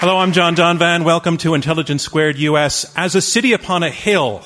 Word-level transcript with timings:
Hello, 0.00 0.16
I'm 0.16 0.32
John 0.32 0.56
Donvan. 0.56 1.04
Welcome 1.04 1.36
to 1.36 1.52
Intelligence 1.52 2.02
Squared 2.02 2.38
US. 2.38 2.90
As 2.96 3.14
a 3.14 3.20
city 3.20 3.52
upon 3.52 3.82
a 3.82 3.90
hill, 3.90 4.42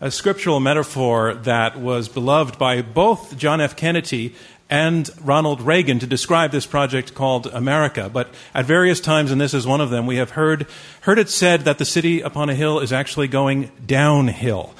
a 0.00 0.10
scriptural 0.10 0.58
metaphor 0.58 1.34
that 1.44 1.78
was 1.78 2.08
beloved 2.08 2.58
by 2.58 2.82
both 2.82 3.36
John 3.36 3.60
F. 3.60 3.76
Kennedy 3.76 4.34
and 4.68 5.08
Ronald 5.20 5.62
Reagan 5.62 6.00
to 6.00 6.08
describe 6.08 6.50
this 6.50 6.66
project 6.66 7.14
called 7.14 7.46
America. 7.46 8.10
But 8.12 8.34
at 8.52 8.64
various 8.64 8.98
times, 8.98 9.30
and 9.30 9.40
this 9.40 9.54
is 9.54 9.64
one 9.64 9.80
of 9.80 9.90
them, 9.90 10.06
we 10.06 10.16
have 10.16 10.30
heard, 10.30 10.66
heard 11.02 11.20
it 11.20 11.28
said 11.28 11.60
that 11.60 11.78
the 11.78 11.84
city 11.84 12.20
upon 12.20 12.50
a 12.50 12.54
hill 12.56 12.80
is 12.80 12.92
actually 12.92 13.28
going 13.28 13.70
downhill. 13.86 14.74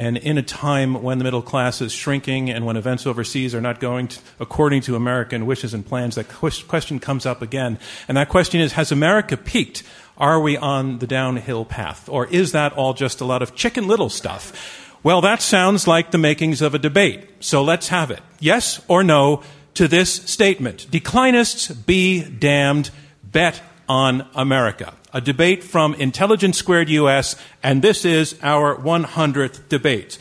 And 0.00 0.16
in 0.16 0.38
a 0.38 0.42
time 0.42 1.02
when 1.02 1.18
the 1.18 1.24
middle 1.24 1.42
class 1.42 1.82
is 1.82 1.92
shrinking 1.92 2.48
and 2.48 2.64
when 2.64 2.78
events 2.78 3.06
overseas 3.06 3.54
are 3.54 3.60
not 3.60 3.80
going 3.80 4.08
to, 4.08 4.20
according 4.40 4.80
to 4.82 4.96
American 4.96 5.44
wishes 5.44 5.74
and 5.74 5.84
plans, 5.84 6.14
that 6.14 6.26
question 6.26 6.98
comes 6.98 7.26
up 7.26 7.42
again. 7.42 7.78
And 8.08 8.16
that 8.16 8.30
question 8.30 8.62
is 8.62 8.72
Has 8.72 8.90
America 8.90 9.36
peaked? 9.36 9.82
Are 10.16 10.40
we 10.40 10.56
on 10.56 11.00
the 11.00 11.06
downhill 11.06 11.66
path? 11.66 12.08
Or 12.08 12.26
is 12.28 12.52
that 12.52 12.72
all 12.72 12.94
just 12.94 13.20
a 13.20 13.26
lot 13.26 13.42
of 13.42 13.54
chicken 13.54 13.86
little 13.86 14.08
stuff? 14.08 14.96
Well, 15.02 15.20
that 15.20 15.42
sounds 15.42 15.86
like 15.86 16.12
the 16.12 16.18
makings 16.18 16.62
of 16.62 16.74
a 16.74 16.78
debate. 16.78 17.28
So 17.40 17.62
let's 17.62 17.88
have 17.88 18.10
it. 18.10 18.20
Yes 18.38 18.82
or 18.88 19.04
no 19.04 19.42
to 19.74 19.86
this 19.86 20.10
statement 20.10 20.86
Declinists 20.90 21.84
be 21.84 22.24
damned, 22.24 22.88
bet 23.22 23.60
on 23.90 24.24
America 24.36 24.94
a 25.12 25.20
debate 25.20 25.64
from 25.64 25.94
Intelligence 25.94 26.56
Squared 26.56 26.88
US, 26.88 27.34
and 27.62 27.82
this 27.82 28.04
is 28.04 28.38
our 28.42 28.76
100th 28.76 29.68
debate. 29.68 30.18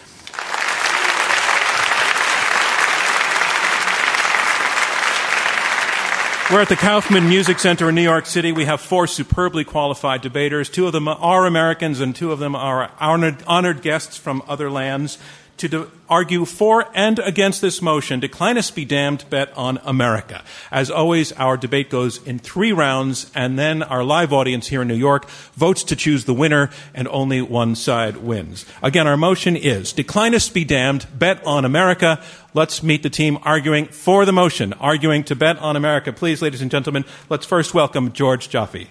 We're 6.51 6.61
at 6.61 6.69
the 6.69 6.75
Kaufman 6.75 7.29
Music 7.29 7.59
Center 7.59 7.89
in 7.89 7.95
New 7.95 8.01
York 8.01 8.25
City. 8.25 8.51
We 8.51 8.65
have 8.65 8.81
four 8.81 9.05
superbly 9.05 9.63
qualified 9.63 10.21
debaters. 10.21 10.67
Two 10.67 10.87
of 10.87 10.93
them 10.93 11.07
are 11.07 11.45
Americans, 11.45 11.99
and 11.99 12.15
two 12.15 12.31
of 12.31 12.39
them 12.39 12.55
are 12.55 12.91
honored, 12.99 13.43
honored 13.45 13.83
guests 13.83 14.17
from 14.17 14.41
other 14.47 14.71
lands 14.71 15.19
to 15.59 15.67
do, 15.67 15.91
argue 16.09 16.45
for 16.45 16.87
and 16.93 17.19
against 17.19 17.61
this 17.61 17.81
motion, 17.81 18.19
Declinists 18.19 18.73
be 18.73 18.85
damned, 18.85 19.25
bet 19.29 19.55
on 19.55 19.79
America. 19.83 20.43
As 20.71 20.89
always, 20.89 21.31
our 21.33 21.57
debate 21.57 21.89
goes 21.89 22.21
in 22.25 22.39
three 22.39 22.71
rounds, 22.71 23.29
and 23.35 23.59
then 23.59 23.83
our 23.83 24.03
live 24.03 24.33
audience 24.33 24.67
here 24.67 24.81
in 24.81 24.87
New 24.87 24.95
York 24.95 25.29
votes 25.55 25.83
to 25.85 25.95
choose 25.95 26.25
the 26.25 26.33
winner, 26.33 26.69
and 26.93 27.07
only 27.09 27.41
one 27.41 27.75
side 27.75 28.17
wins. 28.17 28.65
Again, 28.81 29.07
our 29.07 29.17
motion 29.17 29.55
is 29.55 29.93
Declinists 29.93 30.53
be 30.53 30.65
damned, 30.65 31.05
bet 31.17 31.45
on 31.45 31.65
America. 31.65 32.21
Let's 32.53 32.81
meet 32.81 33.03
the 33.03 33.09
team 33.09 33.37
arguing 33.43 33.85
for 33.85 34.25
the 34.25 34.33
motion, 34.33 34.73
arguing 34.73 35.23
to 35.25 35.35
bet 35.35 35.59
on 35.59 35.75
America. 35.75 36.11
Please, 36.11 36.41
ladies 36.41 36.61
and 36.61 36.71
gentlemen, 36.71 37.05
let's 37.29 37.45
first 37.45 37.73
welcome 37.73 38.11
George 38.13 38.49
Joffe. 38.49 38.87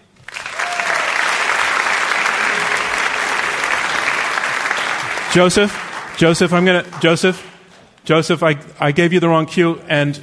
Joseph? 5.32 5.87
Joseph, 6.18 6.52
I'm 6.52 6.64
going 6.64 6.84
to, 6.84 7.00
Joseph, 7.00 7.46
Joseph, 8.04 8.42
I, 8.42 8.58
I 8.80 8.90
gave 8.90 9.12
you 9.12 9.20
the 9.20 9.28
wrong 9.28 9.46
cue, 9.46 9.80
and 9.86 10.18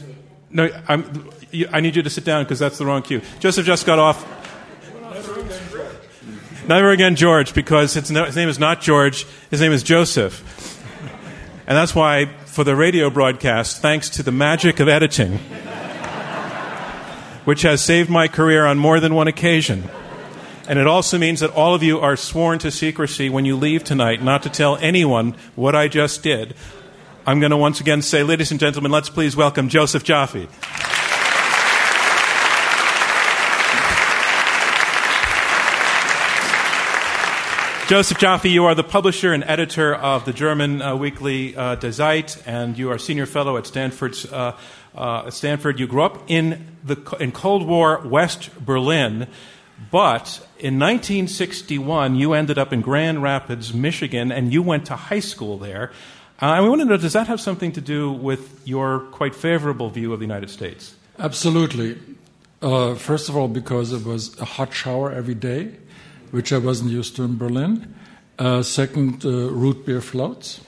no, 0.49 0.69
I'm, 0.89 1.31
I 1.71 1.79
need 1.79 1.95
you 1.95 2.03
to 2.03 2.09
sit 2.09 2.25
down 2.25 2.43
because 2.43 2.59
that's 2.59 2.77
the 2.77 2.85
wrong 2.85 3.01
cue. 3.01 3.21
Joseph 3.39 3.65
just 3.65 3.85
got 3.85 3.97
off. 3.97 4.27
Never 6.67 6.91
again, 6.91 7.15
George, 7.15 7.53
because 7.53 7.93
his 7.93 8.11
name 8.11 8.49
is 8.49 8.59
not 8.59 8.81
George, 8.81 9.25
his 9.49 9.61
name 9.61 9.71
is 9.71 9.83
Joseph. 9.83 10.43
And 11.65 11.77
that's 11.77 11.95
why, 11.95 12.25
for 12.45 12.65
the 12.65 12.75
radio 12.75 13.09
broadcast, 13.09 13.81
thanks 13.81 14.09
to 14.09 14.23
the 14.23 14.33
magic 14.33 14.81
of 14.81 14.89
editing, 14.89 15.37
which 17.45 17.61
has 17.61 17.81
saved 17.81 18.09
my 18.09 18.27
career 18.27 18.65
on 18.65 18.77
more 18.77 18.99
than 18.99 19.15
one 19.15 19.29
occasion. 19.29 19.89
And 20.67 20.79
it 20.79 20.87
also 20.87 21.19
means 21.19 21.41
that 21.41 21.51
all 21.51 21.75
of 21.75 21.83
you 21.83 21.99
are 21.99 22.15
sworn 22.15 22.57
to 22.59 22.71
secrecy 22.71 23.29
when 23.29 23.45
you 23.45 23.55
leave 23.55 23.83
tonight, 23.83 24.23
not 24.23 24.41
to 24.43 24.49
tell 24.49 24.77
anyone 24.77 25.35
what 25.55 25.75
I 25.75 25.87
just 25.87 26.23
did. 26.23 26.55
I'm 27.27 27.39
going 27.39 27.51
to 27.51 27.57
once 27.57 27.81
again 27.81 28.01
say, 28.01 28.23
ladies 28.23 28.49
and 28.49 28.59
gentlemen, 28.59 28.91
let's 28.91 29.09
please 29.09 29.35
welcome 29.35 29.69
Joseph 29.69 30.03
Joffe. 30.03 30.47
Joseph 37.87 38.17
Joffe, 38.17 38.49
you 38.49 38.65
are 38.65 38.73
the 38.73 38.83
publisher 38.83 39.31
and 39.31 39.43
editor 39.43 39.93
of 39.93 40.25
the 40.25 40.33
German 40.33 40.81
uh, 40.81 40.95
weekly 40.95 41.55
uh, 41.55 41.75
Die 41.75 41.91
Zeit, 41.91 42.41
and 42.47 42.75
you 42.75 42.89
are 42.89 42.97
senior 42.97 43.27
fellow 43.27 43.57
at 43.57 43.67
Stanford's, 43.67 44.25
uh, 44.33 44.57
uh, 44.95 45.29
Stanford. 45.29 45.79
You 45.79 45.85
grew 45.85 46.01
up 46.01 46.23
in, 46.25 46.65
the, 46.83 46.95
in 47.19 47.31
Cold 47.31 47.67
War 47.67 47.99
West 47.99 48.49
Berlin. 48.65 49.27
But 49.91 50.39
in 50.57 50.79
1961, 50.79 52.15
you 52.15 52.33
ended 52.33 52.57
up 52.57 52.71
in 52.71 52.81
Grand 52.81 53.21
Rapids, 53.21 53.73
Michigan, 53.73 54.31
and 54.31 54.53
you 54.53 54.61
went 54.61 54.85
to 54.87 54.95
high 54.95 55.19
school 55.19 55.57
there. 55.57 55.91
Uh, 56.41 56.55
and 56.55 56.63
we 56.63 56.69
want 56.69 56.81
to 56.81 56.85
know 56.85 56.97
does 56.97 57.13
that 57.13 57.27
have 57.27 57.39
something 57.39 57.71
to 57.73 57.81
do 57.81 58.11
with 58.11 58.61
your 58.65 58.99
quite 59.11 59.35
favorable 59.35 59.89
view 59.89 60.13
of 60.13 60.19
the 60.19 60.25
United 60.25 60.49
States? 60.49 60.95
Absolutely. 61.19 61.97
Uh, 62.61 62.95
first 62.95 63.29
of 63.29 63.37
all, 63.37 63.47
because 63.47 63.93
it 63.93 64.05
was 64.05 64.37
a 64.39 64.45
hot 64.45 64.73
shower 64.73 65.11
every 65.11 65.35
day, 65.35 65.71
which 66.31 66.51
I 66.51 66.57
wasn't 66.57 66.91
used 66.91 67.15
to 67.17 67.23
in 67.23 67.37
Berlin. 67.37 67.95
Uh, 68.37 68.63
second, 68.63 69.25
uh, 69.25 69.29
root 69.29 69.85
beer 69.85 70.01
floats, 70.01 70.59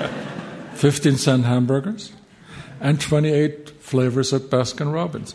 15 0.74 1.16
cent 1.16 1.44
hamburgers, 1.44 2.12
and 2.80 3.00
28 3.00 3.70
flavors 3.80 4.32
at 4.32 4.42
Baskin 4.42 4.92
Robbins. 4.92 5.34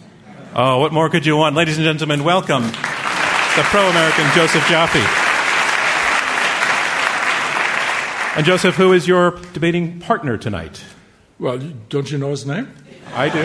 Oh, 0.56 0.78
what 0.80 0.94
more 0.94 1.10
could 1.10 1.26
you 1.26 1.36
want? 1.36 1.56
Ladies 1.56 1.78
and 1.78 1.86
gentlemen, 1.86 2.24
welcome 2.24 2.62
the 2.64 3.64
pro 3.72 3.82
American 3.90 4.26
Joseph 4.36 4.62
Joffe. 4.64 5.00
And 8.38 8.46
Joseph, 8.46 8.76
who 8.76 8.94
is 8.94 9.08
your 9.08 9.32
debating 9.54 10.00
partner 10.00 10.38
tonight? 10.38 10.84
Well, 11.40 11.58
don't 11.90 12.12
you 12.12 12.20
know 12.20 12.30
his 12.30 12.46
name? 12.46 12.72
I 13.14 13.30
do. 13.30 13.42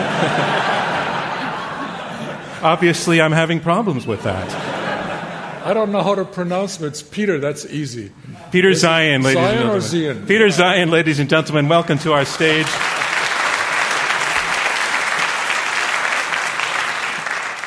Obviously, 2.65 3.21
I'm 3.21 3.31
having 3.31 3.59
problems 3.59 4.05
with 4.05 4.23
that. 4.23 5.65
I 5.65 5.73
don't 5.73 5.91
know 5.91 6.01
how 6.03 6.15
to 6.15 6.25
pronounce 6.25 6.79
it. 6.79 6.85
It's 6.85 7.01
Peter. 7.01 7.39
That's 7.39 7.65
easy. 7.65 8.11
Peter 8.51 8.69
Zeihan, 8.71 9.23
ladies 9.23 9.41
Zeihan 9.41 9.49
and 9.49 9.57
gentlemen. 9.57 9.77
or 9.77 9.79
Zion? 9.81 10.25
Peter 10.27 10.47
Zeihan, 10.47 10.89
ladies 10.89 11.19
and 11.19 11.29
gentlemen, 11.29 11.67
welcome 11.67 11.97
to 11.99 12.13
our 12.13 12.25
stage. 12.25 12.67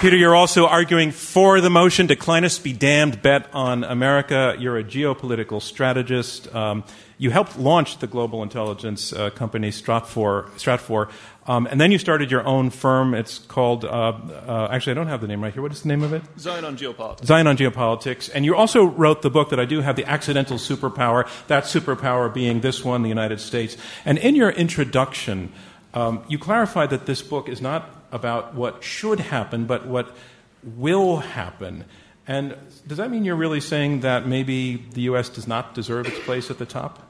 Peter, 0.03 0.17
you're 0.17 0.35
also 0.35 0.67
arguing 0.67 1.13
for 1.13 1.61
the 1.61 1.71
motion, 1.71 2.09
declinists 2.09 2.61
be 2.61 2.73
damned, 2.73 3.23
bet 3.23 3.49
on 3.55 3.85
America. 3.85 4.57
You're 4.59 4.77
a 4.77 4.83
geopolitical 4.83 5.63
strategist. 5.63 6.53
Um, 6.53 6.83
you 7.19 7.31
helped 7.31 7.57
launch 7.57 7.99
the 7.99 8.09
global 8.09 8.43
intelligence 8.43 9.13
uh, 9.13 9.31
company 9.31 9.71
Stratfor, 9.71 10.51
Stratfor 10.57 11.09
um, 11.47 11.69
and 11.69 11.81
then 11.81 11.93
you 11.93 11.99
started 11.99 12.33
your 12.33 12.45
own 12.45 12.71
firm. 12.71 13.15
It's 13.15 13.39
called, 13.39 13.85
uh, 13.85 13.89
uh, 13.89 14.69
actually, 14.73 14.91
I 14.91 14.95
don't 14.95 15.07
have 15.07 15.21
the 15.21 15.29
name 15.29 15.41
right 15.41 15.53
here. 15.53 15.63
What 15.63 15.71
is 15.71 15.83
the 15.83 15.89
name 15.89 16.03
of 16.03 16.13
it? 16.13 16.23
Zeihan 16.37 16.65
on 16.65 16.77
Geopolitics. 16.77 17.21
Zeihan 17.21 17.47
on 17.47 17.57
Geopolitics. 17.57 18.29
And 18.35 18.45
you 18.45 18.57
also 18.57 18.83
wrote 18.83 19.23
the 19.23 19.31
book 19.31 19.51
that 19.51 19.61
I 19.61 19.67
do 19.67 19.83
have, 19.83 19.95
The 19.95 20.05
Accidental 20.05 20.57
Superpower, 20.57 21.29
that 21.47 21.63
superpower 21.63 22.35
being 22.35 22.61
this 22.61 22.85
one, 22.85 23.05
the 23.05 23.09
United 23.09 23.41
States. 23.41 23.77
And 24.05 24.19
in 24.19 24.35
your 24.35 24.51
introduction, 24.51 25.53
um, 25.95 26.25
you 26.27 26.41
clarified 26.41 26.91
that 26.91 27.07
this 27.07 27.23
book 27.23 27.49
is 27.49 27.61
not 27.61 28.02
about 28.13 28.55
what 28.55 28.85
should 28.85 29.21
happen, 29.21 29.65
but 29.65 29.87
what 29.87 30.15
will 30.63 31.19
happen. 31.19 31.85
And 32.27 32.57
does 32.87 32.99
that 32.99 33.11
mean 33.11 33.25
you're 33.25 33.37
really 33.37 33.61
saying 33.61 34.01
that 34.01 34.27
maybe 34.27 34.77
the 34.77 35.03
U.S. 35.03 35.29
does 35.29 35.49
not 35.49 35.75
deserve 35.75 36.07
its 36.07 36.19
place 36.21 36.51
at 36.51 36.59
the 36.59 36.67
top? 36.67 37.01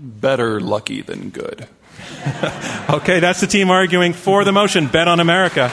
Better 0.00 0.60
lucky 0.60 1.02
than 1.02 1.30
good. 1.30 1.68
okay, 2.90 3.20
that's 3.20 3.40
the 3.40 3.46
team 3.46 3.70
arguing 3.70 4.12
for 4.12 4.44
the 4.44 4.52
motion 4.52 4.86
bet 4.86 5.08
on 5.08 5.20
America. 5.20 5.72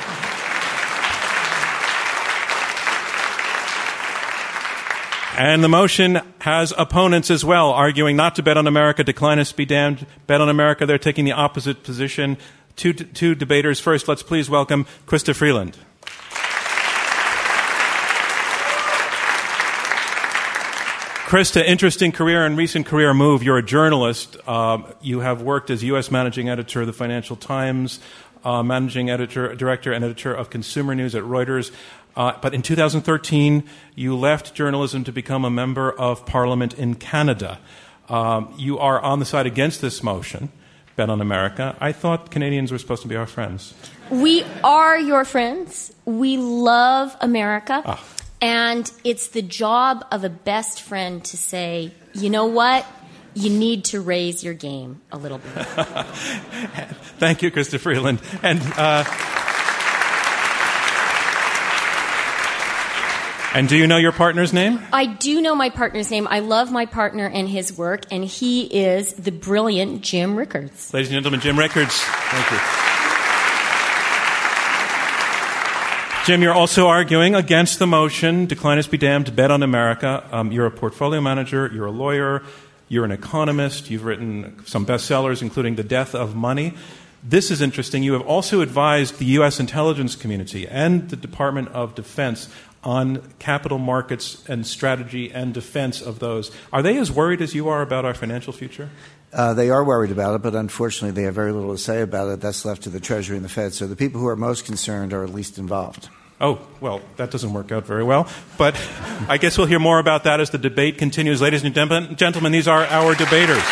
And 5.35 5.63
the 5.63 5.69
motion 5.69 6.21
has 6.39 6.73
opponents 6.77 7.31
as 7.31 7.43
well, 7.43 7.71
arguing 7.71 8.15
not 8.15 8.35
to 8.35 8.43
bet 8.43 8.55
on 8.55 8.67
America, 8.67 9.03
declinists 9.03 9.55
be 9.55 9.65
damned, 9.65 10.05
bet 10.27 10.41
on 10.41 10.47
America. 10.47 10.85
They're 10.85 10.99
taking 10.99 11.25
the 11.25 11.31
opposite 11.31 11.83
position. 11.83 12.37
Two, 12.75 12.93
two 12.93 13.35
debaters. 13.35 13.79
First, 13.79 14.07
let's 14.07 14.23
please 14.23 14.49
welcome 14.49 14.85
Chrystia 15.05 15.35
Freeland. 15.35 15.77
Chrystia, 21.33 21.65
interesting 21.65 22.11
career 22.11 22.45
and 22.45 22.55
recent 22.55 22.85
career 22.85 23.11
move. 23.11 23.41
You're 23.41 23.57
a 23.57 23.65
journalist. 23.65 24.37
Uh, 24.45 24.83
you 25.01 25.21
have 25.21 25.41
worked 25.41 25.71
as 25.71 25.83
U.S. 25.83 26.11
managing 26.11 26.47
editor 26.47 26.81
of 26.81 26.85
the 26.87 26.93
Financial 26.93 27.35
Times, 27.35 27.99
uh, 28.43 28.61
managing 28.61 29.09
editor, 29.09 29.55
director, 29.55 29.91
and 29.91 30.05
editor 30.05 30.31
of 30.31 30.51
Consumer 30.51 30.93
News 30.93 31.15
at 31.15 31.23
Reuters. 31.23 31.71
Uh, 32.15 32.33
but 32.39 32.53
in 32.53 32.61
2013, 32.61 33.63
you 33.95 34.15
left 34.15 34.53
journalism 34.53 35.03
to 35.05 35.11
become 35.11 35.43
a 35.43 35.49
member 35.49 35.91
of 35.91 36.23
Parliament 36.27 36.75
in 36.75 36.93
Canada. 36.93 37.59
Um, 38.09 38.53
you 38.57 38.77
are 38.77 39.01
on 39.01 39.17
the 39.17 39.25
side 39.25 39.47
against 39.47 39.81
this 39.81 40.03
motion, 40.03 40.51
Bet 40.95 41.09
on 41.09 41.21
America. 41.21 41.75
I 41.79 41.91
thought 41.91 42.31
Canadians 42.31 42.71
were 42.71 42.77
supposed 42.77 43.01
to 43.01 43.07
be 43.07 43.15
our 43.15 43.25
friends. 43.25 43.73
We 44.09 44.43
are 44.63 44.99
your 44.99 45.25
friends. 45.25 45.93
We 46.05 46.37
love 46.37 47.15
America. 47.19 47.81
Ah. 47.85 48.03
And 48.41 48.91
it's 49.03 49.29
the 49.29 49.41
job 49.41 50.05
of 50.11 50.23
a 50.23 50.29
best 50.29 50.81
friend 50.81 51.23
to 51.25 51.37
say, 51.37 51.93
you 52.13 52.29
know 52.29 52.45
what? 52.45 52.85
You 53.33 53.49
need 53.49 53.85
to 53.85 54.01
raise 54.01 54.43
your 54.43 54.53
game 54.53 55.01
a 55.11 55.17
little 55.17 55.39
bit. 55.39 55.53
Thank 57.17 57.41
you, 57.41 57.49
Chrystia 57.51 57.79
Freeland. 57.79 58.21
And 58.43 58.61
uh, 58.77 59.03
and 63.53 63.69
do 63.69 63.77
you 63.77 63.85
know 63.85 63.97
your 63.97 64.11
partner's 64.11 64.51
name? 64.51 64.79
I 64.91 65.05
do 65.05 65.39
know 65.41 65.53
my 65.53 65.69
partner's 65.69 66.09
name. 66.09 66.27
I 66.29 66.39
love 66.39 66.71
my 66.71 66.85
partner 66.85 67.27
and 67.27 67.47
his 67.47 67.77
work, 67.77 68.05
and 68.11 68.25
he 68.25 68.63
is 68.63 69.13
the 69.13 69.31
brilliant 69.31 70.01
Jim 70.01 70.35
Rickards. 70.35 70.93
Ladies 70.93 71.09
and 71.09 71.15
gentlemen, 71.15 71.39
Jim 71.39 71.57
Rickards. 71.57 71.99
Thank 71.99 72.51
you. 72.51 72.57
Jim, 76.25 76.41
you're 76.41 76.53
also 76.53 76.87
arguing 76.87 77.35
against 77.35 77.79
the 77.79 77.85
motion, 77.85 78.47
declinists 78.47 78.89
be 78.89 78.97
damned, 78.97 79.35
bet 79.35 79.51
on 79.51 79.61
America. 79.61 80.25
Um, 80.31 80.51
you're 80.51 80.65
a 80.65 80.71
portfolio 80.71 81.19
manager, 81.19 81.69
you're 81.73 81.87
a 81.87 81.91
lawyer, 81.91 82.43
you're 82.87 83.03
an 83.03 83.11
economist, 83.11 83.89
you've 83.89 84.05
written 84.05 84.65
some 84.65 84.85
bestsellers, 84.85 85.41
including 85.41 85.75
The 85.75 85.83
Death 85.83 86.15
of 86.15 86.33
Money. 86.33 86.75
This 87.25 87.51
is 87.51 87.61
interesting. 87.61 88.03
You 88.03 88.13
have 88.13 88.21
also 88.21 88.61
advised 88.61 89.19
the 89.19 89.25
U.S. 89.25 89.59
intelligence 89.59 90.15
community 90.15 90.67
and 90.67 91.09
the 91.09 91.15
Department 91.15 91.69
of 91.69 91.93
Defense 91.93 92.49
on 92.83 93.33
capital 93.39 93.77
markets 93.77 94.43
and 94.47 94.65
strategy 94.67 95.31
and 95.31 95.53
defense 95.53 96.01
of 96.01 96.19
those. 96.19 96.51
Are 96.71 96.81
they 96.81 96.97
as 96.97 97.11
worried 97.11 97.41
as 97.41 97.55
you 97.55 97.69
are 97.69 97.81
about 97.81 98.05
our 98.05 98.13
financial 98.13 98.53
future? 98.53 98.89
Uh, 99.31 99.53
they 99.53 99.69
are 99.69 99.83
worried 99.83 100.11
about 100.11 100.35
it, 100.35 100.41
but 100.43 100.53
unfortunately, 100.53 101.11
they 101.11 101.25
have 101.25 101.33
very 101.33 101.51
little 101.51 101.71
to 101.71 101.77
say 101.77 102.01
about 102.01 102.29
it. 102.29 102.41
That's 102.41 102.65
left 102.65 102.83
to 102.83 102.89
the 102.89 102.99
Treasury 102.99 103.35
and 103.35 103.43
the 103.43 103.49
Fed. 103.49 103.73
So 103.73 103.87
the 103.87 103.95
people 103.95 104.21
who 104.21 104.27
are 104.27 104.35
most 104.35 104.65
concerned 104.65 105.11
are 105.13 105.27
least 105.27 105.57
involved. 105.57 106.09
Oh, 106.39 106.59
well, 106.81 107.01
that 107.15 107.31
doesn't 107.31 107.53
work 107.53 107.71
out 107.71 107.85
very 107.85 108.03
well. 108.03 108.27
But 108.57 108.75
I 109.27 109.37
guess 109.37 109.57
we'll 109.57 109.67
hear 109.67 109.79
more 109.79 109.97
about 109.97 110.25
that 110.25 110.39
as 110.39 110.49
the 110.49 110.57
debate 110.57 110.97
continues. 110.97 111.41
Ladies 111.41 111.63
and 111.63 111.73
gentlemen, 111.73 112.51
these 112.51 112.67
are 112.67 112.85
our 112.85 113.15
debaters. 113.15 113.63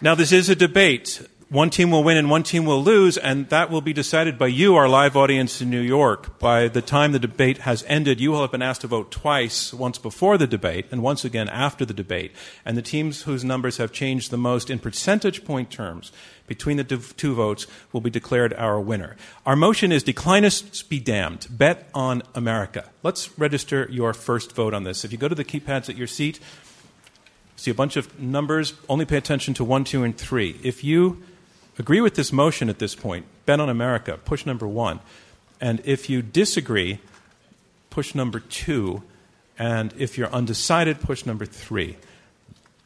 Now, 0.00 0.14
this 0.14 0.30
is 0.30 0.48
a 0.48 0.54
debate 0.54 1.26
one 1.48 1.70
team 1.70 1.92
will 1.92 2.02
win 2.02 2.16
and 2.16 2.28
one 2.28 2.42
team 2.42 2.64
will 2.64 2.82
lose, 2.82 3.16
and 3.16 3.48
that 3.50 3.70
will 3.70 3.80
be 3.80 3.92
decided 3.92 4.36
by 4.36 4.48
you, 4.48 4.74
our 4.74 4.88
live 4.88 5.16
audience 5.16 5.62
in 5.62 5.70
New 5.70 5.80
York. 5.80 6.40
By 6.40 6.66
the 6.66 6.82
time 6.82 7.12
the 7.12 7.20
debate 7.20 7.58
has 7.58 7.84
ended, 7.86 8.18
you 8.18 8.32
will 8.32 8.40
have 8.40 8.50
been 8.50 8.62
asked 8.62 8.80
to 8.80 8.88
vote 8.88 9.12
twice, 9.12 9.72
once 9.72 9.96
before 9.96 10.38
the 10.38 10.48
debate 10.48 10.86
and 10.90 11.04
once 11.04 11.24
again 11.24 11.48
after 11.48 11.84
the 11.84 11.94
debate. 11.94 12.32
And 12.64 12.76
the 12.76 12.82
teams 12.82 13.22
whose 13.22 13.44
numbers 13.44 13.76
have 13.76 13.92
changed 13.92 14.32
the 14.32 14.36
most 14.36 14.70
in 14.70 14.80
percentage 14.80 15.44
point 15.44 15.70
terms 15.70 16.10
between 16.48 16.78
the 16.78 16.84
two 16.84 17.34
votes 17.36 17.68
will 17.92 18.00
be 18.00 18.10
declared 18.10 18.52
our 18.54 18.80
winner. 18.80 19.14
Our 19.44 19.54
motion 19.54 19.92
is 19.92 20.02
declinists 20.02 20.88
be 20.88 20.98
damned. 20.98 21.46
Bet 21.48 21.88
on 21.94 22.24
America. 22.34 22.90
Let's 23.04 23.38
register 23.38 23.86
your 23.88 24.14
first 24.14 24.52
vote 24.52 24.74
on 24.74 24.82
this. 24.82 25.04
If 25.04 25.12
you 25.12 25.18
go 25.18 25.28
to 25.28 25.34
the 25.36 25.44
keypads 25.44 25.88
at 25.88 25.96
your 25.96 26.08
seat, 26.08 26.40
see 27.54 27.70
a 27.70 27.74
bunch 27.74 27.96
of 27.96 28.18
numbers, 28.18 28.74
only 28.88 29.04
pay 29.04 29.16
attention 29.16 29.54
to 29.54 29.64
one, 29.64 29.84
two, 29.84 30.02
and 30.02 30.16
three. 30.18 30.58
If 30.64 30.82
you 30.82 31.22
agree 31.78 32.00
with 32.00 32.14
this 32.14 32.32
motion 32.32 32.68
at 32.68 32.78
this 32.78 32.94
point, 32.94 33.26
bet 33.44 33.60
on 33.60 33.68
America, 33.68 34.18
push 34.24 34.46
number 34.46 34.66
one. 34.66 35.00
And 35.60 35.80
if 35.84 36.10
you 36.10 36.22
disagree, 36.22 37.00
push 37.90 38.14
number 38.14 38.40
two. 38.40 39.02
And 39.58 39.94
if 39.96 40.18
you're 40.18 40.30
undecided, 40.30 41.00
push 41.00 41.24
number 41.24 41.46
three. 41.46 41.96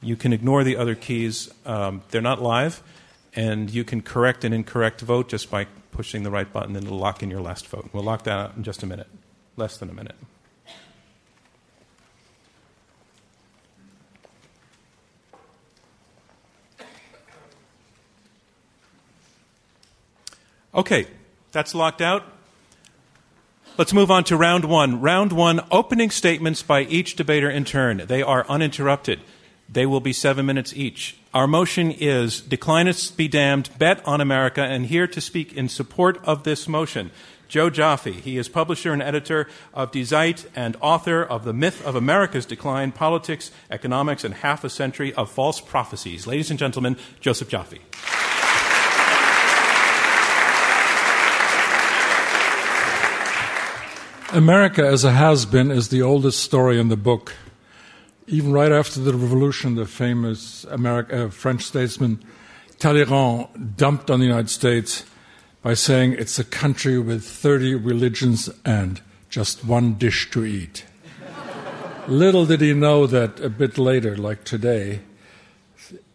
You 0.03 0.17
can 0.17 0.33
ignore 0.33 0.65
the 0.65 0.77
other 0.77 0.95
keys, 0.95 1.51
um, 1.67 2.03
they're 2.11 2.23
not 2.23 2.41
live. 2.41 2.83
And 3.35 3.71
you 3.71 3.85
can 3.85 4.03
correct 4.03 4.45
an 4.45 4.53
incorrect 4.53 5.01
vote 5.01 5.29
just 5.29 5.51
by 5.51 5.67
pushing 5.93 6.23
the 6.23 6.31
right 6.31 6.51
button 6.53 6.75
and 6.75 6.85
it'll 6.85 6.99
lock 6.99 7.23
in 7.23 7.31
your 7.31 7.41
last 7.41 7.67
vote. 7.69 7.91
We'll 7.93 8.03
lock 8.03 8.25
that 8.25 8.39
out 8.39 8.57
in 8.57 8.65
just 8.65 8.83
a 8.83 8.87
minute, 8.87 9.09
less 9.57 9.77
than 9.77 9.91
a 9.91 9.93
minute. 9.93 10.17
Okay, 20.75 21.07
that's 21.53 21.75
locked 21.75 22.01
out. 22.01 22.25
Let's 23.77 23.93
move 23.93 24.11
on 24.11 24.25
to 24.25 24.37
round 24.37 24.65
one. 24.65 25.01
Round 25.01 25.33
one 25.33 25.61
opening 25.71 26.11
statements 26.11 26.63
by 26.63 26.83
each 26.83 27.17
debater 27.17 27.49
in 27.49 27.65
turn. 27.65 28.03
They 28.07 28.23
are 28.23 28.47
uninterrupted. 28.49 29.21
They 29.69 29.87
will 29.87 30.01
be 30.01 30.13
seven 30.13 30.47
minutes 30.47 30.75
each. 30.75 31.17
Our 31.33 31.47
motion 31.47 31.93
is 31.93 32.41
declinists 32.43 33.17
be 33.17 33.29
damned, 33.29 33.71
bet 33.79 34.05
on 34.07 34.21
America, 34.21 34.63
and 34.63 34.87
here 34.87 35.07
to 35.07 35.21
speak 35.21 35.53
in 35.53 35.69
support 35.69 36.19
of 36.25 36.43
this 36.43 36.69
motion, 36.69 37.13
Joe 37.49 37.71
Joffe. 37.71 38.13
He 38.13 38.37
is 38.37 38.49
publisher 38.49 38.93
and 38.93 39.03
editor 39.03 39.49
of 39.73 39.93
Die 39.93 40.03
Zeit 40.03 40.47
and 40.55 40.77
author 40.81 41.23
of 41.23 41.45
The 41.45 41.53
Myth 41.53 41.85
of 41.87 41.95
America's 41.95 42.47
Decline 42.47 42.93
Politics, 42.93 43.51
Economics, 43.71 44.25
and 44.25 44.35
Half 44.35 44.65
a 44.65 44.71
Century 44.71 45.15
of 45.15 45.31
False 45.31 45.61
Prophecies. 45.61 46.27
Ladies 46.27 46.51
and 46.51 46.59
gentlemen, 46.59 46.97
Joseph 47.21 47.49
Joffe. 47.49 47.79
America 54.33 54.87
as 54.87 55.03
a 55.03 55.11
has 55.11 55.45
been 55.45 55.73
is 55.73 55.89
the 55.89 56.03
oldest 56.03 56.41
story 56.41 56.79
in 56.79 56.89
the 56.89 56.97
book. 56.97 57.35
Even 58.29 58.53
right 58.53 58.71
after 58.71 59.01
the 59.01 59.13
revolution, 59.13 59.75
the 59.75 59.87
famous 59.87 60.63
America, 60.65 61.25
uh, 61.25 61.31
French 61.31 61.65
statesman 61.65 62.23
Talleyrand 62.79 63.77
dumped 63.77 64.09
on 64.09 64.21
the 64.21 64.27
United 64.27 64.49
States 64.49 65.05
by 65.63 65.75
saying 65.75 66.13
it's 66.13 66.39
a 66.39 66.45
country 66.45 66.97
with 66.97 67.25
30 67.25 67.75
religions 67.75 68.49
and 68.65 69.01
just 69.31 69.65
one 69.65 69.95
dish 69.95 70.31
to 70.31 70.45
eat. 70.45 70.85
Little 72.07 72.47
did 72.47 72.61
he 72.61 72.73
know 72.73 73.09
that 73.09 73.41
a 73.41 73.51
bit 73.51 73.79
later, 73.79 74.17
like 74.17 74.45
today, 74.45 75.01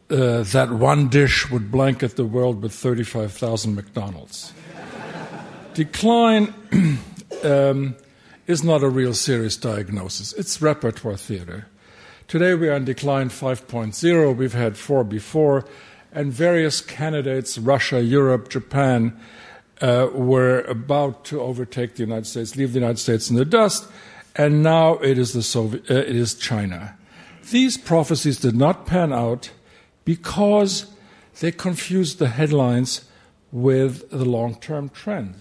uh, 0.10 0.44
that 0.44 0.70
one 0.72 1.10
dish 1.10 1.52
would 1.52 1.70
blanket 1.70 2.16
the 2.16 2.26
world 2.26 2.62
with 2.62 2.74
35,000 2.74 3.76
McDonald's. 3.76 4.54
Decline 5.74 6.54
um, 7.44 7.96
is 8.48 8.64
not 8.64 8.84
a 8.84 8.90
real 8.90 9.14
serious 9.14 9.58
diagnosis. 9.58 10.34
It's 10.34 10.62
repertoire 10.62 11.18
theater. 11.18 11.68
Today 12.28 12.54
we 12.56 12.70
are 12.70 12.76
in 12.76 12.86
decline 12.86 13.30
5.0. 13.30 14.36
We've 14.36 14.54
had 14.54 14.78
four 14.78 15.04
before, 15.04 15.66
and 16.12 16.32
various 16.32 16.82
candidates, 16.82 17.58
Russia, 17.58 18.02
Europe, 18.02 18.50
Japan, 18.50 19.20
uh, 19.82 20.08
were 20.14 20.62
about 20.62 21.26
to 21.26 21.42
overtake 21.42 21.96
the 21.96 22.04
United 22.04 22.26
States, 22.26 22.56
leave 22.56 22.74
the 22.74 22.80
United 22.80 23.00
States 23.00 23.30
in 23.30 23.36
the 23.36 23.46
dust, 23.46 23.88
and 24.36 24.64
now 24.64 24.94
it 24.96 25.18
is, 25.18 25.34
the 25.34 25.44
Soviet, 25.44 25.90
uh, 25.90 25.96
it 25.96 26.16
is 26.16 26.36
China. 26.36 26.98
These 27.52 27.78
prophecies 27.78 28.40
did 28.40 28.56
not 28.56 28.86
pan 28.86 29.14
out 29.14 29.52
because 30.04 30.88
they 31.40 31.52
confused 31.52 32.20
the 32.20 32.30
headlines 32.30 33.06
with 33.52 34.10
the 34.10 34.26
long 34.26 34.56
term 34.56 34.90
trend. 34.90 35.36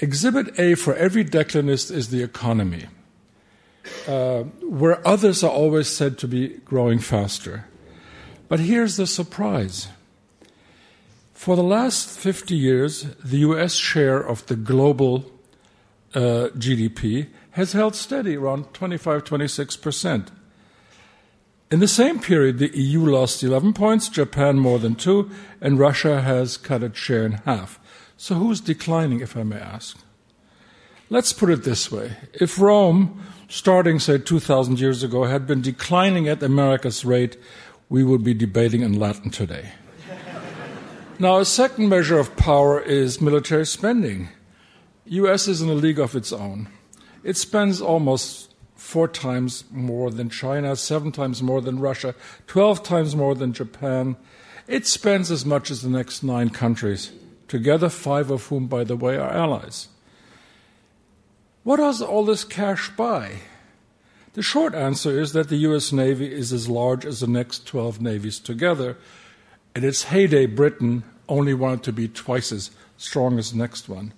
Exhibit 0.00 0.58
A 0.58 0.74
for 0.74 0.94
every 0.94 1.24
declinist 1.24 1.90
is 1.90 2.08
the 2.08 2.22
economy, 2.22 2.86
uh, 4.08 4.44
where 4.62 5.06
others 5.06 5.44
are 5.44 5.50
always 5.50 5.88
said 5.88 6.16
to 6.18 6.28
be 6.28 6.48
growing 6.64 6.98
faster. 6.98 7.66
But 8.48 8.60
here's 8.60 8.96
the 8.96 9.06
surprise. 9.06 9.88
For 11.34 11.54
the 11.54 11.62
last 11.62 12.18
50 12.18 12.54
years, 12.56 13.02
the 13.22 13.38
US 13.38 13.74
share 13.74 14.20
of 14.20 14.44
the 14.46 14.56
global 14.56 15.30
uh, 16.14 16.48
GDP 16.56 17.28
has 17.52 17.72
held 17.72 17.94
steady 17.94 18.36
around 18.36 18.72
25, 18.74 19.24
26%. 19.24 20.28
In 21.70 21.78
the 21.80 21.88
same 21.88 22.18
period, 22.18 22.58
the 22.58 22.76
EU 22.76 23.04
lost 23.04 23.42
11 23.42 23.74
points, 23.74 24.08
Japan 24.08 24.58
more 24.58 24.78
than 24.78 24.94
two, 24.94 25.30
and 25.60 25.78
Russia 25.78 26.20
has 26.20 26.56
cut 26.56 26.82
its 26.82 26.98
share 26.98 27.24
in 27.24 27.32
half. 27.32 27.79
So 28.20 28.34
who's 28.34 28.60
declining, 28.60 29.20
if 29.20 29.34
I 29.34 29.44
may 29.44 29.56
ask? 29.56 29.96
Let's 31.08 31.32
put 31.32 31.48
it 31.48 31.64
this 31.64 31.90
way. 31.90 32.18
If 32.34 32.60
Rome, 32.60 33.18
starting, 33.48 33.98
say, 33.98 34.18
2,000 34.18 34.78
years 34.78 35.02
ago, 35.02 35.24
had 35.24 35.46
been 35.46 35.62
declining 35.62 36.28
at 36.28 36.42
America's 36.42 37.02
rate, 37.02 37.38
we 37.88 38.04
would 38.04 38.22
be 38.22 38.34
debating 38.34 38.82
in 38.82 39.00
Latin 39.00 39.30
today. 39.30 39.70
now, 41.18 41.38
a 41.38 41.46
second 41.46 41.88
measure 41.88 42.18
of 42.18 42.36
power 42.36 42.78
is 42.78 43.22
military 43.22 43.64
spending. 43.64 44.28
US 45.06 45.48
is 45.48 45.62
in 45.62 45.70
a 45.70 45.74
league 45.74 45.98
of 45.98 46.14
its 46.14 46.30
own. 46.30 46.68
It 47.24 47.38
spends 47.38 47.80
almost 47.80 48.54
four 48.76 49.08
times 49.08 49.64
more 49.70 50.10
than 50.10 50.28
China, 50.28 50.76
seven 50.76 51.10
times 51.10 51.42
more 51.42 51.62
than 51.62 51.80
Russia, 51.80 52.14
12 52.48 52.82
times 52.82 53.16
more 53.16 53.34
than 53.34 53.54
Japan. 53.54 54.16
It 54.68 54.86
spends 54.86 55.30
as 55.30 55.46
much 55.46 55.70
as 55.70 55.80
the 55.80 55.88
next 55.88 56.22
nine 56.22 56.50
countries 56.50 57.12
together, 57.50 57.88
five 57.88 58.30
of 58.30 58.46
whom, 58.46 58.66
by 58.66 58.84
the 58.84 58.96
way, 58.96 59.16
are 59.16 59.30
allies. 59.30 59.88
What 61.64 61.76
does 61.76 62.00
all 62.00 62.24
this 62.24 62.44
cash 62.44 62.88
buy? 62.96 63.40
The 64.32 64.42
short 64.42 64.74
answer 64.74 65.20
is 65.20 65.32
that 65.32 65.48
the 65.48 65.56
US 65.68 65.92
Navy 65.92 66.32
is 66.32 66.52
as 66.52 66.68
large 66.68 67.04
as 67.04 67.20
the 67.20 67.26
next 67.26 67.66
12 67.66 68.00
navies 68.00 68.38
together. 68.38 68.96
In 69.74 69.84
its 69.84 70.04
heyday, 70.04 70.46
Britain 70.46 71.02
only 71.28 71.52
want 71.52 71.80
it 71.80 71.84
to 71.84 71.92
be 71.92 72.08
twice 72.08 72.52
as 72.52 72.70
strong 72.96 73.38
as 73.38 73.50
the 73.50 73.58
next 73.58 73.88
one. 73.88 74.14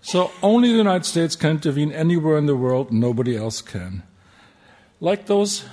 So 0.00 0.30
only 0.40 0.70
the 0.70 0.78
United 0.78 1.04
States 1.04 1.34
can 1.34 1.52
intervene 1.52 1.90
anywhere 1.90 2.38
in 2.38 2.46
the 2.46 2.56
world, 2.56 2.92
nobody 2.92 3.36
else 3.36 3.60
can. 3.60 4.04
Like 5.00 5.26
those 5.26 5.64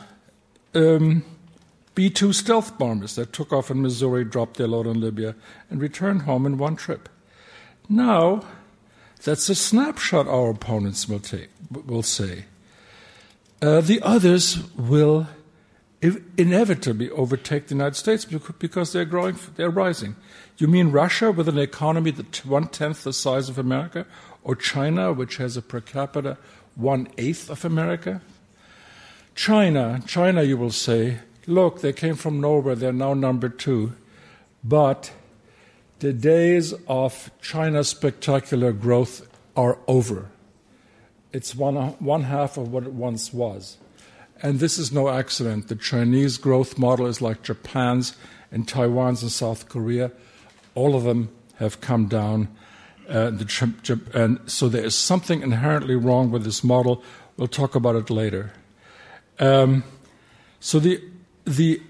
um, 0.74 1.24
B 1.96 2.10
2 2.10 2.34
stealth 2.34 2.78
bombers 2.78 3.16
that 3.16 3.34
took 3.34 3.54
off 3.54 3.70
in 3.70 3.82
Missouri, 3.82 4.24
dropped 4.24 4.58
their 4.58 4.68
load 4.68 4.88
on 4.88 5.00
Libya, 5.00 5.36
and 5.70 5.82
returned 5.82 6.24
home 6.24 6.46
in 6.46 6.58
one 6.58 6.76
trip. 6.76 7.10
Now, 7.88 8.44
that's 9.24 9.48
a 9.50 9.56
snapshot, 9.56 10.28
our 10.28 10.50
opponents 10.50 11.08
will, 11.08 11.20
take, 11.20 11.50
will 11.72 12.04
say. 12.04 12.46
Uh, 13.62 13.82
the 13.82 14.02
others 14.02 14.60
will 14.76 15.28
inevitably 16.38 17.10
overtake 17.12 17.68
the 17.68 17.76
United 17.76 17.96
States 17.96 18.26
because 18.26 18.92
they're 18.92 19.06
growing, 19.06 19.38
they're 19.56 19.70
rising. 19.70 20.16
You 20.58 20.68
mean 20.68 20.92
Russia 20.92 21.32
with 21.32 21.48
an 21.48 21.58
economy 21.58 22.12
that's 22.12 22.46
one 22.46 22.68
tenth 22.68 23.04
the 23.04 23.14
size 23.14 23.48
of 23.48 23.58
America, 23.58 24.06
or 24.44 24.56
China, 24.56 25.14
which 25.14 25.38
has 25.38 25.56
a 25.56 25.62
per 25.62 25.80
capita 25.80 26.38
one 26.76 27.08
eighth 27.18 27.50
of 27.50 27.64
America? 27.64 28.22
China, 29.36 30.02
China, 30.06 30.44
you 30.44 30.58
will 30.58 30.72
say, 30.72 31.20
look, 31.46 31.82
they 31.82 31.94
came 31.94 32.16
from 32.16 32.42
nowhere, 32.42 32.76
they're 32.76 32.94
now 32.94 33.14
number 33.14 33.50
two. 33.50 33.94
But 34.64 35.12
the 36.00 36.14
days 36.14 36.74
of 36.88 37.32
China's 37.42 37.90
spectacular 37.90 38.72
growth 38.72 39.28
are 39.56 39.78
over. 39.88 40.30
It's 41.32 41.56
one, 41.56 41.76
one 42.00 42.24
half 42.24 42.58
of 42.58 42.72
what 42.72 42.84
it 42.84 42.94
once 42.94 43.34
was. 43.34 43.78
And 44.42 44.60
this 44.60 44.78
is 44.78 44.92
no 44.92 45.10
accident. 45.10 45.68
The 45.68 45.76
Chinese 45.76 46.38
growth 46.38 46.78
model 46.78 47.08
is 47.08 47.22
like 47.22 47.44
Japan's 47.44 48.16
and 48.52 48.68
Taiwan's 48.68 49.22
and 49.22 49.32
South 49.32 49.70
Korea. 49.70 50.12
All 50.76 50.96
of 50.96 51.04
them 51.04 51.30
have 51.60 51.82
come 51.82 52.08
down. 52.08 52.50
Uh, 53.08 53.30
the, 53.30 54.02
and 54.14 54.40
so 54.46 54.70
there 54.70 54.84
is 54.84 54.96
something 54.96 55.42
inherently 55.42 55.96
wrong 55.96 56.32
with 56.32 56.44
this 56.44 56.64
model. 56.64 57.04
We'll 57.38 57.48
talk 57.48 57.76
about 57.76 57.96
it 57.96 58.10
later. 58.10 58.54
Um, 59.40 59.84
so 60.60 60.80
the 60.80 61.02
the 61.46 61.82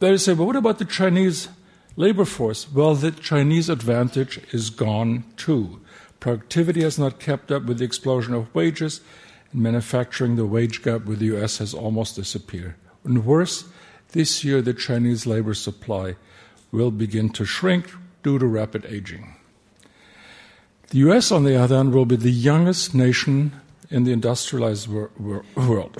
they 0.00 0.16
say, 0.16 0.32
well, 0.32 0.46
what 0.46 0.56
about 0.56 0.78
the 0.78 0.84
Chinese 0.84 1.48
labor 1.96 2.24
force? 2.24 2.70
Well, 2.72 2.94
the 2.94 3.10
Chinese 3.10 3.68
advantage 3.68 4.40
is 4.52 4.70
gone 4.70 5.24
too. 5.36 5.80
Productivity 6.20 6.82
has 6.82 6.98
not 6.98 7.18
kept 7.18 7.50
up 7.50 7.64
with 7.64 7.78
the 7.78 7.84
explosion 7.84 8.34
of 8.34 8.54
wages. 8.54 9.00
In 9.52 9.62
manufacturing, 9.62 10.36
the 10.36 10.46
wage 10.46 10.82
gap 10.82 11.04
with 11.04 11.18
the 11.18 11.36
US 11.36 11.58
has 11.58 11.74
almost 11.74 12.16
disappeared. 12.16 12.74
And 13.04 13.24
worse, 13.24 13.64
this 14.12 14.44
year 14.44 14.62
the 14.62 14.74
Chinese 14.74 15.26
labor 15.26 15.54
supply 15.54 16.16
will 16.70 16.90
begin 16.90 17.30
to 17.30 17.44
shrink 17.44 17.90
due 18.22 18.38
to 18.38 18.46
rapid 18.46 18.86
aging. 18.86 19.34
The 20.90 20.98
US, 21.10 21.30
on 21.32 21.44
the 21.44 21.56
other 21.56 21.76
hand, 21.76 21.92
will 21.92 22.06
be 22.06 22.16
the 22.16 22.30
youngest 22.30 22.94
nation 22.94 23.52
in 23.90 24.04
the 24.04 24.12
industrialized 24.12 24.88
wor- 24.88 25.10
wor- 25.18 25.44
world. 25.56 25.98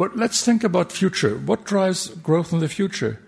But 0.00 0.16
let's 0.16 0.42
think 0.42 0.64
about 0.64 0.92
future. 0.92 1.36
What 1.36 1.66
drives 1.66 2.08
growth 2.08 2.54
in 2.54 2.60
the 2.60 2.70
future? 2.70 3.20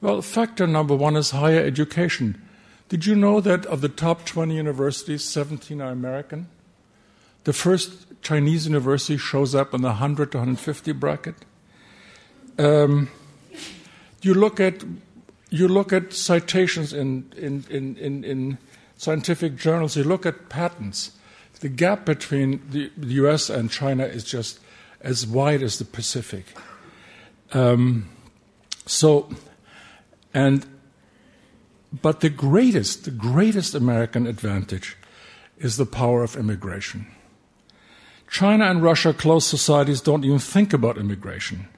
Well, 0.00 0.22
factor 0.22 0.64
number 0.64 0.94
one 0.94 1.16
is 1.16 1.32
higher 1.32 1.58
education. 1.58 2.40
Did 2.88 3.04
you 3.04 3.16
know 3.16 3.40
that 3.40 3.66
of 3.66 3.80
the 3.80 3.88
top 3.88 4.26
20 4.26 4.54
universities, 4.54 5.24
17 5.24 5.80
are 5.80 5.90
American? 5.90 6.46
The 7.42 7.52
first 7.52 8.22
Chinese 8.22 8.68
university 8.68 9.16
shows 9.16 9.56
up 9.56 9.74
in 9.74 9.82
the 9.82 9.88
100 9.88 10.30
to 10.30 10.38
150 10.38 10.92
bracket. 10.92 11.34
Um, 12.60 13.10
you 14.22 14.32
look 14.32 14.60
at 14.60 14.84
you 15.48 15.66
look 15.66 15.92
at 15.92 16.12
citations 16.12 16.92
in, 16.92 17.32
in, 17.36 17.64
in, 17.68 17.96
in, 17.96 18.22
in 18.22 18.58
scientific 18.96 19.56
journals, 19.56 19.96
you 19.96 20.04
look 20.04 20.24
at 20.24 20.48
patents. 20.48 21.10
The 21.58 21.68
gap 21.68 22.06
between 22.06 22.62
the, 22.70 22.92
the 22.96 23.14
US 23.14 23.50
and 23.50 23.68
China 23.68 24.04
is 24.04 24.22
just 24.22 24.60
as 25.00 25.26
wide 25.26 25.62
as 25.62 25.78
the 25.78 25.84
Pacific. 25.84 26.46
Um, 27.52 28.08
so, 28.86 29.28
and, 30.32 30.66
but 31.92 32.20
the 32.20 32.30
greatest, 32.30 33.04
the 33.04 33.10
greatest 33.10 33.74
American 33.74 34.26
advantage 34.26 34.96
is 35.58 35.76
the 35.76 35.86
power 35.86 36.22
of 36.22 36.36
immigration. 36.36 37.06
China 38.30 38.66
and 38.66 38.82
Russia, 38.82 39.12
closed 39.12 39.48
societies, 39.48 40.00
don't 40.00 40.24
even 40.24 40.38
think 40.38 40.72
about 40.72 40.96
immigration. 40.96 41.68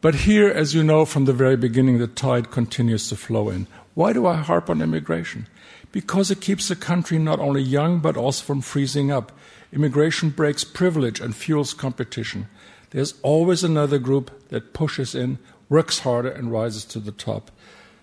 But 0.00 0.14
here, 0.14 0.48
as 0.48 0.74
you 0.74 0.82
know 0.82 1.04
from 1.04 1.26
the 1.26 1.34
very 1.34 1.56
beginning, 1.56 1.98
the 1.98 2.06
tide 2.06 2.50
continues 2.50 3.08
to 3.08 3.16
flow 3.16 3.50
in. 3.50 3.66
Why 3.94 4.14
do 4.14 4.26
I 4.26 4.36
harp 4.36 4.70
on 4.70 4.80
immigration? 4.80 5.46
Because 5.92 6.30
it 6.30 6.40
keeps 6.40 6.68
the 6.68 6.76
country 6.76 7.18
not 7.18 7.38
only 7.38 7.60
young, 7.60 7.98
but 7.98 8.16
also 8.16 8.42
from 8.44 8.62
freezing 8.62 9.10
up. 9.10 9.30
Immigration 9.72 10.30
breaks 10.30 10.64
privilege 10.64 11.20
and 11.20 11.36
fuels 11.36 11.74
competition. 11.74 12.48
There's 12.90 13.14
always 13.22 13.62
another 13.62 13.98
group 13.98 14.48
that 14.48 14.72
pushes 14.72 15.14
in, 15.14 15.38
works 15.68 15.98
harder, 15.98 16.30
and 16.30 16.50
rises 16.50 16.86
to 16.86 16.98
the 16.98 17.12
top. 17.12 17.50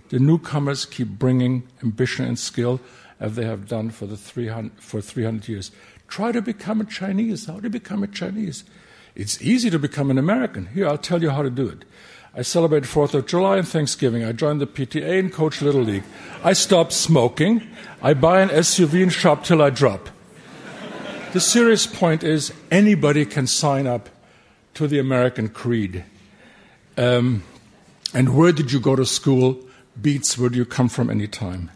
The 0.09 0.19
newcomers 0.19 0.85
keep 0.85 1.07
bringing 1.07 1.63
ambition 1.83 2.25
and 2.25 2.37
skill, 2.37 2.79
as 3.19 3.35
they 3.35 3.45
have 3.45 3.67
done 3.67 3.89
for, 3.89 4.05
the 4.05 4.17
300, 4.17 4.71
for 4.79 5.01
300 5.01 5.49
years. 5.49 5.71
Try 6.07 6.31
to 6.31 6.41
become 6.43 6.79
a 6.79 6.85
Chinese. 6.85 7.47
How 7.47 7.55
do 7.55 7.63
you 7.63 7.69
become 7.69 8.03
a 8.03 8.07
Chinese? 8.07 8.63
It's 9.17 9.41
easy 9.41 9.71
to 9.71 9.79
become 9.79 10.11
an 10.11 10.19
American. 10.19 10.67
Here, 10.67 10.87
I'll 10.87 10.99
tell 10.99 11.23
you 11.23 11.31
how 11.31 11.41
to 11.41 11.49
do 11.49 11.67
it. 11.67 11.85
I 12.35 12.43
celebrate 12.43 12.83
4th 12.83 13.15
of 13.15 13.25
July 13.25 13.57
and 13.57 13.67
Thanksgiving. 13.67 14.23
I 14.23 14.31
joined 14.31 14.61
the 14.61 14.67
PTA 14.67 15.19
and 15.19 15.33
coach 15.33 15.59
Little 15.59 15.81
League. 15.81 16.03
I 16.43 16.53
stop 16.53 16.91
smoking. 16.91 17.67
I 17.99 18.13
buy 18.13 18.41
an 18.41 18.49
SUV 18.49 19.01
and 19.01 19.11
shop 19.11 19.43
till 19.43 19.59
I 19.59 19.71
drop. 19.71 20.09
The 21.33 21.39
serious 21.39 21.87
point 21.87 22.23
is 22.23 22.53
anybody 22.69 23.25
can 23.25 23.47
sign 23.47 23.87
up 23.87 24.07
to 24.75 24.87
the 24.87 24.99
American 24.99 25.49
creed. 25.49 26.03
Um, 26.95 27.43
and 28.13 28.37
where 28.37 28.51
did 28.51 28.71
you 28.71 28.79
go 28.79 28.95
to 28.95 29.05
school 29.05 29.59
beats 29.99 30.37
where 30.37 30.49
do 30.49 30.57
you 30.57 30.65
come 30.65 30.89
from 30.89 31.09
any 31.09 31.27
time. 31.27 31.71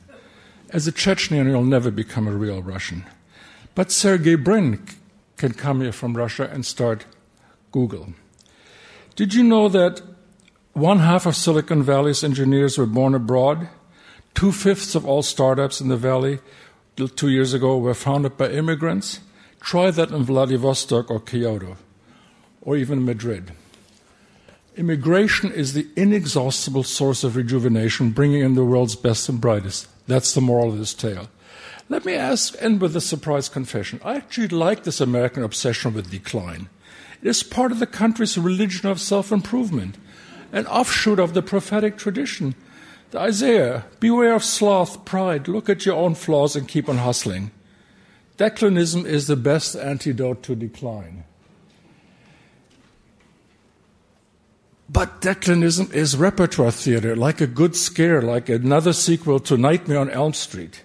As 0.70 0.88
a 0.88 0.92
Chechnyan, 0.92 1.48
you'll 1.48 1.64
never 1.64 1.90
become 1.90 2.28
a 2.28 2.32
real 2.32 2.62
Russian. 2.62 3.06
But 3.74 3.92
Sergey 3.92 4.36
Brin 4.36 4.86
can 5.38 5.54
come 5.54 5.82
here 5.82 5.92
from 5.92 6.16
Russia 6.16 6.48
and 6.52 6.66
start 6.66 7.06
Google. 7.72 8.14
Did 9.16 9.34
you 9.34 9.44
know 9.44 9.70
that 9.70 10.02
one 10.74 11.00
half 11.00 11.26
of 11.26 11.36
Silicon 11.36 11.84
Valley's 11.84 12.24
engineers 12.24 12.78
were 12.78 12.86
born 12.86 13.14
abroad? 13.14 13.70
Two 14.34 14.52
fifths 14.52 14.96
of 14.96 15.06
all 15.06 15.22
startups 15.22 15.82
in 15.82 15.90
the 15.90 15.98
valley 15.98 16.40
two 17.16 17.30
years 17.30 17.54
ago 17.54 17.78
were 17.78 17.94
founded 17.94 18.38
by 18.38 18.50
immigrants. 18.50 19.20
Try 19.60 19.92
that 19.92 20.12
in 20.12 20.24
Vladivostok 20.24 21.12
or 21.12 21.20
Kyoto, 21.20 21.78
or 22.62 22.78
even 22.78 23.06
Madrid. 23.06 23.52
Immigration 24.78 25.52
is 25.52 25.74
the 25.74 25.88
inexhaustible 25.96 26.84
source 26.84 27.24
of 27.24 27.36
rejuvenation, 27.36 28.12
bringing 28.12 28.42
in 28.42 28.56
the 28.56 28.66
world's 28.66 28.96
best 28.96 29.28
and 29.28 29.42
brightest. 29.42 29.88
That's 30.08 30.34
the 30.34 30.42
moral 30.42 30.72
of 30.72 30.80
this 30.80 30.94
tale. 30.94 31.28
Let 31.90 32.06
me 32.06 32.14
ask, 32.14 32.56
end 32.60 32.80
with 32.80 32.96
a 32.96 33.02
surprise 33.02 33.50
confession. 33.50 34.00
I 34.04 34.16
actually 34.16 34.48
like 34.48 34.84
this 34.84 35.02
American 35.02 35.44
obsession 35.44 35.94
with 35.94 36.10
decline. 36.10 36.70
It 37.22 37.28
is 37.30 37.44
part 37.44 37.72
of 37.72 37.80
the 37.80 37.88
country's 37.88 38.38
religion 38.38 38.90
of 38.90 39.00
self 39.00 39.32
improvement, 39.32 39.98
an 40.52 40.66
offshoot 40.68 41.20
of 41.20 41.34
the 41.34 41.42
prophetic 41.42 41.98
tradition. 41.98 42.56
The 43.12 43.20
Isaiah, 43.20 43.86
beware 44.00 44.34
of 44.34 44.44
sloth, 44.44 45.06
pride, 45.06 45.48
look 45.48 45.70
at 45.70 45.86
your 45.86 45.96
own 45.96 46.16
flaws 46.16 46.56
and 46.56 46.68
keep 46.68 46.88
on 46.88 46.98
hustling. 46.98 47.52
Declinism 48.38 49.06
is 49.06 49.28
the 49.28 49.36
best 49.36 49.76
antidote 49.76 50.42
to 50.44 50.56
decline. 50.56 51.26
But 54.90 55.22
declinism 55.22 55.94
is 55.94 56.18
repertoire 56.18 56.72
theater, 56.72 57.16
like 57.16 57.40
a 57.40 57.48
good 57.48 57.76
scare, 57.76 58.22
like 58.22 58.50
another 58.50 58.94
sequel 58.94 59.40
to 59.42 59.58
Nightmare 59.58 60.00
on 60.00 60.10
Elm 60.10 60.34
Street. 60.34 60.84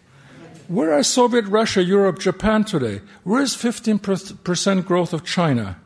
Where 0.69 0.93
are 0.93 1.03
Soviet 1.03 1.47
Russia, 1.47 1.83
Europe, 1.83 2.19
Japan 2.19 2.65
today? 2.65 3.01
Where 3.25 3.43
is 3.43 3.55
15% 3.55 4.85
growth 4.85 5.13
of 5.13 5.25
China? 5.25 5.81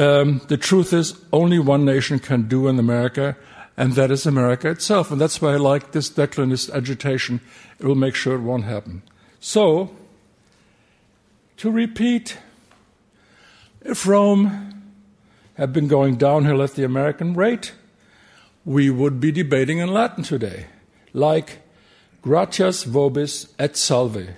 Um, 0.00 0.40
the 0.48 0.56
truth 0.56 0.94
is, 0.94 1.12
only 1.30 1.58
one 1.58 1.84
nation 1.84 2.20
can 2.20 2.48
do 2.48 2.68
in 2.68 2.78
America, 2.78 3.36
and 3.76 3.92
that 3.96 4.10
is 4.10 4.24
America 4.24 4.70
itself. 4.70 5.10
And 5.10 5.20
that's 5.20 5.42
why 5.42 5.52
I 5.52 5.56
like 5.56 5.92
this 5.92 6.08
declinist 6.08 6.72
agitation. 6.72 7.42
It 7.78 7.84
will 7.84 7.94
make 7.94 8.14
sure 8.14 8.34
it 8.34 8.40
won't 8.40 8.64
happen. 8.64 9.02
So, 9.40 9.94
to 11.58 11.70
repeat, 11.70 12.38
if 13.82 14.06
Rome 14.06 14.90
had 15.58 15.70
been 15.74 15.86
going 15.86 16.16
downhill 16.16 16.62
at 16.62 16.76
the 16.76 16.84
American 16.84 17.34
rate, 17.34 17.74
we 18.64 18.88
would 18.88 19.20
be 19.20 19.30
debating 19.30 19.80
in 19.80 19.92
Latin 19.92 20.24
today, 20.24 20.68
like 21.12 21.58
gratias 22.22 22.86
vobis 22.86 23.52
et 23.58 23.76
salve, 23.76 24.28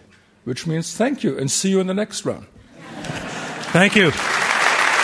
which 0.42 0.66
means 0.66 0.97
thank 0.97 1.23
you 1.23 1.38
and 1.38 1.52
see 1.52 1.71
you 1.71 1.78
in 1.78 1.87
the 1.87 1.95
next 1.95 2.25
round. 2.25 2.49
Thank 3.71 3.95
you. 3.95 4.11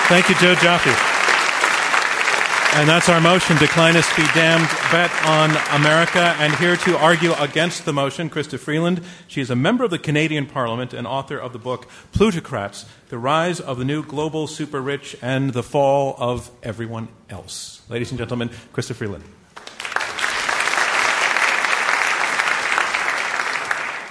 Thank 0.08 0.30
you, 0.30 0.34
Joe 0.36 0.54
Joffe. 0.54 1.18
And 2.76 2.88
that's 2.88 3.10
our 3.10 3.20
motion, 3.20 3.56
Declinists 3.56 4.16
Be 4.16 4.22
Damned, 4.32 4.66
Bet 4.90 5.10
on 5.26 5.50
America. 5.78 6.34
And 6.38 6.54
here 6.54 6.76
to 6.76 6.96
argue 6.96 7.34
against 7.34 7.84
the 7.84 7.92
motion, 7.92 8.30
Chrystia 8.30 8.58
Freeland. 8.58 9.02
She 9.26 9.42
is 9.42 9.50
a 9.50 9.56
member 9.56 9.84
of 9.84 9.90
the 9.90 9.98
Canadian 9.98 10.46
Parliament 10.46 10.94
and 10.94 11.06
author 11.06 11.36
of 11.36 11.52
the 11.52 11.58
book 11.58 11.88
Plutocrats, 12.12 12.86
The 13.10 13.18
Rise 13.18 13.60
of 13.60 13.76
the 13.76 13.84
New 13.84 14.02
Global 14.02 14.46
Super 14.46 14.80
Rich 14.80 15.14
and 15.20 15.52
the 15.52 15.62
Fall 15.62 16.14
of 16.18 16.50
Everyone 16.62 17.08
Else. 17.28 17.82
Ladies 17.90 18.10
and 18.10 18.18
gentlemen, 18.18 18.48
Chrystia 18.72 18.94
Freeland. 18.94 19.24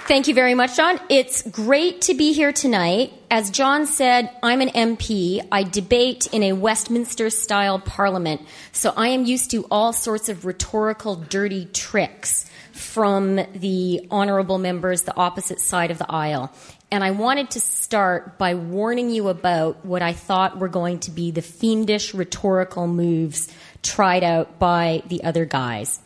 Thank 0.08 0.26
you 0.26 0.32
very 0.32 0.54
much, 0.54 0.74
John. 0.74 0.98
It's 1.10 1.42
great 1.42 2.00
to 2.02 2.14
be 2.14 2.32
here 2.32 2.50
tonight. 2.50 3.12
As 3.30 3.50
John 3.50 3.84
said, 3.84 4.30
I'm 4.42 4.62
an 4.62 4.70
MP. 4.70 5.46
I 5.52 5.64
debate 5.64 6.28
in 6.32 6.42
a 6.44 6.54
Westminster 6.54 7.28
style 7.28 7.78
parliament, 7.78 8.40
so 8.72 8.94
I 8.96 9.08
am 9.08 9.26
used 9.26 9.50
to 9.50 9.66
all 9.70 9.92
sorts 9.92 10.30
of 10.30 10.46
rhetorical 10.46 11.14
dirty 11.14 11.66
tricks 11.66 12.46
from 12.72 13.38
the 13.52 14.08
honorable 14.10 14.56
members, 14.56 15.02
the 15.02 15.14
opposite 15.14 15.60
side 15.60 15.90
of 15.90 15.98
the 15.98 16.10
aisle. 16.10 16.50
And 16.90 17.04
I 17.04 17.10
wanted 17.10 17.50
to 17.50 17.60
start 17.60 18.38
by 18.38 18.54
warning 18.54 19.10
you 19.10 19.28
about 19.28 19.84
what 19.84 20.00
I 20.00 20.14
thought 20.14 20.58
were 20.58 20.68
going 20.68 21.00
to 21.00 21.10
be 21.10 21.32
the 21.32 21.42
fiendish 21.42 22.14
rhetorical 22.14 22.86
moves 22.86 23.52
tried 23.82 24.24
out 24.24 24.58
by 24.58 25.02
the 25.06 25.24
other 25.24 25.44
guys. 25.44 26.00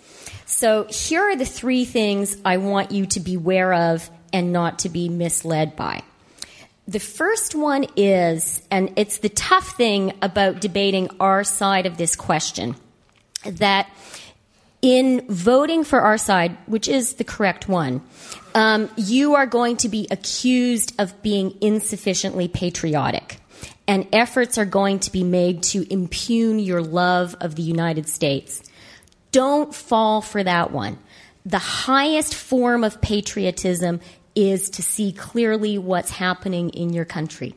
So 0.47 0.85
here 0.85 1.23
are 1.23 1.37
the 1.37 1.47
three 1.47 1.85
things 1.85 2.37
I 2.45 2.59
want 2.59 2.91
you 2.91 3.07
to 3.07 3.21
beware 3.21 3.73
of 3.73 4.09
and 4.33 4.53
not 4.53 4.81
to 4.81 4.89
be 4.89 5.09
misled 5.09 5.77
by. 5.77 6.03
The 6.89 7.01
first 7.01 7.55
one 7.55 7.87
is, 7.97 8.61
and 8.71 8.93
it's 8.97 9.19
the 9.19 9.29
tough 9.29 9.77
thing 9.77 10.15
about 10.21 10.61
debating 10.61 11.09
our 11.21 11.45
side 11.45 11.87
of 11.87 11.97
this 11.97 12.17
question, 12.17 12.75
that 13.45 13.89
in 14.83 15.25
voting 15.29 15.85
for 15.85 16.01
our 16.01 16.19
side, 16.19 16.57
which 16.67 16.89
is 16.89 17.15
the 17.15 17.25
correct 17.25 17.69
one, 17.69 18.03
um, 18.55 18.91
you 18.97 19.37
are 19.37 19.47
going 19.47 19.77
to 19.79 19.89
be 19.89 20.09
accused 20.11 20.93
of 21.01 21.23
being 21.23 21.57
insufficiently 21.61 22.49
patriotic. 22.49 23.39
And 23.87 24.07
efforts 24.13 24.59
are 24.59 24.65
going 24.65 25.01
to 25.01 25.13
be 25.13 25.25
made 25.25 25.63
to 25.65 25.91
impugn 25.93 26.59
your 26.59 26.83
love 26.83 27.37
of 27.41 27.57
the 27.57 27.63
United 27.63 28.09
States. 28.09 28.63
Don't 29.33 29.75
fall 29.75 30.21
for 30.21 30.43
that 30.43 30.71
one. 30.71 30.99
The 31.45 31.59
highest 31.59 32.35
form 32.35 32.85
of 32.85 33.01
patriotism 33.01 34.01
is 34.35 34.71
to 34.71 34.83
see 34.83 35.13
clearly 35.13 35.79
what's 35.79 36.11
happening 36.11 36.71
in 36.71 36.93
your 36.93 37.05
country. 37.05 37.55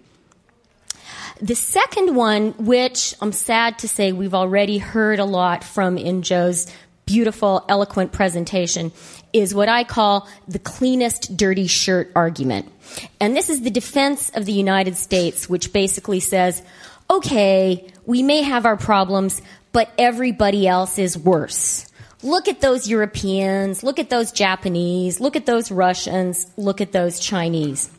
The 1.41 1.55
second 1.55 2.15
one, 2.15 2.51
which 2.53 3.13
I'm 3.21 3.31
sad 3.31 3.79
to 3.79 3.87
say 3.87 4.11
we've 4.11 4.33
already 4.33 4.77
heard 4.77 5.19
a 5.19 5.25
lot 5.25 5.63
from 5.63 5.97
in 5.97 6.21
Joe's 6.21 6.67
beautiful, 7.05 7.65
eloquent 7.69 8.11
presentation, 8.11 8.91
is 9.35 9.53
what 9.53 9.67
I 9.67 9.83
call 9.83 10.29
the 10.47 10.59
cleanest 10.59 11.35
dirty 11.35 11.67
shirt 11.67 12.09
argument. 12.15 12.71
And 13.19 13.35
this 13.35 13.49
is 13.49 13.61
the 13.61 13.69
defense 13.69 14.31
of 14.33 14.45
the 14.45 14.53
United 14.53 14.95
States, 14.95 15.49
which 15.49 15.73
basically 15.73 16.21
says, 16.21 16.63
okay, 17.09 17.85
we 18.05 18.23
may 18.23 18.43
have 18.43 18.65
our 18.65 18.77
problems, 18.77 19.41
but 19.73 19.89
everybody 19.97 20.65
else 20.65 20.97
is 20.97 21.17
worse. 21.17 21.85
Look 22.23 22.47
at 22.47 22.61
those 22.61 22.87
Europeans, 22.87 23.83
look 23.83 23.99
at 23.99 24.09
those 24.09 24.31
Japanese, 24.31 25.19
look 25.19 25.35
at 25.35 25.45
those 25.45 25.69
Russians, 25.69 26.47
look 26.55 26.79
at 26.79 26.93
those 26.93 27.19
Chinese. 27.19 27.91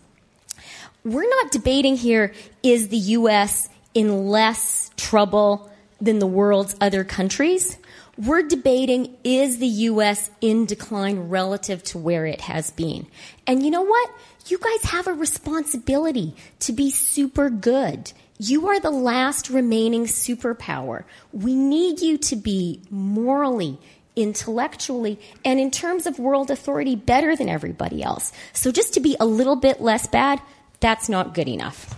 We're 1.04 1.28
not 1.28 1.52
debating 1.52 1.96
here 1.96 2.32
is 2.62 2.88
the 2.88 2.96
US 2.96 3.68
in 3.92 4.28
less 4.28 4.90
trouble 4.96 5.70
than 6.00 6.18
the 6.18 6.26
world's 6.26 6.74
other 6.80 7.04
countries? 7.04 7.76
We're 8.18 8.42
debating 8.42 9.16
is 9.24 9.58
the 9.58 9.66
US 9.66 10.30
in 10.40 10.66
decline 10.66 11.28
relative 11.28 11.82
to 11.84 11.98
where 11.98 12.26
it 12.26 12.40
has 12.42 12.70
been? 12.70 13.06
And 13.46 13.62
you 13.62 13.70
know 13.70 13.82
what? 13.82 14.10
You 14.46 14.58
guys 14.58 14.90
have 14.90 15.06
a 15.06 15.12
responsibility 15.12 16.34
to 16.60 16.72
be 16.72 16.90
super 16.90 17.50
good 17.50 18.12
you 18.38 18.68
are 18.68 18.80
the 18.80 18.90
last 18.90 19.50
remaining 19.50 20.04
superpower. 20.04 21.04
We 21.32 21.54
need 21.54 22.00
you 22.00 22.18
to 22.18 22.36
be 22.36 22.82
morally, 22.90 23.78
intellectually, 24.14 25.18
and 25.44 25.58
in 25.58 25.70
terms 25.70 26.06
of 26.06 26.18
world 26.18 26.50
authority, 26.50 26.96
better 26.96 27.34
than 27.34 27.48
everybody 27.48 28.02
else. 28.02 28.32
So 28.52 28.70
just 28.70 28.94
to 28.94 29.00
be 29.00 29.16
a 29.18 29.26
little 29.26 29.56
bit 29.56 29.80
less 29.80 30.06
bad, 30.06 30.42
that's 30.80 31.08
not 31.08 31.34
good 31.34 31.48
enough. 31.48 31.94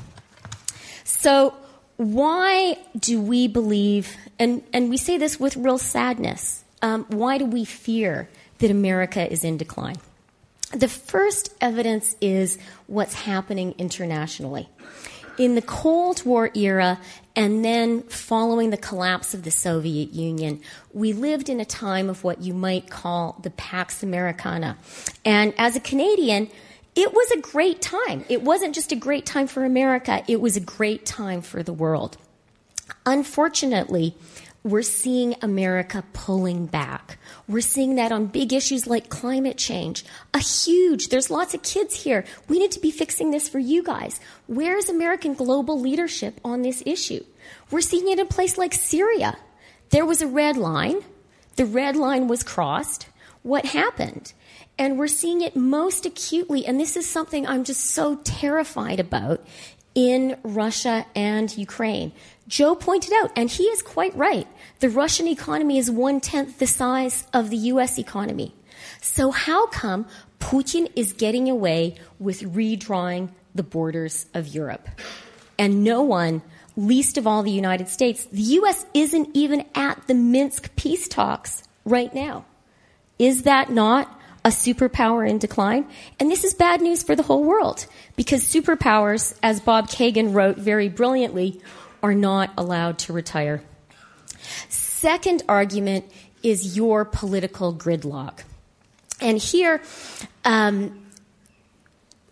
So, 1.04 1.54
why 1.98 2.78
do 2.98 3.20
we 3.20 3.46
believe, 3.46 4.16
and, 4.38 4.62
and 4.72 4.88
we 4.88 4.96
say 4.96 5.18
this 5.18 5.38
with 5.38 5.56
real 5.56 5.78
sadness, 5.78 6.64
um, 6.80 7.04
why 7.08 7.37
do 7.38 7.44
we 7.44 7.64
fear 7.64 8.28
that 8.58 8.70
America 8.70 9.30
is 9.30 9.44
in 9.44 9.58
decline? 9.58 9.96
The 10.72 10.88
first 10.88 11.54
evidence 11.61 12.16
is 12.20 12.58
what's 12.87 13.14
happening 13.14 13.74
internationally 13.78 14.68
in 15.38 15.54
the 15.54 15.62
Cold 15.62 16.24
War 16.24 16.50
era 16.54 16.98
and 17.34 17.64
then 17.64 18.02
following 18.02 18.70
the 18.70 18.76
collapse 18.76 19.32
of 19.32 19.44
the 19.44 19.50
Soviet 19.50 20.12
Union, 20.12 20.61
we 20.92 21.12
lived 21.12 21.48
in 21.48 21.61
a 21.61 21.64
time 21.64 22.11
of 22.11 22.24
what 22.24 22.42
you 22.42 22.52
might 22.52 22.90
call 22.90 23.38
the 23.42 23.50
Pax 23.50 24.02
Americana. 24.02 24.76
And 25.24 25.54
as 25.56 25.76
a 25.76 25.80
Canadian, 25.80 26.50
it 26.94 27.12
was 27.12 27.31
a 27.31 27.40
great 27.40 27.81
time. 27.81 28.24
It 28.29 28.42
wasn't 28.42 28.74
just 28.74 28.92
a 28.92 28.96
great 28.96 29.27
time 29.27 29.46
for 29.46 29.64
America, 29.64 30.22
it 30.29 30.40
was 30.40 30.57
a 30.57 30.61
great 30.61 31.07
time 31.07 31.42
for 31.42 31.62
the 31.62 31.72
world. 31.72 32.16
Unfortunately, 33.05 34.14
we're 34.64 34.83
seeing 34.83 35.37
America 35.40 36.03
pulling 36.12 36.66
back. 36.66 37.18
We're 37.46 37.61
seeing 37.61 37.94
that 37.94 38.12
on 38.12 38.27
big 38.27 38.53
issues 38.53 38.87
like 38.87 39.09
climate 39.09 39.57
change. 39.57 40.05
A 40.35 40.40
huge, 40.40 41.09
there's 41.09 41.31
lots 41.31 41.55
of 41.55 41.62
kids 41.62 42.03
here. 42.03 42.24
We 42.48 42.59
need 42.59 42.72
to 42.72 42.81
be 42.81 42.90
fixing 42.90 43.31
this 43.31 43.48
for 43.48 43.59
you 43.59 43.83
guys. 43.83 44.20
Where's 44.46 44.88
American 44.88 45.35
global 45.35 45.81
leadership 45.81 46.40
on 46.44 46.62
this 46.62 46.83
issue? 46.85 47.24
We're 47.70 47.81
seeing 47.81 48.09
it 48.09 48.18
in 48.18 48.27
a 48.27 48.29
place 48.29 48.59
like 48.59 48.74
Syria. 48.74 49.37
There 49.90 50.05
was 50.05 50.20
a 50.20 50.27
red 50.27 50.57
line. 50.57 51.03
The 51.57 51.64
red 51.64 51.96
line 51.96 52.29
was 52.29 52.42
crossed. 52.42 53.07
What 53.42 53.64
happened? 53.64 54.33
And 54.78 54.98
we're 54.98 55.08
seeing 55.08 55.40
it 55.40 55.56
most 55.56 56.06
acutely, 56.06 56.64
and 56.64 56.78
this 56.78 56.96
is 56.96 57.08
something 57.08 57.46
I'm 57.46 57.64
just 57.64 57.86
so 57.86 58.16
terrified 58.22 59.00
about 59.00 59.44
in 59.94 60.38
Russia 60.44 61.04
and 61.16 61.56
Ukraine. 61.56 62.12
Joe 62.46 62.76
pointed 62.76 63.12
out, 63.12 63.32
and 63.34 63.50
he 63.50 63.64
is 63.64 63.82
quite 63.82 64.16
right, 64.16 64.46
the 64.78 64.88
Russian 64.88 65.26
economy 65.26 65.78
is 65.78 65.90
one 65.90 66.20
tenth 66.20 66.60
the 66.60 66.66
size 66.68 67.26
of 67.32 67.50
the 67.50 67.56
US 67.56 67.98
economy. 67.98 68.54
So, 69.00 69.32
how 69.32 69.66
come 69.66 70.06
Putin 70.38 70.90
is 70.94 71.12
getting 71.12 71.50
away 71.50 71.96
with 72.20 72.42
redrawing 72.42 73.30
the 73.54 73.64
borders 73.64 74.26
of 74.34 74.46
Europe? 74.46 74.88
And 75.58 75.82
no 75.82 76.02
one, 76.02 76.42
least 76.76 77.18
of 77.18 77.26
all 77.26 77.42
the 77.42 77.50
United 77.50 77.88
States, 77.88 78.24
the 78.26 78.42
US 78.60 78.86
isn't 78.94 79.30
even 79.34 79.66
at 79.74 80.06
the 80.06 80.14
Minsk 80.14 80.76
peace 80.76 81.08
talks 81.08 81.64
right 81.84 82.14
now. 82.14 82.44
Is 83.18 83.42
that 83.42 83.70
not 83.70 84.17
a 84.48 84.50
superpower 84.50 85.28
in 85.28 85.37
decline? 85.37 85.87
And 86.18 86.30
this 86.30 86.42
is 86.42 86.54
bad 86.54 86.80
news 86.80 87.02
for 87.02 87.14
the 87.14 87.22
whole 87.22 87.44
world 87.44 87.87
because 88.16 88.42
superpowers, 88.42 89.37
as 89.42 89.61
Bob 89.61 89.88
Kagan 89.88 90.32
wrote 90.32 90.56
very 90.56 90.88
brilliantly, 90.88 91.61
are 92.02 92.14
not 92.14 92.50
allowed 92.56 92.98
to 93.00 93.12
retire. 93.12 93.62
Second 94.70 95.42
argument 95.50 96.06
is 96.42 96.76
your 96.78 97.04
political 97.04 97.74
gridlock. 97.74 98.40
And 99.20 99.37
here, 99.37 99.82
um, 100.46 101.06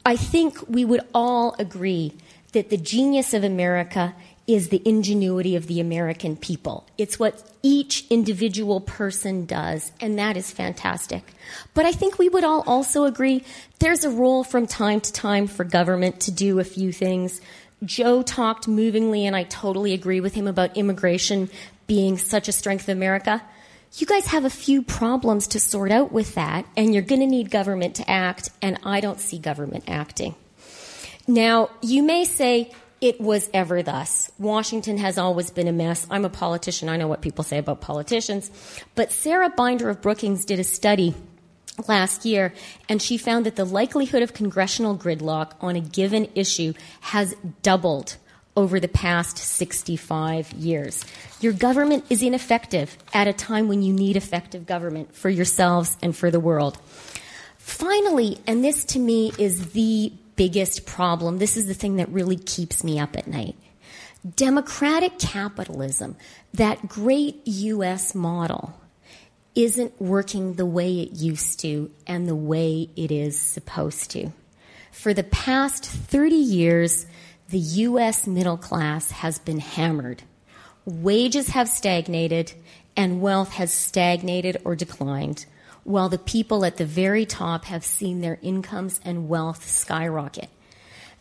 I 0.06 0.16
think 0.16 0.66
we 0.68 0.86
would 0.86 1.02
all 1.12 1.54
agree 1.58 2.14
that 2.52 2.70
the 2.70 2.78
genius 2.78 3.34
of 3.34 3.44
America 3.44 4.14
is 4.46 4.68
the 4.68 4.82
ingenuity 4.84 5.56
of 5.56 5.66
the 5.66 5.80
American 5.80 6.36
people. 6.36 6.86
It's 6.96 7.18
what 7.18 7.42
each 7.62 8.06
individual 8.10 8.80
person 8.80 9.44
does, 9.44 9.90
and 10.00 10.18
that 10.18 10.36
is 10.36 10.50
fantastic. 10.50 11.24
But 11.74 11.84
I 11.84 11.92
think 11.92 12.18
we 12.18 12.28
would 12.28 12.44
all 12.44 12.62
also 12.66 13.04
agree 13.04 13.44
there's 13.80 14.04
a 14.04 14.10
role 14.10 14.44
from 14.44 14.66
time 14.66 15.00
to 15.00 15.12
time 15.12 15.46
for 15.48 15.64
government 15.64 16.20
to 16.20 16.30
do 16.30 16.60
a 16.60 16.64
few 16.64 16.92
things 16.92 17.40
Joe 17.84 18.22
talked 18.22 18.68
movingly, 18.68 19.26
and 19.26 19.36
I 19.36 19.42
totally 19.44 19.92
agree 19.92 20.20
with 20.20 20.34
him 20.34 20.46
about 20.46 20.76
immigration 20.76 21.50
being 21.86 22.16
such 22.16 22.48
a 22.48 22.52
strength 22.52 22.84
of 22.84 22.96
America. 22.96 23.42
You 23.98 24.06
guys 24.06 24.26
have 24.28 24.44
a 24.44 24.50
few 24.50 24.82
problems 24.82 25.48
to 25.48 25.60
sort 25.60 25.92
out 25.92 26.10
with 26.10 26.34
that, 26.34 26.66
and 26.76 26.94
you're 26.94 27.02
going 27.02 27.20
to 27.20 27.26
need 27.26 27.50
government 27.50 27.96
to 27.96 28.10
act, 28.10 28.50
and 28.62 28.78
I 28.82 29.00
don't 29.00 29.20
see 29.20 29.38
government 29.38 29.84
acting. 29.88 30.34
Now, 31.26 31.70
you 31.82 32.02
may 32.02 32.24
say, 32.24 32.72
it 33.00 33.20
was 33.20 33.50
ever 33.52 33.82
thus. 33.82 34.30
Washington 34.38 34.98
has 34.98 35.18
always 35.18 35.50
been 35.50 35.68
a 35.68 35.72
mess. 35.72 36.06
I'm 36.10 36.24
a 36.24 36.30
politician. 36.30 36.88
I 36.88 36.96
know 36.96 37.08
what 37.08 37.20
people 37.20 37.44
say 37.44 37.58
about 37.58 37.80
politicians. 37.80 38.50
But 38.94 39.12
Sarah 39.12 39.50
Binder 39.50 39.90
of 39.90 40.00
Brookings 40.00 40.44
did 40.44 40.58
a 40.58 40.64
study 40.64 41.14
last 41.88 42.24
year, 42.24 42.54
and 42.88 43.02
she 43.02 43.18
found 43.18 43.46
that 43.46 43.56
the 43.56 43.64
likelihood 43.64 44.22
of 44.22 44.32
congressional 44.32 44.96
gridlock 44.96 45.52
on 45.60 45.76
a 45.76 45.80
given 45.80 46.28
issue 46.34 46.72
has 47.00 47.34
doubled 47.62 48.16
over 48.56 48.80
the 48.80 48.88
past 48.88 49.36
65 49.36 50.52
years. 50.52 51.04
Your 51.40 51.52
government 51.52 52.06
is 52.08 52.22
ineffective 52.22 52.96
at 53.12 53.28
a 53.28 53.32
time 53.32 53.68
when 53.68 53.82
you 53.82 53.92
need 53.92 54.16
effective 54.16 54.64
government 54.64 55.14
for 55.14 55.28
yourselves 55.28 55.98
and 56.02 56.16
for 56.16 56.30
the 56.30 56.40
world. 56.40 56.78
Finally, 57.58 58.38
and 58.46 58.64
this 58.64 58.84
to 58.86 58.98
me 58.98 59.32
is 59.38 59.72
the 59.72 60.12
biggest 60.36 60.86
problem, 60.86 61.38
this 61.38 61.56
is 61.56 61.66
the 61.66 61.74
thing 61.74 61.96
that 61.96 62.08
really 62.08 62.36
keeps 62.36 62.84
me 62.84 62.98
up 62.98 63.16
at 63.16 63.26
night. 63.26 63.56
Democratic 64.34 65.18
capitalism, 65.18 66.16
that 66.54 66.88
great 66.88 67.40
US 67.44 68.14
model, 68.14 68.74
isn't 69.54 70.00
working 70.00 70.54
the 70.54 70.66
way 70.66 71.00
it 71.00 71.12
used 71.12 71.60
to 71.60 71.90
and 72.06 72.28
the 72.28 72.36
way 72.36 72.90
it 72.94 73.10
is 73.10 73.38
supposed 73.40 74.10
to. 74.10 74.30
For 74.92 75.14
the 75.14 75.24
past 75.24 75.86
30 75.86 76.34
years, 76.34 77.06
the 77.48 77.58
US 77.58 78.26
middle 78.26 78.56
class 78.56 79.10
has 79.10 79.38
been 79.38 79.60
hammered. 79.60 80.22
Wages 80.84 81.48
have 81.48 81.68
stagnated 81.68 82.52
and 82.96 83.20
wealth 83.20 83.52
has 83.52 83.72
stagnated 83.72 84.60
or 84.64 84.74
declined, 84.74 85.46
while 85.86 86.08
the 86.08 86.18
people 86.18 86.64
at 86.64 86.76
the 86.76 86.84
very 86.84 87.24
top 87.24 87.64
have 87.66 87.84
seen 87.84 88.20
their 88.20 88.38
incomes 88.42 89.00
and 89.04 89.28
wealth 89.28 89.68
skyrocket. 89.68 90.48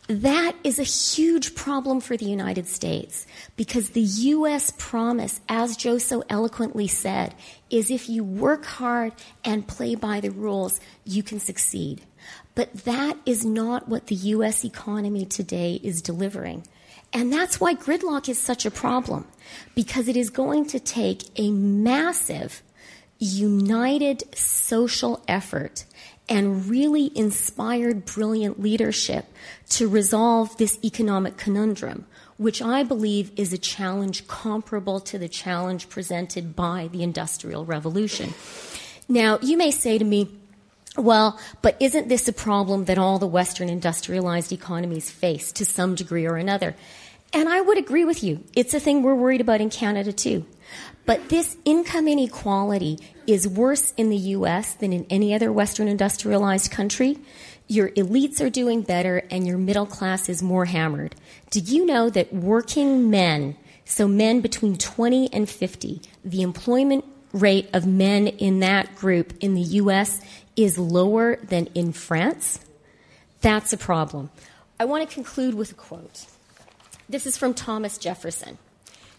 That 0.08 0.56
is 0.64 0.78
a 0.78 0.84
huge 0.84 1.56
problem 1.56 2.00
for 2.00 2.16
the 2.16 2.26
United 2.26 2.68
States 2.68 3.26
because 3.56 3.90
the 3.90 4.02
U.S. 4.02 4.72
promise, 4.78 5.40
as 5.50 5.76
Joe 5.76 5.98
so 5.98 6.24
eloquently 6.30 6.88
said, 6.88 7.34
is 7.72 7.90
if 7.90 8.08
you 8.08 8.24
work 8.24 8.66
hard 8.66 9.14
and 9.44 9.68
play 9.68 9.96
by 9.96 10.20
the 10.20 10.30
rules, 10.30 10.80
you 11.06 11.24
can 11.24 11.40
succeed. 11.40 12.04
But 12.54 12.72
that 12.86 13.18
is 13.26 13.44
not 13.46 13.90
what 13.90 14.08
the 14.08 14.16
U.S. 14.16 14.64
economy 14.64 15.26
today 15.26 15.80
is 15.82 16.04
delivering. 16.04 16.68
And 17.12 17.34
that's 17.34 17.60
why 17.60 17.74
gridlock 17.74 18.30
is 18.30 18.38
such 18.38 18.66
a 18.66 18.72
problem 18.72 19.26
because 19.74 20.08
it 20.08 20.18
is 20.18 20.30
going 20.30 20.68
to 20.68 20.80
take 20.80 21.24
a 21.38 21.50
massive, 21.50 22.62
united 23.20 24.36
social 24.36 25.24
effort 25.28 25.86
and 26.28 26.68
really 26.68 27.12
inspired, 27.16 28.06
brilliant 28.06 28.60
leadership 28.60 29.26
to 29.70 29.88
resolve 29.88 30.58
this 30.58 30.80
economic 30.84 31.38
conundrum, 31.38 32.06
which 32.38 32.62
I 32.62 32.84
believe 32.84 33.32
is 33.38 33.54
a 33.54 33.58
challenge 33.58 34.28
comparable 34.28 35.00
to 35.02 35.20
the 35.20 35.30
challenge 35.30 35.88
presented 35.90 36.56
by 36.56 36.90
the 36.92 37.04
Industrial 37.04 37.64
Revolution. 37.64 38.34
Now, 39.08 39.38
you 39.42 39.56
may 39.56 39.72
say 39.72 39.98
to 39.98 40.06
me, 40.06 40.30
well, 40.98 41.40
but 41.62 41.76
isn't 41.80 42.08
this 42.08 42.28
a 42.28 42.34
problem 42.34 42.86
that 42.86 42.98
all 42.98 43.20
the 43.20 43.28
Western 43.28 43.70
industrialized 43.70 44.52
economies 44.52 45.12
face 45.12 45.52
to 45.54 45.66
some 45.66 45.94
degree 45.94 46.26
or 46.26 46.38
another? 46.38 46.76
And 47.34 47.50
I 47.50 47.60
would 47.60 47.78
agree 47.78 48.06
with 48.06 48.24
you. 48.24 48.44
It's 48.56 48.74
a 48.74 48.80
thing 48.80 49.04
we're 49.04 49.14
worried 49.14 49.42
about 49.42 49.62
in 49.62 49.70
Canada 49.70 50.14
too. 50.14 50.46
But 51.06 51.30
this 51.30 51.58
income 51.66 52.08
inequality 52.08 53.00
is 53.28 53.48
worse 53.48 53.94
in 53.96 54.10
the 54.10 54.18
US 54.18 54.74
than 54.74 54.92
in 54.92 55.06
any 55.10 55.34
other 55.34 55.52
Western 55.52 55.88
industrialized 55.88 56.72
country. 56.72 57.20
Your 57.68 57.90
elites 57.92 58.42
are 58.42 58.50
doing 58.50 58.82
better 58.82 59.24
and 59.30 59.46
your 59.46 59.58
middle 59.58 59.86
class 59.86 60.30
is 60.30 60.42
more 60.42 60.66
hammered. 60.66 61.16
Did 61.50 61.70
you 61.70 61.86
know 61.86 62.10
that 62.10 62.34
working 62.34 63.10
men, 63.10 63.56
so 63.86 64.08
men 64.08 64.42
between 64.42 64.78
20 64.78 65.32
and 65.32 65.50
50, 65.50 66.02
the 66.24 66.42
employment 66.42 67.06
rate 67.34 67.70
of 67.74 67.86
men 67.86 68.28
in 68.28 68.60
that 68.62 68.96
group 68.96 69.34
in 69.42 69.54
the 69.54 69.62
US 69.62 70.22
is 70.56 70.78
lower 70.78 71.36
than 71.38 71.68
in 71.76 71.92
France? 71.92 72.60
That's 73.42 73.74
a 73.74 73.78
problem. 73.78 74.32
I 74.80 74.86
want 74.86 75.08
to 75.08 75.14
conclude 75.14 75.54
with 75.54 75.72
a 75.72 75.76
quote. 75.76 76.26
This 77.08 77.28
is 77.28 77.38
from 77.38 77.54
Thomas 77.54 77.98
Jefferson. 78.00 78.58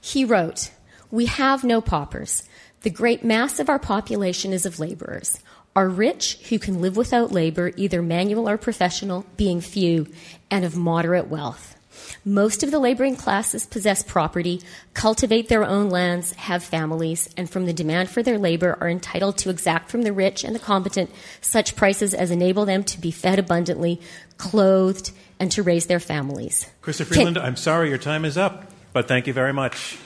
He 0.00 0.24
wrote, 0.24 0.70
we 1.10 1.26
have 1.26 1.64
no 1.64 1.80
paupers. 1.80 2.44
The 2.82 2.90
great 2.90 3.24
mass 3.24 3.58
of 3.58 3.68
our 3.68 3.78
population 3.78 4.52
is 4.52 4.66
of 4.66 4.78
laborers. 4.78 5.40
Our 5.74 5.88
rich, 5.88 6.38
who 6.48 6.58
can 6.58 6.80
live 6.80 6.96
without 6.96 7.32
labor, 7.32 7.72
either 7.76 8.00
manual 8.00 8.48
or 8.48 8.56
professional, 8.56 9.26
being 9.36 9.60
few, 9.60 10.06
and 10.50 10.64
of 10.64 10.76
moderate 10.76 11.28
wealth. 11.28 11.76
Most 12.24 12.62
of 12.62 12.70
the 12.70 12.78
laboring 12.78 13.16
classes 13.16 13.66
possess 13.66 14.02
property, 14.02 14.62
cultivate 14.94 15.48
their 15.48 15.64
own 15.64 15.90
lands, 15.90 16.32
have 16.32 16.62
families, 16.62 17.28
and 17.36 17.48
from 17.48 17.66
the 17.66 17.72
demand 17.72 18.10
for 18.10 18.22
their 18.22 18.38
labor 18.38 18.76
are 18.80 18.88
entitled 18.88 19.38
to 19.38 19.50
exact 19.50 19.90
from 19.90 20.02
the 20.02 20.12
rich 20.12 20.44
and 20.44 20.54
the 20.54 20.60
competent 20.60 21.10
such 21.40 21.76
prices 21.76 22.14
as 22.14 22.30
enable 22.30 22.64
them 22.64 22.84
to 22.84 23.00
be 23.00 23.10
fed 23.10 23.38
abundantly, 23.38 24.00
clothed, 24.38 25.12
and 25.38 25.50
to 25.52 25.62
raise 25.62 25.86
their 25.86 26.00
families. 26.00 26.68
Chrystia 26.82 27.06
Freeland, 27.06 27.38
I'm 27.38 27.56
sorry 27.56 27.88
your 27.88 27.98
time 27.98 28.24
is 28.24 28.36
up, 28.38 28.70
but 28.92 29.08
thank 29.08 29.26
you 29.26 29.32
very 29.32 29.52
much. 29.52 29.98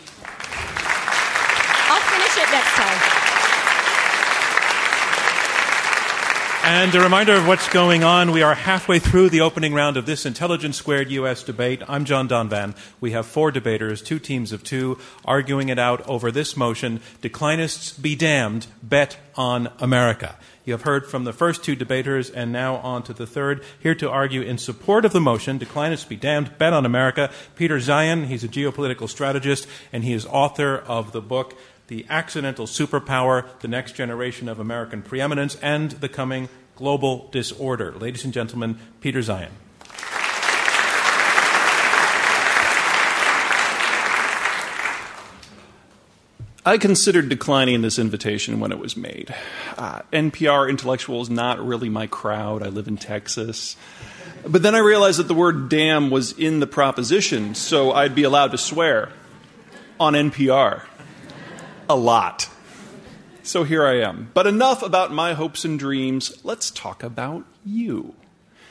And 6.73 6.95
a 6.95 7.01
reminder 7.01 7.33
of 7.33 7.49
what's 7.49 7.69
going 7.69 8.05
on. 8.05 8.31
We 8.31 8.43
are 8.43 8.55
halfway 8.55 9.01
through 9.01 9.31
the 9.31 9.41
opening 9.41 9.75
round 9.75 9.97
of 9.97 10.07
this 10.07 10.25
Intelligence 10.25 10.77
Squared 10.77 11.11
U.S. 11.11 11.43
debate. 11.43 11.83
I'm 11.89 12.05
John 12.05 12.29
Donvan. 12.29 12.77
We 13.01 13.11
have 13.11 13.27
four 13.27 13.51
debaters, 13.51 14.01
two 14.01 14.21
teams 14.21 14.53
of 14.53 14.63
two, 14.63 14.97
arguing 15.25 15.69
it 15.69 15.81
out 15.81 16.09
over 16.09 16.31
this 16.31 16.57
motion 16.57 17.01
Declinists 17.23 18.01
be 18.01 18.15
damned, 18.15 18.69
bet 18.85 19.17
on 19.35 19.73
America. 19.81 20.37
You 20.65 20.73
have 20.73 20.83
heard 20.83 21.09
from 21.09 21.25
the 21.25 21.33
first 21.33 21.65
two 21.65 21.75
debaters 21.75 22.31
and 22.31 22.53
now 22.53 22.77
on 22.77 23.03
to 23.03 23.13
the 23.13 23.27
third. 23.27 23.65
Here 23.81 23.97
to 23.97 24.09
argue 24.09 24.41
in 24.41 24.57
support 24.57 25.05
of 25.05 25.13
the 25.13 25.21
motion, 25.21 25.59
Declinists 25.59 26.09
be 26.09 26.15
damned, 26.15 26.57
bet 26.57 26.73
on 26.73 26.87
America, 26.87 27.33
Peter 27.57 27.79
Zeihan. 27.79 28.27
He's 28.27 28.45
a 28.45 28.49
geopolitical 28.49 29.09
strategist 29.09 29.67
and 29.93 30.05
he 30.05 30.13
is 30.13 30.25
author 30.25 30.79
of 30.79 31.11
the 31.11 31.21
book 31.21 31.59
the 31.91 32.07
accidental 32.09 32.67
superpower, 32.67 33.47
the 33.59 33.69
next 33.69 33.97
generation 33.97 34.49
of 34.49 34.61
American 34.61 35.03
preeminence, 35.03 35.57
and 35.57 35.91
the 35.91 36.09
coming 36.09 36.49
global 36.77 37.29
disorder. 37.33 37.93
Ladies 37.93 38.25
and 38.25 38.33
gentlemen, 38.33 38.79
Peter 39.01 39.19
Zeihan. 39.19 39.51
I 46.65 46.79
considered 46.79 47.29
declining 47.29 47.83
this 47.83 47.99
invitation 47.99 48.61
when 48.61 48.71
it 48.71 48.79
was 48.79 48.97
made. 48.97 49.35
Uh, 49.77 50.03
NPR 50.13 50.71
intellectual 50.71 51.21
is 51.23 51.29
not 51.29 51.59
really 51.59 51.89
my 51.89 52.07
crowd. 52.07 52.63
I 52.63 52.69
live 52.69 52.87
in 52.87 52.99
Texas. 52.99 53.77
But 54.47 54.63
then 54.63 54.77
I 54.77 54.79
realized 54.79 55.19
that 55.19 55.27
the 55.27 55.35
word 55.35 55.69
damn 55.69 56.11
was 56.11 56.39
in 56.39 56.61
the 56.61 56.69
proposition, 56.69 57.57
so 57.57 57.91
I'd 57.91 58.15
be 58.15 58.23
allowed 58.23 58.53
to 58.53 58.59
swear 58.59 59.09
on 59.99 60.13
NPR 60.13 60.85
a 61.91 61.97
lot. 61.97 62.49
So 63.43 63.65
here 63.65 63.85
I 63.85 64.01
am. 64.01 64.31
But 64.33 64.47
enough 64.47 64.83
about 64.83 65.13
my 65.13 65.35
hopes 65.35 65.65
and 65.65 65.79
dreams. 65.79 66.39
Let's 66.45 66.71
talk 66.71 67.03
about 67.03 67.45
you. 67.65 68.15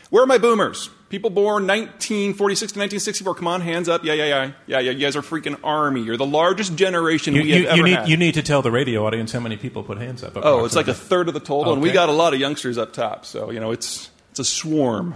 Where 0.09 0.23
are 0.23 0.27
my 0.27 0.37
boomers? 0.37 0.89
People 1.09 1.29
born 1.29 1.67
1946 1.67 2.73
to 2.73 2.79
1964. 2.79 3.35
Come 3.35 3.47
on, 3.47 3.61
hands 3.61 3.89
up. 3.89 4.03
Yeah, 4.03 4.13
yeah, 4.13 4.25
yeah. 4.25 4.51
Yeah, 4.67 4.79
yeah. 4.79 4.91
You 4.91 4.99
guys 4.99 5.15
are 5.15 5.21
freaking 5.21 5.59
army. 5.63 6.01
You're 6.01 6.17
the 6.17 6.25
largest 6.25 6.75
generation 6.75 7.35
you, 7.35 7.41
we 7.41 7.51
have 7.51 7.61
you, 7.61 7.67
ever 7.67 7.83
need, 7.83 7.95
had. 7.95 8.09
You 8.09 8.17
need 8.17 8.33
to 8.35 8.43
tell 8.43 8.61
the 8.61 8.71
radio 8.71 9.05
audience 9.05 9.31
how 9.31 9.39
many 9.39 9.57
people 9.57 9.83
put 9.83 9.97
hands 9.97 10.23
up. 10.23 10.33
Oh, 10.35 10.65
it's 10.65 10.75
like 10.75 10.87
a 10.87 10.93
third 10.93 11.27
of 11.27 11.33
the 11.33 11.39
total, 11.39 11.73
and 11.73 11.81
we 11.81 11.91
got 11.91 12.09
a 12.09 12.13
lot 12.13 12.33
of 12.33 12.39
youngsters 12.39 12.77
up 12.77 12.93
top. 12.93 13.25
So, 13.25 13.51
you 13.51 13.59
know, 13.59 13.71
it's, 13.71 14.09
it's 14.31 14.39
a 14.39 14.45
swarm. 14.45 15.15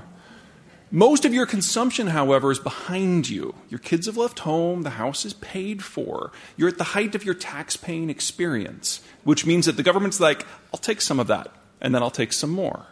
Most 0.96 1.26
of 1.26 1.34
your 1.34 1.48
consumption, 1.48 2.06
however, 2.06 2.52
is 2.52 2.60
behind 2.60 3.28
you. 3.28 3.56
Your 3.68 3.80
kids 3.80 4.06
have 4.06 4.16
left 4.16 4.38
home, 4.38 4.84
the 4.84 4.92
house 4.92 5.26
is 5.26 5.34
paid 5.34 5.84
for. 5.84 6.32
You're 6.56 6.70
at 6.70 6.78
the 6.78 6.84
height 6.84 7.16
of 7.16 7.26
your 7.26 7.34
tax 7.34 7.76
paying 7.76 8.12
experience, 8.12 9.02
which 9.24 9.44
means 9.44 9.66
that 9.66 9.76
the 9.76 9.82
government's 9.82 10.20
like, 10.20 10.46
I'll 10.72 10.80
take 10.80 11.02
some 11.02 11.20
of 11.20 11.26
that, 11.26 11.48
and 11.82 11.96
then 11.96 12.04
I'll 12.04 12.12
take 12.12 12.32
some 12.32 12.52
more. 12.52 12.86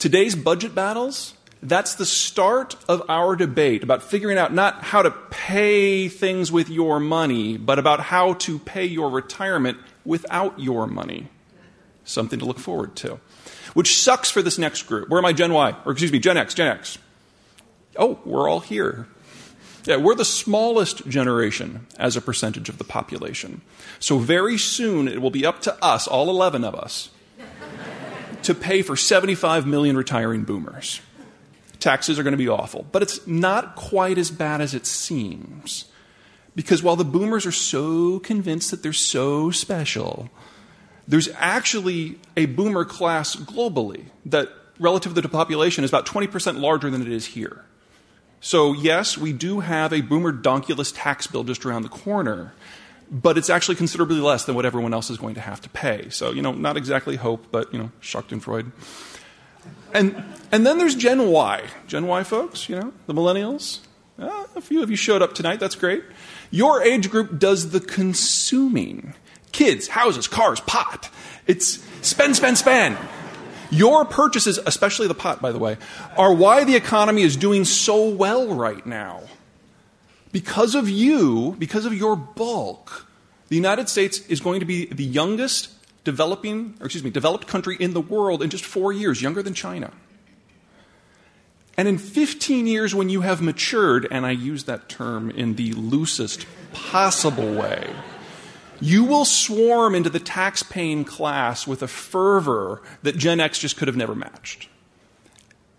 Today's 0.00 0.34
budget 0.34 0.74
battles, 0.74 1.34
that's 1.62 1.94
the 1.94 2.04
start 2.04 2.74
of 2.88 3.00
our 3.08 3.36
debate 3.36 3.84
about 3.84 4.02
figuring 4.02 4.36
out 4.36 4.52
not 4.52 4.82
how 4.82 5.02
to 5.02 5.12
pay 5.12 6.08
things 6.08 6.50
with 6.50 6.68
your 6.68 6.98
money, 6.98 7.56
but 7.56 7.78
about 7.78 8.00
how 8.00 8.32
to 8.32 8.58
pay 8.58 8.86
your 8.86 9.08
retirement 9.08 9.78
without 10.04 10.58
your 10.58 10.88
money. 10.88 11.28
Something 12.02 12.40
to 12.40 12.44
look 12.44 12.58
forward 12.58 12.96
to. 12.96 13.20
Which 13.72 14.02
sucks 14.02 14.32
for 14.32 14.42
this 14.42 14.58
next 14.58 14.82
group. 14.82 15.08
Where 15.08 15.18
am 15.18 15.24
I, 15.24 15.32
Gen 15.32 15.52
Y? 15.52 15.76
Or 15.84 15.92
excuse 15.92 16.10
me, 16.10 16.18
Gen 16.18 16.36
X, 16.36 16.54
Gen 16.54 16.66
X. 16.66 16.98
Oh, 17.96 18.18
we're 18.24 18.48
all 18.48 18.60
here. 18.60 19.06
Yeah, 19.84 19.96
we're 19.96 20.14
the 20.14 20.24
smallest 20.24 21.06
generation 21.08 21.86
as 21.98 22.16
a 22.16 22.22
percentage 22.22 22.68
of 22.68 22.78
the 22.78 22.84
population. 22.84 23.60
So 23.98 24.18
very 24.18 24.56
soon 24.56 25.08
it 25.08 25.20
will 25.20 25.30
be 25.30 25.44
up 25.44 25.60
to 25.62 25.84
us, 25.84 26.06
all 26.06 26.30
11 26.30 26.64
of 26.64 26.74
us, 26.74 27.10
to 28.42 28.54
pay 28.54 28.80
for 28.82 28.96
75 28.96 29.66
million 29.66 29.96
retiring 29.96 30.44
boomers. 30.44 31.00
Taxes 31.80 32.18
are 32.18 32.22
going 32.22 32.32
to 32.32 32.38
be 32.38 32.48
awful, 32.48 32.86
but 32.92 33.02
it's 33.02 33.26
not 33.26 33.76
quite 33.76 34.16
as 34.16 34.30
bad 34.30 34.62
as 34.62 34.72
it 34.72 34.86
seems. 34.86 35.84
Because 36.56 36.82
while 36.82 36.96
the 36.96 37.04
boomers 37.04 37.44
are 37.44 37.52
so 37.52 38.20
convinced 38.20 38.70
that 38.70 38.82
they're 38.82 38.92
so 38.94 39.50
special, 39.50 40.30
there's 41.06 41.28
actually 41.34 42.18
a 42.38 42.46
boomer 42.46 42.86
class 42.86 43.36
globally 43.36 44.04
that, 44.24 44.48
relative 44.78 45.14
to 45.14 45.20
the 45.20 45.28
population, 45.28 45.84
is 45.84 45.90
about 45.90 46.06
20% 46.06 46.58
larger 46.58 46.88
than 46.88 47.02
it 47.02 47.08
is 47.08 47.26
here. 47.26 47.66
So, 48.44 48.74
yes, 48.74 49.16
we 49.16 49.32
do 49.32 49.60
have 49.60 49.90
a 49.90 50.02
boomer 50.02 50.30
donkulous 50.30 50.92
tax 50.94 51.26
bill 51.26 51.44
just 51.44 51.64
around 51.64 51.80
the 51.80 51.88
corner, 51.88 52.52
but 53.10 53.38
it's 53.38 53.48
actually 53.48 53.76
considerably 53.76 54.20
less 54.20 54.44
than 54.44 54.54
what 54.54 54.66
everyone 54.66 54.92
else 54.92 55.08
is 55.08 55.16
going 55.16 55.34
to 55.36 55.40
have 55.40 55.62
to 55.62 55.70
pay. 55.70 56.10
So, 56.10 56.30
you 56.30 56.42
know, 56.42 56.52
not 56.52 56.76
exactly 56.76 57.16
hope, 57.16 57.46
but, 57.50 57.72
you 57.72 57.78
know, 57.78 57.90
Schadenfreude. 58.02 58.70
And, 59.94 60.12
freud. 60.12 60.24
and 60.52 60.66
then 60.66 60.76
there's 60.76 60.94
Gen 60.94 61.30
Y. 61.30 61.62
Gen 61.86 62.06
Y 62.06 62.22
folks, 62.22 62.68
you 62.68 62.76
know, 62.76 62.92
the 63.06 63.14
millennials. 63.14 63.78
Uh, 64.18 64.44
a 64.54 64.60
few 64.60 64.82
of 64.82 64.90
you 64.90 64.96
showed 64.96 65.22
up 65.22 65.34
tonight, 65.34 65.58
that's 65.58 65.74
great. 65.74 66.04
Your 66.50 66.82
age 66.82 67.10
group 67.10 67.38
does 67.38 67.70
the 67.70 67.80
consuming 67.80 69.14
kids, 69.52 69.88
houses, 69.88 70.28
cars, 70.28 70.60
pot. 70.60 71.08
It's 71.46 71.82
spend, 72.02 72.36
spend, 72.36 72.58
spend. 72.58 72.98
Your 73.70 74.04
purchases, 74.04 74.58
especially 74.66 75.08
the 75.08 75.14
pot, 75.14 75.40
by 75.40 75.52
the 75.52 75.58
way, 75.58 75.76
are 76.16 76.32
why 76.32 76.64
the 76.64 76.76
economy 76.76 77.22
is 77.22 77.36
doing 77.36 77.64
so 77.64 78.08
well 78.08 78.54
right 78.54 78.84
now. 78.86 79.22
Because 80.32 80.74
of 80.74 80.88
you, 80.88 81.54
because 81.58 81.86
of 81.86 81.94
your 81.94 82.16
bulk, 82.16 83.06
the 83.48 83.56
United 83.56 83.88
States 83.88 84.20
is 84.26 84.40
going 84.40 84.60
to 84.60 84.66
be 84.66 84.86
the 84.86 85.04
youngest 85.04 85.70
developing, 86.02 86.74
or 86.80 86.86
excuse 86.86 87.04
me, 87.04 87.10
developed 87.10 87.46
country 87.46 87.76
in 87.78 87.94
the 87.94 88.00
world 88.00 88.42
in 88.42 88.50
just 88.50 88.64
four 88.64 88.92
years, 88.92 89.22
younger 89.22 89.42
than 89.42 89.54
China. 89.54 89.92
And 91.76 91.88
in 91.88 91.98
15 91.98 92.66
years, 92.66 92.94
when 92.94 93.08
you 93.08 93.22
have 93.22 93.42
matured, 93.42 94.06
and 94.10 94.24
I 94.24 94.30
use 94.30 94.64
that 94.64 94.88
term 94.88 95.30
in 95.30 95.56
the 95.56 95.72
loosest 95.72 96.46
possible 96.72 97.52
way, 97.54 97.88
you 98.80 99.04
will 99.04 99.24
swarm 99.24 99.94
into 99.94 100.10
the 100.10 100.20
tax 100.20 100.62
paying 100.62 101.04
class 101.04 101.66
with 101.66 101.82
a 101.82 101.88
fervor 101.88 102.82
that 103.02 103.16
Gen 103.16 103.40
X 103.40 103.58
just 103.58 103.76
could 103.76 103.88
have 103.88 103.96
never 103.96 104.14
matched. 104.14 104.68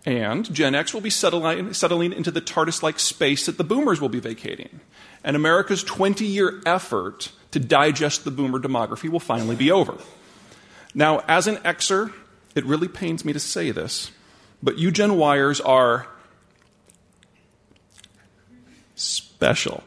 And 0.04 0.52
Gen 0.54 0.74
X 0.74 0.94
will 0.94 1.00
be 1.00 1.10
settling, 1.10 1.72
settling 1.74 2.12
into 2.12 2.30
the 2.30 2.40
TARDIS 2.40 2.82
like 2.82 3.00
space 3.00 3.46
that 3.46 3.58
the 3.58 3.64
boomers 3.64 4.00
will 4.00 4.08
be 4.08 4.20
vacating. 4.20 4.80
And 5.24 5.34
America's 5.34 5.82
20 5.82 6.24
year 6.24 6.62
effort 6.64 7.32
to 7.50 7.58
digest 7.58 8.24
the 8.24 8.30
boomer 8.30 8.60
demography 8.60 9.08
will 9.08 9.20
finally 9.20 9.56
be 9.56 9.70
over. 9.70 9.98
Now, 10.94 11.24
as 11.26 11.46
an 11.46 11.56
Xer, 11.56 12.12
it 12.54 12.64
really 12.64 12.88
pains 12.88 13.24
me 13.24 13.32
to 13.32 13.40
say 13.40 13.72
this, 13.72 14.12
but 14.62 14.78
you 14.78 14.90
Gen 14.90 15.10
Yers 15.10 15.60
are 15.66 16.06
special 18.94 19.82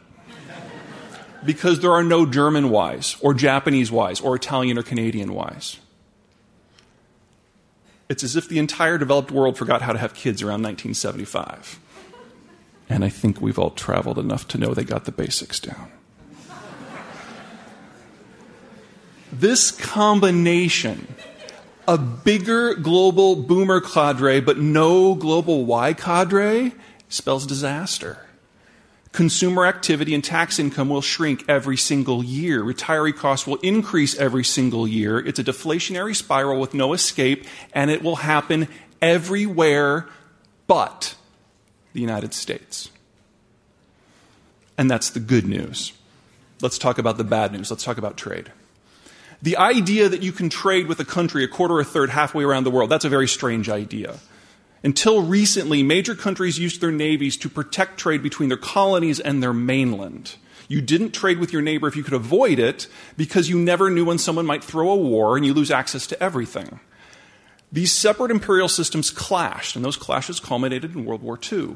because 1.45 1.79
there 1.79 1.91
are 1.91 2.03
no 2.03 2.25
German 2.25 2.73
Ys 2.73 3.17
or 3.21 3.33
Japanese 3.33 3.91
Ys 3.91 4.21
or 4.21 4.35
Italian 4.35 4.77
or 4.77 4.83
Canadian 4.83 5.31
Ys. 5.31 5.77
It's 8.09 8.23
as 8.23 8.35
if 8.35 8.49
the 8.49 8.57
entire 8.57 8.97
developed 8.97 9.31
world 9.31 9.57
forgot 9.57 9.83
how 9.83 9.93
to 9.93 9.99
have 9.99 10.13
kids 10.13 10.41
around 10.41 10.63
1975. 10.63 11.79
And 12.89 13.05
I 13.05 13.09
think 13.09 13.39
we've 13.39 13.59
all 13.59 13.69
traveled 13.69 14.17
enough 14.17 14.47
to 14.49 14.57
know 14.57 14.73
they 14.73 14.83
got 14.83 15.05
the 15.05 15.11
basics 15.11 15.59
down. 15.59 15.91
This 19.31 19.69
combination, 19.69 21.07
a 21.87 21.99
bigger 21.99 22.73
global 22.73 23.35
boomer 23.35 23.79
cadre 23.79 24.39
but 24.39 24.57
no 24.57 25.13
global 25.13 25.65
Y 25.65 25.93
cadre, 25.93 26.73
spells 27.09 27.45
disaster. 27.45 28.28
Consumer 29.11 29.65
activity 29.65 30.13
and 30.13 30.23
tax 30.23 30.59
income 30.59 30.89
will 30.89 31.01
shrink 31.01 31.43
every 31.49 31.77
single 31.77 32.23
year. 32.23 32.63
Retiree 32.63 33.15
costs 33.15 33.47
will 33.47 33.57
increase 33.57 34.15
every 34.17 34.43
single 34.43 34.87
year. 34.87 35.17
It's 35.19 35.39
a 35.39 35.43
deflationary 35.43 36.15
spiral 36.15 36.59
with 36.59 36.73
no 36.73 36.93
escape, 36.93 37.45
and 37.73 37.89
it 37.89 38.03
will 38.03 38.17
happen 38.17 38.67
everywhere 39.01 40.07
but 40.67 41.15
the 41.93 42.01
United 42.01 42.33
States. 42.33 42.91
And 44.77 44.89
that's 44.89 45.09
the 45.09 45.19
good 45.19 45.45
news. 45.47 45.93
Let's 46.61 46.77
talk 46.77 46.99
about 46.99 47.17
the 47.17 47.23
bad 47.23 47.51
news. 47.51 47.71
Let's 47.71 47.83
talk 47.83 47.97
about 47.97 48.15
trade. 48.15 48.51
The 49.41 49.57
idea 49.57 50.07
that 50.09 50.21
you 50.21 50.31
can 50.31 50.49
trade 50.49 50.87
with 50.87 50.99
a 50.99 51.05
country 51.05 51.43
a 51.43 51.47
quarter 51.47 51.75
or 51.75 51.79
a 51.79 51.85
third 51.85 52.09
halfway 52.11 52.43
around 52.43 52.65
the 52.65 52.71
world, 52.71 52.89
that's 52.89 53.05
a 53.05 53.09
very 53.09 53.27
strange 53.27 53.69
idea. 53.69 54.19
Until 54.83 55.21
recently, 55.21 55.83
major 55.83 56.15
countries 56.15 56.57
used 56.57 56.79
their 56.79 56.91
navies 56.91 57.35
to 57.37 57.49
protect 57.49 57.99
trade 57.99 58.23
between 58.23 58.49
their 58.49 58.57
colonies 58.57 59.19
and 59.19 59.43
their 59.43 59.53
mainland. 59.53 60.35
You 60.69 60.81
didn't 60.81 61.11
trade 61.11 61.39
with 61.39 61.51
your 61.51 61.61
neighbor 61.61 61.87
if 61.87 61.95
you 61.95 62.03
could 62.03 62.13
avoid 62.13 62.59
it 62.59 62.87
because 63.17 63.49
you 63.49 63.57
never 63.57 63.89
knew 63.89 64.05
when 64.05 64.19
someone 64.19 64.45
might 64.45 64.63
throw 64.63 64.89
a 64.89 64.95
war 64.95 65.35
and 65.35 65.45
you 65.45 65.53
lose 65.53 65.71
access 65.71 66.07
to 66.07 66.23
everything. 66.23 66.79
These 67.71 67.91
separate 67.91 68.31
imperial 68.31 68.67
systems 68.67 69.11
clashed, 69.11 69.75
and 69.75 69.83
those 69.83 69.97
clashes 69.97 70.39
culminated 70.39 70.95
in 70.95 71.05
World 71.05 71.21
War 71.21 71.39
II. 71.51 71.75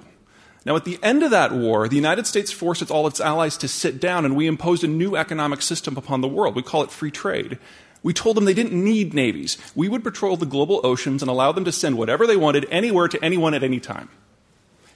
Now, 0.66 0.76
at 0.76 0.86
the 0.86 0.98
end 1.04 1.24
of 1.24 1.32
that 1.32 1.52
war, 1.52 1.88
the 1.88 1.96
United 1.96 2.26
States 2.26 2.52
forced 2.52 2.89
all 2.89 3.06
its 3.06 3.20
allies 3.20 3.58
to 3.58 3.68
sit 3.68 4.00
down, 4.00 4.26
and 4.26 4.36
we 4.36 4.48
imposed 4.48 4.84
a 4.84 4.88
new 4.88 5.16
economic 5.16 5.62
system 5.62 5.98
upon 5.98 6.22
the 6.22 6.28
world. 6.28 6.56
We 6.56 6.63
call 6.63 6.84
it 6.84 6.92
free 6.92 7.12
trade. 7.12 7.60
We 8.04 8.13
told 8.13 8.38
them 8.38 8.46
they 8.46 8.54
didn't 8.54 8.74
need 8.74 9.13
navies. 9.13 9.58
We 9.74 9.88
would 9.88 10.04
patrol 10.04 10.38
the 10.38 10.46
global 10.46 10.82
oceans 10.84 11.24
and 11.24 11.32
allow 11.32 11.54
them 11.54 11.66
to 11.66 11.72
send 11.72 11.98
whatever 11.98 12.28
they 12.28 12.36
wanted 12.36 12.68
anywhere 12.70 13.08
to 13.08 13.24
anyone 13.24 13.54
at 13.54 13.63
any 13.63 13.80
time. 13.80 14.10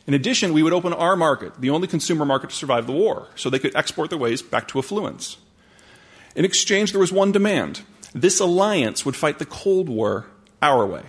In 0.05 0.13
addition, 0.13 0.53
we 0.53 0.61
would 0.61 0.73
open 0.73 0.93
our 0.93 1.15
market, 1.15 1.59
the 1.59 1.69
only 1.69 1.87
consumer 1.87 2.25
market 2.25 2.49
to 2.49 2.55
survive 2.55 2.85
the 2.85 2.93
war, 2.93 3.27
so 3.35 3.49
they 3.49 3.59
could 3.59 3.75
export 3.75 4.09
their 4.09 4.19
ways 4.19 4.41
back 4.41 4.67
to 4.69 4.79
affluence. 4.79 5.37
In 6.35 6.45
exchange, 6.45 6.91
there 6.91 6.99
was 6.99 7.11
one 7.11 7.31
demand 7.31 7.81
this 8.13 8.39
alliance 8.39 9.05
would 9.05 9.15
fight 9.15 9.37
the 9.37 9.45
Cold 9.45 9.89
War 9.89 10.27
our 10.61 10.85
way. 10.85 11.03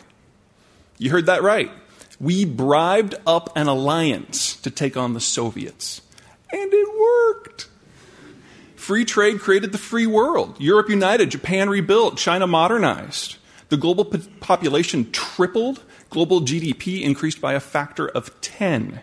You 0.98 1.10
heard 1.10 1.26
that 1.26 1.42
right. 1.42 1.70
We 2.20 2.44
bribed 2.44 3.14
up 3.26 3.56
an 3.56 3.68
alliance 3.68 4.56
to 4.56 4.70
take 4.70 4.96
on 4.96 5.14
the 5.14 5.20
Soviets. 5.20 6.02
And 6.52 6.72
it 6.72 6.98
worked. 6.98 7.67
Free 8.88 9.04
trade 9.04 9.40
created 9.40 9.72
the 9.72 9.76
free 9.76 10.06
world. 10.06 10.58
Europe 10.58 10.88
united, 10.88 11.30
Japan 11.30 11.68
rebuilt, 11.68 12.16
China 12.16 12.46
modernized. 12.46 13.36
The 13.68 13.76
global 13.76 14.06
po- 14.06 14.22
population 14.40 15.12
tripled, 15.12 15.82
global 16.08 16.40
GDP 16.40 17.02
increased 17.02 17.38
by 17.38 17.52
a 17.52 17.60
factor 17.60 18.08
of 18.08 18.40
10. 18.40 19.02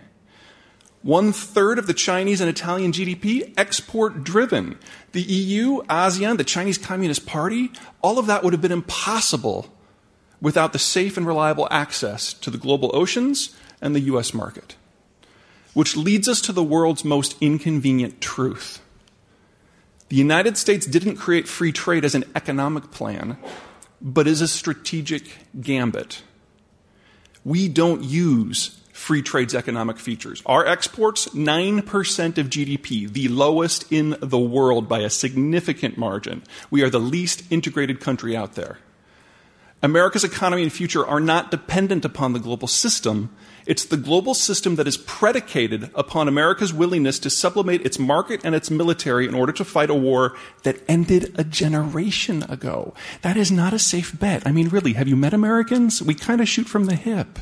One 1.04 1.32
third 1.32 1.78
of 1.78 1.86
the 1.86 1.94
Chinese 1.94 2.42
and 2.42 2.50
Italian 2.50 2.94
GDP 2.94 3.54
export 3.58 4.24
driven. 4.24 4.80
The 5.12 5.22
EU, 5.22 5.84
ASEAN, 5.84 6.38
the 6.38 6.44
Chinese 6.44 6.80
Communist 6.80 7.28
Party, 7.28 7.72
all 8.02 8.18
of 8.18 8.26
that 8.26 8.44
would 8.44 8.54
have 8.54 8.64
been 8.64 8.72
impossible 8.72 9.72
without 10.42 10.74
the 10.74 10.80
safe 10.80 11.16
and 11.16 11.28
reliable 11.28 11.68
access 11.70 12.34
to 12.34 12.50
the 12.50 12.58
global 12.58 12.90
oceans 12.96 13.56
and 13.82 13.94
the 13.94 14.00
US 14.16 14.34
market. 14.34 14.78
Which 15.76 15.96
leads 15.96 16.28
us 16.28 16.42
to 16.42 16.52
the 16.52 16.64
world's 16.64 17.06
most 17.06 17.36
inconvenient 17.40 18.20
truth. 18.20 18.82
The 20.10 20.16
United 20.16 20.58
States 20.58 20.86
didn't 20.86 21.16
create 21.16 21.48
free 21.48 21.72
trade 21.72 22.06
as 22.06 22.14
an 22.14 22.26
economic 22.36 22.92
plan, 22.92 23.38
but 24.02 24.28
as 24.28 24.42
a 24.42 24.48
strategic 24.48 25.24
gambit. 25.60 26.22
We 27.44 27.68
don't 27.68 28.04
use 28.04 28.80
free 28.92 29.22
trade's 29.22 29.54
economic 29.54 30.00
features. 30.00 30.42
Our 30.46 30.66
exports, 30.66 31.28
9% 31.30 32.38
of 32.38 32.50
GDP, 32.50 33.12
the 33.12 33.28
lowest 33.28 33.92
in 33.92 34.16
the 34.22 34.40
world 34.40 34.88
by 34.88 35.00
a 35.00 35.10
significant 35.10 35.98
margin. 35.98 36.44
We 36.72 36.82
are 36.84 36.90
the 36.90 37.00
least 37.00 37.44
integrated 37.52 38.00
country 38.00 38.38
out 38.38 38.54
there. 38.54 38.78
America's 39.84 40.24
economy 40.24 40.64
and 40.64 40.74
future 40.74 41.06
are 41.06 41.20
not 41.20 41.52
dependent 41.52 42.06
upon 42.06 42.34
the 42.34 42.40
global 42.40 42.68
system, 42.68 43.36
it's 43.66 43.86
the 43.86 43.98
global 43.98 44.36
system 44.36 44.76
that 44.76 44.88
is 44.88 44.98
predicated 44.98 45.90
upon 45.96 46.28
America's 46.28 46.74
willingness 46.74 47.18
to 47.20 47.30
sublimate 47.32 47.84
its 47.86 47.98
market 47.98 48.42
and 48.44 48.54
its 48.54 48.70
military 48.70 49.28
in 49.28 49.34
order 49.34 49.52
to 49.54 49.66
fight 49.66 49.90
a 49.90 49.96
war 49.96 50.36
that 50.64 50.82
ended 50.88 51.34
a 51.36 51.44
generation 51.44 52.44
ago. 52.44 52.94
That 53.24 53.38
is 53.38 53.52
not 53.52 53.74
a 53.74 53.80
safe 53.80 54.18
bet. 54.20 54.46
I 54.46 54.52
mean, 54.52 54.70
really, 54.70 54.94
have 54.94 55.08
you 55.08 55.16
met 55.16 55.34
Americans? 55.34 56.02
We 56.02 56.14
kind 56.14 56.42
of 56.42 56.48
shoot 56.48 56.68
from 56.68 56.86
the 56.86 56.96
hip. 56.96 57.40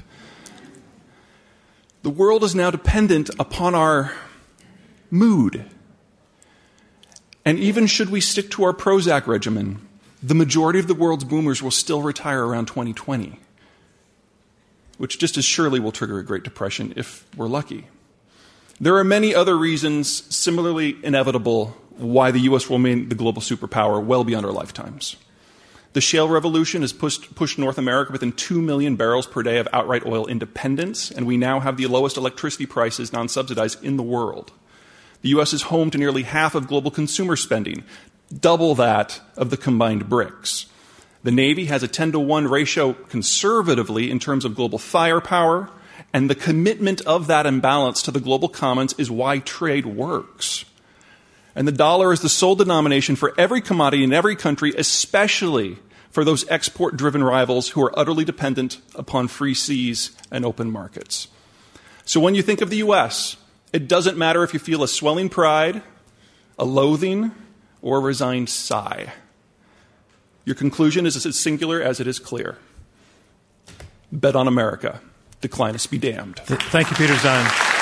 The 2.04 2.10
world 2.10 2.44
is 2.44 2.56
now 2.56 2.72
dependent 2.72 3.30
upon 3.38 3.76
our 3.76 4.14
mood. 5.12 5.66
And 7.46 7.60
even 7.60 7.86
should 7.88 8.10
we 8.10 8.22
stick 8.22 8.50
to 8.52 8.64
our 8.64 8.74
Prozac 8.74 9.28
regimen, 9.28 9.86
the 10.22 10.36
majority 10.36 10.80
of 10.80 10.88
the 10.88 10.96
world's 10.96 11.26
boomers 11.26 11.62
will 11.62 11.72
still 11.72 12.02
retire 12.02 12.46
around 12.46 12.68
2020 12.68 13.40
which 14.98 15.20
just 15.20 15.38
as 15.38 15.46
surely 15.46 15.80
will 15.80 15.92
trigger 15.92 16.20
a 16.20 16.24
Great 16.24 16.44
Depression 16.44 16.94
if 16.96 17.26
we're 17.36 17.48
lucky. 17.48 17.88
There 18.80 18.98
are 18.98 19.04
many 19.04 19.34
other 19.34 19.58
reasons, 19.58 20.36
similarly 20.36 20.98
inevitable, 21.04 21.78
why 21.98 22.32
the 22.32 22.40
U.S. 22.42 22.70
will 22.70 22.78
remain 22.78 23.10
the 23.10 23.16
global 23.16 23.42
superpower 23.42 24.04
well 24.04 24.24
beyond 24.24 24.46
our 24.46 24.52
lifetimes. 24.52 25.16
The 25.94 26.02
shale 26.02 26.28
revolution 26.28 26.82
has 26.82 26.92
pushed, 26.92 27.36
pushed, 27.36 27.60
North 27.60 27.78
America 27.78 28.12
within 28.12 28.32
2 28.32 28.62
million 28.62 28.96
barrels 28.96 29.28
per 29.28 29.44
day 29.44 29.60
of 29.60 29.68
outright 29.72 30.06
oil 30.06 30.26
independence, 30.26 31.12
and 31.12 31.28
we 31.28 31.38
now 31.38 31.60
have 31.60 31.78
the 31.78 31.86
lowest 31.86 32.18
electricity 32.18 32.66
prices, 32.66 33.14
non 33.14 33.30
subsidized, 33.30 33.84
in 33.84 33.96
the 33.96 34.04
world. 34.04 34.52
The 35.22 35.30
U.S. 35.30 35.54
is 35.54 35.64
home 35.64 35.92
to 35.92 36.00
nearly 36.00 36.24
half 36.24 36.56
of 36.56 36.68
global 36.68 36.90
consumer 36.90 37.36
spending, 37.36 37.84
double 38.38 38.74
that 38.76 39.22
of 39.38 39.52
the 39.52 39.58
combined 39.58 40.10
BRICS. 40.10 40.66
The 41.24 41.32
Navy 41.32 41.66
has 41.66 41.84
a 41.84 41.88
10 41.88 42.12
to 42.14 42.20
1 42.20 42.48
ratio 42.48 42.94
conservatively 42.94 44.12
in 44.12 44.20
terms 44.20 44.46
of 44.46 44.56
global 44.56 44.78
firepower, 44.78 45.70
And 46.14 46.30
the 46.30 46.36
commitment 46.36 47.02
of 47.02 47.28
that 47.28 47.46
imbalance 47.46 48.02
to 48.04 48.12
the 48.12 48.20
global 48.20 48.50
commons 48.50 48.94
is 48.98 49.10
why 49.10 49.40
trade 49.40 49.86
works. 49.86 50.66
And 51.56 51.68
the 51.68 51.72
dollar 51.72 52.12
is 52.12 52.22
the 52.22 52.30
sole 52.30 52.56
denomination 52.56 53.16
for 53.16 53.34
every 53.38 53.62
commodity 53.62 54.04
in 54.04 54.14
every 54.14 54.36
country, 54.36 54.74
especially 54.78 55.78
for 56.10 56.24
those 56.24 56.48
export 56.50 56.98
driven 56.98 57.24
rivals 57.24 57.70
who 57.70 57.84
are 57.84 57.98
utterly 57.98 58.26
dependent 58.26 58.80
upon 58.96 59.28
free 59.28 59.54
seas 59.54 60.12
and 60.32 60.46
open 60.46 60.72
markets. 60.72 61.28
So 62.06 62.20
when 62.20 62.36
you 62.36 62.42
think 62.42 62.62
of 62.62 62.70
the 62.70 62.78
U.S., 62.78 63.38
it 63.72 63.88
doesn't 63.88 64.18
matter 64.18 64.44
if 64.44 64.54
you 64.54 64.60
feel 64.60 64.84
a 64.84 64.88
swelling 64.88 65.30
pride, 65.30 65.82
a 66.60 66.66
loathing, 66.66 67.32
or 67.82 67.98
a 67.98 68.02
resigned 68.02 68.50
sigh. 68.50 69.14
Your 70.46 70.56
conclusion 70.56 71.06
is 71.06 71.26
as 71.26 71.40
singular 71.40 71.82
as 71.82 72.00
it 72.00 72.08
is 72.08 72.20
clear. 72.20 72.58
Bet 74.12 74.36
on 74.36 74.48
America. 74.48 75.02
Declinists 75.42 75.90
be 75.90 75.98
damned. 75.98 76.40
Thank 76.40 76.90
you, 76.92 76.98
Peter 76.98 77.14
Zeihan. 77.14 77.74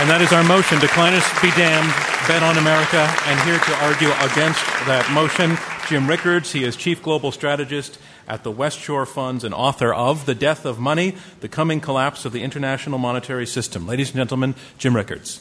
And 0.00 0.08
that 0.08 0.22
is 0.22 0.32
our 0.32 0.44
motion. 0.44 0.78
Declinists 0.78 1.42
be 1.42 1.50
damned. 1.58 1.90
Bet 2.28 2.42
on 2.42 2.56
America. 2.56 3.02
And 3.26 3.40
here 3.40 3.58
to 3.58 3.84
argue 3.84 4.10
against 4.30 4.62
that 4.86 5.10
motion, 5.12 5.58
Jim 5.88 6.08
Rickards. 6.08 6.52
He 6.52 6.62
is 6.62 6.76
Chief 6.76 7.02
Global 7.02 7.32
Strategist 7.32 7.98
at 8.28 8.44
the 8.44 8.50
West 8.50 8.78
Shore 8.78 9.06
Funds 9.06 9.42
and 9.42 9.52
author 9.52 9.92
of 9.92 10.24
The 10.24 10.36
Death 10.36 10.64
of 10.64 10.78
Money 10.78 11.16
The 11.40 11.48
Coming 11.48 11.80
Collapse 11.80 12.24
of 12.24 12.32
the 12.32 12.42
International 12.42 12.98
Monetary 12.98 13.46
System. 13.46 13.88
Ladies 13.88 14.10
and 14.10 14.16
gentlemen, 14.16 14.54
Jim 14.78 14.94
Rickards. 14.94 15.40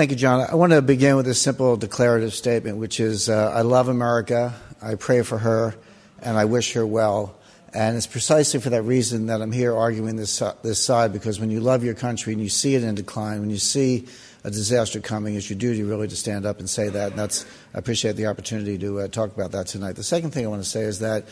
Thank 0.00 0.12
you, 0.12 0.16
John. 0.16 0.40
I 0.50 0.54
want 0.54 0.72
to 0.72 0.80
begin 0.80 1.16
with 1.16 1.28
a 1.28 1.34
simple 1.34 1.76
declarative 1.76 2.32
statement, 2.32 2.78
which 2.78 3.00
is 3.00 3.28
uh, 3.28 3.52
I 3.54 3.60
love 3.60 3.88
America, 3.88 4.54
I 4.80 4.94
pray 4.94 5.20
for 5.20 5.36
her, 5.36 5.74
and 6.22 6.38
I 6.38 6.46
wish 6.46 6.72
her 6.72 6.86
well. 6.86 7.36
And 7.74 7.98
it's 7.98 8.06
precisely 8.06 8.60
for 8.60 8.70
that 8.70 8.80
reason 8.80 9.26
that 9.26 9.42
I'm 9.42 9.52
here 9.52 9.76
arguing 9.76 10.16
this, 10.16 10.40
uh, 10.40 10.54
this 10.62 10.82
side, 10.82 11.12
because 11.12 11.38
when 11.38 11.50
you 11.50 11.60
love 11.60 11.84
your 11.84 11.92
country 11.92 12.32
and 12.32 12.40
you 12.40 12.48
see 12.48 12.74
it 12.76 12.82
in 12.82 12.94
decline, 12.94 13.40
when 13.40 13.50
you 13.50 13.58
see 13.58 14.06
a 14.42 14.50
disaster 14.50 15.00
coming, 15.00 15.34
it's 15.34 15.50
your 15.50 15.58
duty 15.58 15.82
really 15.82 16.08
to 16.08 16.16
stand 16.16 16.46
up 16.46 16.60
and 16.60 16.70
say 16.70 16.88
that. 16.88 17.10
And 17.10 17.18
that's, 17.18 17.44
I 17.74 17.78
appreciate 17.78 18.16
the 18.16 18.28
opportunity 18.28 18.78
to 18.78 19.00
uh, 19.00 19.08
talk 19.08 19.36
about 19.36 19.52
that 19.52 19.66
tonight. 19.66 19.96
The 19.96 20.02
second 20.02 20.30
thing 20.30 20.46
I 20.46 20.48
want 20.48 20.62
to 20.62 20.68
say 20.70 20.80
is 20.80 21.00
that 21.00 21.26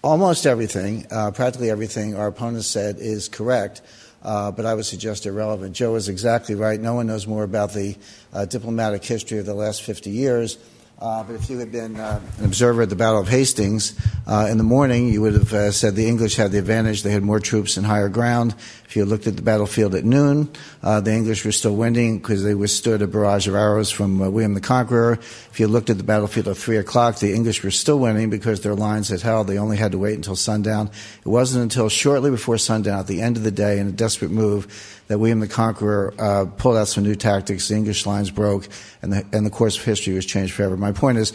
almost 0.00 0.46
everything, 0.46 1.06
uh, 1.10 1.30
practically 1.32 1.68
everything 1.68 2.16
our 2.16 2.28
opponents 2.28 2.68
said 2.68 2.96
is 2.96 3.28
correct 3.28 3.82
uh, 4.24 4.50
but 4.52 4.66
I 4.66 4.74
would 4.74 4.86
suggest 4.86 5.26
irrelevant. 5.26 5.74
Joe 5.74 5.94
is 5.96 6.08
exactly 6.08 6.54
right. 6.54 6.80
No 6.80 6.94
one 6.94 7.06
knows 7.06 7.26
more 7.26 7.44
about 7.44 7.72
the 7.72 7.96
uh, 8.32 8.44
diplomatic 8.44 9.04
history 9.04 9.38
of 9.38 9.46
the 9.46 9.54
last 9.54 9.82
50 9.82 10.10
years 10.10 10.58
uh, 10.98 11.24
but 11.24 11.34
if 11.34 11.50
you 11.50 11.58
had 11.58 11.72
been 11.72 11.96
uh, 11.96 12.20
an 12.38 12.44
observer 12.44 12.82
at 12.82 12.88
the 12.88 12.96
Battle 12.96 13.20
of 13.20 13.28
Hastings 13.28 13.98
uh, 14.26 14.46
in 14.50 14.56
the 14.56 14.64
morning, 14.64 15.08
you 15.08 15.20
would 15.22 15.34
have 15.34 15.52
uh, 15.52 15.72
said 15.72 15.96
the 15.96 16.06
English 16.06 16.36
had 16.36 16.52
the 16.52 16.58
advantage. 16.58 17.02
They 17.02 17.10
had 17.10 17.22
more 17.22 17.40
troops 17.40 17.76
and 17.76 17.84
higher 17.84 18.08
ground. 18.08 18.54
If 18.84 18.96
you 18.96 19.04
looked 19.04 19.26
at 19.26 19.36
the 19.36 19.42
battlefield 19.42 19.94
at 19.94 20.04
noon, 20.04 20.50
uh, 20.82 21.00
the 21.00 21.12
English 21.12 21.44
were 21.44 21.52
still 21.52 21.74
winning 21.74 22.18
because 22.18 22.44
they 22.44 22.54
withstood 22.54 23.02
a 23.02 23.06
barrage 23.06 23.48
of 23.48 23.54
arrows 23.54 23.90
from 23.90 24.20
uh, 24.20 24.28
William 24.28 24.54
the 24.54 24.60
Conqueror. 24.60 25.14
If 25.14 25.58
you 25.58 25.66
looked 25.66 25.90
at 25.90 25.96
the 25.96 26.04
battlefield 26.04 26.46
at 26.48 26.56
3 26.56 26.76
o'clock, 26.76 27.18
the 27.18 27.32
English 27.32 27.64
were 27.64 27.70
still 27.70 27.98
winning 27.98 28.30
because 28.30 28.60
their 28.60 28.74
lines 28.74 29.08
had 29.08 29.22
held. 29.22 29.46
They 29.46 29.58
only 29.58 29.78
had 29.78 29.92
to 29.92 29.98
wait 29.98 30.14
until 30.14 30.36
sundown. 30.36 30.90
It 31.24 31.28
wasn't 31.28 31.62
until 31.62 31.88
shortly 31.88 32.30
before 32.30 32.58
sundown, 32.58 33.00
at 33.00 33.06
the 33.06 33.22
end 33.22 33.36
of 33.38 33.44
the 33.44 33.50
day, 33.50 33.78
in 33.78 33.88
a 33.88 33.92
desperate 33.92 34.30
move, 34.30 35.01
that 35.08 35.18
William 35.18 35.40
the 35.40 35.48
Conqueror 35.48 36.14
uh, 36.18 36.46
pulled 36.56 36.76
out 36.76 36.88
some 36.88 37.04
new 37.04 37.14
tactics. 37.14 37.68
The 37.68 37.74
English 37.74 38.06
lines 38.06 38.30
broke, 38.30 38.68
and 39.02 39.12
the, 39.12 39.26
and 39.32 39.44
the 39.44 39.50
course 39.50 39.76
of 39.76 39.84
history 39.84 40.14
was 40.14 40.26
changed 40.26 40.54
forever. 40.54 40.76
My 40.76 40.92
point 40.92 41.18
is, 41.18 41.32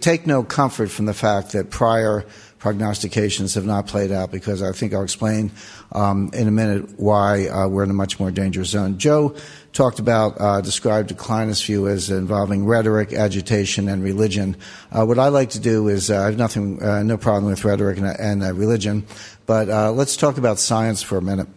take 0.00 0.26
no 0.26 0.42
comfort 0.42 0.90
from 0.90 1.06
the 1.06 1.14
fact 1.14 1.52
that 1.52 1.70
prior 1.70 2.24
prognostications 2.58 3.54
have 3.54 3.66
not 3.66 3.86
played 3.86 4.10
out, 4.10 4.32
because 4.32 4.62
I 4.62 4.72
think 4.72 4.92
I'll 4.92 5.02
explain 5.02 5.52
um, 5.92 6.30
in 6.32 6.48
a 6.48 6.50
minute 6.50 6.98
why 6.98 7.48
uh, 7.48 7.68
we're 7.68 7.84
in 7.84 7.90
a 7.90 7.94
much 7.94 8.18
more 8.18 8.30
dangerous 8.30 8.70
zone. 8.70 8.98
Joe 8.98 9.36
talked 9.72 9.98
about, 9.98 10.40
uh, 10.40 10.60
described 10.62 11.10
Declinus 11.10 11.64
view 11.64 11.86
as 11.86 12.10
involving 12.10 12.64
rhetoric, 12.64 13.12
agitation, 13.12 13.88
and 13.88 14.02
religion. 14.02 14.56
Uh, 14.90 15.04
what 15.04 15.18
I 15.18 15.28
like 15.28 15.50
to 15.50 15.60
do 15.60 15.88
is, 15.88 16.10
uh, 16.10 16.18
I 16.22 16.24
have 16.24 16.38
nothing, 16.38 16.82
uh, 16.82 17.02
no 17.02 17.18
problem 17.18 17.50
with 17.50 17.64
rhetoric 17.64 17.98
and, 17.98 18.06
and 18.06 18.42
uh, 18.42 18.52
religion, 18.54 19.06
but 19.44 19.68
uh, 19.68 19.92
let's 19.92 20.16
talk 20.16 20.38
about 20.38 20.58
science 20.58 21.02
for 21.02 21.18
a 21.18 21.22
minute. 21.22 21.48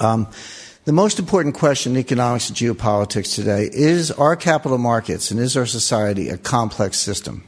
Um, 0.00 0.26
the 0.88 0.92
most 0.94 1.18
important 1.18 1.54
question 1.54 1.92
in 1.92 1.98
economics 1.98 2.48
and 2.48 2.56
geopolitics 2.56 3.34
today 3.34 3.68
is 3.70 4.10
are 4.10 4.34
capital 4.34 4.78
markets 4.78 5.30
and 5.30 5.38
is 5.38 5.54
our 5.54 5.66
society 5.66 6.30
a 6.30 6.38
complex 6.38 6.96
system? 6.96 7.44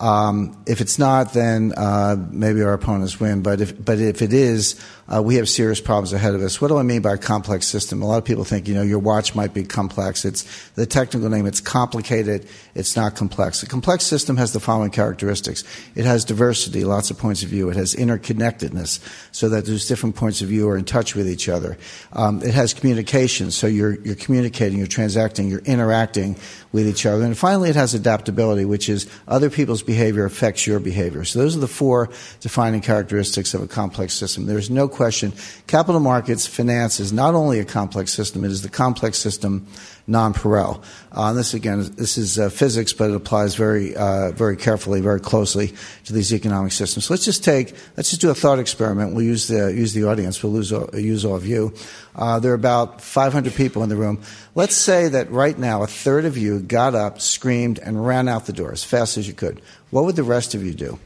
Um, 0.00 0.62
if 0.66 0.80
it's 0.80 0.98
not, 0.98 1.32
then 1.32 1.72
uh, 1.76 2.16
maybe 2.30 2.62
our 2.62 2.72
opponents 2.72 3.18
win. 3.18 3.42
But 3.42 3.60
if, 3.60 3.84
but 3.84 3.98
if 3.98 4.22
it 4.22 4.32
is, 4.32 4.80
uh, 5.12 5.22
we 5.22 5.36
have 5.36 5.48
serious 5.48 5.80
problems 5.80 6.12
ahead 6.12 6.34
of 6.34 6.42
us. 6.42 6.60
What 6.60 6.68
do 6.68 6.76
I 6.76 6.82
mean 6.82 7.00
by 7.00 7.16
complex 7.16 7.66
system? 7.66 8.02
A 8.02 8.06
lot 8.06 8.18
of 8.18 8.24
people 8.24 8.44
think, 8.44 8.68
you 8.68 8.74
know, 8.74 8.82
your 8.82 8.98
watch 8.98 9.34
might 9.34 9.54
be 9.54 9.64
complex. 9.64 10.24
It's 10.24 10.44
the 10.70 10.86
technical 10.86 11.28
name. 11.30 11.46
It's 11.46 11.60
complicated. 11.60 12.46
It's 12.74 12.94
not 12.94 13.16
complex. 13.16 13.62
A 13.62 13.66
complex 13.66 14.04
system 14.04 14.36
has 14.36 14.52
the 14.52 14.60
following 14.60 14.90
characteristics. 14.90 15.64
It 15.94 16.04
has 16.04 16.24
diversity, 16.24 16.84
lots 16.84 17.10
of 17.10 17.18
points 17.18 17.42
of 17.42 17.48
view. 17.48 17.70
It 17.70 17.76
has 17.76 17.94
interconnectedness, 17.94 19.00
so 19.32 19.48
that 19.48 19.64
those 19.64 19.88
different 19.88 20.14
points 20.14 20.42
of 20.42 20.48
view 20.48 20.68
are 20.68 20.76
in 20.76 20.84
touch 20.84 21.14
with 21.14 21.28
each 21.28 21.48
other. 21.48 21.78
Um, 22.12 22.42
it 22.42 22.54
has 22.54 22.74
communication, 22.74 23.50
so 23.50 23.66
you're, 23.66 23.98
you're 24.02 24.14
communicating, 24.14 24.78
you're 24.78 24.86
transacting, 24.86 25.48
you're 25.48 25.60
interacting 25.60 26.36
with 26.70 26.86
each 26.86 27.06
other. 27.06 27.24
And 27.24 27.36
finally, 27.36 27.70
it 27.70 27.76
has 27.76 27.94
adaptability, 27.94 28.66
which 28.66 28.90
is 28.90 29.08
other 29.26 29.48
people's 29.48 29.82
behavior 29.88 30.26
affects 30.26 30.66
your 30.66 30.78
behavior. 30.78 31.24
So 31.24 31.38
those 31.38 31.56
are 31.56 31.60
the 31.60 31.66
four 31.66 32.10
defining 32.40 32.82
characteristics 32.82 33.54
of 33.54 33.62
a 33.62 33.66
complex 33.66 34.12
system. 34.12 34.44
There's 34.44 34.68
no 34.68 34.86
question. 34.86 35.32
Capital 35.66 35.98
markets 35.98 36.46
finance 36.46 37.00
is 37.00 37.10
not 37.10 37.34
only 37.34 37.58
a 37.58 37.64
complex 37.64 38.12
system, 38.12 38.44
it 38.44 38.50
is 38.50 38.60
the 38.60 38.68
complex 38.68 39.16
system 39.16 39.66
nonpareil. 40.08 40.82
Uh, 41.12 41.32
this 41.32 41.54
again, 41.54 41.80
this 41.96 42.16
is 42.18 42.38
uh, 42.38 42.48
physics, 42.48 42.92
but 42.92 43.10
it 43.10 43.16
applies 43.16 43.54
very, 43.54 43.94
uh, 43.94 44.32
very 44.32 44.56
carefully, 44.56 45.00
very 45.00 45.20
closely 45.20 45.74
to 46.04 46.12
these 46.12 46.32
economic 46.32 46.72
systems. 46.72 47.04
So 47.06 47.14
let's 47.14 47.24
just 47.24 47.44
take, 47.44 47.74
let's 47.96 48.10
just 48.10 48.20
do 48.20 48.30
a 48.30 48.34
thought 48.34 48.58
experiment. 48.58 49.14
We'll 49.14 49.24
use 49.24 49.48
the 49.48 49.72
use 49.72 49.92
the 49.92 50.04
audience. 50.04 50.42
We'll 50.42 50.54
use 50.94 51.24
all 51.24 51.36
of 51.36 51.46
you. 51.46 51.74
Uh, 52.16 52.40
there 52.40 52.50
are 52.50 52.54
about 52.56 53.00
500 53.00 53.54
people 53.54 53.82
in 53.82 53.88
the 53.88 53.96
room. 53.96 54.20
Let's 54.54 54.76
say 54.76 55.08
that 55.08 55.30
right 55.30 55.56
now 55.56 55.82
a 55.82 55.86
third 55.86 56.24
of 56.24 56.36
you 56.36 56.58
got 56.58 56.94
up, 56.94 57.20
screamed, 57.20 57.78
and 57.78 58.04
ran 58.04 58.28
out 58.28 58.46
the 58.46 58.52
door 58.52 58.72
as 58.72 58.82
fast 58.82 59.18
as 59.18 59.28
you 59.28 59.34
could. 59.34 59.60
What 59.90 60.04
would 60.04 60.16
the 60.16 60.24
rest 60.24 60.54
of 60.54 60.64
you 60.64 60.74
do? 60.74 60.98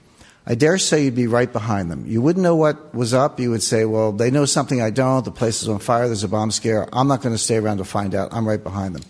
I 0.45 0.57
dare 0.57 0.77
say 0.79 1.05
you'd 1.05 1.15
be 1.15 1.29
right 1.29 1.53
behind 1.53 1.91
them. 1.91 2.05
You 2.07 2.21
wouldn't 2.21 2.43
know 2.43 2.57
what 2.57 2.93
was 2.95 3.15
up. 3.15 3.39
You 3.39 3.51
would 3.51 3.63
say, 3.63 3.85
well, 3.85 4.11
they 4.11 4.31
know 4.31 4.45
something 4.45 4.83
I 4.83 4.91
don't. 4.91 5.25
The 5.25 5.31
place 5.31 5.63
is 5.63 5.69
on 5.69 5.79
fire. 5.79 6.07
There's 6.07 6.25
a 6.25 6.29
bomb 6.29 6.51
scare. 6.51 6.89
I'm 6.93 7.07
not 7.07 7.23
going 7.23 7.35
to 7.35 7.39
stay 7.39 7.57
around 7.57 7.79
to 7.79 7.85
find 7.85 8.15
out. 8.15 8.31
I'm 8.33 8.47
right 8.47 8.63
behind 8.63 8.97
them. 8.97 9.03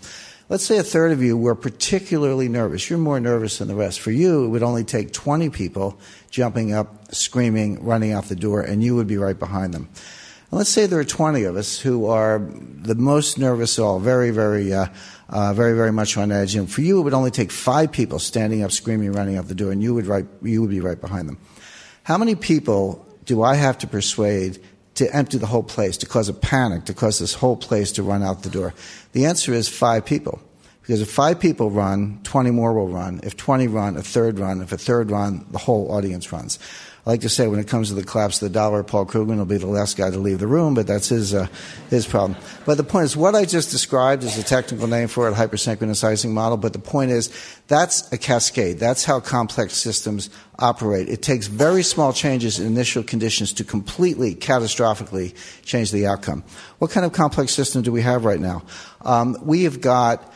Let's 0.49 0.65
say 0.65 0.77
a 0.77 0.83
third 0.83 1.11
of 1.11 1.23
you 1.23 1.35
were 1.35 1.55
particularly 1.55 2.49
nervous. 2.49 2.87
You're 2.87 2.99
more 2.99 3.19
nervous 3.19 3.57
than 3.57 3.67
the 3.67 3.75
rest. 3.75 4.01
For 4.01 4.11
you, 4.11 4.45
it 4.45 4.49
would 4.49 4.61
only 4.61 4.83
take 4.83 5.11
20 5.11 5.49
people 5.49 5.97
jumping 6.29 6.73
up, 6.73 7.13
screaming, 7.15 7.83
running 7.83 8.11
out 8.11 8.25
the 8.25 8.35
door, 8.35 8.61
and 8.61 8.83
you 8.83 8.95
would 8.95 9.07
be 9.07 9.17
right 9.17 9.39
behind 9.39 9.73
them. 9.73 9.89
And 10.51 10.57
let's 10.59 10.69
say 10.69 10.85
there 10.85 10.99
are 10.99 11.03
20 11.03 11.45
of 11.45 11.55
us 11.55 11.79
who 11.79 12.05
are 12.05 12.39
the 12.39 12.93
most 12.93 13.39
nervous 13.39 13.79
of 13.79 13.85
all, 13.85 13.99
very, 13.99 14.29
very 14.29 14.71
uh, 14.71 14.87
uh, 15.33 15.51
very, 15.51 15.73
very 15.73 15.91
much 15.91 16.15
on 16.15 16.31
edge. 16.31 16.55
And 16.55 16.71
for 16.71 16.81
you, 16.81 16.99
it 16.99 17.01
would 17.01 17.13
only 17.13 17.31
take 17.31 17.51
five 17.51 17.91
people 17.91 18.19
standing 18.19 18.63
up, 18.63 18.71
screaming, 18.71 19.11
running 19.11 19.35
out 19.35 19.47
the 19.47 19.55
door, 19.55 19.71
and 19.71 19.81
you 19.81 19.95
would, 19.95 20.05
right, 20.05 20.25
you 20.43 20.61
would 20.61 20.69
be 20.69 20.79
right 20.79 21.01
behind 21.01 21.27
them. 21.27 21.39
How 22.03 22.19
many 22.19 22.35
people 22.35 23.03
do 23.25 23.41
I 23.41 23.55
have 23.55 23.79
to 23.79 23.87
persuade 23.87 24.61
to 24.95 25.11
empty 25.13 25.39
the 25.39 25.47
whole 25.47 25.63
place, 25.63 25.97
to 25.97 26.05
cause 26.05 26.29
a 26.29 26.33
panic, 26.33 26.85
to 26.85 26.93
cause 26.93 27.17
this 27.17 27.33
whole 27.33 27.57
place 27.57 27.91
to 27.93 28.03
run 28.03 28.21
out 28.21 28.43
the 28.43 28.49
door? 28.49 28.75
The 29.13 29.25
answer 29.25 29.53
is 29.53 29.67
five 29.67 30.05
people. 30.05 30.39
Because 30.81 31.01
if 31.01 31.09
five 31.09 31.39
people 31.39 31.71
run, 31.71 32.19
20 32.23 32.51
more 32.51 32.73
will 32.73 32.89
run. 32.89 33.21
If 33.23 33.35
20 33.35 33.67
run, 33.69 33.97
a 33.97 34.03
third 34.03 34.37
run. 34.37 34.61
If 34.61 34.71
a 34.71 34.77
third 34.77 35.09
run, 35.09 35.45
the 35.49 35.57
whole 35.57 35.89
audience 35.91 36.31
runs. 36.31 36.59
I 37.05 37.09
like 37.09 37.21
to 37.21 37.29
say 37.29 37.47
when 37.47 37.59
it 37.59 37.67
comes 37.67 37.89
to 37.89 37.95
the 37.95 38.03
collapse 38.03 38.41
of 38.41 38.47
the 38.49 38.53
dollar, 38.53 38.81
Paul 38.81 39.05
Krugman 39.05 39.35
will 39.37 39.43
be 39.43 39.57
the 39.57 39.67
last 39.67 39.97
guy 39.97 40.09
to 40.09 40.17
leave 40.17 40.39
the 40.39 40.47
room, 40.47 40.73
but 40.73 40.87
that's 40.87 41.09
his, 41.09 41.33
uh, 41.33 41.47
his 41.89 42.07
problem. 42.07 42.39
But 42.65 42.77
the 42.77 42.85
point 42.85 43.05
is, 43.05 43.17
what 43.17 43.35
I 43.35 43.43
just 43.43 43.71
described 43.71 44.23
is 44.23 44.37
a 44.37 44.43
technical 44.43 44.87
name 44.87 45.09
for 45.09 45.27
it, 45.27 45.33
hypersynchronous 45.33 46.29
model, 46.29 46.55
but 46.55 46.71
the 46.71 46.79
point 46.79 47.11
is, 47.11 47.29
that's 47.67 48.09
a 48.13 48.17
cascade. 48.17 48.79
That's 48.79 49.03
how 49.03 49.19
complex 49.19 49.73
systems 49.73 50.29
operate. 50.59 51.09
It 51.09 51.21
takes 51.21 51.47
very 51.47 51.83
small 51.83 52.13
changes 52.13 52.61
in 52.61 52.67
initial 52.67 53.03
conditions 53.03 53.51
to 53.53 53.65
completely, 53.65 54.33
catastrophically 54.33 55.35
change 55.65 55.91
the 55.91 56.07
outcome. 56.07 56.45
What 56.79 56.91
kind 56.91 57.05
of 57.05 57.11
complex 57.11 57.53
system 57.53 57.81
do 57.81 57.91
we 57.91 58.01
have 58.01 58.23
right 58.23 58.39
now? 58.39 58.63
Um, 59.01 59.35
we 59.41 59.65
have 59.65 59.81
got 59.81 60.31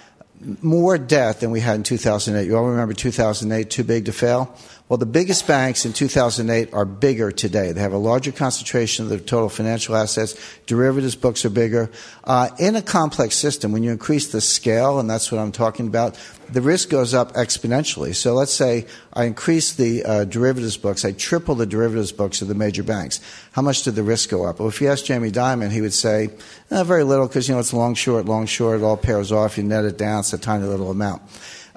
more 0.61 0.97
debt 0.97 1.39
than 1.39 1.51
we 1.51 1.59
had 1.59 1.75
in 1.75 1.83
2008. 1.83 2.45
You 2.45 2.57
all 2.57 2.65
remember 2.65 2.93
2008, 2.93 3.69
too 3.69 3.83
big 3.83 4.05
to 4.05 4.11
fail? 4.11 4.55
Well, 4.89 4.97
the 4.97 5.05
biggest 5.05 5.45
banks 5.45 5.85
in 5.85 5.91
2008 5.91 6.73
are 6.73 6.85
bigger 6.85 7.29
today. 7.29 7.73
They 7.73 7.81
have 7.81 7.91
a 7.91 7.97
larger 7.97 8.31
concentration 8.31 9.03
of 9.03 9.09
their 9.09 9.19
total 9.19 9.49
financial 9.49 9.97
assets. 9.97 10.33
Derivatives 10.65 11.15
books 11.15 11.43
are 11.43 11.49
bigger. 11.49 11.91
Uh, 12.23 12.51
in 12.57 12.77
a 12.77 12.81
complex 12.81 13.35
system, 13.35 13.73
when 13.73 13.83
you 13.83 13.91
increase 13.91 14.31
the 14.31 14.39
scale, 14.39 14.97
and 14.97 15.09
that's 15.09 15.29
what 15.29 15.39
I'm 15.39 15.51
talking 15.51 15.87
about, 15.87 16.17
the 16.49 16.61
risk 16.61 16.89
goes 16.89 17.13
up 17.13 17.33
exponentially. 17.33 18.15
So 18.15 18.33
let's 18.33 18.53
say 18.53 18.85
I 19.11 19.25
increase 19.25 19.73
the 19.73 20.05
uh, 20.05 20.23
derivatives 20.23 20.77
books, 20.77 21.03
I 21.03 21.11
triple 21.11 21.55
the 21.55 21.65
derivatives 21.65 22.13
books 22.13 22.41
of 22.41 22.47
the 22.47 22.55
major 22.55 22.83
banks. 22.83 23.19
How 23.51 23.61
much 23.61 23.83
did 23.83 23.95
the 23.95 24.03
risk 24.03 24.29
go 24.29 24.45
up? 24.45 24.59
Well, 24.59 24.69
if 24.69 24.79
you 24.79 24.87
ask 24.87 25.03
Jamie 25.03 25.31
Dimon, 25.31 25.69
he 25.69 25.81
would 25.81 25.93
say, 25.93 26.29
eh, 26.71 26.83
very 26.83 27.03
little 27.03 27.27
because, 27.27 27.49
you 27.49 27.55
know, 27.55 27.59
it's 27.59 27.73
long, 27.73 27.93
short, 27.93 28.23
long, 28.23 28.45
short, 28.45 28.79
it 28.79 28.83
all 28.85 28.95
pairs 28.95 29.33
off, 29.33 29.57
you 29.57 29.65
net 29.65 29.83
it 29.83 29.97
down, 29.97 30.19
it's 30.19 30.31
a 30.31 30.37
tiny 30.37 30.63
little 30.63 30.91
amount. 30.91 31.23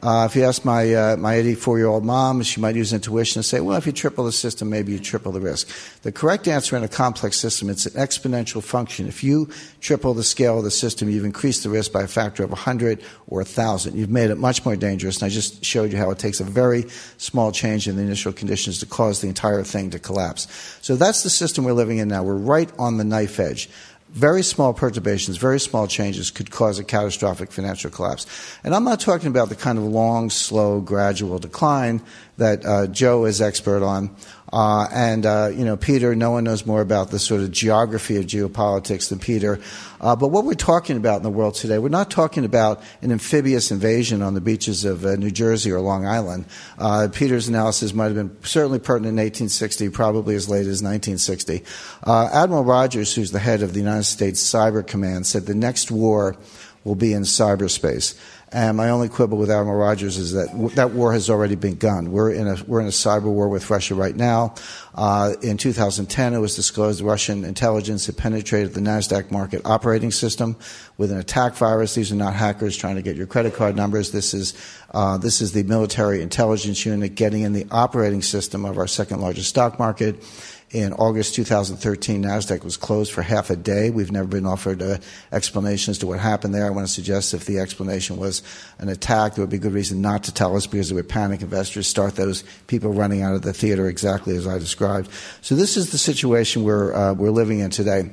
Uh, 0.02 0.26
if 0.30 0.34
you 0.34 0.44
ask 0.44 0.64
my 0.64 0.94
uh, 0.94 1.16
my 1.16 1.34
84 1.34 1.78
year 1.78 1.86
old 1.86 2.04
mom, 2.04 2.42
she 2.42 2.60
might 2.60 2.74
use 2.74 2.92
intuition 2.92 3.40
and 3.40 3.44
say, 3.44 3.60
"Well, 3.60 3.76
if 3.76 3.86
you 3.86 3.92
triple 3.92 4.24
the 4.24 4.32
system, 4.32 4.70
maybe 4.70 4.92
you 4.92 4.98
triple 4.98 5.30
the 5.30 5.40
risk." 5.40 5.68
The 6.02 6.12
correct 6.12 6.48
answer 6.48 6.74
in 6.76 6.82
a 6.82 6.88
complex 6.88 7.38
system 7.38 7.68
it's 7.68 7.84
an 7.84 7.92
exponential 7.92 8.62
function. 8.62 9.08
If 9.08 9.22
you 9.22 9.50
triple 9.80 10.14
the 10.14 10.24
scale 10.24 10.58
of 10.58 10.64
the 10.64 10.70
system, 10.70 11.10
you've 11.10 11.26
increased 11.26 11.64
the 11.64 11.68
risk 11.68 11.92
by 11.92 12.02
a 12.02 12.08
factor 12.08 12.42
of 12.42 12.50
100 12.50 13.02
or 13.26 13.40
1,000. 13.40 13.94
You've 13.96 14.10
made 14.10 14.30
it 14.30 14.38
much 14.38 14.64
more 14.64 14.76
dangerous. 14.76 15.20
And 15.20 15.26
I 15.26 15.28
just 15.28 15.64
showed 15.64 15.92
you 15.92 15.98
how 15.98 16.10
it 16.10 16.18
takes 16.18 16.40
a 16.40 16.44
very 16.44 16.86
small 17.18 17.52
change 17.52 17.86
in 17.86 17.96
the 17.96 18.02
initial 18.02 18.32
conditions 18.32 18.78
to 18.78 18.86
cause 18.86 19.20
the 19.20 19.28
entire 19.28 19.62
thing 19.62 19.90
to 19.90 19.98
collapse. 19.98 20.46
So 20.80 20.96
that's 20.96 21.22
the 21.22 21.30
system 21.30 21.64
we're 21.64 21.72
living 21.72 21.98
in 21.98 22.08
now. 22.08 22.22
We're 22.22 22.34
right 22.34 22.70
on 22.78 22.96
the 22.96 23.04
knife 23.04 23.38
edge 23.38 23.68
very 24.12 24.42
small 24.42 24.74
perturbations, 24.74 25.36
very 25.36 25.60
small 25.60 25.86
changes 25.86 26.30
could 26.30 26.50
cause 26.50 26.78
a 26.78 26.84
catastrophic 26.84 27.52
financial 27.52 27.90
collapse. 27.90 28.26
And 28.64 28.74
I'm 28.74 28.84
not 28.84 29.00
talking 29.00 29.28
about 29.28 29.48
the 29.48 29.54
kind 29.54 29.78
of 29.78 29.84
long, 29.84 30.30
slow, 30.30 30.80
gradual 30.80 31.38
decline 31.38 32.02
that 32.40 32.64
uh, 32.64 32.86
Joe 32.88 33.26
is 33.26 33.40
expert 33.40 33.82
on. 33.82 34.10
Uh, 34.52 34.88
and, 34.92 35.26
uh, 35.26 35.50
you 35.54 35.64
know, 35.64 35.76
Peter, 35.76 36.16
no 36.16 36.32
one 36.32 36.42
knows 36.42 36.66
more 36.66 36.80
about 36.80 37.10
the 37.10 37.18
sort 37.18 37.40
of 37.40 37.52
geography 37.52 38.16
of 38.16 38.24
geopolitics 38.24 39.10
than 39.10 39.18
Peter. 39.18 39.60
Uh, 40.00 40.16
but 40.16 40.28
what 40.28 40.44
we're 40.44 40.54
talking 40.54 40.96
about 40.96 41.18
in 41.18 41.22
the 41.22 41.30
world 41.30 41.54
today, 41.54 41.78
we're 41.78 41.88
not 41.88 42.10
talking 42.10 42.44
about 42.44 42.82
an 43.02 43.12
amphibious 43.12 43.70
invasion 43.70 44.22
on 44.22 44.34
the 44.34 44.40
beaches 44.40 44.84
of 44.84 45.04
uh, 45.04 45.14
New 45.16 45.30
Jersey 45.30 45.70
or 45.70 45.80
Long 45.80 46.06
Island. 46.06 46.46
Uh, 46.78 47.08
Peter's 47.12 47.46
analysis 47.46 47.94
might 47.94 48.06
have 48.06 48.14
been 48.14 48.36
certainly 48.42 48.78
pertinent 48.78 49.12
in 49.12 49.24
1860, 49.24 49.90
probably 49.90 50.34
as 50.34 50.48
late 50.48 50.60
as 50.60 50.82
1960. 50.82 51.62
Uh, 52.02 52.30
Admiral 52.32 52.64
Rogers, 52.64 53.14
who's 53.14 53.30
the 53.30 53.38
head 53.38 53.62
of 53.62 53.72
the 53.74 53.80
United 53.80 54.04
States 54.04 54.42
Cyber 54.42 54.84
Command, 54.84 55.26
said 55.26 55.46
the 55.46 55.54
next 55.54 55.90
war 55.90 56.36
will 56.84 56.94
be 56.94 57.12
in 57.12 57.22
cyberspace. 57.22 58.18
And 58.52 58.76
my 58.76 58.90
only 58.90 59.08
quibble 59.08 59.38
with 59.38 59.48
Admiral 59.48 59.78
Rogers 59.78 60.16
is 60.16 60.32
that 60.32 60.48
w- 60.48 60.70
that 60.70 60.90
war 60.90 61.12
has 61.12 61.30
already 61.30 61.54
begun. 61.54 62.10
We're 62.10 62.32
in 62.32 62.48
a 62.48 62.56
we're 62.66 62.80
in 62.80 62.86
a 62.86 62.90
cyber 62.90 63.24
war 63.24 63.48
with 63.48 63.70
Russia 63.70 63.94
right 63.94 64.16
now. 64.16 64.54
Uh, 64.92 65.34
in 65.40 65.56
2010, 65.56 66.34
it 66.34 66.38
was 66.38 66.56
disclosed 66.56 67.00
Russian 67.00 67.44
intelligence 67.44 68.06
had 68.06 68.16
penetrated 68.16 68.74
the 68.74 68.80
Nasdaq 68.80 69.30
market 69.30 69.62
operating 69.64 70.10
system 70.10 70.56
with 70.98 71.12
an 71.12 71.18
attack 71.18 71.54
virus. 71.54 71.94
These 71.94 72.10
are 72.10 72.16
not 72.16 72.34
hackers 72.34 72.76
trying 72.76 72.96
to 72.96 73.02
get 73.02 73.14
your 73.14 73.28
credit 73.28 73.54
card 73.54 73.76
numbers. 73.76 74.10
This 74.10 74.34
is 74.34 74.54
uh, 74.90 75.16
this 75.16 75.40
is 75.40 75.52
the 75.52 75.62
military 75.62 76.20
intelligence 76.20 76.84
unit 76.84 77.14
getting 77.14 77.42
in 77.42 77.52
the 77.52 77.68
operating 77.70 78.20
system 78.20 78.64
of 78.64 78.78
our 78.78 78.88
second 78.88 79.20
largest 79.20 79.48
stock 79.48 79.78
market 79.78 80.24
in 80.70 80.92
August 80.92 81.34
2013, 81.34 82.22
NASDAQ 82.22 82.62
was 82.62 82.76
closed 82.76 83.12
for 83.12 83.22
half 83.22 83.50
a 83.50 83.56
day. 83.56 83.90
We've 83.90 84.12
never 84.12 84.28
been 84.28 84.46
offered 84.46 84.80
an 84.82 85.00
explanation 85.32 85.90
as 85.90 85.98
to 85.98 86.06
what 86.06 86.20
happened 86.20 86.54
there. 86.54 86.64
I 86.64 86.70
want 86.70 86.86
to 86.86 86.92
suggest 86.92 87.34
if 87.34 87.44
the 87.44 87.58
explanation 87.58 88.18
was 88.18 88.42
an 88.78 88.88
attack, 88.88 89.34
there 89.34 89.42
would 89.42 89.50
be 89.50 89.58
good 89.58 89.72
reason 89.72 90.00
not 90.00 90.24
to 90.24 90.34
tell 90.34 90.56
us 90.56 90.68
because 90.68 90.92
it 90.92 90.94
would 90.94 91.08
panic 91.08 91.42
investors, 91.42 91.88
start 91.88 92.14
those 92.14 92.44
people 92.68 92.92
running 92.92 93.22
out 93.22 93.34
of 93.34 93.42
the 93.42 93.52
theater 93.52 93.88
exactly 93.88 94.36
as 94.36 94.46
I 94.46 94.58
described. 94.58 95.10
So 95.40 95.56
this 95.56 95.76
is 95.76 95.90
the 95.90 95.98
situation 95.98 96.62
we're, 96.62 96.94
uh, 96.94 97.14
we're 97.14 97.30
living 97.30 97.58
in 97.58 97.70
today. 97.70 98.12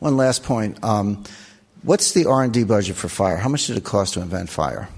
One 0.00 0.16
last 0.16 0.42
point. 0.42 0.82
Um, 0.82 1.22
what's 1.82 2.10
the 2.10 2.26
R&D 2.26 2.64
budget 2.64 2.96
for 2.96 3.08
fire? 3.08 3.36
How 3.36 3.48
much 3.48 3.68
did 3.68 3.76
it 3.76 3.84
cost 3.84 4.14
to 4.14 4.20
invent 4.20 4.50
fire? 4.50 4.88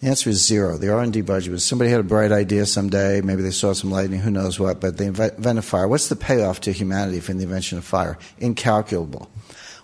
The 0.00 0.08
answer 0.08 0.30
is 0.30 0.46
zero. 0.46 0.76
The 0.76 0.92
R&D 0.92 1.22
budget 1.22 1.50
was 1.50 1.64
somebody 1.64 1.90
had 1.90 1.98
a 1.98 2.04
bright 2.04 2.30
idea 2.30 2.66
someday, 2.66 3.20
maybe 3.20 3.42
they 3.42 3.50
saw 3.50 3.72
some 3.72 3.90
lightning, 3.90 4.20
who 4.20 4.30
knows 4.30 4.60
what, 4.60 4.80
but 4.80 4.96
they 4.96 5.06
invented 5.06 5.64
fire. 5.64 5.88
What's 5.88 6.08
the 6.08 6.14
payoff 6.16 6.60
to 6.62 6.72
humanity 6.72 7.18
from 7.18 7.38
the 7.38 7.44
invention 7.44 7.78
of 7.78 7.84
fire? 7.84 8.16
Incalculable. 8.38 9.28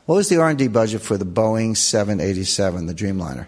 What 0.07 0.17
was 0.17 0.29
the 0.29 0.37
R&D 0.37 0.69
budget 0.69 1.03
for 1.03 1.17
the 1.17 1.25
Boeing 1.25 1.77
787, 1.77 2.87
the 2.87 2.95
Dreamliner? 2.95 3.47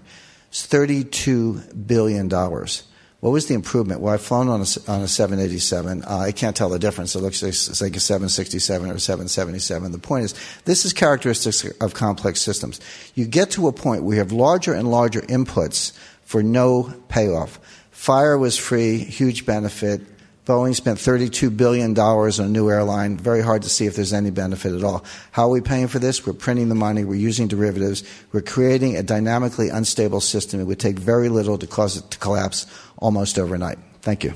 It's 0.48 0.66
$32 0.66 1.86
billion. 1.86 2.28
What 2.28 3.30
was 3.30 3.46
the 3.46 3.54
improvement? 3.54 4.00
Well, 4.00 4.14
I've 4.14 4.22
flown 4.22 4.48
on 4.48 4.60
a, 4.60 4.90
on 4.90 5.02
a 5.02 5.08
787. 5.08 6.02
Uh, 6.02 6.18
I 6.18 6.32
can't 6.32 6.56
tell 6.56 6.68
the 6.68 6.78
difference. 6.78 7.14
It 7.14 7.20
looks 7.20 7.42
like, 7.42 7.50
it's 7.50 7.80
like 7.80 7.96
a 7.96 8.00
767 8.00 8.90
or 8.90 8.94
a 8.94 9.00
777. 9.00 9.92
The 9.92 9.98
point 9.98 10.24
is, 10.24 10.34
this 10.64 10.84
is 10.84 10.92
characteristics 10.92 11.64
of 11.80 11.94
complex 11.94 12.40
systems. 12.40 12.80
You 13.14 13.26
get 13.26 13.50
to 13.52 13.68
a 13.68 13.72
point 13.72 14.02
where 14.02 14.14
you 14.14 14.20
have 14.20 14.32
larger 14.32 14.74
and 14.74 14.90
larger 14.90 15.22
inputs 15.22 15.96
for 16.26 16.42
no 16.42 16.92
payoff. 17.08 17.58
Fire 17.90 18.36
was 18.36 18.58
free, 18.58 18.98
huge 18.98 19.46
benefit. 19.46 20.02
Boeing 20.44 20.74
spent 20.74 20.98
$32 20.98 21.56
billion 21.56 21.98
on 21.98 22.40
a 22.40 22.48
new 22.48 22.70
airline. 22.70 23.16
Very 23.16 23.42
hard 23.42 23.62
to 23.62 23.68
see 23.68 23.86
if 23.86 23.96
there's 23.96 24.12
any 24.12 24.30
benefit 24.30 24.74
at 24.74 24.84
all. 24.84 25.04
How 25.32 25.44
are 25.44 25.50
we 25.50 25.60
paying 25.60 25.88
for 25.88 25.98
this? 25.98 26.24
We're 26.24 26.34
printing 26.34 26.68
the 26.68 26.76
money. 26.76 27.04
We're 27.04 27.16
using 27.16 27.48
derivatives. 27.48 28.04
We're 28.32 28.42
creating 28.42 28.96
a 28.96 29.02
dynamically 29.02 29.70
unstable 29.70 30.20
system. 30.20 30.60
It 30.60 30.64
would 30.64 30.78
take 30.78 30.98
very 30.98 31.28
little 31.28 31.58
to 31.58 31.66
cause 31.66 31.96
it 31.96 32.10
to 32.12 32.18
collapse 32.18 32.66
almost 32.98 33.40
overnight. 33.40 33.78
Thank 34.02 34.22
you. 34.22 34.34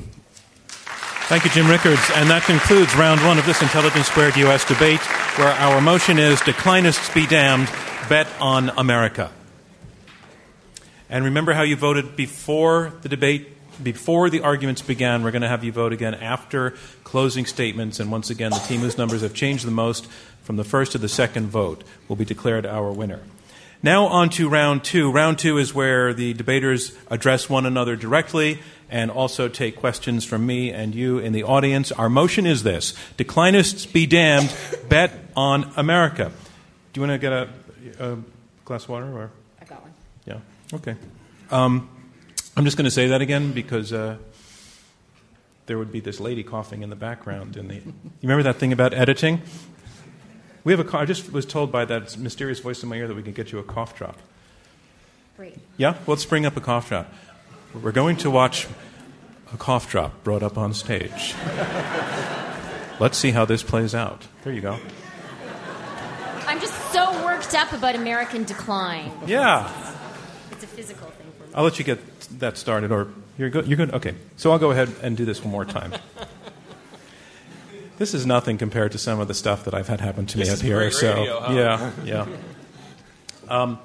Thank 1.28 1.45
you, 1.45 1.51
Jim 1.51 1.68
Rickards. 1.68 2.03
And 2.16 2.28
that 2.28 2.43
concludes 2.43 2.93
round 2.97 3.20
one 3.24 3.38
of 3.38 3.47
this 3.47 3.62
Intelligence 3.62 4.09
Squared 4.09 4.36
U.S. 4.36 4.64
debate, 4.64 5.01
where 5.38 5.53
our 5.53 5.80
motion 5.80 6.18
is 6.18 6.41
declinists 6.41 7.14
be 7.14 7.24
damned, 7.26 7.70
bet 8.09 8.26
on 8.41 8.70
America. 8.70 9.30
And 11.11 11.25
remember 11.25 11.53
how 11.53 11.63
you 11.63 11.77
voted 11.77 12.15
before 12.15 12.93
the 13.03 13.09
debate, 13.09 13.49
before 13.83 14.31
the 14.31 14.41
arguments 14.41 14.81
began. 14.81 15.25
We're 15.25 15.33
going 15.33 15.43
to 15.43 15.49
have 15.49 15.65
you 15.65 15.73
vote 15.73 15.93
again 15.93 16.15
after 16.15 16.75
closing 17.03 17.47
statements. 17.47 17.99
And 17.99 18.13
once 18.13 18.31
again, 18.31 18.53
the 18.53 18.59
team 18.59 18.81
whose 18.81 18.97
numbers 18.97 19.23
have 19.23 19.35
changed 19.35 19.67
the 19.67 19.73
most 19.73 20.07
from 20.43 20.57
the 20.57 20.65
first 20.65 20.93
to 20.93 20.99
the 20.99 21.09
second 21.09 21.49
vote 21.49 21.83
will 22.09 22.17
be 22.17 22.25
declared 22.25 22.65
our 22.65 22.93
winner. 22.93 23.21
Now, 23.83 24.07
on 24.07 24.29
to 24.31 24.49
round 24.49 24.85
two. 24.85 25.11
Round 25.11 25.39
two 25.39 25.59
is 25.59 25.75
where 25.75 26.13
the 26.13 26.33
debaters 26.35 26.97
address 27.11 27.49
one 27.49 27.67
another 27.67 27.97
directly 27.97 28.61
and 28.91 29.11
also 29.11 29.49
take 29.49 29.77
questions 29.77 30.25
from 30.25 30.45
me 30.47 30.71
and 30.71 30.95
you 30.95 31.19
in 31.19 31.33
the 31.33 31.45
audience. 31.45 31.91
Our 31.91 32.11
motion 32.11 32.47
is 32.47 32.63
this 32.63 32.95
Declinists 33.17 33.91
be 33.91 34.07
damned, 34.07 34.55
bet 34.89 35.13
on 35.35 35.73
America. 35.77 36.31
Do 36.93 37.01
you 37.01 37.07
want 37.07 37.21
to 37.21 37.27
get 37.27 37.33
a, 37.33 37.49
a 37.99 38.19
glass 38.65 38.85
of 38.85 38.91
water? 38.91 39.07
Or? 39.07 39.31
I 39.61 39.65
got 39.65 39.83
one. 39.83 39.93
Yeah. 40.27 40.39
Okay. 40.73 40.97
Um, 41.51 41.89
I'm 42.57 42.64
just 42.64 42.77
going 42.77 42.85
to 42.85 42.91
say 42.91 43.09
that 43.09 43.21
again 43.21 43.53
because 43.53 43.93
uh, 43.93 44.16
there 45.66 45.79
would 45.79 45.91
be 45.91 46.01
this 46.01 46.21
lady 46.21 46.43
coughing 46.43 46.83
in 46.83 46.91
the 46.91 46.97
background. 46.97 47.57
In 47.57 47.68
the, 47.68 47.75
you 47.75 47.93
remember 48.23 48.43
that 48.45 48.57
thing 48.57 48.73
about 48.73 48.95
editing? 48.95 49.43
We 50.62 50.73
have 50.73 50.95
a. 50.95 50.99
I 50.99 51.05
just 51.07 51.33
was 51.33 51.47
told 51.47 51.73
by 51.73 51.85
that 51.87 52.18
mysterious 52.18 52.61
voice 52.61 52.83
in 52.83 52.89
my 52.89 52.97
ear 52.97 53.09
that 53.09 53.14
we 53.14 53.23
can 53.23 53.33
get 53.33 53.51
you 53.51 53.59
a 53.59 53.62
cough 53.62 53.97
drop. 53.97 54.18
Great. 55.37 55.57
Yeah, 55.77 55.97
let's 56.07 56.25
bring 56.27 56.45
up 56.45 56.57
a 56.57 56.61
cough 56.61 56.89
drop. 56.89 57.12
We're 57.73 57.93
going 57.93 58.16
to 58.16 58.31
watch 58.31 58.68
a 59.53 59.57
cough 59.57 59.91
drop 59.91 60.23
brought 60.23 60.43
up 60.43 60.59
on 60.59 60.75
stage. 60.75 61.35
let's 63.01 63.16
see 63.16 63.31
how 63.31 63.45
this 63.45 63.62
plays 63.62 63.95
out. 63.95 64.27
There 64.45 64.53
you 64.53 64.61
go. 64.61 64.79
I'm 66.47 66.61
just 66.61 66.75
so 66.93 67.25
worked 67.25 67.55
up 67.55 67.73
about 67.73 67.95
American 67.95 68.45
decline. 68.45 69.12
Yeah. 69.27 69.89
It's 70.63 70.71
a 70.71 70.77
physical 70.77 71.09
thing 71.09 71.27
for 71.39 71.45
me. 71.45 71.51
I'll 71.55 71.65
let 71.65 71.79
you 71.79 71.87
get 71.87 72.21
that 72.39 72.59
started, 72.59 72.93
or 72.93 73.09
you're 73.39 73.49
good. 73.49 73.67
You're 73.67 73.79
good. 73.79 73.95
Okay, 73.95 74.15
so 74.37 74.53
I'll 74.53 74.59
go 74.59 74.73
ahead 74.73 74.93
and 75.03 75.17
do 75.17 75.25
this 75.25 75.43
one 75.43 75.51
more 75.51 75.65
time. 75.65 75.95
this 77.97 78.13
is 78.13 78.27
nothing 78.27 78.59
compared 78.59 78.93
to 78.93 78.99
some 78.99 79.21
of 79.21 79.29
the 79.29 79.33
stuff 79.33 79.65
that 79.65 79.73
I've 79.73 79.89
had 79.89 80.03
happen 80.03 80.27
to 80.27 80.37
me 80.39 80.43
up 80.45 80.53
is 80.53 80.61
here. 80.61 80.77
great 80.77 80.93
so 80.93 81.15
radio, 81.15 81.41
huh? 81.41 81.53
yeah, 81.55 81.93
yeah. 82.05 82.27
Um, 83.49 83.79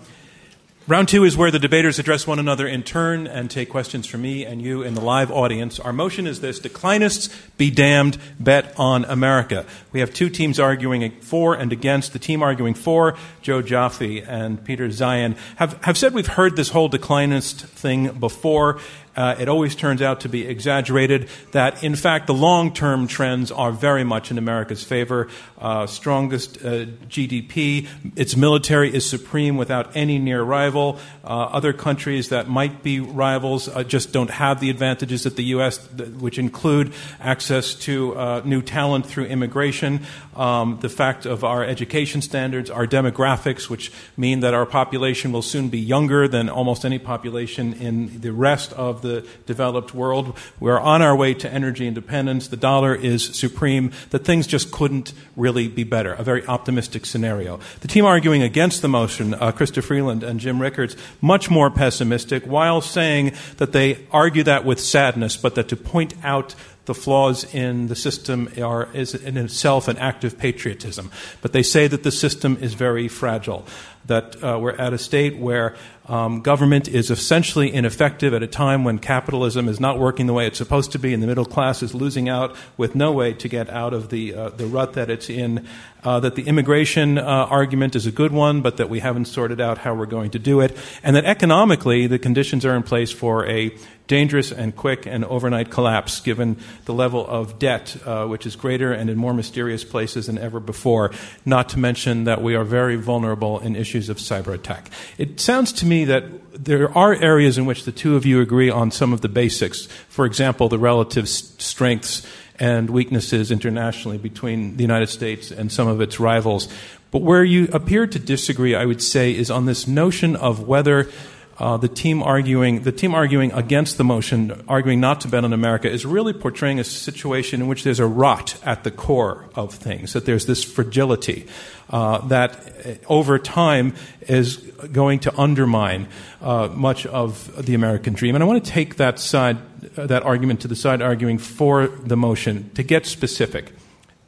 round 0.87 1.07
two 1.07 1.23
is 1.23 1.35
where 1.35 1.51
the 1.51 1.59
debaters 1.59 1.99
address 1.99 2.27
one 2.27 2.39
another 2.39 2.67
in 2.67 2.83
turn 2.83 3.27
and 3.27 3.49
take 3.49 3.69
questions 3.69 4.05
from 4.05 4.21
me 4.21 4.45
and 4.45 4.61
you 4.61 4.83
in 4.83 4.93
the 4.93 5.01
live 5.01 5.31
audience. 5.31 5.79
Our 5.79 5.93
motion 5.93 6.27
is 6.27 6.41
this: 6.41 6.59
Declinists 6.59 7.33
be 7.57 7.71
damned. 7.71 8.17
Bet 8.39 8.73
on 8.77 9.05
America. 9.05 9.65
We 9.91 9.99
have 9.99 10.13
two 10.13 10.29
teams 10.29 10.59
arguing 10.59 11.11
for 11.21 11.55
and 11.55 11.71
against. 11.71 12.13
The 12.13 12.19
team 12.19 12.43
arguing 12.43 12.73
for, 12.73 13.17
Joe 13.41 13.61
Joffe 13.61 14.25
and 14.27 14.63
Peter 14.63 14.87
Zeihan, 14.89 15.37
have 15.57 15.81
have 15.83 15.97
said 15.97 16.13
we've 16.13 16.27
heard 16.27 16.55
this 16.55 16.69
whole 16.69 16.89
declinist 16.89 17.61
thing 17.61 18.11
before. 18.19 18.79
Uh, 19.15 19.35
it 19.39 19.47
always 19.47 19.75
turns 19.75 20.01
out 20.01 20.21
to 20.21 20.29
be 20.29 20.45
exaggerated. 20.45 21.29
That, 21.51 21.83
in 21.83 21.95
fact, 21.95 22.27
the 22.27 22.33
long 22.33 22.73
term 22.73 23.07
trends 23.07 23.51
are 23.51 23.71
very 23.71 24.03
much 24.03 24.31
in 24.31 24.37
America's 24.37 24.83
favor. 24.83 25.27
Uh, 25.57 25.87
strongest 25.87 26.57
uh, 26.57 26.85
GDP, 27.07 27.87
its 28.15 28.35
military 28.35 28.93
is 28.93 29.09
supreme 29.09 29.57
without 29.57 29.95
any 29.95 30.19
near 30.19 30.41
rival. 30.43 30.99
Uh, 31.23 31.27
other 31.27 31.73
countries 31.73 32.29
that 32.29 32.49
might 32.49 32.83
be 32.83 32.99
rivals 32.99 33.67
uh, 33.67 33.83
just 33.83 34.11
don't 34.11 34.29
have 34.29 34.59
the 34.59 34.69
advantages 34.69 35.23
that 35.23 35.35
the 35.35 35.45
U.S., 35.45 35.77
which 36.19 36.37
include 36.37 36.93
access 37.19 37.73
to 37.75 38.15
uh, 38.15 38.41
new 38.45 38.61
talent 38.61 39.05
through 39.05 39.25
immigration, 39.25 40.05
um, 40.35 40.79
the 40.81 40.89
fact 40.89 41.25
of 41.25 41.43
our 41.43 41.63
education 41.63 42.21
standards, 42.21 42.69
our 42.69 42.85
demographics, 42.85 43.69
which 43.69 43.91
mean 44.17 44.41
that 44.41 44.53
our 44.53 44.65
population 44.65 45.31
will 45.31 45.41
soon 45.41 45.69
be 45.69 45.79
younger 45.79 46.27
than 46.27 46.49
almost 46.49 46.85
any 46.85 46.99
population 46.99 47.73
in 47.73 48.21
the 48.21 48.31
rest 48.31 48.73
of 48.73 49.01
the 49.01 49.27
developed 49.45 49.93
world. 49.93 50.37
We're 50.59 50.79
on 50.79 51.01
our 51.01 51.15
way 51.15 51.33
to 51.35 51.51
energy 51.51 51.87
independence. 51.87 52.47
The 52.47 52.57
dollar 52.57 52.93
is 52.95 53.35
supreme. 53.35 53.91
That 54.09 54.25
things 54.25 54.47
just 54.47 54.71
couldn't 54.71 55.13
really 55.35 55.67
be 55.67 55.83
better. 55.83 56.13
A 56.13 56.23
very 56.23 56.45
optimistic 56.45 57.05
scenario. 57.05 57.59
The 57.81 57.87
team 57.87 58.05
arguing 58.05 58.41
against 58.41 58.81
the 58.81 58.87
motion, 58.87 59.33
uh, 59.33 59.51
Chrystia 59.51 59.83
Freeland 59.83 60.23
and 60.23 60.39
Jim 60.39 60.61
Rickards, 60.61 60.95
much 61.21 61.49
more 61.49 61.69
pessimistic, 61.69 62.43
while 62.45 62.81
saying 62.81 63.33
that 63.57 63.71
they 63.71 64.05
argue 64.11 64.43
that 64.43 64.65
with 64.65 64.79
sadness, 64.79 65.37
but 65.37 65.55
that 65.55 65.67
to 65.69 65.75
point 65.75 66.13
out 66.23 66.55
the 66.85 66.93
flaws 66.93 67.43
in 67.53 67.87
the 67.87 67.95
system 67.95 68.49
are 68.61 68.89
is 68.93 69.15
in 69.15 69.37
itself 69.37 69.87
an 69.87 69.97
act 69.97 70.23
of 70.23 70.37
patriotism. 70.37 71.11
But 71.41 71.53
they 71.53 71.63
say 71.63 71.87
that 71.87 72.03
the 72.03 72.11
system 72.11 72.57
is 72.61 72.73
very 72.73 73.07
fragile, 73.07 73.65
that 74.07 74.43
uh, 74.43 74.57
we're 74.59 74.75
at 74.75 74.93
a 74.93 74.97
state 74.97 75.37
where 75.37 75.75
um, 76.07 76.41
government 76.41 76.87
is 76.87 77.09
essentially 77.09 77.73
ineffective 77.73 78.33
at 78.33 78.43
a 78.43 78.47
time 78.47 78.83
when 78.83 78.99
capitalism 78.99 79.67
is 79.67 79.79
not 79.79 79.97
working 79.97 80.27
the 80.27 80.33
way 80.33 80.45
it's 80.45 80.57
supposed 80.57 80.91
to 80.91 80.99
be, 80.99 81.13
and 81.13 81.23
the 81.23 81.27
middle 81.27 81.45
class 81.45 81.81
is 81.81 81.95
losing 81.95 82.29
out 82.29 82.55
with 82.77 82.93
no 82.93 83.11
way 83.11 83.33
to 83.33 83.47
get 83.47 83.69
out 83.69 83.93
of 83.93 84.09
the 84.09 84.33
uh, 84.35 84.49
the 84.49 84.67
rut 84.67 84.93
that 84.93 85.09
it's 85.09 85.29
in. 85.29 85.67
Uh, 86.03 86.19
that 86.19 86.35
the 86.35 86.43
immigration 86.43 87.17
uh, 87.17 87.23
argument 87.23 87.95
is 87.95 88.05
a 88.05 88.11
good 88.11 88.31
one, 88.31 88.61
but 88.61 88.77
that 88.77 88.91
we 88.91 88.99
haven't 88.99 89.25
sorted 89.25 89.59
out 89.59 89.79
how 89.79 89.95
we're 89.95 90.05
going 90.05 90.29
to 90.29 90.37
do 90.37 90.61
it, 90.61 90.77
and 91.01 91.15
that 91.15 91.25
economically 91.25 92.05
the 92.05 92.19
conditions 92.19 92.63
are 92.63 92.75
in 92.75 92.83
place 92.83 93.11
for 93.11 93.47
a 93.47 93.75
dangerous 94.07 94.51
and 94.51 94.75
quick 94.75 95.05
and 95.05 95.25
overnight 95.25 95.71
collapse 95.71 96.19
given 96.19 96.57
the 96.85 96.93
level 96.93 97.25
of 97.25 97.57
debt, 97.57 97.97
uh, 98.05 98.25
which 98.27 98.45
is 98.45 98.55
greater 98.55 98.93
and 98.93 99.09
in 99.09 99.17
more 99.17 99.33
mysterious 99.33 99.83
places 99.83 100.27
than 100.27 100.37
ever 100.37 100.59
before, 100.59 101.11
not 101.43 101.69
to 101.69 101.79
mention 101.79 102.25
that 102.25 102.41
we 102.41 102.55
are 102.55 102.63
very 102.63 102.95
vulnerable 102.95 103.59
in 103.59 103.75
issues 103.75 103.94
of 104.09 104.17
cyber 104.17 104.53
attack. 104.53 104.89
It 105.17 105.39
sounds 105.39 105.71
to 105.73 105.85
me 105.85 106.05
that 106.05 106.23
there 106.53 106.95
are 106.97 107.13
areas 107.13 107.57
in 107.57 107.65
which 107.65 107.83
the 107.83 107.91
two 107.91 108.15
of 108.15 108.25
you 108.25 108.41
agree 108.41 108.69
on 108.69 108.91
some 108.91 109.13
of 109.13 109.21
the 109.21 109.29
basics. 109.29 109.85
For 110.09 110.25
example, 110.25 110.69
the 110.69 110.79
relative 110.79 111.27
strengths 111.27 112.25
and 112.59 112.89
weaknesses 112.89 113.51
internationally 113.51 114.17
between 114.17 114.77
the 114.77 114.83
United 114.83 115.07
States 115.07 115.51
and 115.51 115.71
some 115.71 115.87
of 115.87 116.01
its 116.01 116.19
rivals. 116.19 116.67
But 117.11 117.21
where 117.21 117.43
you 117.43 117.69
appear 117.71 118.07
to 118.07 118.19
disagree, 118.19 118.75
I 118.75 118.85
would 118.85 119.01
say, 119.01 119.35
is 119.35 119.51
on 119.51 119.65
this 119.65 119.87
notion 119.87 120.35
of 120.35 120.67
whether 120.67 121.09
uh, 121.57 121.77
the 121.77 121.87
team 121.87 122.21
arguing 122.21 122.83
the 122.83 122.91
team 122.91 123.15
arguing 123.15 123.51
against 123.53 123.97
the 123.97 124.03
motion, 124.03 124.63
arguing 124.67 124.99
not 124.99 125.21
to 125.21 125.27
bet 125.27 125.45
on 125.45 125.53
America, 125.53 125.89
is 125.89 126.05
really 126.05 126.33
portraying 126.33 126.79
a 126.79 126.83
situation 126.83 127.61
in 127.61 127.67
which 127.67 127.83
there's 127.83 127.99
a 127.99 128.07
rot 128.07 128.57
at 128.63 128.83
the 128.83 128.91
core 128.91 129.49
of 129.55 129.73
things. 129.73 130.13
That 130.13 130.25
there's 130.25 130.45
this 130.45 130.63
fragility 130.63 131.47
uh, 131.89 132.27
that 132.27 132.51
uh, 132.85 132.93
over 133.07 133.39
time 133.39 133.93
is 134.21 134.57
going 134.91 135.19
to 135.19 135.39
undermine 135.39 136.07
uh, 136.41 136.67
much 136.73 137.05
of 137.05 137.65
the 137.65 137.73
American 137.73 138.13
dream. 138.13 138.35
And 138.35 138.43
I 138.43 138.47
want 138.47 138.63
to 138.63 138.71
take 138.71 138.97
that 138.97 139.19
side, 139.19 139.57
uh, 139.97 140.07
that 140.07 140.23
argument 140.23 140.61
to 140.61 140.67
the 140.67 140.75
side 140.75 141.01
arguing 141.01 141.37
for 141.37 141.87
the 141.87 142.17
motion 142.17 142.69
to 142.73 142.83
get 142.83 143.05
specific. 143.05 143.71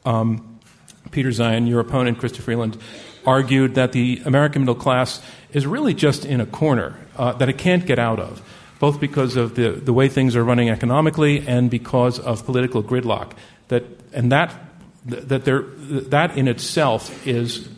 Um, 0.04 0.60
Peter 1.10 1.30
Zeihan, 1.30 1.68
your 1.68 1.80
opponent, 1.80 2.18
Christopher 2.18 2.44
Freeland, 2.44 2.78
argued 3.26 3.74
that 3.74 3.92
the 3.92 4.22
American 4.24 4.62
middle 4.62 4.74
class 4.74 5.20
is 5.52 5.66
really 5.66 5.94
just 5.94 6.24
in 6.24 6.40
a 6.40 6.46
corner 6.46 6.96
uh, 7.16 7.32
that 7.34 7.48
it 7.48 7.58
can't 7.58 7.86
get 7.86 7.98
out 7.98 8.18
of, 8.18 8.42
both 8.78 9.00
because 9.00 9.36
of 9.36 9.54
the, 9.54 9.70
the 9.70 9.92
way 9.92 10.08
things 10.08 10.36
are 10.36 10.44
running 10.44 10.70
economically 10.70 11.46
and 11.46 11.70
because 11.70 12.18
of 12.18 12.44
political 12.44 12.82
gridlock. 12.82 13.32
That, 13.68 13.84
and 14.12 14.32
that, 14.32 14.54
that, 15.06 15.44
there, 15.44 15.62
that 15.62 16.36
in 16.36 16.48
itself 16.48 17.26
is 17.26 17.68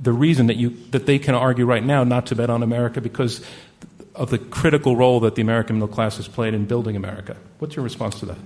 the 0.00 0.12
reason 0.12 0.46
that, 0.46 0.56
you, 0.56 0.70
that 0.90 1.06
they 1.06 1.18
can 1.18 1.34
argue 1.34 1.66
right 1.66 1.84
now 1.84 2.04
not 2.04 2.26
to 2.26 2.36
bet 2.36 2.50
on 2.50 2.62
America 2.62 3.00
because 3.00 3.44
of 4.14 4.30
the 4.30 4.38
critical 4.38 4.96
role 4.96 5.20
that 5.20 5.34
the 5.34 5.42
American 5.42 5.76
middle 5.76 5.88
class 5.88 6.16
has 6.16 6.28
played 6.28 6.54
in 6.54 6.66
building 6.66 6.96
America. 6.96 7.36
What's 7.58 7.76
your 7.76 7.84
response 7.84 8.20
to 8.20 8.26
that? 8.26 8.38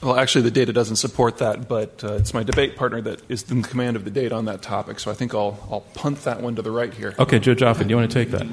Well, 0.00 0.16
actually, 0.16 0.42
the 0.42 0.52
data 0.52 0.72
doesn't 0.72 0.96
support 0.96 1.38
that, 1.38 1.68
but 1.68 2.04
uh, 2.04 2.14
it's 2.14 2.32
my 2.32 2.44
debate 2.44 2.76
partner 2.76 3.00
that 3.00 3.20
is 3.28 3.50
in 3.50 3.62
command 3.62 3.96
of 3.96 4.04
the 4.04 4.10
data 4.10 4.34
on 4.34 4.44
that 4.44 4.62
topic. 4.62 5.00
So 5.00 5.10
I 5.10 5.14
think 5.14 5.34
I'll, 5.34 5.58
I'll 5.70 5.80
punt 5.80 6.22
that 6.22 6.40
one 6.40 6.54
to 6.54 6.62
the 6.62 6.70
right 6.70 6.94
here. 6.94 7.14
Okay, 7.18 7.40
Joe 7.40 7.54
Joffe, 7.54 7.82
do 7.82 7.88
you 7.88 7.96
want 7.96 8.08
to 8.08 8.14
take 8.14 8.30
that? 8.30 8.46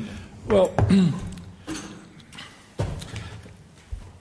Well, 0.47 0.73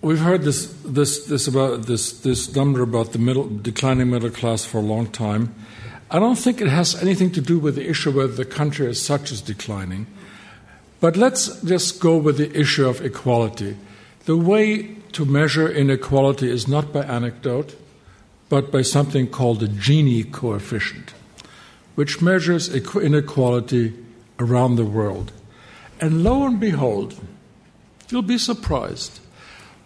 we've 0.02 0.20
heard 0.20 0.42
this, 0.42 0.66
this, 0.84 1.24
this, 1.24 1.46
about, 1.48 1.86
this, 1.86 2.12
this 2.20 2.54
number 2.54 2.82
about 2.82 3.12
the 3.12 3.18
middle, 3.18 3.48
declining 3.48 4.10
middle 4.10 4.28
class 4.28 4.66
for 4.66 4.78
a 4.78 4.82
long 4.82 5.06
time. 5.06 5.54
I 6.10 6.18
don't 6.18 6.36
think 6.36 6.60
it 6.60 6.68
has 6.68 6.94
anything 7.02 7.32
to 7.32 7.40
do 7.40 7.58
with 7.58 7.76
the 7.76 7.88
issue 7.88 8.10
whether 8.10 8.34
the 8.34 8.44
country 8.44 8.86
as 8.86 9.00
such 9.00 9.32
is 9.32 9.40
declining. 9.40 10.06
But 11.00 11.16
let's 11.16 11.60
just 11.62 12.00
go 12.00 12.18
with 12.18 12.36
the 12.36 12.54
issue 12.54 12.86
of 12.86 13.00
equality. 13.00 13.78
The 14.26 14.36
way 14.36 14.96
to 15.14 15.24
measure 15.24 15.68
inequality 15.68 16.50
is 16.50 16.68
not 16.68 16.92
by 16.92 17.04
anecdote, 17.04 17.76
but 18.48 18.70
by 18.70 18.82
something 18.82 19.28
called 19.28 19.60
the 19.60 19.66
Gini 19.66 20.30
coefficient, 20.30 21.14
which 21.94 22.20
measures 22.20 22.72
inequality 22.74 23.94
around 24.38 24.76
the 24.76 24.84
world. 24.84 25.32
And 26.00 26.22
lo 26.24 26.46
and 26.46 26.60
behold, 26.60 27.18
you'll 28.10 28.22
be 28.22 28.38
surprised. 28.38 29.20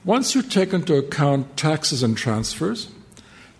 Once 0.05 0.35
you 0.35 0.43
take 0.43 0.73
into 0.73 0.97
account 0.97 1.57
taxes 1.57 2.03
and 2.03 2.17
transfers, 2.17 2.89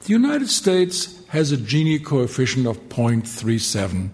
the 0.05 0.13
United 0.13 0.49
States 0.49 1.27
has 1.29 1.53
a 1.53 1.57
Gini 1.57 2.03
coefficient 2.03 2.67
of 2.67 2.79
0.37. 2.89 4.09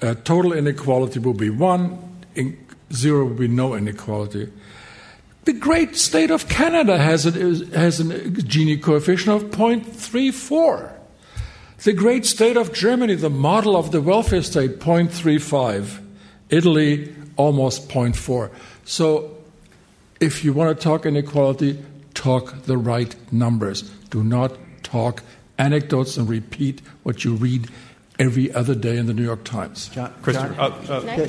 Uh, 0.00 0.14
total 0.22 0.52
inequality 0.52 1.18
will 1.18 1.34
be 1.34 1.50
1, 1.50 2.58
zero 2.92 3.24
will 3.24 3.34
be 3.34 3.48
no 3.48 3.74
inequality. 3.74 4.48
The 5.44 5.52
great 5.52 5.96
state 5.96 6.30
of 6.30 6.48
Canada 6.48 6.98
has, 6.98 7.26
a, 7.26 7.30
has 7.76 7.98
a 7.98 8.04
Gini 8.04 8.80
coefficient 8.80 9.42
of 9.42 9.50
0.34. 9.50 10.92
The 11.82 11.92
great 11.92 12.24
state 12.24 12.56
of 12.56 12.72
Germany, 12.72 13.16
the 13.16 13.30
model 13.30 13.76
of 13.76 13.90
the 13.90 14.00
welfare 14.00 14.42
state, 14.42 14.78
0.35. 14.78 16.00
Italy, 16.48 17.12
almost 17.36 17.88
0.4. 17.88 18.50
So 18.84 19.36
if 20.20 20.44
you 20.44 20.52
want 20.52 20.78
to 20.78 20.82
talk 20.82 21.06
inequality, 21.06 21.82
talk 22.14 22.62
the 22.62 22.76
right 22.76 23.14
numbers. 23.32 23.82
Do 24.10 24.22
not 24.22 24.56
talk 24.84 25.24
anecdotes 25.58 26.16
and 26.16 26.28
repeat 26.28 26.82
what 27.02 27.24
you 27.24 27.34
read 27.34 27.68
every 28.18 28.52
other 28.52 28.74
day 28.74 28.96
in 28.96 29.06
the 29.06 29.14
New 29.14 29.24
York 29.24 29.42
Times. 29.42 29.88
John, 29.88 30.14
John, 30.24 30.54
uh, 30.58 30.64
uh, 30.88 31.28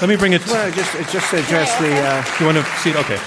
let 0.00 0.08
me 0.08 0.16
bring 0.16 0.32
it. 0.32 0.46
Well, 0.46 0.70
just 0.72 0.92
just 1.12 1.32
address 1.32 1.78
the. 1.78 1.92
Uh, 1.92 2.24
you 2.40 2.46
want 2.46 2.58
to 2.58 2.64
see 2.80 2.90
it? 2.90 2.96
Okay. 2.96 3.18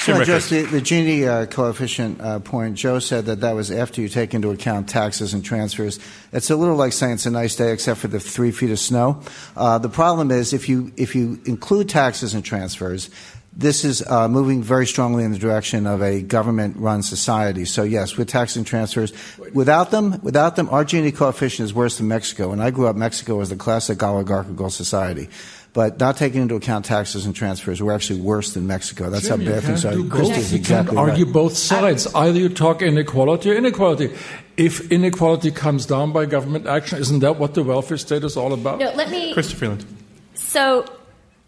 So 0.00 0.24
just 0.24 0.48
the, 0.48 0.62
the 0.62 0.80
Gini 0.80 1.28
uh, 1.28 1.44
coefficient 1.44 2.22
uh, 2.22 2.38
point, 2.38 2.74
Joe 2.76 3.00
said 3.00 3.26
that 3.26 3.42
that 3.42 3.52
was 3.52 3.70
after 3.70 4.00
you 4.00 4.08
take 4.08 4.32
into 4.32 4.50
account 4.50 4.88
taxes 4.88 5.34
and 5.34 5.44
transfers. 5.44 6.00
It's 6.32 6.48
a 6.48 6.56
little 6.56 6.74
like 6.74 6.94
saying 6.94 7.14
it's 7.14 7.26
a 7.26 7.30
nice 7.30 7.54
day 7.54 7.70
except 7.70 8.00
for 8.00 8.08
the 8.08 8.18
three 8.18 8.50
feet 8.50 8.70
of 8.70 8.78
snow. 8.78 9.20
Uh, 9.54 9.76
the 9.76 9.90
problem 9.90 10.30
is 10.30 10.54
if 10.54 10.70
you, 10.70 10.90
if 10.96 11.14
you 11.14 11.38
include 11.44 11.90
taxes 11.90 12.32
and 12.32 12.42
transfers, 12.42 13.10
this 13.52 13.84
is 13.84 14.00
uh, 14.06 14.26
moving 14.26 14.62
very 14.62 14.86
strongly 14.86 15.22
in 15.22 15.32
the 15.32 15.38
direction 15.38 15.86
of 15.86 16.00
a 16.00 16.22
government-run 16.22 17.02
society. 17.02 17.66
So 17.66 17.82
yes, 17.82 18.16
with 18.16 18.28
tax 18.28 18.56
and 18.56 18.66
transfers, 18.66 19.12
without 19.52 19.90
them, 19.90 20.18
without 20.22 20.56
them, 20.56 20.70
our 20.70 20.84
Gini 20.84 21.14
coefficient 21.14 21.66
is 21.66 21.74
worse 21.74 21.98
than 21.98 22.08
Mexico. 22.08 22.52
And 22.52 22.62
I 22.62 22.70
grew 22.70 22.86
up, 22.86 22.96
Mexico 22.96 23.36
was 23.36 23.50
the 23.50 23.56
classic 23.56 24.02
oligarchical 24.02 24.70
society. 24.70 25.28
But 25.72 26.00
not 26.00 26.16
taking 26.16 26.42
into 26.42 26.56
account 26.56 26.84
taxes 26.84 27.26
and 27.26 27.34
transfers, 27.34 27.80
we're 27.80 27.92
actually 27.92 28.20
worse 28.20 28.54
than 28.54 28.66
Mexico. 28.66 29.08
That's 29.08 29.28
Jim, 29.28 29.40
how 29.40 29.52
bad 29.52 29.62
things 29.62 29.84
are. 29.84 29.92
You 29.92 30.06
exactly 30.06 30.58
can't 30.58 30.96
argue 30.96 31.24
right. 31.26 31.32
both 31.32 31.56
sides. 31.56 32.12
Either 32.12 32.38
you 32.38 32.48
talk 32.48 32.82
inequality 32.82 33.52
or 33.52 33.54
inequality. 33.54 34.12
If 34.56 34.90
inequality 34.90 35.52
comes 35.52 35.86
down 35.86 36.12
by 36.12 36.26
government 36.26 36.66
action, 36.66 36.98
isn't 36.98 37.20
that 37.20 37.38
what 37.38 37.54
the 37.54 37.62
welfare 37.62 37.98
state 37.98 38.24
is 38.24 38.36
all 38.36 38.52
about? 38.52 38.80
No, 38.80 38.90
let 38.94 39.10
me. 39.10 39.32
Chrystia 39.32 39.54
Freeland. 39.54 39.86
So 40.34 40.86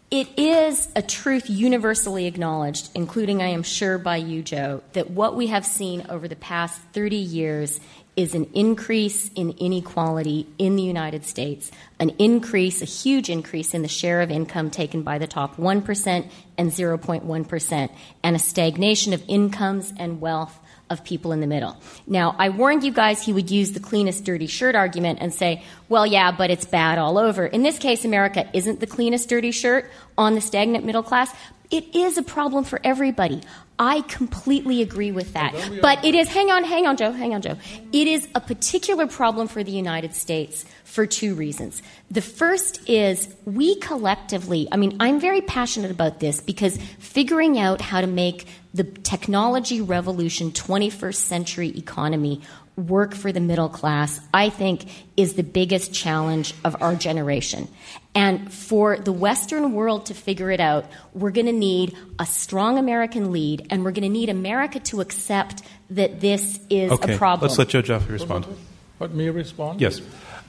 it 0.09 0.29
is 0.37 0.87
a 0.95 1.01
truth 1.01 1.49
universally 1.49 2.27
acknowledged, 2.27 2.91
including, 2.95 3.41
I 3.41 3.47
am 3.47 3.63
sure, 3.63 3.97
by 3.97 4.17
you, 4.17 4.41
Joe, 4.41 4.83
that 4.93 5.09
what 5.09 5.35
we 5.35 5.47
have 5.47 5.65
seen 5.65 6.05
over 6.07 6.27
the 6.27 6.35
past 6.35 6.79
30 6.93 7.15
years 7.15 7.79
is 8.15 8.35
an 8.35 8.45
increase 8.53 9.31
in 9.35 9.51
inequality 9.57 10.47
in 10.57 10.75
the 10.75 10.83
United 10.83 11.25
States, 11.25 11.71
an 11.99 12.09
increase, 12.19 12.81
a 12.81 12.85
huge 12.85 13.29
increase 13.29 13.73
in 13.73 13.81
the 13.81 13.87
share 13.87 14.21
of 14.21 14.29
income 14.29 14.69
taken 14.69 15.01
by 15.01 15.17
the 15.17 15.27
top 15.27 15.57
1% 15.57 16.29
and 16.57 16.71
0.1%, 16.71 17.89
and 18.23 18.35
a 18.35 18.39
stagnation 18.39 19.13
of 19.13 19.23
incomes 19.27 19.93
and 19.97 20.21
wealth 20.21 20.59
of 20.89 21.03
people 21.03 21.31
in 21.31 21.39
the 21.39 21.47
middle. 21.47 21.75
Now, 22.05 22.35
I 22.37 22.49
warned 22.49 22.83
you 22.83 22.91
guys 22.91 23.21
he 23.21 23.33
would 23.33 23.49
use 23.49 23.71
the 23.71 23.79
cleanest 23.79 24.23
dirty 24.23 24.47
shirt 24.47 24.75
argument 24.75 25.19
and 25.21 25.33
say, 25.33 25.63
well, 25.89 26.05
yeah, 26.05 26.31
but 26.31 26.51
it's 26.51 26.65
bad 26.65 26.99
all 26.99 27.17
over. 27.17 27.45
In 27.45 27.63
this 27.63 27.79
case, 27.79 28.05
America 28.05 28.47
isn't 28.53 28.79
the 28.79 28.87
cleanest 28.87 29.27
dirty 29.27 29.51
shirt 29.51 29.89
on 30.17 30.35
the 30.35 30.41
stagnant 30.41 30.85
middle 30.85 31.03
class. 31.03 31.33
It 31.71 31.95
is 31.95 32.17
a 32.17 32.23
problem 32.23 32.63
for 32.63 32.79
everybody. 32.83 33.41
I 33.79 34.01
completely 34.01 34.81
agree 34.81 35.11
with 35.11 35.33
that. 35.33 35.53
But 35.81 36.05
it 36.05 36.15
is, 36.15 36.29
hang 36.29 36.51
on, 36.51 36.63
hang 36.63 36.85
on, 36.85 36.95
Joe, 36.95 37.11
hang 37.11 37.33
on, 37.33 37.41
Joe. 37.41 37.57
It 37.91 38.07
is 38.07 38.27
a 38.35 38.39
particular 38.39 39.07
problem 39.07 39.47
for 39.47 39.63
the 39.63 39.71
United 39.71 40.13
States 40.13 40.65
for 40.83 41.07
two 41.07 41.33
reasons. 41.33 41.81
The 42.11 42.21
first 42.21 42.87
is 42.87 43.33
we 43.45 43.75
collectively, 43.79 44.67
I 44.71 44.77
mean, 44.77 44.97
I'm 44.99 45.19
very 45.19 45.41
passionate 45.41 45.89
about 45.89 46.19
this 46.19 46.39
because 46.39 46.77
figuring 46.99 47.57
out 47.57 47.81
how 47.81 48.01
to 48.01 48.07
make 48.07 48.47
the 48.75 48.83
technology 48.83 49.81
revolution 49.81 50.51
21st 50.51 51.15
century 51.15 51.69
economy 51.75 52.41
work 52.75 53.13
for 53.13 53.31
the 53.31 53.39
middle 53.39 53.69
class, 53.69 54.19
I 54.33 54.49
think, 54.49 54.85
is 55.15 55.33
the 55.33 55.43
biggest 55.43 55.93
challenge 55.93 56.53
of 56.63 56.81
our 56.81 56.95
generation. 56.95 57.67
And 58.15 58.51
for 58.51 58.97
the 58.97 59.11
Western 59.11 59.73
world 59.73 60.07
to 60.07 60.13
figure 60.13 60.51
it 60.51 60.59
out, 60.59 60.85
we're 61.13 61.31
going 61.31 61.45
to 61.45 61.51
need 61.51 61.95
a 62.19 62.25
strong 62.25 62.77
American 62.77 63.31
lead, 63.31 63.67
and 63.69 63.83
we're 63.83 63.91
going 63.91 64.03
to 64.03 64.09
need 64.09 64.29
America 64.29 64.79
to 64.79 65.01
accept 65.01 65.63
that 65.91 66.19
this 66.19 66.59
is 66.69 66.91
okay, 66.91 67.15
a 67.15 67.17
problem. 67.17 67.47
Let's 67.47 67.57
let 67.57 67.69
Joe 67.69 67.81
Joffe 67.81 68.09
respond. 68.09 68.47
Let 68.99 69.13
me 69.13 69.29
respond? 69.29 69.81
Yes. 69.81 70.01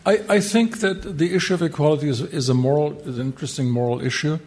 I, 0.06 0.20
I 0.28 0.40
think 0.40 0.80
that 0.80 1.16
the 1.16 1.34
issue 1.34 1.54
of 1.54 1.62
equality 1.62 2.08
is, 2.08 2.20
is 2.20 2.50
a 2.50 2.54
moral, 2.54 3.00
is 3.00 3.18
an 3.18 3.26
interesting 3.26 3.70
moral 3.70 4.02
issue, 4.02 4.38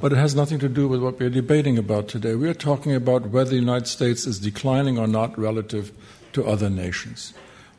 but 0.00 0.12
it 0.12 0.16
has 0.16 0.34
nothing 0.34 0.58
to 0.58 0.68
do 0.68 0.86
with 0.88 1.02
what 1.02 1.18
we're 1.18 1.30
debating 1.30 1.78
about 1.78 2.08
today. 2.08 2.34
We 2.34 2.48
are 2.48 2.54
talking 2.54 2.94
about 2.94 3.30
whether 3.30 3.50
the 3.50 3.56
United 3.56 3.86
States 3.86 4.26
is 4.26 4.38
declining 4.38 4.98
or 4.98 5.06
not 5.06 5.38
relative 5.38 5.90
to 6.36 6.44
other 6.44 6.68
nations. 6.70 7.32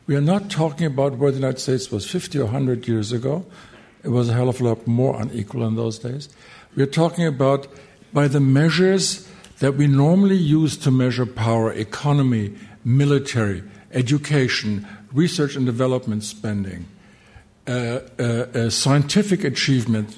We 0.08 0.16
are 0.16 0.20
not 0.20 0.50
talking 0.50 0.86
about 0.86 1.16
where 1.16 1.30
the 1.30 1.38
United 1.38 1.60
States 1.60 1.92
was 1.92 2.10
50 2.10 2.38
or 2.40 2.44
100 2.44 2.88
years 2.88 3.12
ago. 3.12 3.46
It 4.02 4.08
was 4.08 4.28
a 4.28 4.32
hell 4.32 4.48
of 4.48 4.60
a 4.60 4.64
lot 4.64 4.86
more 4.86 5.20
unequal 5.20 5.64
in 5.64 5.76
those 5.76 5.98
days. 5.98 6.28
We 6.74 6.82
are 6.82 6.86
talking 6.86 7.24
about 7.24 7.68
by 8.12 8.26
the 8.26 8.40
measures 8.40 9.28
that 9.60 9.76
we 9.76 9.86
normally 9.86 10.36
use 10.36 10.76
to 10.78 10.90
measure 10.90 11.24
power, 11.24 11.72
economy, 11.72 12.54
military, 12.84 13.62
education, 13.92 14.86
research 15.12 15.54
and 15.54 15.64
development 15.64 16.24
spending, 16.24 16.86
uh, 17.68 18.00
uh, 18.18 18.22
uh, 18.22 18.70
scientific 18.70 19.44
achievement. 19.44 20.16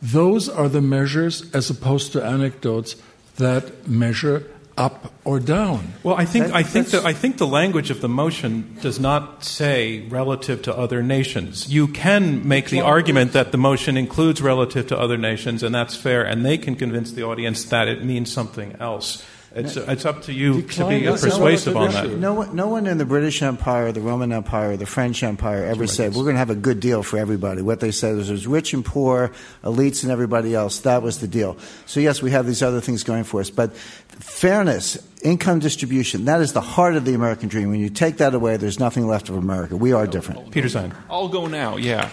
Those 0.00 0.48
are 0.48 0.68
the 0.68 0.80
measures 0.80 1.50
as 1.54 1.68
opposed 1.68 2.12
to 2.12 2.24
anecdotes 2.24 2.96
that 3.36 3.86
measure 3.86 4.46
up 4.76 5.12
or 5.24 5.38
down. 5.38 5.92
Well, 6.02 6.14
I 6.16 6.24
think 6.24 6.46
That- 6.46 6.54
I 6.56 6.62
think 6.62 6.86
that's- 6.86 7.02
the, 7.02 7.08
I 7.08 7.12
think 7.12 7.36
the 7.38 7.46
language 7.46 7.90
of 7.90 8.00
the 8.00 8.08
motion 8.08 8.76
does 8.80 8.98
not 8.98 9.44
say 9.44 10.04
relative 10.08 10.62
to 10.62 10.76
other 10.76 11.02
nations. 11.02 11.68
You 11.68 11.88
can 11.88 12.46
make 12.48 12.70
the 12.70 12.80
argument 12.80 13.32
that 13.34 13.52
the 13.52 13.58
motion 13.58 13.96
includes 13.96 14.40
relative 14.40 14.86
to 14.88 14.98
other 14.98 15.18
nations, 15.18 15.62
and 15.62 15.74
that's 15.74 15.94
fair, 15.94 16.22
and 16.22 16.44
they 16.44 16.56
can 16.58 16.74
convince 16.76 17.12
the 17.12 17.22
audience 17.22 17.64
that 17.64 17.86
it 17.88 18.04
means 18.04 18.32
something 18.32 18.74
else. 18.80 19.22
It's, 19.54 19.76
it's 19.76 20.06
up 20.06 20.22
to 20.22 20.32
you 20.32 20.62
to 20.62 20.88
be 20.88 21.02
persuasive 21.02 21.76
on 21.76 21.90
that. 21.90 22.08
No 22.18 22.32
one, 22.32 22.56
no 22.56 22.68
one 22.68 22.86
in 22.86 22.96
the 22.96 23.04
British 23.04 23.42
Empire, 23.42 23.92
the 23.92 24.00
Roman 24.00 24.32
Empire, 24.32 24.78
the 24.78 24.86
French 24.86 25.22
Empire 25.22 25.66
ever 25.66 25.86
said, 25.86 26.14
we're 26.14 26.22
going 26.22 26.36
to 26.36 26.38
have 26.38 26.48
a 26.48 26.54
good 26.54 26.80
deal 26.80 27.02
for 27.02 27.18
everybody. 27.18 27.60
What 27.60 27.80
they 27.80 27.90
said 27.90 28.16
was 28.16 28.28
there's 28.28 28.46
rich 28.46 28.72
and 28.72 28.82
poor, 28.82 29.30
elites 29.62 30.04
and 30.04 30.10
everybody 30.10 30.54
else. 30.54 30.80
That 30.80 31.02
was 31.02 31.18
the 31.18 31.28
deal. 31.28 31.58
So, 31.84 32.00
yes, 32.00 32.22
we 32.22 32.30
have 32.30 32.46
these 32.46 32.62
other 32.62 32.80
things 32.80 33.04
going 33.04 33.24
for 33.24 33.42
us. 33.42 33.50
But 33.50 33.74
fairness, 34.22 34.98
income 35.22 35.58
distribution, 35.58 36.24
that 36.26 36.40
is 36.40 36.52
the 36.52 36.60
heart 36.60 36.94
of 36.96 37.04
the 37.04 37.14
American 37.14 37.48
dream. 37.48 37.70
When 37.70 37.80
you 37.80 37.90
take 37.90 38.18
that 38.18 38.34
away, 38.34 38.56
there's 38.56 38.78
nothing 38.78 39.06
left 39.06 39.28
of 39.28 39.36
America. 39.36 39.76
We 39.76 39.92
are 39.92 40.06
different. 40.06 40.50
Peter 40.50 40.68
Zeihan. 40.68 40.94
I'll 41.10 41.28
go 41.28 41.46
now, 41.46 41.76
yeah. 41.76 42.10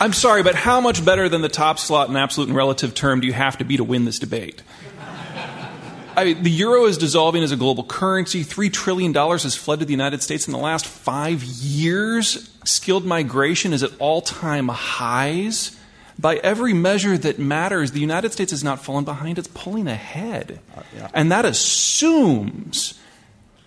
I'm 0.00 0.12
sorry, 0.12 0.42
but 0.42 0.54
how 0.54 0.80
much 0.80 1.04
better 1.04 1.28
than 1.28 1.40
the 1.40 1.48
top 1.48 1.78
slot 1.78 2.08
in 2.08 2.16
absolute 2.16 2.48
and 2.48 2.56
relative 2.56 2.94
term 2.94 3.20
do 3.20 3.26
you 3.26 3.32
have 3.32 3.58
to 3.58 3.64
be 3.64 3.76
to 3.76 3.84
win 3.84 4.04
this 4.04 4.18
debate? 4.18 4.62
I 6.16 6.24
mean, 6.24 6.42
the 6.42 6.50
euro 6.50 6.86
is 6.86 6.98
dissolving 6.98 7.44
as 7.44 7.52
a 7.52 7.56
global 7.56 7.84
currency. 7.84 8.44
$3 8.44 8.72
trillion 8.72 9.14
has 9.14 9.54
fled 9.54 9.78
to 9.78 9.84
the 9.84 9.92
United 9.92 10.20
States 10.20 10.48
in 10.48 10.52
the 10.52 10.58
last 10.58 10.84
five 10.84 11.44
years. 11.44 12.50
Skilled 12.64 13.04
migration 13.04 13.72
is 13.72 13.84
at 13.84 13.92
all 14.00 14.20
time 14.20 14.66
highs. 14.66 15.77
By 16.18 16.36
every 16.36 16.72
measure 16.72 17.16
that 17.16 17.38
matters, 17.38 17.92
the 17.92 18.00
United 18.00 18.32
States 18.32 18.50
has 18.50 18.64
not 18.64 18.82
fallen 18.82 19.04
behind, 19.04 19.38
it's 19.38 19.48
pulling 19.48 19.86
ahead. 19.86 20.58
Uh, 20.76 21.08
and 21.14 21.30
that 21.30 21.44
assumes 21.44 22.98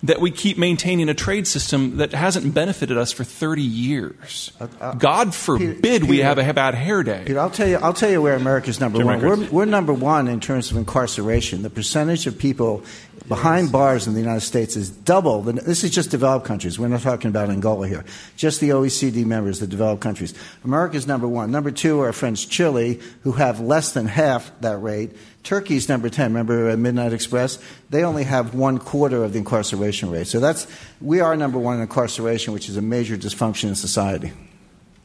that 0.03 0.19
we 0.19 0.31
keep 0.31 0.57
maintaining 0.57 1.09
a 1.09 1.13
trade 1.13 1.47
system 1.47 1.97
that 1.97 2.11
hasn't 2.11 2.53
benefited 2.53 2.97
us 2.97 3.11
for 3.11 3.23
30 3.23 3.61
years. 3.61 4.51
uh, 4.59 4.93
God 4.93 5.35
forbid 5.35 5.81
Peter- 5.83 6.05
we 6.05 6.19
have 6.19 6.37
a 6.39 6.53
bad 6.53 6.73
hair 6.73 7.03
day. 7.03 7.23
Peter, 7.25 7.39
I'll 7.39 7.49
tell 7.51 7.67
you. 7.67 7.77
I'll 7.77 7.93
tell 7.93 8.09
you 8.09 8.21
where 8.21 8.35
America's 8.35 8.79
number 8.79 8.97
Jim 8.97 9.07
one. 9.07 9.21
We're, 9.21 9.49
we're 9.49 9.65
number 9.65 9.93
one 9.93 10.27
in 10.27 10.39
terms 10.39 10.71
of 10.71 10.77
incarceration. 10.77 11.61
The 11.61 11.69
percentage 11.69 12.25
of 12.25 12.37
people 12.37 12.83
behind 13.27 13.71
bars 13.71 14.07
in 14.07 14.13
the 14.13 14.19
United 14.19 14.41
States 14.41 14.75
is 14.75 14.89
double. 14.89 15.41
The, 15.43 15.53
this 15.53 15.83
is 15.83 15.91
just 15.91 16.09
developed 16.09 16.45
countries. 16.45 16.79
We're 16.79 16.87
not 16.87 17.01
talking 17.01 17.29
about 17.29 17.49
Angola 17.49 17.87
here. 17.87 18.03
Just 18.35 18.59
the 18.59 18.69
OECD 18.69 19.25
members, 19.25 19.59
the 19.59 19.67
developed 19.67 20.01
countries. 20.01 20.33
America's 20.65 21.07
number 21.07 21.27
one. 21.27 21.51
Number 21.51 21.71
two 21.71 22.01
are 22.01 22.07
our 22.07 22.13
friends 22.13 22.45
Chile, 22.45 22.99
who 23.23 23.33
have 23.33 23.59
less 23.59 23.93
than 23.93 24.07
half 24.07 24.51
that 24.61 24.77
rate. 24.81 25.11
Turkey's 25.43 25.89
number 25.89 26.09
ten. 26.09 26.31
Remember 26.31 26.69
uh, 26.69 26.77
Midnight 26.77 27.13
Express? 27.13 27.57
They 27.89 28.03
only 28.03 28.23
have 28.23 28.53
one 28.53 28.77
quarter 28.77 29.23
of 29.23 29.33
the 29.33 29.39
incarceration 29.39 30.11
rate. 30.11 30.27
So 30.27 30.39
that's 30.39 30.67
we 31.01 31.19
are 31.19 31.35
number 31.35 31.57
one 31.57 31.77
in 31.77 31.81
incarceration, 31.81 32.53
which 32.53 32.69
is 32.69 32.77
a 32.77 32.81
major 32.81 33.17
dysfunction 33.17 33.69
in 33.69 33.75
society. 33.75 34.33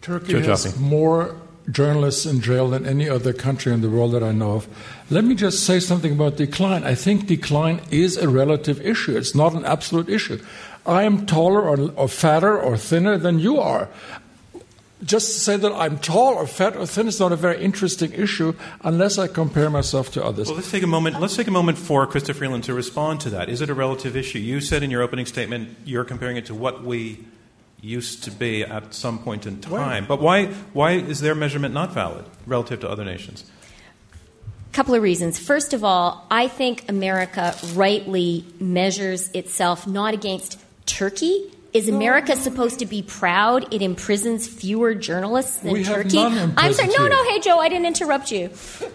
Turkey 0.02 0.34
Joe 0.34 0.40
has 0.42 0.66
Joffe. 0.66 0.78
more 0.78 1.34
journalists 1.70 2.26
in 2.26 2.40
jail 2.40 2.68
than 2.68 2.86
any 2.86 3.08
other 3.08 3.32
country 3.32 3.72
in 3.72 3.80
the 3.80 3.90
world 3.90 4.12
that 4.12 4.22
I 4.22 4.30
know 4.30 4.52
of. 4.52 4.68
Let 5.10 5.24
me 5.24 5.34
just 5.34 5.64
say 5.64 5.80
something 5.80 6.12
about 6.12 6.36
decline. 6.36 6.84
I 6.84 6.94
think 6.94 7.26
decline 7.26 7.80
is 7.90 8.16
a 8.16 8.28
relative 8.28 8.80
issue. 8.80 9.16
It's 9.16 9.34
not 9.34 9.54
an 9.54 9.64
absolute 9.64 10.08
issue. 10.08 10.40
I 10.86 11.02
am 11.02 11.26
taller 11.26 11.62
or, 11.62 11.90
or 11.96 12.08
fatter 12.08 12.56
or 12.56 12.76
thinner 12.76 13.18
than 13.18 13.40
you 13.40 13.58
are. 13.58 13.88
Just 15.04 15.34
to 15.34 15.38
say 15.40 15.56
that 15.58 15.72
I'm 15.72 15.98
tall 15.98 16.34
or 16.34 16.46
fat 16.46 16.74
or 16.74 16.86
thin 16.86 17.06
is 17.06 17.20
not 17.20 17.30
a 17.30 17.36
very 17.36 17.62
interesting 17.62 18.12
issue 18.12 18.54
unless 18.82 19.18
I 19.18 19.28
compare 19.28 19.68
myself 19.68 20.10
to 20.12 20.24
others. 20.24 20.46
Well, 20.46 20.56
let's 20.56 20.70
take 20.70 20.82
a 20.82 20.86
moment. 20.86 21.20
Let's 21.20 21.36
take 21.36 21.48
a 21.48 21.50
moment 21.50 21.76
for 21.76 22.06
Chrystia 22.06 22.34
Freeland 22.34 22.64
to 22.64 22.72
respond 22.72 23.20
to 23.20 23.30
that. 23.30 23.50
Is 23.50 23.60
it 23.60 23.68
a 23.68 23.74
relative 23.74 24.16
issue? 24.16 24.38
You 24.38 24.60
said 24.62 24.82
in 24.82 24.90
your 24.90 25.02
opening 25.02 25.26
statement 25.26 25.76
you're 25.84 26.04
comparing 26.04 26.38
it 26.38 26.46
to 26.46 26.54
what 26.54 26.82
we 26.82 27.26
used 27.82 28.24
to 28.24 28.30
be 28.30 28.64
at 28.64 28.94
some 28.94 29.18
point 29.18 29.46
in 29.46 29.60
time. 29.60 30.06
But 30.06 30.20
why 30.20 30.46
why 30.72 30.92
is 30.92 31.20
their 31.20 31.34
measurement 31.34 31.74
not 31.74 31.92
valid 31.92 32.24
relative 32.46 32.80
to 32.80 32.88
other 32.88 33.04
nations? 33.04 33.44
A 34.70 34.74
couple 34.74 34.94
of 34.94 35.02
reasons. 35.02 35.38
First 35.38 35.74
of 35.74 35.84
all, 35.84 36.26
I 36.30 36.48
think 36.48 36.88
America 36.88 37.54
rightly 37.74 38.46
measures 38.58 39.30
itself 39.32 39.86
not 39.86 40.14
against 40.14 40.58
Turkey. 40.86 41.52
Is 41.76 41.88
America 41.90 42.36
supposed 42.36 42.78
to 42.78 42.86
be 42.86 43.02
proud 43.02 43.74
it 43.74 43.82
imprisons 43.82 44.48
fewer 44.48 44.94
journalists 44.94 45.58
than 45.58 45.74
We 45.74 45.84
Turkey? 45.84 46.18
I'm 46.18 46.72
sorry. 46.72 46.88
No, 46.88 47.06
no. 47.06 47.28
Hey, 47.28 47.40
Joe, 47.40 47.58
I 47.58 47.68
didn't 47.68 47.86
interrupt 47.86 48.32
you. 48.32 48.50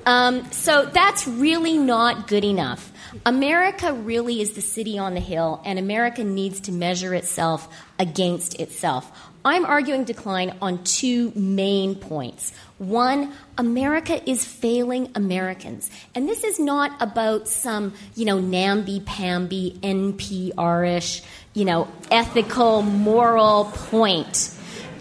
Um, 0.05 0.51
so 0.51 0.85
that's 0.85 1.27
really 1.27 1.77
not 1.77 2.27
good 2.27 2.43
enough. 2.43 2.91
America 3.25 3.93
really 3.93 4.41
is 4.41 4.53
the 4.53 4.61
city 4.61 4.97
on 4.97 5.13
the 5.13 5.19
hill, 5.19 5.61
and 5.65 5.77
America 5.77 6.23
needs 6.23 6.61
to 6.61 6.71
measure 6.71 7.13
itself 7.13 7.67
against 7.99 8.59
itself. 8.59 9.11
I'm 9.43 9.65
arguing 9.65 10.03
decline 10.03 10.55
on 10.61 10.83
two 10.83 11.31
main 11.35 11.95
points. 11.95 12.53
One, 12.77 13.33
America 13.57 14.29
is 14.29 14.45
failing 14.45 15.11
Americans. 15.15 15.89
And 16.13 16.29
this 16.29 16.43
is 16.43 16.59
not 16.59 17.01
about 17.01 17.47
some, 17.47 17.93
you 18.15 18.25
know, 18.25 18.39
namby-pamby, 18.39 19.79
NPR-ish, 19.81 21.23
you 21.53 21.65
know, 21.65 21.87
ethical, 22.09 22.81
moral 22.81 23.65
point. 23.65 24.51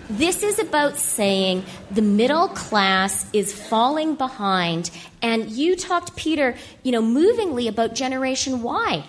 This 0.09 0.43
is 0.43 0.59
about 0.59 0.99
saying 0.99 1.65
the 1.91 2.03
middle 2.03 2.49
class 2.49 3.31
is 3.33 3.53
falling 3.53 4.17
behind. 4.17 4.91
And 5.23 5.51
you 5.51 5.77
talked, 5.77 6.17
Peter, 6.17 6.57
you 6.83 6.91
know, 6.91 7.03
movingly 7.03 7.69
about 7.69 7.95
Generation 7.95 8.63
Y. 8.63 9.05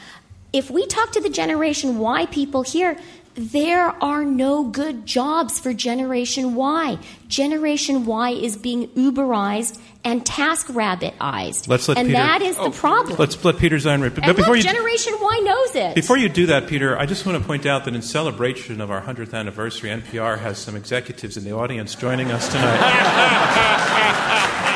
If 0.53 0.69
we 0.69 0.85
talk 0.85 1.11
to 1.13 1.21
the 1.21 1.29
Generation 1.29 1.97
Y 1.97 2.27
people 2.27 2.61
here, 2.61 2.99
there 3.33 3.95
are 4.03 4.25
no 4.25 4.63
good 4.65 5.05
jobs 5.05 5.57
for 5.57 5.73
Generation 5.73 6.53
Y. 6.53 6.99
Generation 7.27 8.05
Y 8.05 8.31
is 8.31 8.57
being 8.57 8.89
Uberized 8.89 9.79
and 10.03 10.25
task 10.25 10.67
rabbitized. 10.67 11.67
Let's 11.67 11.87
let 11.87 11.97
and 11.97 12.07
Peter- 12.07 12.19
that 12.19 12.41
is 12.41 12.55
Oh. 12.57 12.65
the 12.69 12.71
problem. 12.71 13.15
Let's 13.19 13.43
let 13.43 13.57
Peter 13.57 13.77
Zeihan 13.77 14.01
rip. 14.01 14.15
But 14.15 14.25
and 14.25 14.35
before 14.35 14.55
look, 14.55 14.65
you 14.65 14.71
Generation 14.71 15.13
Y 15.21 15.39
knows 15.43 15.75
it. 15.75 15.95
before 15.95 16.17
you 16.17 16.29
do 16.29 16.47
that, 16.47 16.67
Peter, 16.67 16.97
I 16.97 17.05
just 17.05 17.25
want 17.25 17.37
to 17.37 17.43
point 17.45 17.65
out 17.65 17.85
that 17.85 17.93
in 17.93 18.01
celebration 18.01 18.81
of 18.81 18.89
our 18.91 19.01
100th 19.01 19.33
anniversary, 19.33 19.89
NPR 19.91 20.39
has 20.39 20.57
some 20.57 20.75
executives 20.75 21.37
in 21.37 21.43
the 21.43 21.53
audience 21.53 21.95
joining 21.95 22.31
us 22.31 22.47
tonight. 22.51 22.81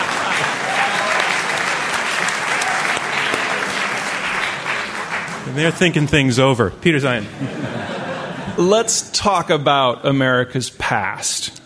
and 5.48 5.56
they're 5.56 5.72
thinking 5.72 6.08
things 6.08 6.40
over. 6.40 6.72
Peter 6.72 6.98
Zeihan. 6.98 7.26
Let's 8.58 9.12
talk 9.12 9.50
about 9.50 10.06
America's 10.06 10.70
past. 10.72 11.62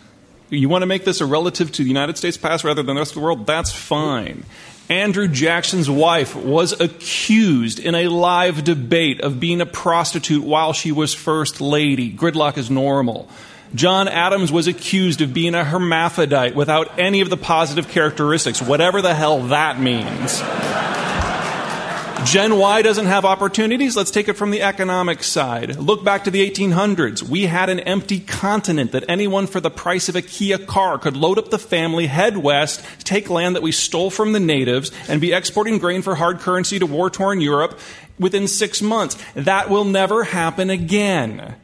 You 0.49 0.67
want 0.67 0.81
to 0.81 0.87
make 0.87 1.05
this 1.05 1.21
a 1.21 1.25
relative 1.25 1.71
to 1.73 1.83
the 1.83 1.87
United 1.87 2.17
States 2.17 2.37
past 2.37 2.63
rather 2.63 2.81
than 2.81 2.95
the 2.95 3.01
rest 3.01 3.11
of 3.11 3.15
the 3.15 3.21
world? 3.21 3.45
That's 3.45 3.71
fine. 3.71 4.45
Andrew 4.89 5.27
Jackson's 5.27 5.87
wife 5.87 6.35
was 6.35 6.79
accused 6.81 7.77
in 7.77 7.93
a 7.93 8.07
live 8.07 8.63
debate 8.63 9.21
of 9.21 9.39
being 9.39 9.61
a 9.61 9.65
prostitute 9.67 10.43
while 10.43 10.73
she 10.73 10.91
was 10.91 11.13
first 11.13 11.61
lady. 11.61 12.11
Gridlock 12.11 12.57
is 12.57 12.71
normal. 12.71 13.29
John 13.75 14.07
Adams 14.07 14.51
was 14.51 14.65
accused 14.65 15.21
of 15.21 15.31
being 15.31 15.53
a 15.53 15.63
hermaphrodite 15.63 16.55
without 16.55 16.97
any 16.97 17.21
of 17.21 17.29
the 17.29 17.37
positive 17.37 17.87
characteristics, 17.87 18.59
whatever 18.59 19.03
the 19.03 19.13
hell 19.13 19.43
that 19.49 19.79
means. 19.79 20.41
Gen 22.25 22.57
Y 22.57 22.81
doesn't 22.81 23.05
have 23.05 23.25
opportunities. 23.25 23.95
Let's 23.95 24.11
take 24.11 24.27
it 24.27 24.33
from 24.33 24.51
the 24.51 24.61
economic 24.61 25.23
side. 25.23 25.77
Look 25.77 26.03
back 26.03 26.25
to 26.25 26.31
the 26.31 26.47
1800s. 26.49 27.23
We 27.23 27.45
had 27.45 27.69
an 27.69 27.79
empty 27.79 28.19
continent 28.19 28.91
that 28.91 29.05
anyone 29.07 29.47
for 29.47 29.59
the 29.59 29.71
price 29.71 30.09
of 30.09 30.15
a 30.15 30.21
Kia 30.21 30.57
car 30.57 30.97
could 30.97 31.15
load 31.15 31.37
up 31.37 31.49
the 31.49 31.57
family, 31.57 32.07
head 32.07 32.37
west, 32.37 32.83
take 33.03 33.29
land 33.29 33.55
that 33.55 33.63
we 33.63 33.71
stole 33.71 34.09
from 34.09 34.33
the 34.33 34.39
natives, 34.39 34.91
and 35.07 35.21
be 35.21 35.33
exporting 35.33 35.79
grain 35.79 36.01
for 36.01 36.15
hard 36.15 36.39
currency 36.39 36.77
to 36.77 36.85
war 36.85 37.09
torn 37.09 37.41
Europe 37.41 37.79
within 38.19 38.47
six 38.47 38.81
months. 38.81 39.17
That 39.33 39.69
will 39.69 39.85
never 39.85 40.25
happen 40.25 40.69
again 40.69 41.55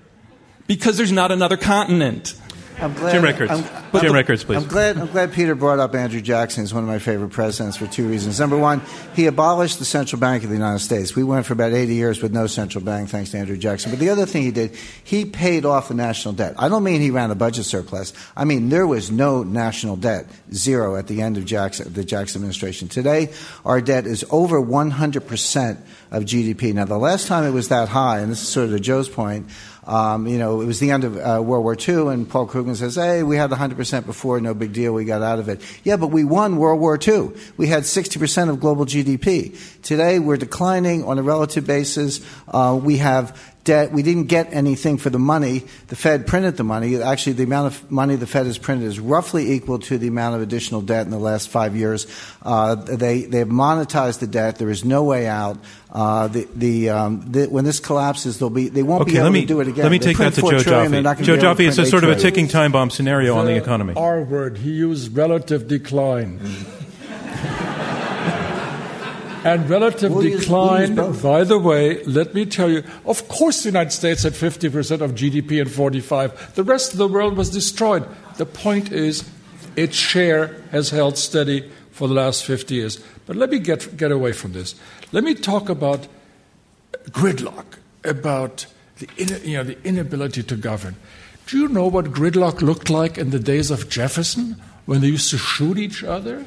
because 0.67 0.97
there's 0.97 1.11
not 1.11 1.31
another 1.31 1.57
continent. 1.57 2.33
I'm 2.77 2.93
glad, 2.93 3.11
Jim 3.13 3.23
Rickards. 3.23 3.51
I'm, 3.51 4.01
Jim 4.01 4.13
Rickards, 4.13 4.43
please. 4.43 4.57
I'm 4.57 4.67
glad, 4.67 4.97
I'm 4.97 5.07
glad 5.07 5.31
Peter 5.31 5.55
brought 5.55 5.79
up 5.79 5.95
Andrew 5.95 6.19
Jackson 6.19 6.63
as 6.63 6.73
one 6.73 6.83
of 6.83 6.89
my 6.89 6.99
favorite 6.99 7.29
presidents 7.29 7.77
for 7.77 7.87
two 7.87 8.07
reasons. 8.07 8.39
Number 8.39 8.57
one, 8.57 8.81
he 9.15 9.27
abolished 9.27 9.79
the 9.79 9.85
central 9.85 10.19
bank 10.19 10.43
of 10.43 10.49
the 10.49 10.55
United 10.55 10.79
States. 10.79 11.15
We 11.15 11.23
went 11.23 11.45
for 11.45 11.53
about 11.53 11.71
80 11.71 11.93
years 11.93 12.21
with 12.21 12.33
no 12.33 12.47
central 12.47 12.83
bank, 12.83 13.09
thanks 13.09 13.31
to 13.31 13.37
Andrew 13.37 13.55
Jackson. 13.55 13.91
But 13.91 13.99
the 13.99 14.09
other 14.09 14.25
thing 14.25 14.43
he 14.43 14.51
did, 14.51 14.75
he 15.03 15.23
paid 15.23 15.65
off 15.65 15.87
the 15.87 15.93
national 15.93 16.33
debt. 16.33 16.55
I 16.57 16.67
don't 16.67 16.83
mean 16.83 16.99
he 16.99 17.11
ran 17.11 17.31
a 17.31 17.35
budget 17.35 17.65
surplus. 17.65 18.13
I 18.35 18.43
mean 18.43 18.69
there 18.69 18.85
was 18.85 19.09
no 19.09 19.43
national 19.43 19.95
debt, 19.95 20.27
zero 20.53 20.97
at 20.97 21.07
the 21.07 21.21
end 21.21 21.37
of 21.37 21.45
Jackson, 21.45 21.93
the 21.93 22.03
Jackson 22.03 22.39
administration. 22.39 22.89
Today, 22.89 23.31
our 23.63 23.79
debt 23.79 24.05
is 24.05 24.25
over 24.29 24.61
100% 24.61 25.77
of 26.11 26.23
GDP. 26.23 26.73
Now, 26.73 26.85
the 26.85 26.97
last 26.97 27.27
time 27.27 27.45
it 27.45 27.51
was 27.51 27.69
that 27.69 27.89
high, 27.89 28.19
and 28.19 28.31
this 28.31 28.41
is 28.41 28.47
sort 28.47 28.67
of 28.67 28.71
to 28.73 28.79
Joe's 28.79 29.09
point, 29.09 29.47
um, 29.85 30.27
you 30.27 30.37
know, 30.39 30.61
it 30.61 30.65
was 30.65 30.79
the 30.79 30.91
end 30.91 31.03
of 31.03 31.17
uh, 31.17 31.41
World 31.41 31.63
War 31.63 31.75
II, 31.75 32.13
and 32.13 32.27
Paul 32.27 32.47
Krugman 32.47 32.75
says, 32.75 32.95
hey, 32.95 33.23
we 33.23 33.37
had 33.37 33.51
100% 33.51 34.05
before, 34.05 34.39
no 34.39 34.53
big 34.53 34.73
deal, 34.73 34.93
we 34.93 35.05
got 35.05 35.21
out 35.21 35.39
of 35.39 35.47
it. 35.47 35.61
Yeah, 35.83 35.97
but 35.97 36.07
we 36.07 36.23
won 36.23 36.57
World 36.57 36.79
War 36.79 36.99
II. 37.01 37.31
We 37.57 37.67
had 37.67 37.83
60% 37.83 38.49
of 38.49 38.59
global 38.59 38.85
GDP. 38.85 39.81
Today, 39.83 40.19
we're 40.19 40.37
declining 40.37 41.03
on 41.03 41.19
a 41.19 41.23
relative 41.23 41.67
basis. 41.67 42.25
Uh, 42.47 42.79
we 42.81 42.97
have 42.97 43.39
debt. 43.65 43.91
We 43.91 44.01
didn't 44.01 44.25
get 44.25 44.53
anything 44.53 44.97
for 44.97 45.09
the 45.09 45.19
money. 45.19 45.63
The 45.87 45.95
Fed 45.95 46.25
printed 46.25 46.55
the 46.55 46.63
money. 46.63 47.01
Actually, 47.01 47.33
the 47.33 47.43
amount 47.43 47.73
of 47.73 47.91
money 47.91 48.15
the 48.15 48.27
Fed 48.27 48.45
has 48.45 48.57
printed 48.57 48.87
is 48.87 48.99
roughly 48.99 49.51
equal 49.51 49.79
to 49.79 49.97
the 49.97 50.07
amount 50.07 50.35
of 50.35 50.41
additional 50.41 50.81
debt 50.81 51.05
in 51.05 51.11
the 51.11 51.19
last 51.19 51.49
five 51.49 51.75
years. 51.75 52.07
Uh, 52.41 52.75
they 52.75 53.23
they 53.23 53.39
have 53.39 53.49
monetized 53.49 54.19
the 54.19 54.27
debt. 54.27 54.57
There 54.57 54.69
is 54.69 54.85
no 54.85 55.03
way 55.03 55.27
out. 55.27 55.57
Uh, 55.91 56.27
the, 56.27 56.45
the, 56.55 56.89
um, 56.89 57.31
the, 57.31 57.45
when 57.45 57.63
this 57.63 57.79
collapses, 57.79 58.37
they'll 58.37 58.49
be 58.49 58.67
they 58.67 58.83
won't 58.83 59.05
be 59.05 59.17
able 59.17 59.29
me 59.29 59.41
to 59.41 59.47
do 59.47 59.61
it 59.61 59.67
again. 59.69 59.83
let 59.83 59.91
me 59.91 59.97
They 59.97 60.07
take 60.07 60.17
that 60.17 60.33
to 60.33 60.41
four 60.41 60.51
Joe 60.51 60.59
trillion, 60.59 60.91
they're 60.91 61.03
Joffe. 61.03 61.23
Joe 61.23 61.37
Joffe, 61.37 61.67
it's 61.67 61.77
a 61.77 61.81
print 61.81 61.91
sort 61.91 62.03
of 62.03 62.09
a 62.09 62.15
ticking 62.15 62.47
time 62.47 62.71
bomb 62.71 62.89
scenario 62.89 63.37
on 63.37 63.45
the 63.45 63.55
economy. 63.55 63.93
R 63.95 64.21
word. 64.21 64.57
He 64.57 64.71
used 64.71 65.15
relative 65.15 65.67
decline. 65.67 66.39
And 69.45 69.69
relative 69.69 70.11
We'll 70.11 70.23
use- 70.23 70.49
we'll 70.49 70.75
decline, 70.77 70.95
by 71.21 71.43
the 71.43 71.59
way, 71.59 72.03
let 72.05 72.33
me 72.33 72.45
tell 72.47 72.69
you, 72.69 72.83
of 73.05 73.27
course 73.27 73.61
the 73.61 73.69
United 73.69 73.91
States 73.91 74.23
had 74.23 74.33
50% 74.33 75.01
of 75.01 75.13
GDP 75.13 75.59
in 75.59 75.67
45. 75.69 76.55
The 76.55 76.63
rest 76.63 76.93
of 76.93 76.97
the 76.97 77.07
world 77.07 77.37
was 77.37 77.51
destroyed. 77.51 78.03
The 78.37 78.47
point 78.47 78.91
is, 78.91 79.23
its 79.75 79.95
share 79.95 80.55
has 80.71 80.89
held 80.89 81.17
steady 81.17 81.69
for 81.91 82.07
the 82.07 82.15
last 82.15 82.43
50 82.43 82.73
years. 82.75 82.99
But 83.27 83.35
let 83.35 83.51
me 83.51 83.59
get, 83.59 83.95
get 83.95 84.11
away 84.11 84.31
from 84.31 84.53
this. 84.53 84.73
Let 85.11 85.23
me 85.23 85.35
talk 85.35 85.69
about 85.69 86.07
gridlock, 87.11 87.65
about 88.03 88.65
the, 88.97 89.07
in, 89.17 89.27
you 89.47 89.57
know, 89.57 89.63
the 89.63 89.77
inability 89.83 90.41
to 90.43 90.55
govern. 90.55 90.95
Do 91.45 91.59
you 91.59 91.67
know 91.67 91.85
what 91.87 92.05
gridlock 92.05 92.61
looked 92.61 92.89
like 92.89 93.17
in 93.19 93.29
the 93.29 93.39
days 93.39 93.69
of 93.69 93.89
Jefferson 93.89 94.59
when 94.87 95.01
they 95.01 95.07
used 95.07 95.29
to 95.29 95.37
shoot 95.37 95.77
each 95.77 96.03
other? 96.03 96.43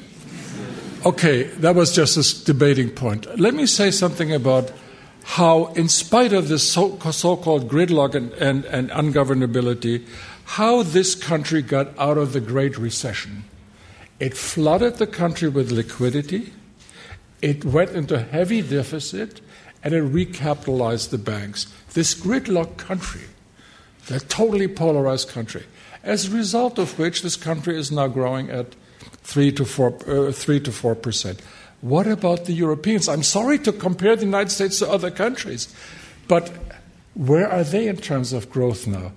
Okay, 1.07 1.45
that 1.45 1.77
was 1.77 1.95
just 1.95 2.17
a 2.17 2.45
debating 2.45 2.91
point. 2.91 3.39
Let 3.39 3.55
me 3.55 3.67
say 3.67 3.93
something 3.93 4.33
about 4.33 4.73
how, 5.23 5.67
in 5.75 5.89
spite 5.89 6.33
of 6.33 6.49
this 6.49 6.69
so, 6.69 6.97
called 6.97 7.69
gridlock 7.69 8.17
and, 8.17 8.33
and, 8.33 8.65
and 8.65 8.91
ungovernability, 8.91 10.05
how 10.45 10.83
this 10.83 11.15
country 11.15 11.63
got 11.63 11.97
out 11.99 12.19
of 12.19 12.33
the 12.33 12.41
Great 12.41 12.77
Recession. 12.77 13.45
It 14.19 14.37
flooded 14.37 14.97
the 14.97 15.07
country 15.07 15.49
with 15.49 15.71
liquidity, 15.71 16.53
it 17.41 17.65
went 17.65 17.91
into 17.91 18.19
heavy 18.19 18.61
deficit, 18.61 19.41
and 19.85 19.95
it 19.95 20.03
recapitalized 20.03 21.11
the 21.11 21.19
banks. 21.19 21.73
This 21.95 22.13
gridlock 22.13 22.77
country, 22.77 23.27
the 24.07 24.19
totally 24.19 24.67
polarized 24.67 25.29
country, 25.29 25.65
as 26.03 26.27
a 26.27 26.37
result 26.37 26.77
of 26.77 26.99
which 26.99 27.23
this 27.23 27.37
country 27.37 27.79
is 27.79 27.93
now 27.93 28.09
growing 28.09 28.51
at 28.51 28.75
three 29.29 29.53
to 29.53 29.65
four, 29.65 29.93
uh, 30.09 30.33
three 30.33 30.59
to 30.61 30.73
four 30.73 30.95
percent. 30.95 31.43
What 31.83 32.07
about 32.07 32.47
the 32.47 32.55
Europeans? 32.55 33.09
I'm 33.09 33.23
sorry 33.23 33.59
to 33.61 33.73
compare 33.73 34.17
the 34.17 34.25
United 34.25 34.51
States 34.51 34.79
to 34.79 34.89
other 34.89 35.11
countries, 35.11 35.69
but 36.27 36.51
where 37.15 37.47
are 37.47 37.63
they 37.63 37.89
in 37.89 37.99
terms 37.99 38.33
of 38.33 38.49
growth 38.49 38.87
now? 38.87 39.13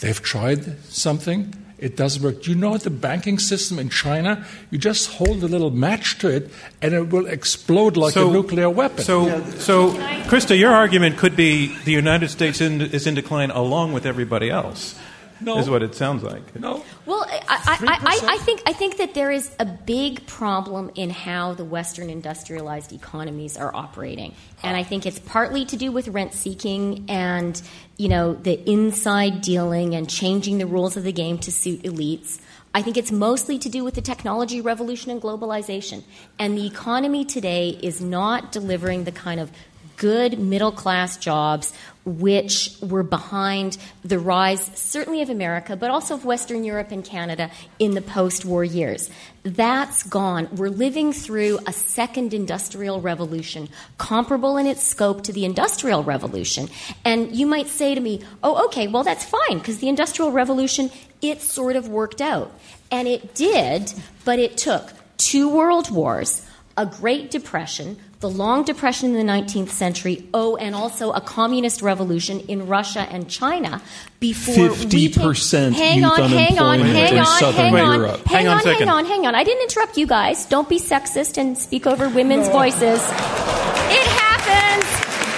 They've 0.00 0.22
tried 0.22 0.84
something. 0.84 1.52
It 1.78 1.96
doesn't 1.96 2.22
work. 2.22 2.42
Do 2.42 2.50
you 2.50 2.56
know 2.56 2.78
the 2.78 2.90
banking 2.90 3.38
system 3.38 3.78
in 3.78 3.90
China? 3.90 4.46
You 4.70 4.78
just 4.78 5.10
hold 5.18 5.42
a 5.42 5.48
little 5.48 5.70
match 5.70 6.16
to 6.20 6.28
it, 6.28 6.48
and 6.80 6.94
it 6.94 7.10
will 7.10 7.26
explode 7.26 7.98
like 7.98 8.16
a 8.16 8.24
nuclear 8.24 8.70
weapon. 8.70 9.04
So, 9.04 9.42
so, 9.58 9.92
Chrystia, 10.30 10.56
your 10.56 10.72
argument 10.72 11.18
could 11.18 11.36
be 11.36 11.76
the 11.84 11.92
United 11.92 12.30
States 12.30 12.60
in, 12.62 12.80
is 12.80 13.06
in 13.06 13.14
decline 13.14 13.50
along 13.50 13.92
with 13.92 14.06
everybody 14.06 14.48
else. 14.48 14.94
No. 15.40 15.58
Is 15.58 15.68
what 15.68 15.82
it 15.82 15.94
sounds 15.94 16.22
like. 16.22 16.58
no. 16.58 16.84
Well, 17.04 17.26
I, 17.28 17.40
I, 17.48 17.78
I, 17.86 17.98
I, 18.06 18.16
3%? 18.16 18.28
I 18.28 18.38
think 18.38 18.62
I 18.66 18.72
think 18.72 18.96
that 18.98 19.14
there 19.14 19.30
is 19.30 19.54
a 19.58 19.66
big 19.66 20.26
problem 20.26 20.90
in 20.94 21.10
how 21.10 21.54
the 21.54 21.64
Western 21.64 22.08
industrialized 22.08 22.92
economies 22.92 23.56
are 23.56 23.74
operating, 23.74 24.34
and 24.62 24.76
I 24.76 24.82
think 24.82 25.04
it's 25.04 25.18
partly 25.18 25.64
to 25.66 25.76
do 25.76 25.92
with 25.92 26.08
rent 26.08 26.32
seeking 26.32 27.04
and 27.08 27.60
you 27.96 28.08
know 28.08 28.34
the 28.34 28.58
inside 28.70 29.42
dealing 29.42 29.94
and 29.94 30.08
changing 30.08 30.58
the 30.58 30.66
rules 30.66 30.96
of 30.96 31.04
the 31.04 31.12
game 31.12 31.38
to 31.38 31.52
suit 31.52 31.82
elites. 31.82 32.40
I 32.74 32.82
think 32.82 32.98
it's 32.98 33.12
mostly 33.12 33.58
to 33.60 33.70
do 33.70 33.84
with 33.84 33.94
the 33.94 34.02
technology 34.02 34.60
revolution 34.60 35.10
and 35.10 35.20
globalization, 35.20 36.02
and 36.38 36.56
the 36.56 36.66
economy 36.66 37.24
today 37.24 37.70
is 37.70 38.00
not 38.00 38.52
delivering 38.52 39.04
the 39.04 39.12
kind 39.12 39.40
of 39.40 39.50
good 39.96 40.38
middle 40.38 40.72
class 40.72 41.16
jobs 41.16 41.72
which 42.06 42.76
were 42.80 43.02
behind 43.02 43.76
the 44.04 44.18
rise, 44.18 44.64
certainly 44.78 45.22
of 45.22 45.28
America, 45.28 45.74
but 45.74 45.90
also 45.90 46.14
of 46.14 46.24
Western 46.24 46.62
Europe 46.62 46.92
and 46.92 47.04
Canada 47.04 47.50
in 47.80 47.94
the 47.94 48.00
post 48.00 48.44
war 48.44 48.62
years. 48.62 49.10
That's 49.42 50.04
gone. 50.04 50.48
We're 50.52 50.68
living 50.68 51.12
through 51.12 51.58
a 51.66 51.72
second 51.72 52.32
industrial 52.32 53.00
revolution, 53.00 53.68
comparable 53.98 54.56
in 54.56 54.66
its 54.66 54.84
scope 54.84 55.24
to 55.24 55.32
the 55.32 55.44
industrial 55.44 56.04
revolution. 56.04 56.68
And 57.04 57.34
you 57.34 57.44
might 57.44 57.66
say 57.66 57.96
to 57.96 58.00
me, 58.00 58.22
oh, 58.40 58.66
okay, 58.66 58.86
well, 58.86 59.02
that's 59.02 59.24
fine, 59.24 59.58
because 59.58 59.78
the 59.78 59.88
industrial 59.88 60.30
revolution, 60.30 60.92
it 61.20 61.42
sort 61.42 61.74
of 61.74 61.88
worked 61.88 62.20
out. 62.20 62.56
And 62.92 63.08
it 63.08 63.34
did, 63.34 63.92
but 64.24 64.38
it 64.38 64.56
took 64.56 64.92
two 65.16 65.48
world 65.48 65.90
wars, 65.90 66.46
a 66.76 66.86
Great 66.86 67.32
Depression, 67.32 67.96
the 68.20 68.30
Long 68.30 68.64
Depression 68.64 69.14
in 69.14 69.26
the 69.26 69.30
19th 69.32 69.68
century, 69.68 70.26
oh, 70.32 70.56
and 70.56 70.74
also 70.74 71.12
a 71.12 71.20
communist 71.20 71.82
revolution 71.82 72.40
in 72.40 72.66
Russia 72.66 73.00
and 73.00 73.28
China 73.28 73.82
before 74.20 74.70
we 74.70 74.74
can- 74.76 74.88
50% 74.88 75.72
hang 75.74 75.98
youth 76.00 76.10
on, 76.18 76.30
hang 76.30 76.58
on, 76.58 76.80
hang 76.80 77.18
on, 77.18 77.26
Southern 77.26 77.54
hang 77.66 77.74
on, 77.76 78.00
Europe. 78.00 78.24
hang 78.26 78.36
Hang 78.38 78.48
on 78.48 78.52
on, 78.54 78.58
a 78.60 78.62
second. 78.62 78.78
hang 78.78 78.88
on, 78.88 79.04
hang 79.04 79.26
on. 79.26 79.34
I 79.34 79.44
didn't 79.44 79.62
interrupt 79.64 79.98
you 79.98 80.06
guys. 80.06 80.46
Don't 80.46 80.68
be 80.68 80.78
sexist 80.80 81.36
and 81.36 81.58
speak 81.58 81.86
over 81.86 82.08
women's 82.08 82.48
voices. 82.48 83.00
It 83.02 84.06
happens. 84.16 84.86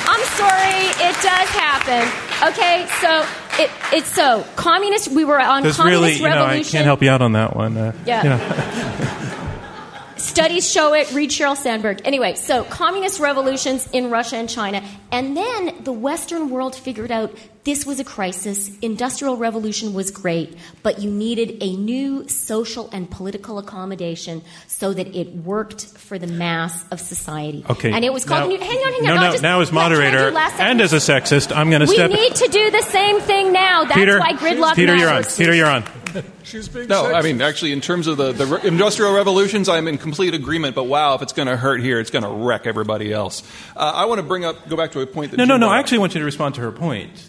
I'm 0.09 0.25
sorry, 0.39 1.09
it 1.09 1.15
does 1.21 1.49
happen. 1.51 2.09
Okay, 2.51 2.87
so 3.01 3.27
it, 3.61 3.71
it's 3.93 4.15
so 4.15 4.45
communist. 4.55 5.09
We 5.09 5.25
were 5.25 5.41
on 5.41 5.65
There's 5.65 5.77
communist 5.77 6.21
really, 6.21 6.31
you 6.31 6.35
know, 6.37 6.45
I 6.47 6.63
can't 6.63 6.85
help 6.85 7.03
you 7.03 7.11
out 7.11 7.23
on 7.23 7.33
that 7.33 7.57
one. 7.57 7.77
Uh, 7.77 7.93
Yeah. 8.07 8.23
you 8.23 8.29
know. 8.31 9.05
Studies 10.39 10.71
show 10.71 10.95
it. 10.95 11.13
Read 11.13 11.31
Sheryl 11.31 11.57
Sandberg. 11.57 12.01
Anyway, 12.05 12.37
so 12.37 12.63
communist 12.63 13.19
revolutions 13.19 13.89
in 13.91 14.09
Russia 14.09 14.37
and 14.37 14.49
China. 14.49 14.85
And 15.11 15.37
then 15.37 15.83
the 15.83 15.91
Western 15.91 16.51
world 16.51 16.77
figured 16.77 17.11
out 17.11 17.37
this 17.65 17.85
was 17.85 17.99
a 17.99 18.05
crisis. 18.05 18.71
Industrial 18.79 19.37
revolution 19.37 19.95
was 19.95 20.13
great, 20.13 20.57
but 20.85 21.01
you 21.01 21.11
needed 21.11 21.61
a 21.61 21.75
new 21.75 22.29
social 22.29 22.89
and 22.93 23.11
political 23.11 23.59
accommodation 23.59 24.43
so 24.69 24.93
that 24.93 25.09
it 25.09 25.35
worked 25.35 25.85
for 25.85 26.21
the 26.21 26.29
mass 26.29 26.85
of 26.93 27.01
society. 27.01 27.65
Okay. 27.69 27.91
And 27.91 28.05
it 28.05 28.13
was 28.13 28.25
called. 28.25 28.49
Now- 28.49 28.65
hang 28.65 28.79
on, 28.79 28.93
hang 28.93 29.09
on. 29.09 29.15
No, 29.17 29.21
no, 29.21 29.31
just- 29.33 29.43
now 29.43 29.61
as 29.61 29.71
can 29.71 29.79
I 29.79 29.89
do 29.89 29.97
moderator 29.97 30.39
and 30.61 30.81
as 30.81 30.93
a 30.93 30.99
sexist, 30.99 31.55
I'm 31.55 31.69
going 31.69 31.81
to 31.81 31.89
step. 31.89 32.13
We 32.13 32.17
need 32.17 32.37
to 32.37 32.47
do 32.47 32.71
the 32.71 32.83
same 32.83 33.21
thing 33.21 33.53
now. 33.53 33.83
That's 33.83 33.97
Peter, 33.97 34.21
why 34.21 34.35
gridlock 34.35 34.77
Peter, 34.77 34.95
you're 34.95 35.11
on. 35.11 35.25
Peter, 35.25 35.53
you're 35.53 35.67
on. 35.67 35.83
She's 36.43 36.69
being 36.69 36.89
No, 36.89 37.07
I 37.13 37.23
mean, 37.23 37.41
actually, 37.41 37.73
in 37.73 37.81
terms 37.81 38.07
of 38.07 38.17
the, 38.17 38.33
the 38.33 38.47
re- 38.47 38.61
industrial 38.65 39.15
revolutions, 39.15 39.69
I'm 39.69 39.89
in 39.89 39.99
complete 39.99 40.35
agreement. 40.35 40.75
But 40.75 40.85
wow, 40.85 41.15
if 41.15 41.23
it's 41.23 41.33
going 41.33 41.49
to 41.49 41.57
hurt 41.57 41.81
here, 41.81 42.01
it's 42.01 42.11
going 42.11 42.25
to 42.25 42.31
wreck 42.31 42.67
everybody 42.67 43.13
else. 43.13 43.43
Uh, 43.77 43.93
I 43.95 44.07
want 44.07 44.19
to 44.19 44.23
bring 44.23 44.45
up, 44.45 44.69
go 44.69 44.77
back 44.77 44.93
to 44.93 45.01
a 45.01 45.07
point 45.07 45.31
that 45.33 45.37
No, 45.37 45.45
no, 45.45 45.55
Jim 45.55 45.61
no. 45.61 45.67
brought 45.67 45.77
I 45.77 45.81
actually 45.81 45.99
want 45.99 46.15
you 46.15 46.21
to 46.21 46.25
respond 46.25 46.55
to 46.57 46.61
her 46.63 46.73
point. 46.73 47.28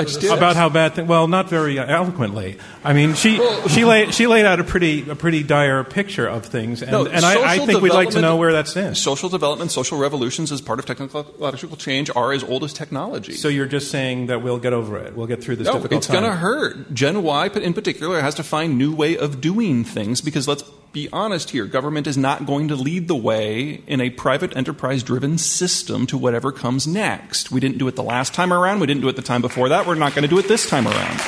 I 0.00 0.04
just 0.04 0.20
did. 0.20 0.32
about 0.32 0.56
how 0.56 0.68
bad 0.68 0.94
thing. 0.94 1.06
Well, 1.06 1.28
not 1.28 1.48
very 1.48 1.78
uh, 1.78 1.86
eloquently. 1.86 2.58
I 2.82 2.92
mean, 2.92 3.14
she 3.14 3.40
she 3.68 3.84
laid 3.84 4.14
she 4.14 4.26
laid 4.26 4.46
out 4.46 4.60
a 4.60 4.64
pretty 4.64 5.08
a 5.08 5.14
pretty 5.14 5.42
dire 5.42 5.84
picture 5.84 6.26
of 6.26 6.46
things, 6.46 6.82
and, 6.82 6.90
No, 6.90 7.06
and 7.06 7.24
I, 7.24 7.54
I 7.54 7.58
think 7.58 7.80
we'd 7.82 7.92
like 7.92 8.10
to 8.10 8.20
know 8.20 8.36
where 8.36 8.52
that 8.52 8.68
stands. 8.68 9.00
Social 9.00 9.28
development, 9.28 9.70
social 9.70 9.98
revolutions 9.98 10.52
as 10.52 10.60
part 10.60 10.78
of 10.78 10.86
technological 10.86 11.76
change 11.76 12.10
are 12.14 12.32
as 12.32 12.42
old 12.42 12.64
as 12.64 12.72
technology. 12.72 13.34
So 13.34 13.48
you're 13.48 13.66
just 13.66 13.90
saying 13.90 14.26
that 14.26 14.42
we'll 14.42 14.58
get 14.58 14.72
over 14.72 14.98
it. 14.98 15.14
We'll 15.14 15.26
get 15.26 15.42
through 15.42 15.56
this 15.56 15.66
no, 15.66 15.74
difficult 15.74 15.98
it's 15.98 16.06
time. 16.06 16.22
going 16.22 16.30
to 16.30 16.36
hurt. 16.36 16.92
Gen 16.94 17.22
Y, 17.22 17.46
in 17.46 17.74
particular, 17.74 18.20
has 18.20 18.34
to 18.36 18.42
find 18.42 18.78
new 18.78 18.94
way 18.94 19.16
of 19.16 19.40
doing 19.40 19.84
things 19.84 20.20
because 20.20 20.48
let's 20.48 20.62
be 20.92 21.08
honest 21.12 21.50
here. 21.50 21.66
Government 21.66 22.06
is 22.06 22.16
not 22.16 22.46
going 22.46 22.68
to 22.68 22.74
lead 22.76 23.06
the 23.06 23.14
way 23.14 23.82
in 23.86 24.00
a 24.00 24.10
private 24.10 24.56
enterprise 24.56 25.02
driven 25.02 25.38
system 25.38 26.06
to 26.08 26.18
whatever 26.18 26.50
comes 26.50 26.86
next. 26.86 27.50
We 27.52 27.60
didn't 27.60 27.78
do 27.78 27.86
it 27.88 27.96
the 27.96 28.02
last 28.02 28.34
time 28.34 28.52
around. 28.52 28.80
We 28.80 28.86
didn't 28.86 29.02
do 29.02 29.08
it 29.08 29.16
the 29.16 29.22
time 29.22 29.40
before 29.40 29.68
that. 29.68 29.86
We're 29.86 29.94
not 29.94 30.14
going 30.14 30.22
to 30.22 30.28
do 30.28 30.38
it 30.38 30.48
this 30.48 30.68
time 30.68 30.86
around. 30.88 31.20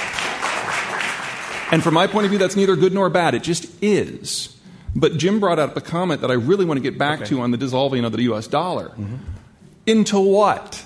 And 1.71 1.83
from 1.83 1.95
my 1.95 2.07
point 2.07 2.25
of 2.25 2.31
view, 2.31 2.39
that's 2.39 2.57
neither 2.57 2.77
good 2.77 2.93
nor 2.93 3.09
bad. 3.09 3.35
It 3.35 3.43
just 3.43 3.67
is. 3.83 4.55
But 4.95 5.17
Jim 5.17 5.41
brought 5.41 5.59
up 5.59 5.77
a 5.77 5.81
comment 5.81 6.21
that 6.21 6.31
I 6.31 6.35
really 6.35 6.65
want 6.67 6.77
to 6.79 6.83
get 6.83 6.99
back 6.99 7.21
Okay. 7.21 7.29
to 7.31 7.41
on 7.41 7.51
the 7.51 7.57
dissolving 7.57 8.05
of 8.05 8.13
the 8.13 8.23
U.S. 8.25 8.47
dollar. 8.47 8.93
Into 9.87 10.19
what? 10.21 10.85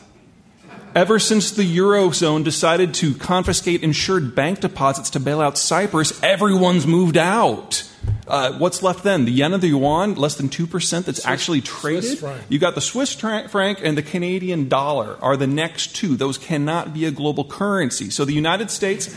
Ever 0.95 1.19
since 1.19 1.51
the 1.51 1.65
Eurozone 1.77 2.45
decided 2.45 2.95
to 2.95 3.15
confiscate 3.15 3.83
insured 3.83 4.35
bank 4.35 4.61
deposits 4.61 5.11
to 5.11 5.21
bail 5.21 5.41
out 5.41 5.59
Cyprus, 5.59 6.23
everyone's 6.23 6.87
moved 6.87 7.17
out. 7.17 7.83
Uh, 8.27 8.53
what's 8.59 8.83
left 8.83 9.05
then? 9.05 9.25
The 9.25 9.31
yen 9.31 9.53
and 9.53 9.63
the 9.63 9.69
yuan, 9.69 10.15
less 10.15 10.35
than 10.35 10.49
2% 10.49 11.05
that's 11.05 11.25
actually 11.25 11.61
traded? 11.61 12.19
franc. 12.19 12.43
You 12.49 12.59
got 12.59 12.75
the 12.75 12.81
Swiss 12.81 13.15
tra- 13.15 13.49
franc 13.49 13.79
and 13.83 13.97
the 13.97 14.03
Canadian 14.03 14.69
dollar 14.69 15.17
are 15.23 15.37
the 15.37 15.47
next 15.47 15.95
two. 15.95 16.17
Those 16.17 16.37
cannot 16.37 16.93
be 16.93 17.05
a 17.05 17.11
global 17.11 17.45
currency. 17.45 18.11
So 18.11 18.25
the 18.25 18.33
United 18.35 18.71
States, 18.71 19.15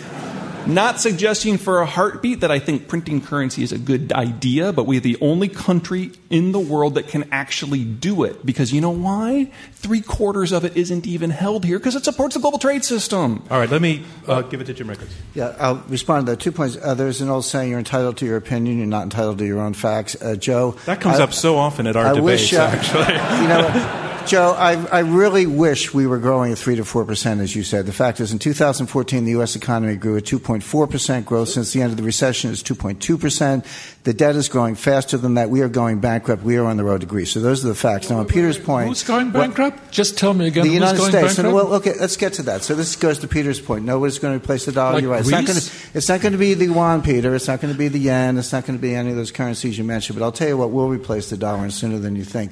not 0.68 0.99
suggesting 0.99 1.57
for 1.57 1.80
a 1.82 1.86
heartbeat 1.86 2.41
that 2.41 2.51
I 2.51 2.60
think 2.60 2.88
printing 2.88 3.22
currency 3.22 3.64
is 3.64 3.72
a 3.72 3.78
good 3.78 4.12
idea, 4.14 4.72
but 4.72 4.86
we're 4.86 4.99
the 4.99 5.18
only 5.22 5.47
country 5.47 6.12
in 6.30 6.51
the 6.51 6.60
world 6.60 6.95
that 6.95 7.07
can 7.07 7.28
actually 7.32 7.84
do 7.84 8.24
it. 8.24 8.45
Because 8.45 8.72
you 8.72 8.82
know 8.82 8.89
why? 8.91 9.51
Three 9.74 10.01
quarters 10.01 10.51
of 10.51 10.66
it 10.66 10.78
isn't 10.78 11.07
even 11.07 11.30
held 11.32 11.66
here 11.66 11.80
because 11.80 11.95
it 11.95 12.03
supports 12.03 12.36
the 12.36 12.41
global 12.41 12.60
trade 12.60 12.84
system. 12.86 13.43
All 13.49 13.57
right, 13.60 13.70
let 13.70 13.82
me 13.82 14.03
uh, 14.28 14.41
give 14.43 14.62
it 14.62 14.66
to 14.66 14.74
Jim 14.74 14.89
Rickards. 14.89 15.14
Yeah, 15.34 15.55
I'll 15.60 15.84
respond 15.88 16.26
to 16.28 16.32
that. 16.34 16.39
Two 16.39 16.51
points. 16.51 16.78
Uh, 16.78 16.93
there's 16.93 17.22
an 17.22 17.30
old 17.30 17.45
saying: 17.45 17.70
"You're 17.70 17.80
entitled 17.80 18.18
to 18.18 18.26
your 18.26 18.38
opinion. 18.38 18.78
You're 18.78 18.88
not 18.88 19.03
entitled 19.03 19.38
to 19.39 19.45
your 19.45 19.60
own 19.62 19.74
facts." 19.74 20.16
Uh, 20.22 20.36
Joe, 20.36 20.76
That 20.86 21.01
comes 21.01 21.20
I- 21.20 21.24
up 21.24 21.34
so 21.34 21.57
often 21.57 21.88
at 21.88 21.95
our 21.95 22.05
I 22.05 22.10
debates. 22.14 22.24
wish, 22.51 22.53
uh, 22.53 22.62
actually, 22.64 23.14
you 23.41 23.47
know, 23.47 24.09
Joe, 24.30 24.51
I, 24.55 24.73
I 24.86 24.99
really 24.99 25.47
wish 25.47 25.91
we 25.91 26.05
were 26.05 26.19
growing 26.19 26.51
at 26.51 26.59
three 26.59 26.75
to 26.75 26.86
four 26.86 27.03
percent, 27.03 27.41
as 27.41 27.55
you 27.55 27.63
said. 27.63 27.88
The 27.88 27.91
fact 27.91 28.19
is, 28.19 28.32
in 28.32 28.38
2014, 28.38 29.25
the 29.25 29.32
U.S. 29.32 29.55
economy 29.55 29.95
grew 29.95 30.17
at 30.17 30.23
2.4 30.25 30.88
percent 30.88 31.25
growth. 31.25 31.49
Since 31.49 31.73
the 31.73 31.82
end 31.82 31.89
of 31.89 31.97
the 31.97 32.03
recession, 32.03 32.51
it's 32.51 32.61
2.2 32.61 33.19
percent. 33.19 33.65
The 34.03 34.13
debt 34.13 34.36
is 34.36 34.47
growing 34.47 34.75
faster 34.75 35.17
than 35.17 35.34
that. 35.34 35.49
We 35.49 35.61
are 35.61 35.67
going 35.67 35.99
bankrupt. 35.99 36.43
We 36.43 36.57
are 36.57 36.65
on 36.65 36.77
the 36.77 36.84
road 36.84 37.01
to 37.01 37.07
Greece. 37.07 37.32
So 37.32 37.39
those 37.39 37.65
are 37.65 37.69
the 37.69 37.73
facts. 37.75 38.11
Now, 38.11 38.19
on 38.19 38.27
Peter's 38.27 38.59
point, 38.59 38.89
Who's 38.89 39.03
going 39.03 39.34
what- 39.34 39.41
bankrupt? 39.41 39.91
Just 39.91 40.19
tell 40.19 40.36
me 40.36 40.45
again. 40.45 40.63
the 40.63 40.73
United 40.73 40.97
going 40.97 41.09
States. 41.09 41.36
Bankrupt? 41.36 41.55
well, 41.55 41.73
okay, 41.77 41.93
let's 41.99 42.15
get 42.15 42.34
to 42.34 42.43
that. 42.43 42.61
So 42.61 42.75
this 42.75 42.95
goes 42.95 43.17
to 43.19 43.27
Peter's 43.27 43.59
point. 43.59 43.84
Nobody's 43.84 44.19
going 44.19 44.39
to 44.39 44.43
replace 44.43 44.65
the 44.65 44.73
dollar. 44.73 44.93
Like 44.93 45.01
You're 45.01 45.11
right. 45.11 45.21
It's 45.21 45.30
not, 45.32 45.47
going 45.47 45.57
to, 45.57 45.71
it's 45.95 46.07
not 46.07 46.21
going 46.21 46.34
to 46.34 46.38
be 46.38 46.53
the 46.53 46.65
yuan, 46.65 47.01
Peter. 47.01 47.34
It's 47.34 47.47
not 47.47 47.61
going 47.61 47.73
to 47.73 47.77
be 47.80 47.88
the 47.88 47.97
yen. 47.97 48.38
It's 48.38 48.53
not 48.53 48.67
going 48.67 48.77
to 48.77 48.82
be 48.82 48.93
any 48.93 49.09
of 49.09 49.15
those 49.15 49.32
currencies 49.32 49.75
you 49.75 49.84
mentioned. 49.84 50.19
But 50.19 50.23
I'll 50.23 50.32
tell 50.32 50.47
you 50.47 50.57
what 50.57 50.69
will 50.69 50.88
replace 50.88 51.32
the 51.32 51.38
dollar 51.38 51.63
and 51.63 51.73
sooner 51.73 51.97
than 51.97 52.15
you 52.15 52.23
think. 52.23 52.51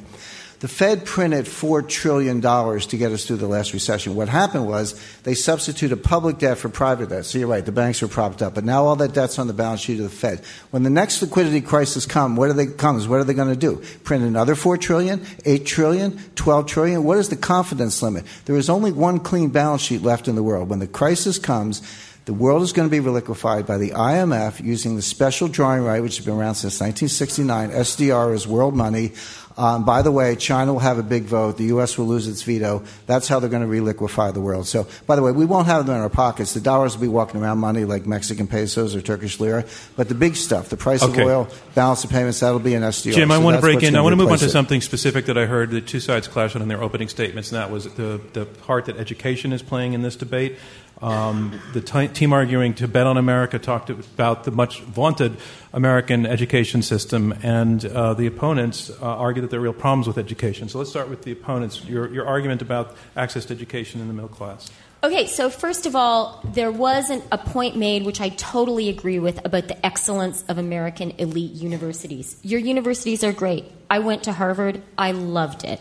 The 0.59 0.67
Fed 0.67 1.05
printed 1.05 1.45
$4 1.45 1.87
trillion 1.87 2.41
to 2.41 2.97
get 2.97 3.11
us 3.11 3.25
through 3.25 3.37
the 3.37 3.47
last 3.47 3.73
recession. 3.73 4.15
What 4.15 4.27
happened 4.27 4.65
was 4.65 4.99
they 5.21 5.35
substituted 5.35 5.97
public 5.97 6.39
debt 6.39 6.57
for 6.57 6.67
private 6.67 7.09
debt. 7.09 7.25
So 7.25 7.37
you're 7.37 7.47
right, 7.47 7.63
the 7.63 7.71
banks 7.71 8.01
were 8.01 8.07
propped 8.07 8.41
up. 8.41 8.55
But 8.55 8.65
now 8.65 8.85
all 8.85 8.95
that 8.95 9.13
debt's 9.13 9.37
on 9.37 9.45
the 9.45 9.53
balance 9.53 9.81
sheet 9.81 9.99
of 9.99 10.05
the 10.05 10.09
Fed. 10.09 10.41
When 10.71 10.81
the 10.81 10.89
next 10.89 11.21
liquidity 11.21 11.61
crisis 11.61 12.07
come, 12.07 12.35
what 12.35 12.49
are 12.49 12.53
they, 12.53 12.65
comes, 12.65 13.07
what 13.07 13.19
are 13.19 13.23
they 13.23 13.35
going 13.35 13.53
to 13.53 13.55
do? 13.55 13.83
Print 14.03 14.23
another 14.23 14.55
$4 14.55 14.81
trillion, 14.81 15.19
$8 15.19 15.63
trillion, 15.63 16.13
$12 16.13 16.67
trillion? 16.67 17.03
What 17.03 17.19
is 17.19 17.29
the 17.29 17.35
confidence 17.35 18.01
limit? 18.01 18.25
There 18.45 18.55
is 18.57 18.67
only 18.67 18.91
one 18.91 19.19
clean 19.19 19.49
balance 19.49 19.83
sheet 19.83 20.01
left 20.01 20.27
in 20.27 20.33
the 20.33 20.43
world. 20.43 20.69
When 20.69 20.79
the 20.79 20.87
crisis 20.87 21.37
comes, 21.37 21.83
the 22.25 22.33
world 22.33 22.61
is 22.61 22.73
going 22.73 22.89
to 22.89 22.91
be 22.91 22.99
reliquefied 22.99 23.65
by 23.65 23.77
the 23.77 23.91
IMF 23.91 24.61
using 24.61 24.97
the 24.97 25.01
special 25.01 25.47
drawing 25.47 25.83
right, 25.83 26.01
which 26.01 26.17
has 26.17 26.25
been 26.25 26.35
around 26.35 26.55
since 26.55 26.81
1969. 26.81 27.69
SDR 27.69 28.33
is 28.33 28.45
world 28.45 28.75
money. 28.75 29.13
Um, 29.57 29.85
by 29.85 30.03
the 30.03 30.11
way, 30.11 30.35
China 30.35 30.73
will 30.73 30.79
have 30.81 30.99
a 30.99 31.03
big 31.03 31.23
vote. 31.23 31.57
The 31.57 31.63
U.S. 31.65 31.97
will 31.97 32.05
lose 32.05 32.27
its 32.27 32.43
veto. 32.43 32.83
That's 33.07 33.27
how 33.27 33.39
they're 33.39 33.49
going 33.49 33.63
to 33.63 33.67
reliquefy 33.67 34.31
the 34.31 34.39
world. 34.39 34.67
So, 34.67 34.85
by 35.07 35.15
the 35.15 35.23
way, 35.23 35.31
we 35.31 35.45
won't 35.45 35.65
have 35.65 35.87
them 35.87 35.95
in 35.95 36.01
our 36.01 36.09
pockets. 36.09 36.53
The 36.53 36.59
dollars 36.59 36.93
will 36.95 37.01
be 37.01 37.07
walking 37.07 37.41
around 37.41 37.57
money 37.57 37.83
like 37.83 38.05
Mexican 38.05 38.45
pesos 38.45 38.95
or 38.95 39.01
Turkish 39.01 39.39
lira. 39.39 39.65
But 39.95 40.09
the 40.09 40.15
big 40.15 40.35
stuff, 40.35 40.69
the 40.69 40.77
price 40.77 41.01
Okay. 41.01 41.21
of 41.23 41.27
oil, 41.27 41.47
balance 41.73 42.03
of 42.03 42.11
payments, 42.11 42.39
that'll 42.41 42.59
be 42.59 42.75
an 42.75 42.83
SDR. 42.83 43.13
Jim, 43.15 43.31
I 43.31 43.37
So 43.37 43.41
want 43.41 43.55
to 43.55 43.61
break 43.61 43.81
in. 43.81 43.95
I 43.95 44.01
want 44.01 44.13
to 44.13 44.17
move 44.17 44.31
on 44.31 44.37
to 44.37 44.45
it. 44.45 44.49
something 44.49 44.79
specific 44.79 45.25
that 45.25 45.39
I 45.39 45.47
heard 45.47 45.71
the 45.71 45.81
two 45.81 45.99
sides 45.99 46.27
clash 46.27 46.55
on 46.55 46.61
in 46.61 46.67
their 46.67 46.83
opening 46.83 47.07
statements, 47.07 47.51
and 47.51 47.59
that 47.59 47.71
was 47.71 47.85
the, 47.95 48.21
the 48.33 48.45
part 48.45 48.85
that 48.85 48.97
education 48.97 49.53
is 49.53 49.63
playing 49.63 49.93
in 49.93 50.03
this 50.03 50.15
debate. 50.15 50.57
Um, 51.01 51.61
the 51.73 51.81
t- 51.81 52.07
team 52.07 52.33
arguing 52.33 52.73
to 52.75 52.87
bet 52.87 53.05
on 53.05 53.17
America 53.17 53.59
talked 53.59 53.89
about 53.89 54.45
the 54.45 54.51
much 54.51 54.81
vaunted 54.81 55.37
American 55.71 56.25
education 56.25 56.81
system, 56.81 57.33
and 57.43 57.85
uh, 57.85 58.13
the 58.15 58.25
opponents 58.25 58.89
uh, 58.89 59.05
argue 59.05 59.41
that 59.41 59.51
there 59.51 59.59
are 59.59 59.63
real 59.63 59.73
problems 59.73 60.07
with 60.07 60.17
education. 60.17 60.69
So 60.69 60.79
let's 60.79 60.89
start 60.89 61.09
with 61.09 61.21
the 61.21 61.31
opponents. 61.31 61.85
Your, 61.85 62.11
your 62.11 62.25
argument 62.25 62.61
about 62.61 62.95
access 63.15 63.45
to 63.45 63.53
education 63.53 64.01
in 64.01 64.07
the 64.07 64.13
middle 64.13 64.29
class. 64.29 64.71
Okay, 65.03 65.27
so 65.27 65.51
first 65.51 65.85
of 65.85 65.95
all, 65.95 66.41
there 66.43 66.71
was 66.71 67.11
an, 67.11 67.21
a 67.31 67.37
point 67.37 67.77
made 67.77 68.03
which 68.03 68.19
I 68.19 68.29
totally 68.29 68.89
agree 68.89 69.19
with 69.19 69.45
about 69.45 69.67
the 69.67 69.85
excellence 69.85 70.43
of 70.47 70.57
American 70.57 71.11
elite 71.19 71.51
universities. 71.51 72.35
Your 72.41 72.59
universities 72.59 73.23
are 73.23 73.31
great. 73.31 73.65
I 73.91 73.99
went 73.99 74.23
to 74.23 74.33
Harvard, 74.33 74.81
I 74.97 75.11
loved 75.11 75.63
it. 75.63 75.79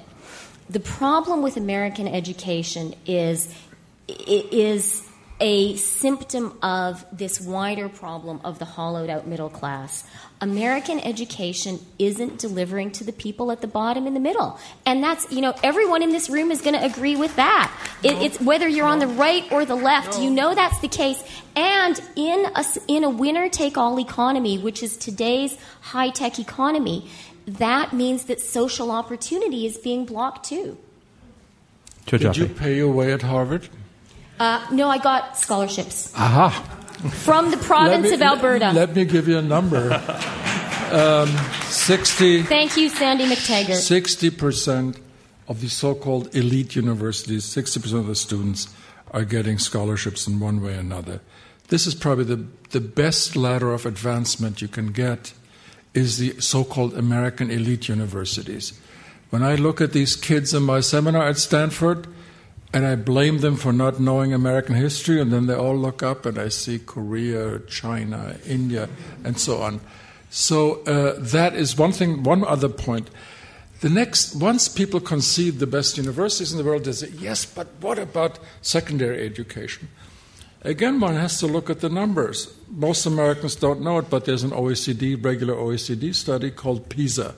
The 0.68 0.80
problem 0.80 1.40
with 1.42 1.56
American 1.56 2.06
education 2.06 2.94
is 3.06 3.54
is 4.08 5.05
a 5.38 5.76
symptom 5.76 6.56
of 6.62 7.04
this 7.12 7.40
wider 7.40 7.88
problem 7.90 8.40
of 8.42 8.58
the 8.58 8.64
hollowed 8.64 9.10
out 9.10 9.26
middle 9.26 9.50
class. 9.50 10.04
American 10.40 10.98
education 11.00 11.78
isn't 11.98 12.38
delivering 12.38 12.90
to 12.92 13.04
the 13.04 13.12
people 13.12 13.50
at 13.52 13.60
the 13.60 13.66
bottom 13.66 14.06
and 14.06 14.16
the 14.16 14.20
middle. 14.20 14.58
And 14.86 15.02
that's, 15.02 15.30
you 15.30 15.40
know, 15.42 15.54
everyone 15.62 16.02
in 16.02 16.10
this 16.10 16.30
room 16.30 16.50
is 16.50 16.60
going 16.62 16.74
to 16.74 16.84
agree 16.84 17.16
with 17.16 17.36
that. 17.36 17.70
It, 18.02 18.12
it's 18.22 18.40
whether 18.40 18.66
you're 18.66 18.86
on 18.86 18.98
the 18.98 19.06
right 19.06 19.50
or 19.52 19.64
the 19.64 19.74
left, 19.74 20.18
you 20.20 20.30
know 20.30 20.54
that's 20.54 20.78
the 20.80 20.88
case. 20.88 21.22
And 21.54 22.00
in 22.16 22.46
a, 22.54 22.58
s- 22.58 22.78
in 22.88 23.04
a 23.04 23.10
winner 23.10 23.48
take 23.48 23.76
all 23.76 23.98
economy, 24.00 24.58
which 24.58 24.82
is 24.82 24.96
today's 24.96 25.56
high 25.80 26.10
tech 26.10 26.38
economy, 26.38 27.10
that 27.46 27.92
means 27.92 28.24
that 28.24 28.40
social 28.40 28.90
opportunity 28.90 29.66
is 29.66 29.76
being 29.78 30.04
blocked 30.06 30.48
too. 30.48 30.76
Did 32.06 32.36
you 32.36 32.46
pay 32.54 32.76
your 32.76 32.90
way 32.92 33.12
at 33.12 33.22
Harvard? 33.22 33.68
Uh, 34.38 34.66
no, 34.70 34.88
I 34.88 34.98
got 34.98 35.38
scholarships 35.38 36.12
Aha. 36.14 36.50
from 37.24 37.50
the 37.50 37.56
province 37.56 38.08
me- 38.08 38.14
of 38.14 38.22
Alberta. 38.22 38.72
Let 38.72 38.94
me 38.94 39.04
give 39.04 39.28
you 39.28 39.38
a 39.38 39.42
number. 39.42 40.02
Um, 40.92 41.28
60 41.68 42.42
Thank 42.44 42.76
you, 42.76 42.88
Sandy 42.88 43.26
Mactaggart. 43.26 43.74
60% 43.74 45.00
of 45.48 45.60
the 45.60 45.68
so-called 45.68 46.34
elite 46.34 46.76
universities, 46.76 47.44
60% 47.44 47.92
of 47.98 48.06
the 48.06 48.14
students 48.14 48.68
are 49.10 49.24
getting 49.24 49.58
scholarships 49.58 50.28
in 50.28 50.38
one 50.38 50.62
way 50.62 50.76
or 50.76 50.80
another. 50.80 51.20
This 51.68 51.86
is 51.86 51.94
probably 51.94 52.24
the, 52.24 52.46
the 52.70 52.80
best 52.80 53.34
ladder 53.34 53.72
of 53.72 53.84
advancement 53.84 54.62
you 54.62 54.68
can 54.68 54.92
get 54.92 55.32
is 55.92 56.18
the 56.18 56.40
so-called 56.40 56.94
American 56.94 57.50
elite 57.50 57.88
universities. 57.88 58.78
When 59.30 59.42
I 59.42 59.56
look 59.56 59.80
at 59.80 59.92
these 59.92 60.14
kids 60.14 60.54
in 60.54 60.62
my 60.62 60.80
seminar 60.80 61.26
at 61.26 61.38
Stanford, 61.38 62.06
and 62.72 62.86
I 62.86 62.96
blame 62.96 63.38
them 63.38 63.56
for 63.56 63.72
not 63.72 64.00
knowing 64.00 64.32
American 64.32 64.74
history, 64.74 65.20
and 65.20 65.32
then 65.32 65.46
they 65.46 65.54
all 65.54 65.76
look 65.76 66.02
up 66.02 66.26
and 66.26 66.38
I 66.38 66.48
see 66.48 66.78
Korea, 66.78 67.60
China, 67.60 68.36
India, 68.46 68.88
and 69.24 69.38
so 69.38 69.62
on. 69.62 69.80
So 70.30 70.82
uh, 70.84 71.14
that 71.18 71.54
is 71.54 71.78
one 71.78 71.92
thing. 71.92 72.22
One 72.22 72.44
other 72.44 72.68
point. 72.68 73.08
The 73.80 73.90
next, 73.90 74.34
once 74.34 74.68
people 74.68 75.00
concede 75.00 75.58
the 75.58 75.66
best 75.66 75.98
universities 75.98 76.50
in 76.50 76.58
the 76.58 76.64
world, 76.64 76.84
they 76.84 76.92
say, 76.92 77.10
yes, 77.18 77.44
but 77.44 77.68
what 77.80 77.98
about 77.98 78.38
secondary 78.62 79.24
education? 79.24 79.88
Again, 80.62 80.98
one 80.98 81.14
has 81.14 81.38
to 81.40 81.46
look 81.46 81.68
at 81.68 81.80
the 81.80 81.90
numbers. 81.90 82.52
Most 82.68 83.06
Americans 83.06 83.54
don't 83.54 83.82
know 83.82 83.98
it, 83.98 84.10
but 84.10 84.24
there's 84.24 84.42
an 84.42 84.50
OECD, 84.50 85.22
regular 85.22 85.54
OECD 85.54 86.14
study 86.14 86.50
called 86.50 86.88
PISA, 86.88 87.34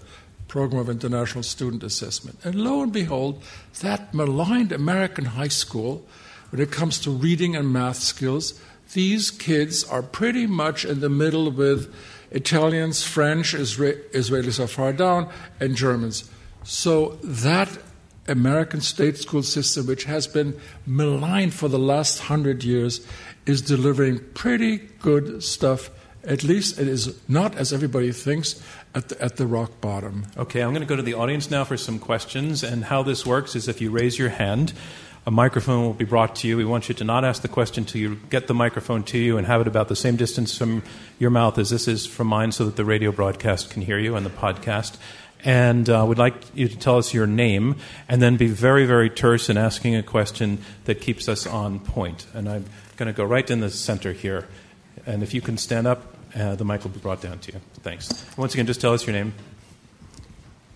Program 0.49 0.81
of 0.81 0.89
International 0.89 1.43
Student 1.43 1.83
Assessment. 1.83 2.39
And 2.43 2.57
lo 2.57 2.83
and 2.83 2.93
behold, 2.93 3.43
that 3.81 4.13
maligned 4.13 4.73
American 4.73 5.27
high 5.27 5.49
school, 5.49 6.07
when 6.51 6.61
it 6.61 6.73
comes 6.73 6.99
to 7.01 7.11
reading 7.11 7.55
and 7.55 7.73
math 7.73 7.99
skills, 7.99 8.61
these 8.95 9.31
kids 9.31 9.85
are 9.85 10.03
pretty 10.03 10.47
much 10.47 10.85
in 10.85 11.01
the 11.01 11.11
middle 11.11 11.51
with 11.51 11.95
Italians, 12.31 13.05
French, 13.05 13.55
Isra- 13.55 14.03
Israelis 14.11 14.59
are 14.59 14.67
far 14.67 14.93
down, 14.93 15.31
and 15.61 15.77
Germans. 15.77 16.29
So 16.65 17.19
that 17.23 17.79
American 18.27 18.81
state 18.81 19.17
school 19.17 19.43
system, 19.43 19.87
which 19.87 20.05
has 20.05 20.27
been 20.27 20.59
maligned 20.87 21.55
for 21.55 21.69
the 21.69 21.79
last 21.79 22.21
hundred 22.21 22.65
years, 22.65 23.07
is 23.47 23.63
delivering 23.63 24.21
pretty 24.35 24.79
good 25.01 25.43
stuff. 25.43 25.91
At 26.29 26.45
least 26.45 26.79
it 26.79 26.87
is 26.87 27.19
not, 27.27 27.57
as 27.57 27.73
everybody 27.73 28.13
thinks, 28.13 28.63
at 28.95 29.09
the, 29.09 29.23
at 29.23 29.37
the 29.37 29.47
rock 29.47 29.81
bottom. 29.81 30.27
Okay, 30.37 30.61
I'm 30.61 30.71
going 30.71 30.83
to 30.83 30.87
go 30.87 30.95
to 30.95 31.03
the 31.03 31.15
audience 31.15 31.51
now 31.51 31.65
for 31.65 31.79
some 31.79 31.99
questions. 31.99 32.63
And 32.63 32.85
how 32.85 33.03
this 33.03 33.25
works 33.25 33.57
is 33.57 33.67
if 33.67 33.81
you 33.81 33.91
raise 33.91 34.19
your 34.19 34.29
hand, 34.29 34.75
a 35.27 35.31
microphone 35.31 35.85
will 35.85 35.95
be 35.95 36.05
brought 36.05 36.37
to 36.37 36.49
you. 36.49 36.59
We 36.59 36.67
want 36.67 36.91
you 36.91 36.95
to 36.97 37.05
not 37.05 37.25
ask 37.25 37.41
the 37.41 37.49
question 37.49 37.85
until 37.85 38.03
you 38.03 38.17
get 38.29 38.47
the 38.47 38.53
microphone 38.53 39.05
to 39.05 39.19
you 39.19 39.39
and 39.39 39.47
have 39.47 39.63
it 39.63 39.67
about 39.67 39.89
the 39.89 39.97
same 39.97 40.17
distance 40.17 40.57
from 40.57 40.83
your 41.19 41.31
mouth 41.31 41.57
as 41.57 41.71
this 41.71 41.89
is 41.89 42.05
from 42.05 42.27
mine 42.27 42.53
so 42.53 42.67
that 42.67 42.77
the 42.77 42.85
radio 42.85 43.11
broadcast 43.11 43.71
can 43.71 43.81
hear 43.81 43.99
you 43.99 44.15
and 44.15 44.27
the 44.27 44.31
podcast. 44.31 44.99
And 45.45 45.89
uh, 45.89 46.05
we'd 46.07 46.19
like 46.19 46.35
you 46.55 46.69
to 46.69 46.77
tell 46.77 46.99
us 46.99 47.15
your 47.15 47.27
name 47.27 47.77
and 48.07 48.21
then 48.21 48.37
be 48.37 48.49
very, 48.49 48.85
very 48.85 49.09
terse 49.09 49.49
in 49.49 49.57
asking 49.57 49.97
a 49.97 50.03
question 50.03 50.59
that 50.85 51.01
keeps 51.01 51.27
us 51.27 51.47
on 51.47 51.81
point. 51.81 52.27
And 52.35 52.51
I'm 52.51 52.67
going 52.99 53.07
to 53.07 53.17
go 53.17 53.25
right 53.25 53.49
in 53.51 53.61
the 53.61 53.71
center 53.71 54.13
here. 54.13 54.47
And 55.07 55.23
if 55.23 55.33
you 55.33 55.41
can 55.41 55.57
stand 55.57 55.87
up, 55.87 56.18
uh, 56.35 56.55
the 56.57 56.65
mic 56.65 56.83
will 56.83 56.91
be 56.91 57.01
brought 57.01 57.21
down 57.21 57.39
to 57.41 57.53
you. 57.53 57.61
Thanks. 57.83 58.25
Once 58.37 58.55
again, 58.55 58.67
just 58.67 58.81
tell 58.81 58.93
us 58.93 59.07
your 59.07 59.15
name. 59.15 59.33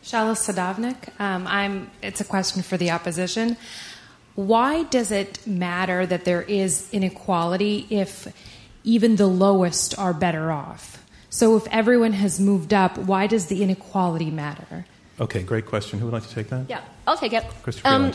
Shala 0.02 0.34
Sadavnik. 0.34 1.18
Um, 1.20 1.46
I'm, 1.46 1.90
it's 2.02 2.20
a 2.20 2.24
question 2.24 2.62
for 2.62 2.76
the 2.76 2.90
opposition. 2.90 3.56
Why 4.34 4.84
does 4.84 5.10
it 5.10 5.46
matter 5.46 6.06
that 6.06 6.24
there 6.24 6.42
is 6.42 6.88
inequality 6.92 7.86
if 7.90 8.26
even 8.82 9.16
the 9.16 9.26
lowest 9.26 9.98
are 9.98 10.14
better 10.14 10.50
off? 10.50 11.04
So 11.30 11.56
if 11.56 11.66
everyone 11.68 12.12
has 12.14 12.40
moved 12.40 12.74
up, 12.74 12.98
why 12.98 13.26
does 13.26 13.46
the 13.46 13.62
inequality 13.62 14.30
matter? 14.30 14.86
Okay, 15.20 15.42
great 15.42 15.66
question. 15.66 15.98
Who 15.98 16.06
would 16.06 16.14
like 16.14 16.26
to 16.26 16.34
take 16.34 16.48
that? 16.48 16.68
Yeah, 16.68 16.80
I'll 17.06 17.16
take 17.16 17.32
it. 17.32 17.44
Chrystia 17.62 17.84
Um, 17.84 18.12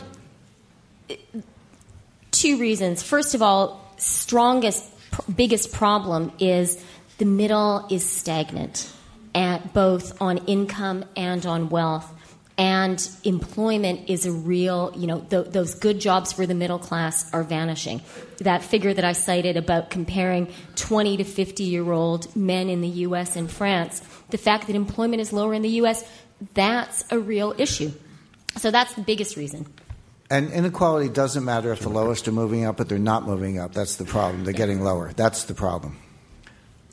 two 2.32 2.58
reasons. 2.60 3.02
First 3.02 3.34
of 3.34 3.42
all, 3.42 3.94
strongest, 3.98 4.84
pr- 5.12 5.32
biggest 5.32 5.72
problem 5.72 6.32
is 6.40 6.84
the 7.18 7.26
middle 7.26 7.88
is 7.90 8.08
stagnant, 8.08 8.92
at 9.34 9.74
both 9.74 10.22
on 10.22 10.40
income 10.46 11.06
and 11.16 11.46
on 11.46 11.70
wealth. 11.70 12.14
And 12.60 13.08
employment 13.24 14.10
is 14.10 14.26
a 14.26 14.32
real, 14.32 14.92
you 14.96 15.06
know, 15.06 15.20
th- 15.20 15.50
those 15.50 15.76
good 15.76 16.00
jobs 16.00 16.34
for 16.34 16.48
the 16.48 16.56
middle 16.56 16.80
class 16.80 17.32
are 17.32 17.44
vanishing. 17.44 18.02
That 18.40 18.64
figure 18.64 18.96
that 18.96 19.06
I 19.06 19.12
cited 19.12 19.58
about 19.58 19.92
comparing 19.92 20.52
20 20.76 21.18
to 21.18 21.24
50 21.24 21.64
year 21.64 21.92
old 21.92 22.36
men 22.36 22.70
in 22.70 22.82
the 22.82 22.88
US 22.88 23.36
and 23.36 23.50
France, 23.50 24.02
the 24.32 24.40
fact 24.40 24.66
that 24.68 24.76
employment 24.76 25.22
is 25.22 25.32
lower 25.32 25.54
in 25.54 25.62
the 25.62 25.70
US, 25.82 26.04
that's 26.56 27.06
a 27.12 27.20
real 27.20 27.54
issue. 27.60 27.92
So 28.58 28.72
that's 28.72 28.94
the 28.96 29.02
biggest 29.02 29.38
reason. 29.38 29.68
And 30.30 30.52
inequality 30.52 31.10
doesn't 31.10 31.46
matter 31.46 31.72
if 31.72 31.82
the 31.82 31.90
lowest 31.90 32.28
are 32.28 32.32
moving 32.32 32.66
up, 32.66 32.78
but 32.78 32.90
they're 32.90 32.98
not 32.98 33.26
moving 33.26 33.60
up. 33.60 33.74
That's 33.74 33.96
the 33.96 34.06
problem. 34.06 34.44
They're 34.44 34.54
getting 34.54 34.82
lower. 34.82 35.14
That's 35.14 35.44
the 35.44 35.54
problem. 35.54 35.98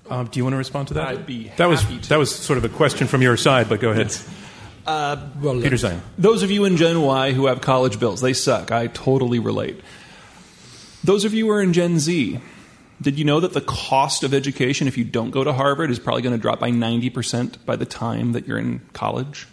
Um, 0.08 0.26
do 0.26 0.38
you 0.38 0.44
want 0.44 0.52
to 0.52 0.58
respond 0.58 0.88
to 0.88 0.94
that? 0.94 1.08
I'd 1.08 1.26
be 1.26 1.50
that 1.56 1.66
was 1.66 1.84
to. 1.84 2.08
that 2.10 2.18
was 2.18 2.34
sort 2.34 2.58
of 2.58 2.64
a 2.64 2.68
question 2.68 3.06
from 3.06 3.22
your 3.22 3.36
side, 3.36 3.68
but 3.68 3.80
go 3.80 3.90
ahead. 3.90 4.14
Well, 5.40 5.62
Peter 5.62 5.76
Zeihan. 5.76 6.00
Those 6.18 6.42
of 6.42 6.50
you 6.50 6.66
in 6.66 6.76
Gen 6.76 7.00
Y 7.00 7.32
who 7.32 7.46
have 7.46 7.62
college 7.62 7.98
bills, 7.98 8.20
they 8.20 8.34
suck. 8.34 8.70
I 8.70 8.88
totally 8.88 9.38
relate. 9.38 9.80
Those 11.02 11.24
of 11.24 11.32
you 11.32 11.46
who 11.46 11.52
are 11.52 11.62
in 11.62 11.72
Gen 11.72 11.98
Z, 11.98 12.38
did 13.00 13.18
you 13.18 13.24
know 13.24 13.40
that 13.40 13.52
the 13.52 13.60
cost 13.60 14.24
of 14.24 14.34
education, 14.34 14.86
if 14.86 14.96
you 14.98 15.04
don't 15.04 15.30
go 15.30 15.42
to 15.42 15.52
Harvard, 15.52 15.90
is 15.90 15.98
probably 15.98 16.22
going 16.22 16.34
to 16.34 16.40
drop 16.40 16.60
by 16.60 16.70
90% 16.70 17.64
by 17.64 17.76
the 17.76 17.86
time 17.86 18.32
that 18.32 18.46
you're 18.46 18.58
in 18.58 18.80
college? 18.92 19.46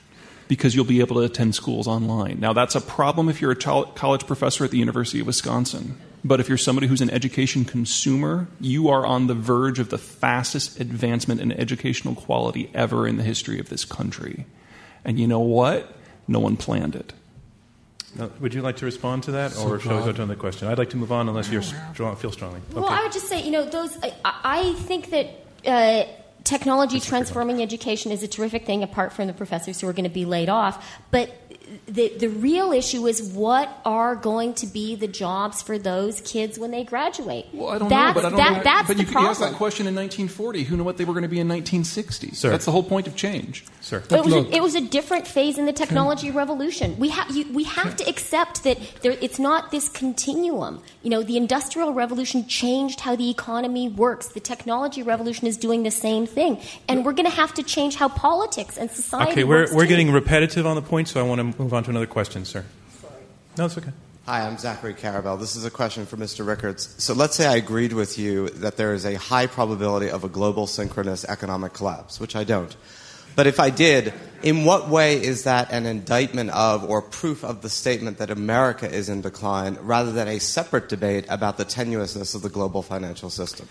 Because 0.48 0.76
you'll 0.76 0.86
be 0.86 1.00
able 1.00 1.16
to 1.16 1.22
attend 1.22 1.56
schools 1.56 1.88
online. 1.88 2.40
Now, 2.42 2.52
that's 2.52 2.76
a 2.76 2.82
problem 2.82 3.30
if 3.30 3.42
you're 3.42 3.52
a 3.52 3.56
college 3.56 4.28
professor 4.28 4.66
at 4.66 4.72
the 4.72 4.78
University 4.78 5.22
of 5.22 5.28
Wisconsin. 5.28 5.98
But 6.24 6.40
if 6.40 6.48
you're 6.48 6.58
somebody 6.58 6.88
who's 6.88 7.02
an 7.02 7.10
education 7.10 7.66
consumer, 7.66 8.48
you 8.60 8.90
are 8.90 9.06
on 9.06 9.28
the 9.28 9.34
verge 9.34 9.80
of 9.80 9.90
the 9.90 9.98
fastest 9.98 10.80
advancement 10.80 11.42
in 11.42 11.52
educational 11.52 12.14
quality 12.14 12.70
ever 12.74 13.08
in 13.08 13.18
the 13.18 13.24
history 13.24 13.60
of 13.60 13.70
this 13.70 13.86
country. 13.86 14.46
And 15.04 15.20
you 15.20 15.28
know 15.28 15.40
what? 15.40 15.96
No 16.28 16.40
one 16.40 16.58
planned 16.58 16.96
it. 16.96 17.14
Now, 18.16 18.30
would 18.40 18.54
you 18.54 18.62
like 18.62 18.78
to 18.78 18.86
respond 18.86 19.24
to 19.24 19.32
that, 19.32 19.58
or 19.58 19.80
shall 19.80 19.98
we 19.98 20.04
go 20.04 20.12
to 20.12 20.22
another 20.22 20.36
question? 20.36 20.68
I'd 20.68 20.78
like 20.78 20.90
to 20.90 20.98
move 20.98 21.12
on 21.12 21.30
unless 21.30 21.50
you 21.50 21.62
strong, 21.62 22.16
feel 22.18 22.32
strongly. 22.32 22.60
Well, 22.74 22.86
I 22.86 23.04
would 23.04 23.14
just 23.14 23.28
say, 23.28 23.42
you 23.42 23.52
know, 23.52 23.64
those. 23.64 23.98
I, 24.04 24.14
I 24.26 24.74
think 24.74 25.12
that 25.12 25.28
uh, 25.66 26.04
technology 26.44 27.00
transforming 27.00 27.62
education 27.62 28.12
is 28.12 28.22
a 28.22 28.28
terrific 28.28 28.66
thing, 28.66 28.84
apart 28.84 29.14
from 29.14 29.28
the 29.28 29.34
professors 29.34 29.80
who 29.80 29.88
are 29.88 29.94
going 29.94 30.04
to 30.04 30.10
be 30.10 30.26
laid 30.26 30.50
off. 30.50 30.86
But 31.10 31.34
the 31.88 32.10
the 32.18 32.30
real 32.30 32.72
issue 32.72 33.08
is 33.08 33.22
what 33.22 33.70
are 33.86 34.16
going 34.16 34.54
to 34.56 34.68
be 34.68 34.96
the 34.96 35.08
jobs 35.08 35.62
for 35.62 35.78
those 35.78 36.22
kids 36.22 36.60
when 36.60 36.72
they 36.72 36.84
graduate. 36.84 37.48
Well, 37.54 37.70
I 37.70 37.78
don't 37.78 37.90
that's, 37.90 38.16
know, 38.16 38.22
but 38.22 38.26
I 38.26 38.30
don't 38.30 38.38
that, 38.38 38.58
know. 38.58 38.64
That's 38.64 38.88
but 38.88 38.98
the 38.98 39.04
you, 39.04 39.08
you 39.08 39.12
problem. 39.12 39.32
asked 39.32 39.40
that 39.40 39.54
question 39.54 39.88
in 39.88 39.96
1940. 39.96 40.64
Who 40.64 40.78
knew 40.78 40.84
what 40.84 40.98
they 40.98 41.06
were 41.06 41.14
going 41.14 41.24
to 41.24 41.30
be 41.30 41.40
in 41.40 41.48
1960? 41.48 42.32
Sir. 42.32 42.50
That's 42.50 42.66
the 42.66 42.72
whole 42.72 42.84
point 42.84 43.08
of 43.08 43.16
change. 43.16 43.66
Sir. 43.82 44.04
It 44.10 44.24
was, 44.24 44.34
a, 44.34 44.56
it 44.56 44.62
was 44.62 44.76
a 44.76 44.82
different 44.82 45.28
phase 45.28 45.58
in 45.58 45.66
the 45.66 45.74
technology 45.74 46.32
revolution. 46.32 46.98
We, 46.98 47.10
ha- 47.10 47.28
you, 47.32 47.52
we 47.52 47.64
have 47.64 47.96
to 47.98 48.08
accept 48.08 48.64
that 48.64 48.78
there, 49.02 49.18
it's 49.22 49.40
not 49.40 49.72
this 49.72 49.90
continuum. 49.90 50.82
You 51.04 51.10
know, 51.10 51.24
the 51.24 51.38
industrial 51.38 51.94
revolution 51.94 52.48
changed 52.48 53.00
how 53.00 53.16
the 53.16 53.30
economy 53.30 53.90
works. 53.90 54.28
The 54.30 54.40
technology 54.40 55.04
revolution 55.04 55.48
is 55.48 55.58
doing 55.58 55.84
the 55.84 55.92
same 55.92 56.26
thing, 56.26 56.60
and 56.88 57.06
we're 57.06 57.14
going 57.14 57.30
to 57.30 57.36
have 57.36 57.54
to 57.56 57.64
change 57.64 57.96
how 57.96 58.10
politics 58.10 58.78
and 58.78 58.90
society. 58.92 59.32
Okay, 59.32 59.44
we're, 59.44 59.74
we're 59.74 59.84
too. 59.84 59.88
getting 59.88 60.12
repetitive 60.12 60.66
on 60.66 60.76
the 60.76 60.82
point, 60.82 61.08
so 61.08 61.20
I 61.20 61.24
want 61.24 61.58
to 61.58 61.61
move 61.62 61.74
on 61.76 61.84
to 61.84 61.92
another 61.92 62.08
question, 62.08 62.44
sir. 62.44 62.66
No, 63.56 63.66
it's 63.66 63.78
okay. 63.78 63.92
Hi, 64.26 64.48
I'm 64.48 64.58
Zachary 64.58 64.96
Karabell. 64.96 65.40
This 65.40 65.56
is 65.56 65.64
a 65.64 65.70
question 65.70 66.08
for 66.08 66.18
Mr. 66.18 66.46
Rickards. 66.46 66.96
So 66.98 67.14
let's 67.14 67.36
say 67.36 67.46
I 67.46 67.56
agreed 67.58 67.94
with 67.94 68.18
you 68.18 68.50
that 68.50 68.78
there 68.78 68.96
is 68.96 69.06
a 69.06 69.14
high 69.14 69.46
probability 69.46 70.10
of 70.10 70.24
a 70.24 70.30
global 70.30 70.66
synchronous 70.66 71.24
economic 71.24 71.74
collapse, 71.74 72.20
which 72.20 72.36
I 72.36 72.46
don't. 72.46 72.76
But 73.36 73.46
if 73.46 73.60
I 73.60 73.70
did, 73.70 74.12
in 74.42 74.66
what 74.66 74.90
way 74.90 75.22
is 75.22 75.44
that 75.44 75.72
an 75.72 75.86
indictment 75.86 76.50
of 76.50 76.84
or 76.90 77.02
proof 77.02 77.44
of 77.44 77.62
the 77.62 77.70
statement 77.70 78.18
that 78.18 78.32
America 78.32 78.92
is 78.92 79.08
in 79.08 79.22
decline 79.22 79.78
rather 79.82 80.12
than 80.12 80.28
a 80.28 80.40
separate 80.40 80.90
debate 80.90 81.26
about 81.30 81.58
the 81.58 81.66
tenuousness 81.66 82.34
of 82.34 82.42
the 82.42 82.50
global 82.50 82.82
financial 82.82 83.30
system? 83.30 83.68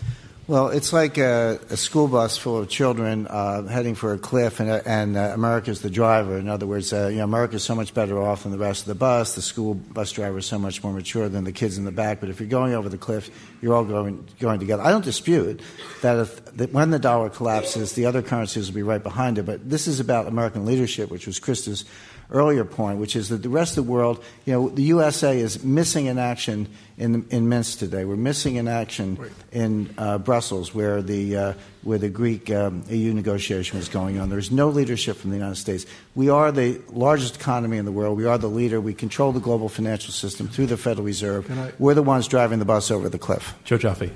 Well, 0.51 0.67
it's 0.67 0.91
like 0.91 1.17
a, 1.17 1.61
a 1.69 1.77
school 1.77 2.09
bus 2.09 2.37
full 2.37 2.57
of 2.57 2.67
children 2.67 3.25
uh, 3.25 3.65
heading 3.67 3.95
for 3.95 4.11
a 4.11 4.17
cliff, 4.17 4.59
and, 4.59 4.69
uh, 4.69 4.81
and 4.85 5.15
uh, 5.15 5.31
America's 5.33 5.79
the 5.79 5.89
driver. 5.89 6.37
In 6.37 6.49
other 6.49 6.67
words, 6.67 6.91
uh, 6.91 7.07
you 7.07 7.19
know, 7.19 7.23
America's 7.23 7.63
so 7.63 7.73
much 7.73 7.93
better 7.93 8.21
off 8.21 8.43
than 8.43 8.51
the 8.51 8.57
rest 8.57 8.81
of 8.81 8.87
the 8.87 8.95
bus. 8.95 9.35
The 9.35 9.41
school 9.41 9.75
bus 9.75 10.11
driver 10.11 10.39
is 10.39 10.45
so 10.45 10.59
much 10.59 10.83
more 10.83 10.91
mature 10.91 11.29
than 11.29 11.45
the 11.45 11.53
kids 11.53 11.77
in 11.77 11.85
the 11.85 11.91
back. 11.93 12.19
But 12.19 12.27
if 12.27 12.41
you're 12.41 12.49
going 12.49 12.73
over 12.73 12.89
the 12.89 12.97
cliff, 12.97 13.29
you're 13.61 13.73
all 13.73 13.85
going 13.85 14.27
going 14.41 14.59
together. 14.59 14.83
I 14.83 14.91
don't 14.91 15.05
dispute 15.05 15.61
that 16.01 16.19
if 16.19 16.43
that 16.57 16.73
when 16.73 16.89
the 16.89 16.99
dollar 16.99 17.29
collapses, 17.29 17.93
the 17.93 18.07
other 18.07 18.21
currencies 18.21 18.67
will 18.67 18.75
be 18.75 18.83
right 18.83 19.01
behind 19.01 19.37
it. 19.37 19.43
But 19.43 19.69
this 19.69 19.87
is 19.87 20.01
about 20.01 20.27
American 20.27 20.65
leadership, 20.65 21.09
which 21.09 21.27
was 21.27 21.39
Chrystia's 21.39 21.85
earlier 22.31 22.63
point, 22.63 22.99
which 22.99 23.15
is 23.15 23.29
that 23.29 23.43
the 23.43 23.49
rest 23.49 23.77
of 23.77 23.85
the 23.85 23.91
world, 23.91 24.23
you 24.45 24.53
know, 24.53 24.69
the 24.69 24.83
USA 24.83 25.37
is 25.37 25.63
missing 25.63 26.05
in 26.05 26.17
action 26.17 26.67
in, 26.97 27.25
in 27.29 27.49
Minsk 27.49 27.79
today. 27.79 28.05
We're 28.05 28.15
missing 28.15 28.55
in 28.55 28.67
action 28.67 29.17
in 29.51 29.93
uh, 29.97 30.17
Brussels, 30.17 30.73
where 30.73 31.01
the 31.01 31.35
uh, 31.35 31.53
where 31.83 31.97
the 31.97 32.09
Greek 32.09 32.49
um, 32.51 32.83
EU 32.89 33.13
negotiation 33.13 33.79
is 33.79 33.89
going 33.89 34.19
on. 34.19 34.29
There's 34.29 34.51
no 34.51 34.69
leadership 34.69 35.17
from 35.17 35.31
the 35.31 35.37
United 35.37 35.55
States. 35.57 35.85
We 36.15 36.29
are 36.29 36.51
the 36.51 36.79
largest 36.91 37.35
economy 37.37 37.77
in 37.77 37.85
the 37.85 37.91
world. 37.91 38.17
We 38.17 38.25
are 38.25 38.37
the 38.37 38.49
leader. 38.49 38.79
We 38.79 38.93
control 38.93 39.31
the 39.31 39.39
global 39.39 39.67
financial 39.67 40.13
system 40.13 40.47
through 40.47 40.67
the 40.67 40.77
Federal 40.77 41.05
Reserve. 41.05 41.49
I- 41.51 41.71
We're 41.79 41.95
the 41.95 42.03
ones 42.03 42.27
driving 42.27 42.59
the 42.59 42.65
bus 42.65 42.91
over 42.91 43.09
the 43.09 43.19
cliff. 43.19 43.55
Joe 43.65 43.77
Joffe. 43.77 44.11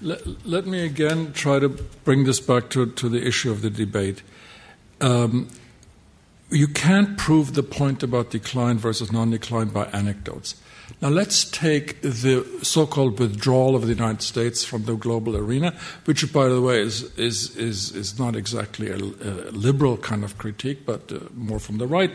Let, 0.00 0.46
let 0.46 0.66
me 0.66 0.84
again 0.84 1.32
try 1.32 1.58
to 1.60 1.68
bring 1.68 2.24
this 2.24 2.40
back 2.40 2.70
to, 2.70 2.86
to 2.86 3.08
the 3.08 3.24
issue 3.26 3.50
of 3.52 3.62
the 3.62 3.70
debate. 3.70 4.22
Um, 5.00 5.48
you 6.52 6.68
can't 6.68 7.16
prove 7.16 7.54
the 7.54 7.62
point 7.62 8.02
about 8.02 8.30
decline 8.30 8.78
versus 8.78 9.10
non 9.10 9.30
decline 9.30 9.68
by 9.68 9.86
anecdotes. 9.86 10.54
Now 11.00 11.08
let's 11.08 11.44
take 11.44 12.00
the 12.02 12.46
so-called 12.62 13.18
withdrawal 13.18 13.74
of 13.74 13.82
the 13.82 13.94
United 13.94 14.22
States 14.22 14.64
from 14.64 14.84
the 14.84 14.94
global 14.94 15.36
arena, 15.36 15.74
which, 16.04 16.30
by 16.32 16.48
the 16.48 16.60
way, 16.60 16.80
is 16.80 17.02
is 17.18 17.56
is, 17.56 17.92
is 17.92 18.18
not 18.18 18.36
exactly 18.36 18.90
a, 18.90 18.96
a 18.96 19.50
liberal 19.50 19.96
kind 19.96 20.22
of 20.24 20.38
critique, 20.38 20.84
but 20.84 21.10
uh, 21.10 21.20
more 21.34 21.58
from 21.58 21.78
the 21.78 21.86
right. 21.86 22.12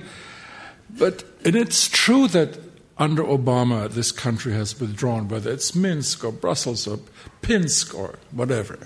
But 0.90 1.24
and 1.44 1.56
it's 1.56 1.88
true 1.88 2.28
that 2.30 2.60
under 2.98 3.24
Obama, 3.24 3.90
this 3.90 4.12
country 4.12 4.54
has 4.54 4.80
withdrawn, 4.80 5.28
whether 5.28 5.52
it's 5.52 5.76
Minsk 5.76 6.24
or 6.24 6.32
Brussels 6.32 6.88
or 6.88 7.00
Pinsk 7.42 7.94
or 7.94 8.20
whatever. 8.32 8.80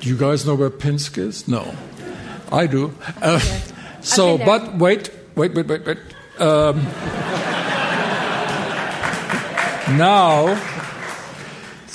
Do 0.00 0.08
you 0.08 0.16
guys 0.16 0.44
know 0.44 0.54
where 0.54 0.70
Pinsk 0.70 1.16
is? 1.16 1.48
No, 1.48 1.74
I 2.52 2.66
do. 2.66 2.94
Uh, 3.22 3.40
so, 4.06 4.38
but 4.38 4.76
wait, 4.76 5.10
wait, 5.34 5.54
wait, 5.54 5.66
wait, 5.66 5.84
wait. 5.84 5.98
Um, 6.38 6.82
now, 9.96 10.54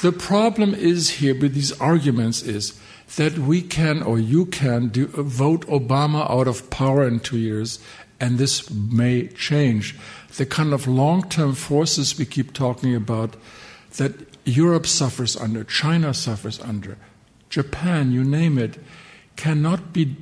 the 0.01 0.11
problem 0.11 0.73
is 0.73 1.09
here 1.09 1.39
with 1.39 1.53
these 1.53 1.71
arguments 1.79 2.41
is 2.41 2.79
that 3.15 3.37
we 3.37 3.61
can 3.61 4.01
or 4.03 4.19
you 4.19 4.45
can 4.45 4.89
do, 4.89 5.07
vote 5.07 5.65
Obama 5.67 6.29
out 6.29 6.47
of 6.47 6.69
power 6.69 7.07
in 7.07 7.19
two 7.19 7.37
years, 7.37 7.79
and 8.19 8.37
this 8.37 8.69
may 8.69 9.27
change. 9.27 9.95
The 10.35 10.45
kind 10.45 10.73
of 10.73 10.87
long 10.87 11.29
term 11.29 11.53
forces 11.53 12.17
we 12.17 12.25
keep 12.25 12.53
talking 12.53 12.93
about 12.93 13.35
that 13.97 14.13
Europe 14.45 14.87
suffers 14.87 15.37
under, 15.37 15.63
China 15.63 16.13
suffers 16.13 16.59
under, 16.59 16.97
Japan, 17.49 18.11
you 18.11 18.23
name 18.23 18.57
it, 18.57 18.77
cannot 19.35 19.93
be 19.93 20.15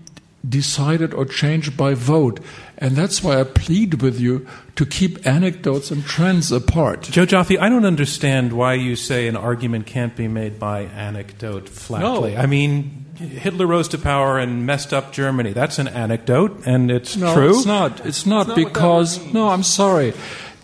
decided 0.47 1.13
or 1.13 1.25
changed 1.25 1.75
by 1.75 1.93
vote. 1.93 2.39
And 2.77 2.95
that's 2.95 3.23
why 3.23 3.39
I 3.39 3.43
plead 3.43 4.01
with 4.01 4.19
you 4.19 4.47
to 4.75 4.85
keep 4.85 5.25
anecdotes 5.27 5.91
and 5.91 6.05
trends 6.05 6.51
apart. 6.51 7.03
Joe 7.03 7.25
Joffe, 7.25 7.59
I 7.59 7.67
don't 7.67 7.85
understand 7.85 8.53
why 8.53 8.75
you 8.75 8.95
say 8.95 9.27
an 9.27 9.35
argument 9.35 9.85
can't 9.85 10.15
be 10.15 10.27
made 10.27 10.59
by 10.59 10.81
anecdote 10.83 11.67
flatly. 11.67 12.35
No. 12.35 12.39
I 12.39 12.45
mean, 12.45 13.05
Hitler 13.15 13.67
rose 13.67 13.89
to 13.89 13.97
power 13.97 14.39
and 14.39 14.65
messed 14.65 14.93
up 14.93 15.11
Germany. 15.11 15.51
That's 15.51 15.77
an 15.77 15.89
anecdote, 15.89 16.65
and 16.65 16.89
it's 16.89 17.17
no, 17.17 17.33
true. 17.33 17.57
It's 17.57 17.65
not. 17.65 18.05
It's 18.05 18.25
not 18.25 18.55
because. 18.55 19.33
No, 19.33 19.49
I'm 19.49 19.63
sorry. 19.63 20.13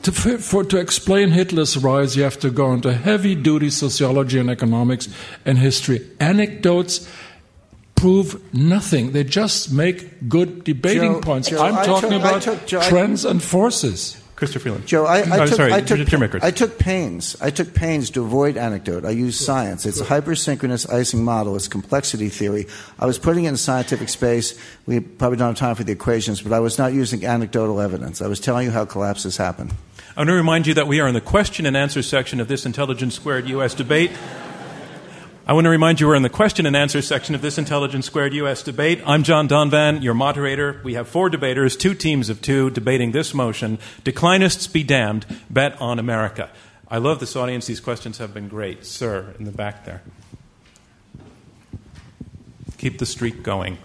To, 0.03 0.11
for, 0.11 0.63
to 0.63 0.77
explain 0.77 1.31
Hitler's 1.31 1.75
rise, 1.77 2.15
you 2.15 2.21
have 2.23 2.39
to 2.39 2.51
go 2.51 2.71
into 2.73 2.93
heavy 2.93 3.33
duty 3.33 3.71
sociology 3.71 4.37
and 4.37 4.51
economics 4.51 5.09
and 5.45 5.57
history. 5.57 6.07
Anecdotes 6.19 7.09
prove 8.05 8.53
nothing. 8.53 9.13
They 9.13 9.23
just 9.23 9.71
make 9.71 10.29
good 10.29 10.63
debating 10.63 11.13
Joe, 11.13 11.21
points. 11.21 11.49
Joe, 11.49 11.59
I'm 11.63 11.75
I 11.75 11.85
talking 11.85 12.11
took- 12.11 12.21
about 12.21 12.41
took- 12.43 12.65
Joe, 12.67 12.79
I- 12.79 12.89
trends 12.89 13.25
and 13.25 13.41
forces. 13.41 14.17
Chrystia 14.35 14.59
Freeland. 14.59 14.85
Joe, 14.85 15.05
I, 15.05 15.19
I 15.21 15.39
Oh, 15.39 15.45
took, 15.45 15.55
sorry, 15.55 15.71
I, 15.73 15.79
took, 15.81 16.05
Jim 16.07 16.21
Rickards. 16.21 16.43
I 16.43 16.51
took 16.51 16.77
pains. 16.77 17.37
I 17.41 17.49
took 17.51 17.73
pains 17.73 18.09
to 18.11 18.21
avoid 18.21 18.57
anecdote. 18.57 19.05
I 19.05 19.11
used 19.11 19.39
science. 19.41 19.85
It's 19.85 20.01
a 20.01 20.03
hypersynchronous 20.05 20.87
Ising 20.91 21.23
model. 21.23 21.55
It's 21.55 21.69
complexity 21.69 22.27
theory. 22.29 22.67
I 22.99 23.05
was 23.05 23.17
putting 23.17 23.45
it 23.45 23.49
in 23.49 23.57
scientific 23.57 24.09
space. 24.09 24.53
We 24.85 24.99
probably 24.99 25.37
don't 25.37 25.47
have 25.47 25.57
time 25.57 25.75
for 25.75 25.85
the 25.85 25.93
equations, 25.93 26.41
but 26.41 26.51
I 26.51 26.59
was 26.59 26.77
not 26.77 26.91
using 26.93 27.25
anecdotal 27.25 27.79
evidence. 27.79 28.21
I 28.21 28.27
was 28.27 28.41
telling 28.41 28.65
you 28.65 28.71
how 28.71 28.83
collapses 28.85 29.37
happen. 29.37 29.71
I 30.17 30.19
want 30.19 30.29
to 30.29 30.33
remind 30.33 30.67
you 30.67 30.73
that 30.75 30.87
we 30.87 30.99
are 30.99 31.07
in 31.07 31.13
the 31.15 31.21
question 31.21 31.65
and 31.65 31.75
answer 31.77 32.03
section 32.03 32.39
of 32.41 32.47
this 32.49 32.65
Intelligence 32.65 33.15
Squared 33.15 33.47
U.S. 33.49 33.73
debate. 33.73 34.11
I 35.47 35.53
want 35.53 35.65
to 35.65 35.69
remind 35.69 35.99
you 35.99 36.07
we're 36.07 36.15
in 36.15 36.23
the 36.23 36.29
question 36.29 36.65
and 36.65 36.75
answer 36.75 37.03
section 37.03 37.35
of 37.35 37.41
this 37.43 37.59
Intelligence 37.59 38.07
Squared 38.07 38.33
U.S. 38.33 38.63
debate. 38.63 39.03
I'm 39.05 39.21
John 39.21 39.47
Donvan, 39.47 40.01
your 40.01 40.15
moderator. 40.15 40.81
We 40.83 40.95
have 40.95 41.07
four 41.07 41.29
debaters, 41.29 41.77
two 41.77 41.93
teams 41.93 42.29
of 42.29 42.41
two, 42.41 42.71
debating 42.71 43.11
this 43.11 43.31
motion 43.31 43.77
Declinists 44.03 44.73
be 44.73 44.81
damned, 44.81 45.27
bet 45.51 45.79
on 45.79 45.99
America. 45.99 46.49
I 46.87 46.97
love 46.97 47.19
this 47.19 47.35
audience. 47.35 47.67
These 47.67 47.79
questions 47.79 48.17
have 48.17 48.33
been 48.33 48.47
great. 48.47 48.87
Sir, 48.87 49.35
in 49.37 49.45
the 49.45 49.51
back 49.51 49.85
there. 49.85 50.01
Keep 52.79 52.97
the 52.97 53.05
streak 53.05 53.43
going. 53.43 53.77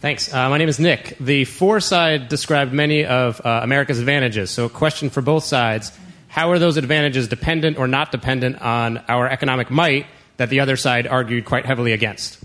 Thanks. 0.00 0.34
Uh, 0.34 0.50
my 0.50 0.58
name 0.58 0.68
is 0.68 0.78
Nick. 0.78 1.16
The 1.18 1.46
for 1.46 1.80
side 1.80 2.28
described 2.28 2.74
many 2.74 3.06
of 3.06 3.40
uh, 3.40 3.60
America's 3.62 4.00
advantages. 4.00 4.50
So, 4.50 4.66
a 4.66 4.68
question 4.68 5.08
for 5.08 5.22
both 5.22 5.44
sides 5.44 5.92
How 6.28 6.50
are 6.50 6.58
those 6.58 6.76
advantages 6.76 7.26
dependent 7.26 7.78
or 7.78 7.88
not 7.88 8.12
dependent 8.12 8.60
on 8.60 8.98
our 9.08 9.26
economic 9.26 9.70
might 9.70 10.04
that 10.36 10.50
the 10.50 10.60
other 10.60 10.76
side 10.76 11.06
argued 11.06 11.44
quite 11.44 11.66
heavily 11.66 11.92
against? 11.92 12.38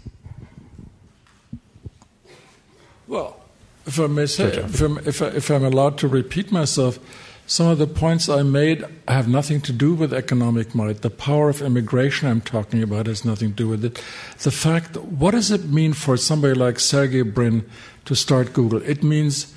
Well, 3.08 3.42
if 3.86 4.00
I 4.00 4.08
may 4.08 4.26
say, 4.26 4.46
if 4.46 4.82
I'm, 4.82 4.98
if, 5.00 5.22
I, 5.22 5.28
if 5.28 5.50
I'm 5.50 5.66
allowed 5.66 5.98
to 6.00 6.08
repeat 6.08 6.52
myself, 6.52 7.00
some 7.52 7.68
of 7.68 7.80
the 7.80 7.88
points 7.88 8.30
I 8.30 8.44
made 8.44 8.86
have 9.10 9.28
nothing 9.28 9.60
to 9.62 9.74
do 9.74 9.94
with 9.94 10.14
economic 10.14 10.74
might. 10.74 11.02
The 11.02 11.10
power 11.10 11.50
of 11.50 11.62
immigration 11.62 12.30
I'm 12.30 12.40
talking 12.40 12.82
about 12.82 13.08
has 13.08 13.26
nothing 13.26 13.50
to 13.50 13.56
do 13.56 13.68
with 13.68 13.84
it. 13.84 14.02
The 14.40 14.52
fact, 14.52 14.96
what 14.96 15.32
does 15.32 15.52
it 15.52 15.66
mean 15.66 15.92
for 15.92 16.16
somebody 16.16 16.54
like 16.54 16.80
Sergey 16.80 17.24
Brin 17.24 17.70
to 18.06 18.16
start 18.16 18.54
Google? 18.54 18.82
It 18.84 19.04
means, 19.04 19.54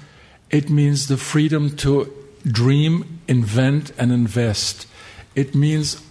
it 0.51 0.69
means 0.69 1.07
the 1.07 1.17
freedom 1.17 1.77
to 1.77 2.13
dream, 2.45 3.21
invent, 3.29 3.93
and 3.97 4.11
invest. 4.11 4.89
It 5.37 5.55
means 5.55 6.03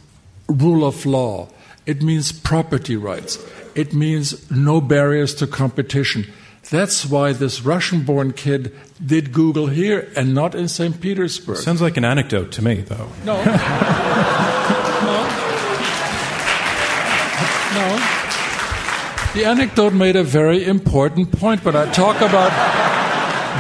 rule 0.47 0.85
of 0.85 1.05
law. 1.05 1.49
It 1.85 2.01
means 2.01 2.31
property 2.31 2.95
rights. 2.95 3.37
It 3.75 3.93
means 3.93 4.49
no 4.51 4.79
barriers 4.79 5.35
to 5.35 5.47
competition. 5.47 6.25
That's 6.69 7.05
why 7.05 7.33
this 7.33 7.61
Russian 7.61 8.03
born 8.03 8.31
kid 8.31 8.73
did 9.05 9.33
Google 9.33 9.67
here 9.67 10.09
and 10.15 10.33
not 10.33 10.55
in 10.55 10.67
St. 10.69 10.99
Petersburg. 10.99 11.57
Sounds 11.57 11.81
like 11.81 11.97
an 11.97 12.05
anecdote 12.05 12.53
to 12.53 12.63
me, 12.63 12.75
though. 12.75 13.09
No. 13.25 13.35
no. 13.43 13.53
No. 17.73 18.09
The 19.33 19.45
anecdote 19.45 19.93
made 19.93 20.15
a 20.15 20.23
very 20.23 20.63
important 20.63 21.31
point, 21.31 21.63
but 21.63 21.75
I 21.75 21.91
talk 21.91 22.17
about 22.17 22.51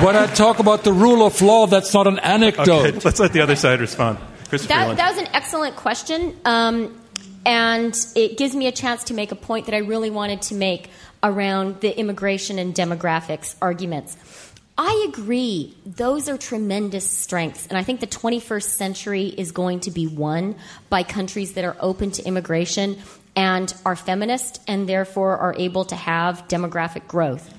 when 0.03 0.15
I 0.15 0.27
talk 0.27 0.59
about 0.59 0.83
the 0.83 0.93
rule 0.93 1.25
of 1.25 1.41
law, 1.41 1.67
that's 1.67 1.93
not 1.93 2.07
an 2.07 2.19
anecdote. 2.19 2.69
Okay, 2.69 2.99
let's 3.03 3.19
let 3.19 3.33
the 3.33 3.41
other 3.41 3.55
side 3.55 3.81
respond. 3.81 4.17
Chrystia 4.49 4.67
That, 4.67 4.97
that 4.97 5.15
was 5.15 5.19
an 5.19 5.29
excellent 5.33 5.75
question. 5.75 6.35
Um, 6.45 6.99
and 7.45 7.95
it 8.15 8.37
gives 8.37 8.55
me 8.55 8.67
a 8.67 8.71
chance 8.71 9.05
to 9.05 9.13
make 9.13 9.31
a 9.31 9.35
point 9.35 9.65
that 9.65 9.75
I 9.75 9.79
really 9.79 10.09
wanted 10.09 10.41
to 10.43 10.55
make 10.55 10.89
around 11.21 11.81
the 11.81 11.97
immigration 11.97 12.59
and 12.59 12.73
demographics 12.73 13.55
arguments. 13.61 14.17
I 14.77 15.05
agree. 15.07 15.77
Those 15.85 16.27
are 16.27 16.37
tremendous 16.37 17.07
strengths. 17.07 17.67
And 17.67 17.77
I 17.77 17.83
think 17.83 17.99
the 17.99 18.07
21st 18.07 18.63
century 18.63 19.27
is 19.27 19.51
going 19.51 19.81
to 19.81 19.91
be 19.91 20.07
won 20.07 20.55
by 20.89 21.03
countries 21.03 21.53
that 21.53 21.63
are 21.63 21.77
open 21.79 22.11
to 22.11 22.23
immigration 22.25 22.97
and 23.35 23.73
are 23.85 23.95
feminist 23.95 24.61
and 24.67 24.89
therefore 24.89 25.37
are 25.37 25.55
able 25.57 25.85
to 25.85 25.95
have 25.95 26.47
demographic 26.47 27.07
growth. 27.07 27.51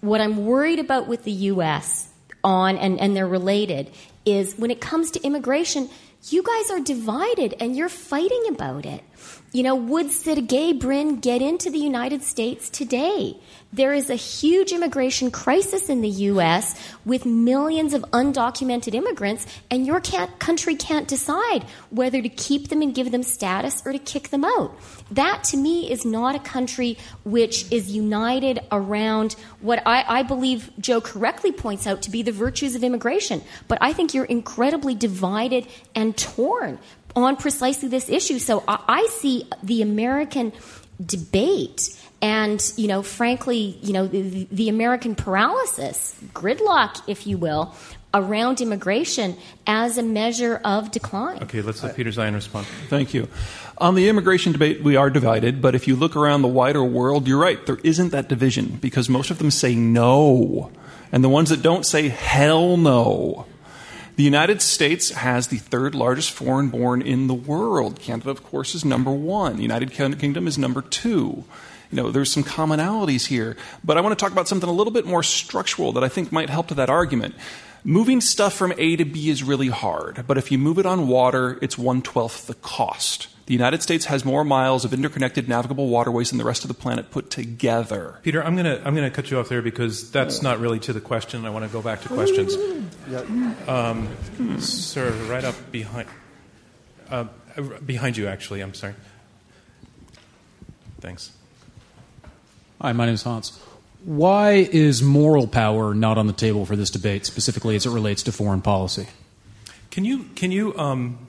What 0.00 0.20
I'm 0.20 0.44
worried 0.44 0.78
about 0.78 1.08
with 1.08 1.24
the 1.24 1.32
U.S. 1.32 2.08
on, 2.44 2.76
and, 2.76 3.00
and 3.00 3.16
they're 3.16 3.26
related, 3.26 3.90
is 4.26 4.54
when 4.58 4.70
it 4.70 4.80
comes 4.80 5.10
to 5.12 5.22
immigration, 5.22 5.88
you 6.28 6.42
guys 6.42 6.70
are 6.70 6.80
divided 6.80 7.54
and 7.60 7.76
you're 7.76 7.88
fighting 7.88 8.44
about 8.48 8.84
it. 8.84 9.02
You 9.50 9.62
know, 9.62 9.74
would 9.74 10.10
Sergey 10.10 10.74
Brin 10.74 11.20
get 11.20 11.40
into 11.40 11.70
the 11.70 11.78
United 11.78 12.22
States 12.22 12.68
today? 12.68 13.38
There 13.72 13.94
is 13.94 14.10
a 14.10 14.14
huge 14.14 14.72
immigration 14.72 15.30
crisis 15.30 15.88
in 15.88 16.02
the 16.02 16.08
U.S. 16.08 16.78
with 17.06 17.24
millions 17.24 17.94
of 17.94 18.02
undocumented 18.12 18.94
immigrants, 18.94 19.46
and 19.70 19.86
your 19.86 20.00
can't, 20.00 20.38
country 20.38 20.74
can't 20.74 21.08
decide 21.08 21.64
whether 21.88 22.20
to 22.20 22.28
keep 22.28 22.68
them 22.68 22.82
and 22.82 22.94
give 22.94 23.10
them 23.10 23.22
status 23.22 23.82
or 23.86 23.92
to 23.92 23.98
kick 23.98 24.28
them 24.28 24.44
out. 24.44 24.78
That, 25.10 25.44
to 25.44 25.56
me, 25.56 25.90
is 25.90 26.04
not 26.04 26.34
a 26.34 26.40
country 26.40 26.98
which 27.24 27.70
is 27.72 27.90
united 27.90 28.60
around 28.70 29.34
what 29.60 29.82
I, 29.86 30.04
I 30.06 30.22
believe 30.24 30.70
Joe 30.78 31.00
correctly 31.00 31.52
points 31.52 31.86
out 31.86 32.02
to 32.02 32.10
be 32.10 32.22
the 32.22 32.32
virtues 32.32 32.74
of 32.74 32.84
immigration. 32.84 33.42
But 33.66 33.78
I 33.80 33.94
think 33.94 34.12
you're 34.12 34.24
incredibly 34.26 34.94
divided 34.94 35.66
and 35.94 36.16
torn 36.16 36.78
on 37.16 37.36
precisely 37.36 37.88
this 37.88 38.08
issue. 38.08 38.38
So 38.38 38.64
I, 38.66 38.82
I 38.88 39.06
see 39.06 39.48
the 39.62 39.82
American 39.82 40.52
debate 41.04 41.94
and 42.20 42.72
you 42.76 42.88
know 42.88 43.02
frankly 43.02 43.78
you 43.82 43.92
know 43.92 44.06
the, 44.06 44.48
the 44.50 44.68
american 44.68 45.14
paralysis 45.14 46.16
gridlock 46.32 47.00
if 47.06 47.26
you 47.28 47.38
will 47.38 47.72
around 48.14 48.60
immigration 48.60 49.36
as 49.66 49.98
a 49.98 50.02
measure 50.02 50.60
of 50.64 50.90
decline 50.90 51.40
Okay, 51.42 51.60
let's 51.62 51.82
let 51.82 51.94
Peter 51.94 52.10
Zeihan 52.10 52.34
respond. 52.34 52.66
Thank 52.88 53.14
you. 53.14 53.28
On 53.76 53.94
the 53.94 54.08
immigration 54.08 54.50
debate, 54.52 54.82
we 54.82 54.96
are 54.96 55.10
divided, 55.10 55.60
but 55.62 55.74
if 55.74 55.86
you 55.86 55.94
look 55.94 56.16
around 56.16 56.42
the 56.42 56.48
wider 56.48 56.82
world, 56.82 57.28
you're 57.28 57.38
right. 57.38 57.64
There 57.64 57.78
isn't 57.84 58.10
that 58.10 58.28
division 58.28 58.78
because 58.80 59.08
most 59.08 59.30
of 59.30 59.38
them 59.38 59.50
say 59.50 59.74
no. 59.74 60.72
And 61.12 61.22
the 61.22 61.28
ones 61.28 61.50
that 61.50 61.62
don't 61.62 61.86
say 61.86 62.08
hell 62.08 62.76
no. 62.76 63.46
The 64.18 64.24
United 64.24 64.60
States 64.60 65.10
has 65.10 65.46
the 65.46 65.58
third 65.58 65.94
largest 65.94 66.32
foreign 66.32 66.70
born 66.70 67.02
in 67.02 67.28
the 67.28 67.34
world. 67.34 68.00
Canada, 68.00 68.30
of 68.30 68.42
course, 68.42 68.74
is 68.74 68.84
number 68.84 69.12
one. 69.12 69.54
The 69.54 69.62
United 69.62 69.92
Kingdom 69.92 70.48
is 70.48 70.58
number 70.58 70.82
two. 70.82 71.44
You 71.92 71.96
know, 71.96 72.10
there's 72.10 72.32
some 72.32 72.42
commonalities 72.42 73.28
here. 73.28 73.56
But 73.84 73.96
I 73.96 74.00
want 74.00 74.18
to 74.18 74.20
talk 74.20 74.32
about 74.32 74.48
something 74.48 74.68
a 74.68 74.72
little 74.72 74.92
bit 74.92 75.06
more 75.06 75.22
structural 75.22 75.92
that 75.92 76.02
I 76.02 76.08
think 76.08 76.32
might 76.32 76.50
help 76.50 76.66
to 76.66 76.74
that 76.74 76.90
argument. 76.90 77.36
Moving 77.84 78.20
stuff 78.20 78.54
from 78.54 78.72
A 78.76 78.96
to 78.96 79.04
B 79.04 79.30
is 79.30 79.44
really 79.44 79.68
hard, 79.68 80.24
but 80.26 80.36
if 80.36 80.50
you 80.50 80.58
move 80.58 80.80
it 80.80 80.84
on 80.84 81.06
water, 81.06 81.56
it's 81.62 81.78
one 81.78 82.02
twelfth 82.02 82.48
the 82.48 82.54
cost. 82.54 83.28
The 83.48 83.54
United 83.54 83.82
States 83.82 84.04
has 84.04 84.26
more 84.26 84.44
miles 84.44 84.84
of 84.84 84.92
interconnected 84.92 85.48
navigable 85.48 85.88
waterways 85.88 86.28
than 86.28 86.36
the 86.36 86.44
rest 86.44 86.64
of 86.64 86.68
the 86.68 86.74
planet 86.74 87.10
put 87.10 87.30
together. 87.30 88.18
Peter, 88.22 88.44
I'm 88.44 88.56
gonna 88.56 88.78
I'm 88.84 88.94
gonna 88.94 89.10
cut 89.10 89.30
you 89.30 89.38
off 89.38 89.48
there 89.48 89.62
because 89.62 90.10
that's 90.10 90.42
not 90.42 90.60
really 90.60 90.78
to 90.80 90.92
the 90.92 91.00
question. 91.00 91.46
I 91.46 91.48
want 91.48 91.64
to 91.64 91.72
go 91.72 91.80
back 91.80 92.02
to 92.02 92.08
questions. 92.08 92.54
Um, 93.66 94.60
sir, 94.60 95.12
right 95.30 95.44
up 95.44 95.54
behind, 95.72 96.10
uh, 97.08 97.24
behind 97.86 98.18
you. 98.18 98.26
Actually, 98.26 98.60
I'm 98.60 98.74
sorry. 98.74 98.94
Thanks. 101.00 101.32
Hi, 102.82 102.92
my 102.92 103.06
name 103.06 103.14
is 103.14 103.22
Hans. 103.22 103.58
Why 104.04 104.68
is 104.70 105.02
moral 105.02 105.46
power 105.46 105.94
not 105.94 106.18
on 106.18 106.26
the 106.26 106.34
table 106.34 106.66
for 106.66 106.76
this 106.76 106.90
debate, 106.90 107.24
specifically 107.24 107.76
as 107.76 107.86
it 107.86 107.90
relates 107.92 108.22
to 108.24 108.32
foreign 108.32 108.60
policy? 108.60 109.06
Can 109.90 110.04
you 110.04 110.24
can 110.34 110.52
you 110.52 110.76
um, 110.78 111.27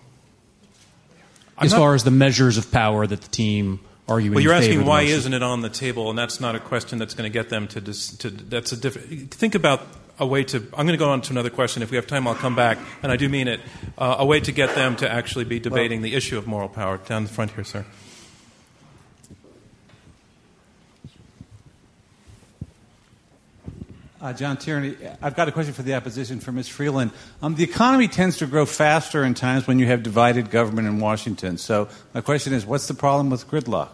I'm 1.59 1.65
as 1.65 1.71
not- 1.71 1.77
far 1.79 1.93
as 1.95 2.03
the 2.03 2.11
measures 2.11 2.57
of 2.57 2.71
power 2.71 3.05
that 3.05 3.21
the 3.21 3.27
team 3.29 3.79
arguing 4.07 4.33
Well, 4.33 4.43
you're 4.43 4.53
asking 4.53 4.85
why 4.85 5.03
most- 5.03 5.11
isn't 5.11 5.33
it 5.33 5.43
on 5.43 5.61
the 5.61 5.69
table, 5.69 6.09
and 6.09 6.17
that's 6.17 6.39
not 6.39 6.55
a 6.55 6.59
question 6.59 6.97
that's 6.97 7.13
going 7.13 7.31
to 7.31 7.33
get 7.33 7.49
them 7.49 7.67
to. 7.67 7.81
Dis, 7.81 8.15
to 8.17 8.29
that's 8.31 8.71
a 8.71 8.77
different. 8.77 9.31
Think 9.31 9.53
about 9.55 9.85
a 10.17 10.25
way 10.25 10.43
to. 10.45 10.57
I'm 10.57 10.87
going 10.87 10.97
to 10.97 10.97
go 10.97 11.09
on 11.11 11.21
to 11.21 11.31
another 11.31 11.49
question. 11.51 11.83
If 11.83 11.91
we 11.91 11.97
have 11.97 12.07
time, 12.07 12.27
I'll 12.27 12.33
come 12.35 12.55
back, 12.55 12.79
and 13.03 13.11
I 13.11 13.17
do 13.17 13.29
mean 13.29 13.47
it. 13.47 13.59
Uh, 13.97 14.15
a 14.19 14.25
way 14.25 14.39
to 14.39 14.51
get 14.51 14.73
them 14.73 14.95
to 14.97 15.11
actually 15.11 15.45
be 15.45 15.59
debating 15.59 16.01
the 16.01 16.15
issue 16.15 16.37
of 16.37 16.47
moral 16.47 16.69
power. 16.69 16.97
Down 16.97 17.23
the 17.25 17.29
front 17.29 17.51
here, 17.51 17.63
sir. 17.63 17.85
Uh, 24.21 24.33
John 24.33 24.57
Tierney, 24.57 24.97
I've 25.21 25.33
got 25.33 25.47
a 25.47 25.51
question 25.53 25.73
for 25.73 25.81
the 25.81 25.93
opposition 25.93 26.41
for 26.41 26.51
Ms. 26.51 26.67
Freeland. 26.67 27.11
Um, 27.41 27.55
the 27.55 27.63
economy 27.63 28.09
tends 28.09 28.39
to 28.39 28.47
grow 28.47 28.65
faster 28.65 29.23
in 29.23 29.33
times 29.33 29.65
when 29.65 29.79
you 29.79 29.85
have 29.85 30.03
divided 30.03 30.51
government 30.51 30.89
in 30.89 30.99
Washington. 30.99 31.57
So 31.57 31.87
my 32.13 32.19
question 32.19 32.51
is, 32.51 32.65
what's 32.65 32.89
the 32.89 32.93
problem 32.93 33.29
with 33.29 33.47
gridlock? 33.47 33.87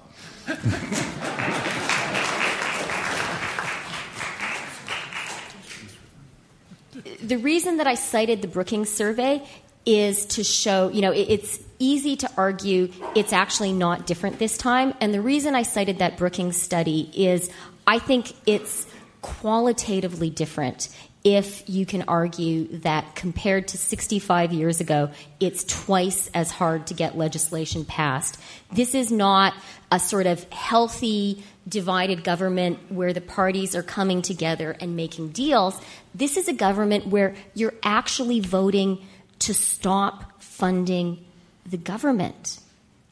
the 7.22 7.38
reason 7.38 7.77
that 7.77 7.85
I 7.85 7.93
cited 7.93 8.41
the 8.41 8.47
Brookings 8.47 8.89
survey 8.89 9.47
is 9.85 10.26
to 10.26 10.43
show, 10.43 10.89
you 10.89 11.02
know, 11.02 11.11
it, 11.11 11.27
it's 11.30 11.60
easy 11.77 12.15
to 12.15 12.31
argue 12.35 12.91
it's 13.15 13.31
actually 13.31 13.73
not 13.73 14.07
different 14.07 14.39
this 14.39 14.57
time. 14.57 14.95
And 14.99 15.14
the 15.14 15.22
reason 15.22 15.53
I 15.53 15.61
cited 15.61 15.99
that 15.99 16.18
Brookings 16.18 16.60
study 16.60 17.11
is 17.14 17.52
I 17.85 17.99
think 17.99 18.34
it's 18.47 18.88
qualitatively 19.26 20.30
different 20.30 20.89
if 21.23 21.68
you 21.68 21.88
can 21.88 22.03
argue 22.07 22.68
that 22.80 23.15
compared 23.15 23.68
to 23.69 23.80
65 23.80 24.53
years 24.53 24.80
ago, 24.80 25.10
it's 25.39 25.64
twice 25.64 26.30
as 26.35 26.52
hard 26.52 26.85
to 26.85 26.93
get 26.93 27.18
legislation 27.18 27.84
passed. 27.84 28.39
This 28.72 28.93
is 28.93 29.11
not 29.11 29.56
a 29.91 29.99
sort 29.99 30.27
of 30.27 30.43
healthy, 30.52 31.43
divided 31.68 32.23
government 32.23 32.77
where 32.89 33.11
the 33.11 33.22
parties 33.22 33.76
are 33.76 33.81
coming 33.81 34.22
together 34.22 34.76
and 34.80 34.95
making 34.95 35.30
deals. 35.30 35.81
This 36.14 36.38
is 36.38 36.47
a 36.47 36.53
government 36.53 37.07
where 37.07 37.34
you're 37.56 37.73
actually 37.81 38.39
voting 38.39 38.99
to 39.39 39.53
stop 39.56 40.43
funding 40.43 41.26
the 41.65 41.77
government. 41.77 42.60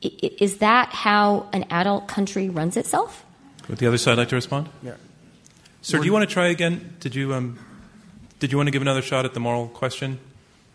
I- 0.04 0.12
i- 0.22 0.32
Is 0.40 0.58
that 0.58 0.90
how 0.90 1.48
an 1.52 1.66
adult 1.72 2.08
country 2.08 2.48
runs 2.48 2.78
itself? 2.78 3.26
Would 3.70 3.80
the 3.80 3.88
other 3.88 3.98
side 3.98 4.20
like 4.20 4.30
to 4.30 4.36
respond? 4.36 4.70
Yeah. 4.84 4.92
Sir, 5.84 6.00
do 6.00 6.06
you 6.06 6.14
want 6.14 6.28
to 6.28 6.34
try 6.34 6.48
again? 6.48 6.96
Did 7.00 7.14
you 7.14 7.34
um, 7.34 7.60
did 8.40 8.52
you 8.52 8.58
want 8.58 8.68
to 8.68 8.72
give 8.72 8.82
another 8.82 9.02
shot 9.02 9.26
at 9.26 9.34
the 9.34 9.40
moral 9.40 9.68
question? 9.68 10.20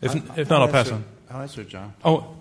If, 0.01 0.15
if 0.39 0.49
not, 0.49 0.63
I'll 0.63 0.69
pass 0.69 0.91
on. 0.93 1.05
I'll 1.31 1.43
answer, 1.43 1.65
John. 1.65 1.93
Oh, 2.05 2.37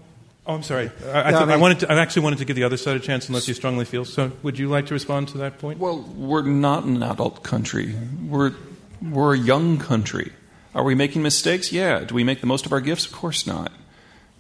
oh, 0.46 0.54
I'm 0.54 0.62
sorry. 0.64 0.92
I, 1.06 1.10
I, 1.10 1.12
No, 1.12 1.20
I 1.28 1.32
thought- 1.32 1.42
I 1.50 1.52
mean- 1.54 1.60
wanted. 1.62 1.80
To, 1.80 1.92
I 1.92 1.96
actually 2.00 2.22
wanted 2.24 2.40
to 2.40 2.46
give 2.46 2.56
the 2.56 2.64
other 2.66 2.78
side 2.78 2.96
a 2.96 3.00
chance, 3.00 3.28
unless 3.28 3.48
you 3.48 3.54
strongly 3.54 3.84
feel 3.86 4.06
so. 4.06 4.32
Would 4.44 4.60
you 4.60 4.70
like 4.70 4.86
to 4.88 4.94
respond 4.94 5.30
to 5.30 5.40
that 5.40 5.58
point? 5.60 5.80
Well, 5.80 6.02
we're 6.16 6.44
not 6.44 6.84
an 6.84 7.02
adult 7.02 7.42
country. 7.44 7.96
We're, 8.28 8.54
we're 9.02 9.34
a 9.34 9.40
young 9.40 9.80
country. 9.80 10.32
Are 10.76 10.84
we 10.84 10.94
making 10.94 11.24
mistakes? 11.24 11.72
Yeah. 11.72 12.02
Do 12.04 12.14
we 12.14 12.24
make 12.24 12.42
the 12.42 12.48
most 12.48 12.66
of 12.68 12.72
our 12.74 12.82
gifts? 12.82 13.06
Of 13.08 13.12
course 13.14 13.48
not. 13.48 13.72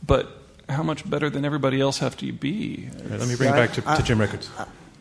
But 0.05 0.29
how 0.69 0.83
much 0.83 1.09
better 1.09 1.29
than 1.29 1.43
everybody 1.45 1.81
else 1.81 1.97
have 1.99 2.15
to 2.17 2.25
you 2.27 2.33
be? 2.33 2.87
All 2.93 3.01
right, 3.09 3.19
let 3.19 3.27
me 3.27 3.35
bring 3.35 3.49
Yeah, 3.49 3.55
it 3.63 3.67
back 3.67 3.73
to, 3.83 3.89
I- 3.89 3.95
to 3.97 4.03
Jim 4.03 4.19
Rickards. 4.19 4.49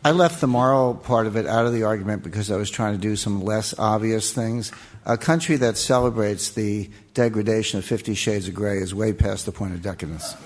I 0.03 0.11
left 0.11 0.41
the 0.41 0.47
moral 0.47 0.95
part 0.95 1.27
of 1.27 1.35
it 1.35 1.45
out 1.45 1.65
of 1.65 1.73
the 1.73 1.83
argument 1.83 2.23
because 2.23 2.49
I 2.51 2.55
was 2.55 2.69
trying 2.69 2.93
to 2.93 2.99
do 2.99 3.15
some 3.15 3.41
less 3.41 3.77
obvious 3.77 4.31
things. 4.31 4.71
A 5.05 5.17
country 5.17 5.57
that 5.57 5.77
celebrates 5.77 6.51
the 6.51 6.89
degradation 7.13 7.79
of 7.79 7.85
Fifty 7.85 8.13
Shades 8.13 8.47
of 8.47 8.53
Grey 8.53 8.77
is 8.77 8.93
way 8.93 9.13
past 9.13 9.45
the 9.45 9.51
point 9.51 9.73
of 9.73 9.81
decadence. 9.81 10.35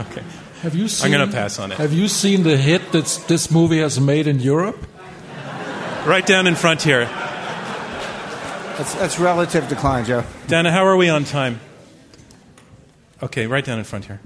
Okay. 0.00 0.24
Have 0.62 0.74
you 0.74 0.88
seen, 0.88 1.12
gonna 1.12 1.30
pass 1.30 1.60
on 1.60 1.70
it. 1.70 1.78
Have 1.78 1.92
you 1.92 2.08
seen 2.08 2.42
the 2.42 2.56
hit 2.56 2.90
that 2.90 3.04
this 3.28 3.48
movie 3.50 3.78
has 3.78 4.00
made 4.00 4.26
in 4.26 4.40
Europe? 4.40 4.76
Right 6.04 6.26
down 6.26 6.46
in 6.46 6.56
front 6.56 6.82
here. 6.82 7.04
That's, 8.76 8.94
that's 8.94 9.18
relative 9.20 9.68
decline, 9.68 10.04
Joe. 10.04 10.24
Dana, 10.48 10.72
how 10.72 10.84
are 10.84 10.96
we 10.96 11.08
on 11.08 11.24
time? 11.24 11.60
Okay, 13.22 13.46
right 13.46 13.64
down 13.64 13.78
in 13.78 13.84
front 13.84 14.06
here. 14.06 14.20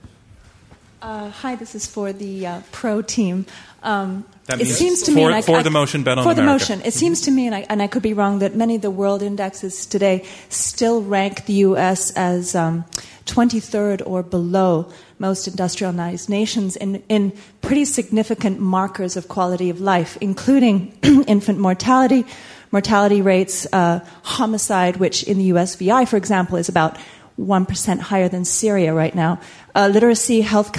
Uh, 1.02 1.30
hi, 1.30 1.54
this 1.54 1.74
is 1.74 1.86
for 1.86 2.12
the 2.12 2.46
uh, 2.46 2.60
pro 2.72 3.02
team. 3.02 3.44
Um, 3.82 4.24
That 4.46 4.60
it 4.60 4.66
seems 4.66 5.02
to 5.02 5.12
for- 5.12 5.16
me, 5.16 5.24
and 5.24 5.34
I- 5.34 5.42
for 5.42 5.58
I- 5.58 5.62
the 5.62 5.70
motion, 5.70 6.02
bet 6.02 6.18
on 6.18 6.24
for 6.24 6.34
the 6.34 6.42
motion. 6.42 6.80
It 6.84 6.94
seems 6.94 7.20
to 7.22 7.30
me, 7.30 7.46
and 7.46 7.54
I, 7.54 7.66
and 7.68 7.80
I 7.82 7.86
could 7.86 8.02
be 8.02 8.12
wrong, 8.14 8.38
that 8.40 8.56
many 8.56 8.74
of 8.76 8.82
the 8.82 8.90
world 8.90 9.22
indexes 9.22 9.86
today 9.86 10.24
still 10.48 11.02
rank 11.02 11.46
the 11.46 11.52
U.S. 11.68 12.10
as 12.16 12.54
um, 12.54 12.84
23rd 13.26 14.02
or 14.06 14.22
below 14.22 14.86
most 15.18 15.46
industrialized 15.46 16.28
nations 16.28 16.76
in, 16.76 17.02
in 17.08 17.32
pretty 17.60 17.84
significant 17.84 18.58
markers 18.58 19.16
of 19.16 19.28
quality 19.28 19.68
of 19.70 19.80
life, 19.80 20.16
including 20.20 20.92
infant 21.26 21.58
mortality, 21.58 22.24
mortality 22.72 23.20
rates, 23.20 23.66
uh, 23.72 24.00
homicide, 24.22 24.96
which 24.96 25.22
in 25.24 25.38
the 25.38 25.50
USVI, 25.50 26.08
for 26.08 26.16
example, 26.16 26.56
is 26.56 26.68
about 26.68 26.96
1% 27.38 28.00
higher 28.00 28.28
than 28.28 28.44
Syria 28.44 28.92
right 28.94 29.14
now, 29.14 29.38
uh, 29.74 29.88
literacy, 29.92 30.40
health 30.40 30.72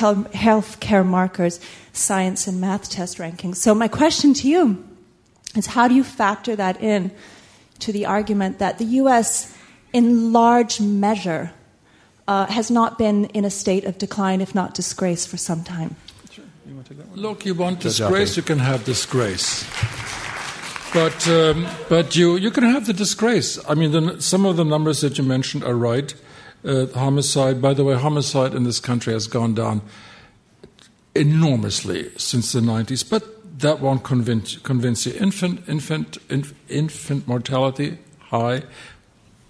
care 0.79 1.03
markers, 1.03 1.59
science 1.93 2.47
and 2.47 2.59
math 2.61 2.89
test 2.89 3.17
rankings. 3.17 3.57
So, 3.57 3.73
my 3.75 3.87
question 3.87 4.33
to 4.35 4.47
you 4.47 4.85
is 5.55 5.67
how 5.67 5.87
do 5.87 5.95
you 5.95 6.03
factor 6.03 6.55
that 6.55 6.81
in 6.81 7.11
to 7.79 7.91
the 7.91 8.05
argument 8.05 8.59
that 8.59 8.77
the 8.77 8.85
U.S., 8.85 9.55
in 9.93 10.31
large 10.33 10.79
measure, 10.79 11.51
uh, 12.27 12.45
has 12.45 12.69
not 12.69 12.97
been 12.97 13.25
in 13.25 13.45
a 13.45 13.49
state 13.49 13.85
of 13.85 13.97
decline, 13.97 14.41
if 14.41 14.53
not 14.53 14.73
disgrace, 14.73 15.25
for 15.25 15.37
some 15.37 15.63
time? 15.63 15.95
Look, 17.15 17.45
you 17.45 17.55
want 17.55 17.79
disgrace, 17.79 18.37
you 18.37 18.43
can 18.43 18.59
have 18.59 18.85
disgrace. 18.85 19.65
But, 20.93 21.27
um, 21.27 21.67
but 21.87 22.15
you, 22.15 22.37
you 22.37 22.51
can 22.51 22.63
have 22.63 22.85
the 22.87 22.93
disgrace. 22.93 23.59
I 23.67 23.75
mean, 23.75 23.91
the, 23.91 24.21
some 24.21 24.45
of 24.45 24.57
the 24.57 24.65
numbers 24.65 25.01
that 25.01 25.17
you 25.17 25.23
mentioned 25.23 25.63
are 25.63 25.75
right. 25.75 26.13
Uh, 26.63 26.87
homicide, 26.87 27.61
by 27.61 27.73
the 27.73 27.83
way, 27.83 27.95
homicide 27.95 28.53
in 28.53 28.63
this 28.63 28.79
country 28.79 29.13
has 29.13 29.27
gone 29.27 29.53
down 29.53 29.81
enormously 31.19 32.09
since 32.17 32.51
the 32.53 32.59
90s, 32.61 33.07
but 33.09 33.59
that 33.59 33.79
won't 33.79 34.03
convince, 34.03 34.57
convince 34.57 35.05
you. 35.05 35.13
Infant, 35.13 35.67
infant, 35.67 36.17
inf, 36.29 36.53
infant 36.69 37.27
mortality, 37.27 37.97
high. 38.19 38.63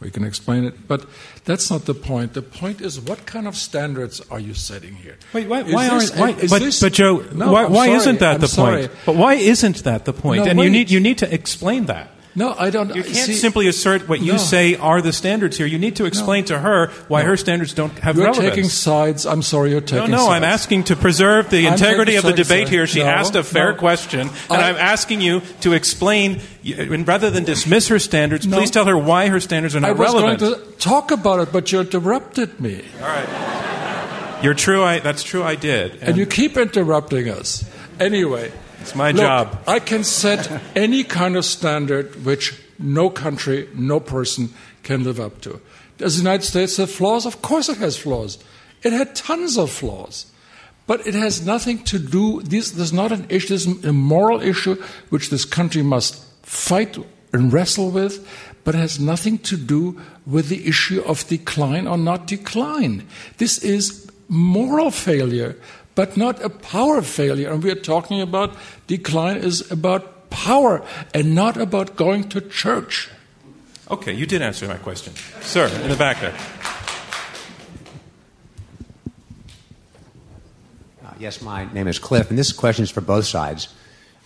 We 0.01 0.09
can 0.09 0.23
explain 0.23 0.63
it, 0.63 0.87
but 0.87 1.05
that's 1.43 1.69
not 1.69 1.83
the 1.85 1.93
point. 1.93 2.33
The 2.33 2.41
point 2.41 2.79
is, 2.79 3.01
what 3.01 3.25
kind 3.25 3.45
of 3.47 3.55
standards 3.57 4.21
are 4.31 4.39
you 4.39 4.53
setting 4.53 4.95
here? 4.95 5.17
Wait, 5.33 5.47
why, 5.49 5.63
why 5.63 5.89
this- 5.89 6.11
aren't? 6.11 6.19
Why, 6.37 6.41
is 6.41 6.49
but, 6.49 6.61
this- 6.61 6.79
but 6.79 6.93
Joe, 6.93 7.17
No, 7.33 7.51
why, 7.51 7.65
why 7.65 7.87
sorry, 7.87 7.97
isn't 7.97 8.19
that 8.19 8.35
I'm 8.35 8.41
the 8.41 8.47
sorry. 8.47 8.87
point? 8.87 8.99
But 9.05 9.15
why 9.17 9.33
isn't 9.33 9.83
that 9.83 10.05
the 10.05 10.13
point? 10.13 10.45
No, 10.45 10.51
and 10.51 10.59
you 10.59 10.69
need 10.69 10.89
you 10.89 11.01
need 11.01 11.17
to 11.17 11.33
explain 11.33 11.85
that. 11.87 12.11
No, 12.39 12.55
I 12.57 12.69
don't. 12.69 12.95
You 12.95 13.03
can't 13.03 13.15
see, 13.27 13.33
simply 13.33 13.67
assert 13.67 14.07
what 14.07 14.21
you 14.21 14.31
No. 14.33 14.37
say 14.37 14.75
are 14.77 15.01
the 15.01 15.11
standards 15.11 15.57
here. 15.57 15.67
You 15.67 15.77
need 15.77 15.97
to 15.97 16.05
explain 16.05 16.45
to 16.45 16.57
her 16.57 16.87
why 17.09 17.23
her 17.23 17.35
standards 17.35 17.73
don't 17.73 17.91
have 17.99 18.15
You're 18.15 18.27
relevance. 18.27 18.49
taking 18.55 18.69
sides. 18.69 19.25
I'm 19.25 19.41
sorry, 19.41 19.71
you're 19.71 19.81
no, 19.81 19.85
taking 19.87 20.11
no, 20.11 20.17
sides. 20.19 20.29
I'm 20.31 20.43
asking 20.45 20.83
to 20.85 20.95
preserve 20.95 21.49
the 21.49 21.67
I'm 21.67 21.73
integrity 21.73 22.15
of 22.15 22.23
the 22.23 22.31
debate 22.31 22.69
here. 22.69 22.87
She 22.87 22.99
No, 22.99 23.07
asked 23.07 23.35
a 23.35 23.43
fair 23.43 23.73
no. 23.73 23.77
question, 23.79 24.21
and 24.49 24.61
I- 24.61 24.69
I'm 24.69 24.77
asking 24.77 25.19
you 25.19 25.41
to 25.61 25.73
explain, 25.73 26.39
and 26.65 27.05
rather 27.05 27.29
than 27.29 27.43
dismiss 27.43 27.89
her 27.89 27.99
standards, 27.99 28.47
No. 28.47 28.55
please 28.57 28.71
tell 28.71 28.85
her 28.85 28.97
why 28.97 29.27
her 29.27 29.41
standards 29.41 29.75
are 29.75 29.81
not 29.81 29.99
relevant. 29.99 30.23
I 30.25 30.31
was 30.31 30.41
relevant. 30.41 30.63
going 30.63 30.71
to 30.77 30.77
talk 30.79 31.11
about 31.11 31.39
it, 31.41 31.51
but 31.51 31.69
you 31.73 31.81
interrupted 31.81 32.61
me. 32.61 32.81
All 33.01 33.07
right. 33.09 34.39
You're 34.41 34.53
true. 34.53 34.81
I, 34.81 34.99
that's 34.99 35.23
true. 35.23 35.43
I 35.43 35.55
did. 35.55 35.97
And 36.01 36.15
you 36.15 36.25
keep 36.25 36.55
interrupting 36.55 37.27
us. 37.29 37.65
Anyway. 37.99 38.53
It's 38.81 38.95
my 38.95 39.11
look, 39.11 39.21
job. 39.21 39.63
I 39.67 39.79
can 39.79 40.03
set 40.03 40.49
any 40.75 41.03
kind 41.03 41.35
of 41.35 41.45
standard 41.45 42.25
which 42.25 42.59
no 42.77 43.09
country, 43.09 43.67
no 43.75 43.99
person 43.99 44.53
can 44.83 45.03
live 45.03 45.19
up 45.19 45.41
to. 45.41 45.61
Does 45.97 46.15
the 46.15 46.23
United 46.23 46.45
States 46.45 46.77
have 46.77 46.89
flaws? 46.89 47.25
Of 47.25 47.41
course 47.41 47.69
it 47.69 47.77
has 47.77 47.97
flaws. 47.97 48.37
It 48.83 48.93
had 48.93 49.15
tons 49.15 49.57
of 49.57 49.69
flaws. 49.69 50.27
But 50.87 51.05
it 51.05 51.13
has 51.13 51.45
nothing 51.45 51.83
to 51.83 51.99
do, 51.99 52.41
this, 52.41 52.71
this 52.71 52.85
is 52.85 52.93
not 52.93 53.11
an 53.11 53.27
issue, 53.29 53.49
this 53.49 53.67
is 53.67 53.85
a 53.85 53.93
moral 53.93 54.41
issue 54.41 54.81
which 55.09 55.29
this 55.29 55.45
country 55.45 55.83
must 55.83 56.25
fight 56.41 56.97
and 57.31 57.53
wrestle 57.53 57.91
with, 57.91 58.27
but 58.63 58.73
has 58.73 58.99
nothing 58.99 59.37
to 59.39 59.55
do 59.55 60.01
with 60.25 60.49
the 60.49 60.67
issue 60.67 61.01
of 61.01 61.27
decline 61.27 61.85
or 61.85 61.97
not 61.97 62.25
decline. 62.25 63.05
This 63.37 63.59
is 63.59 64.09
moral 64.29 64.89
failure, 64.89 65.55
but 65.99 66.15
not 66.15 66.41
a 66.41 66.49
power 66.49 67.01
failure. 67.01 67.51
And 67.51 67.61
we 67.61 67.69
are 67.69 67.75
talking 67.75 68.21
about 68.21 68.55
decline 68.87 69.35
is 69.35 69.69
about 69.69 70.29
power 70.29 70.81
and 71.13 71.35
not 71.35 71.57
about 71.57 71.97
going 71.97 72.29
to 72.29 72.39
church. 72.39 73.09
Okay, 73.91 74.13
you 74.13 74.25
did 74.25 74.41
answer 74.41 74.65
my 74.65 74.77
question. 74.77 75.13
Sir, 75.41 75.67
in 75.83 75.89
the 75.89 75.97
back 75.97 76.21
there. 76.21 76.33
Uh, 81.03 81.13
yes, 81.19 81.41
my 81.41 81.67
name 81.73 81.89
is 81.89 81.99
Cliff, 81.99 82.29
and 82.29 82.39
this 82.39 82.53
question 82.53 82.83
is 82.83 82.89
for 82.89 83.01
both 83.01 83.25
sides. 83.25 83.67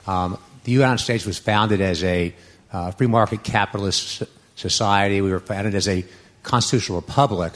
Um, 0.06 0.38
the 0.66 0.72
United 0.72 1.00
States 1.00 1.26
was 1.26 1.40
founded 1.40 1.82
as 1.82 2.04
a 2.04 2.36
uh, 2.72 2.92
free 2.92 3.08
market 3.08 3.44
capitalist 3.44 4.22
society. 4.56 5.22
We 5.22 5.32
were 5.32 5.40
founded 5.40 5.74
as 5.74 5.88
a 5.88 6.06
constitutional 6.44 7.02
republic. 7.02 7.54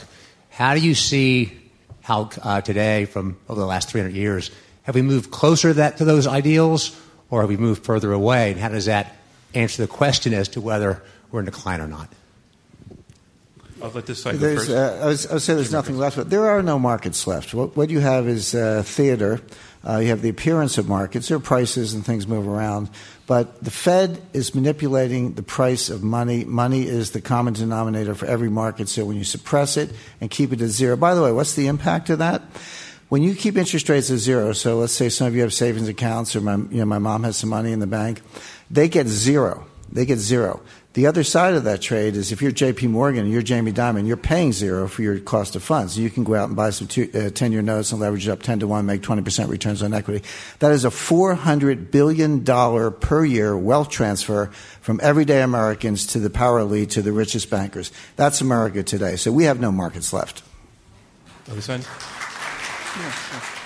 How 0.50 0.74
do 0.74 0.80
you 0.80 0.96
see 0.96 1.67
how 2.08 2.30
uh, 2.42 2.62
today, 2.62 3.04
from 3.04 3.36
over 3.50 3.60
the 3.60 3.66
last 3.66 3.90
300 3.90 4.16
years, 4.16 4.50
have 4.84 4.94
we 4.94 5.02
moved 5.02 5.30
closer 5.30 5.68
to, 5.68 5.74
that, 5.74 5.98
to 5.98 6.06
those 6.06 6.26
ideals, 6.26 6.98
or 7.28 7.42
have 7.42 7.50
we 7.50 7.58
moved 7.58 7.84
further 7.84 8.12
away? 8.12 8.50
And 8.50 8.58
how 8.58 8.70
does 8.70 8.86
that 8.86 9.14
answer 9.52 9.82
the 9.82 9.88
question 9.88 10.32
as 10.32 10.48
to 10.48 10.60
whether 10.62 11.02
we're 11.30 11.40
in 11.40 11.44
decline 11.44 11.82
or 11.82 11.86
not? 11.86 12.08
I'll 13.82 13.90
let 13.90 14.06
this 14.06 14.22
side 14.22 14.32
go 14.32 14.38
There's, 14.38 14.68
first. 14.68 14.70
uh, 14.70 15.04
I, 15.04 15.06
was, 15.06 15.26
I 15.26 15.32
would 15.34 15.42
say 15.42 15.54
there's 15.54 15.70
nothing 15.70 15.98
left, 15.98 16.16
but 16.16 16.30
there 16.30 16.46
are 16.46 16.62
no 16.62 16.78
markets 16.78 17.26
left. 17.26 17.52
What, 17.52 17.76
what 17.76 17.90
you 17.90 18.00
have 18.00 18.26
is 18.26 18.54
uh, 18.54 18.82
theater. 18.86 19.42
Uh, 19.88 19.98
you 19.98 20.08
have 20.08 20.20
the 20.20 20.28
appearance 20.28 20.76
of 20.76 20.86
markets. 20.86 21.28
There 21.28 21.38
are 21.38 21.40
prices 21.40 21.94
and 21.94 22.04
things 22.04 22.28
move 22.28 22.46
around, 22.46 22.90
but 23.26 23.64
the 23.64 23.70
Fed 23.70 24.20
is 24.34 24.54
manipulating 24.54 25.32
the 25.32 25.42
price 25.42 25.88
of 25.88 26.02
money. 26.02 26.44
Money 26.44 26.86
is 26.86 27.12
the 27.12 27.22
common 27.22 27.54
denominator 27.54 28.14
for 28.14 28.26
every 28.26 28.50
market. 28.50 28.90
So 28.90 29.06
when 29.06 29.16
you 29.16 29.24
suppress 29.24 29.78
it 29.78 29.90
and 30.20 30.30
keep 30.30 30.52
it 30.52 30.60
at 30.60 30.68
zero, 30.68 30.96
by 30.96 31.14
the 31.14 31.22
way, 31.22 31.32
what's 31.32 31.54
the 31.54 31.68
impact 31.68 32.10
of 32.10 32.18
that? 32.18 32.42
When 33.08 33.22
you 33.22 33.34
keep 33.34 33.56
interest 33.56 33.88
rates 33.88 34.10
at 34.10 34.18
zero, 34.18 34.52
so 34.52 34.78
let's 34.78 34.92
say 34.92 35.08
some 35.08 35.26
of 35.26 35.34
you 35.34 35.40
have 35.40 35.54
savings 35.54 35.88
accounts, 35.88 36.36
or 36.36 36.42
my, 36.42 36.56
you 36.56 36.80
know, 36.80 36.84
my 36.84 36.98
mom 36.98 37.24
has 37.24 37.38
some 37.38 37.48
money 37.48 37.72
in 37.72 37.78
the 37.78 37.86
bank, 37.86 38.20
they 38.70 38.88
get 38.88 39.06
zero. 39.06 39.66
They 39.90 40.04
get 40.04 40.18
zero. 40.18 40.60
The 40.94 41.06
other 41.06 41.22
side 41.22 41.54
of 41.54 41.64
that 41.64 41.82
trade 41.82 42.16
is 42.16 42.32
if 42.32 42.40
you're 42.40 42.50
JP 42.50 42.88
Morgan 42.88 43.24
and 43.24 43.32
you're 43.32 43.42
Jamie 43.42 43.72
Dimon, 43.72 44.06
you're 44.06 44.16
paying 44.16 44.52
zero 44.52 44.88
for 44.88 45.02
your 45.02 45.18
cost 45.18 45.54
of 45.54 45.62
funds. 45.62 45.98
You 45.98 46.08
can 46.08 46.24
go 46.24 46.34
out 46.34 46.48
and 46.48 46.56
buy 46.56 46.70
some 46.70 46.88
10 46.88 47.10
uh, 47.14 47.46
year 47.46 47.60
notes 47.62 47.92
and 47.92 48.00
leverage 48.00 48.26
it 48.26 48.30
up 48.30 48.42
10 48.42 48.60
to 48.60 48.66
1, 48.66 48.86
make 48.86 49.02
20% 49.02 49.48
returns 49.48 49.82
on 49.82 49.92
equity. 49.92 50.24
That 50.60 50.72
is 50.72 50.86
a 50.86 50.88
$400 50.88 51.90
billion 51.90 52.42
per 53.00 53.24
year 53.24 53.56
wealth 53.56 53.90
transfer 53.90 54.46
from 54.80 54.98
everyday 55.02 55.42
Americans 55.42 56.06
to 56.08 56.20
the 56.20 56.30
power 56.30 56.60
elite 56.60 56.90
to 56.90 57.02
the 57.02 57.12
richest 57.12 57.50
bankers. 57.50 57.92
That's 58.16 58.40
America 58.40 58.82
today. 58.82 59.16
So 59.16 59.30
we 59.30 59.44
have 59.44 59.60
no 59.60 59.70
markets 59.70 60.14
left. 60.14 60.42
Other 61.50 61.60
side? 61.60 61.86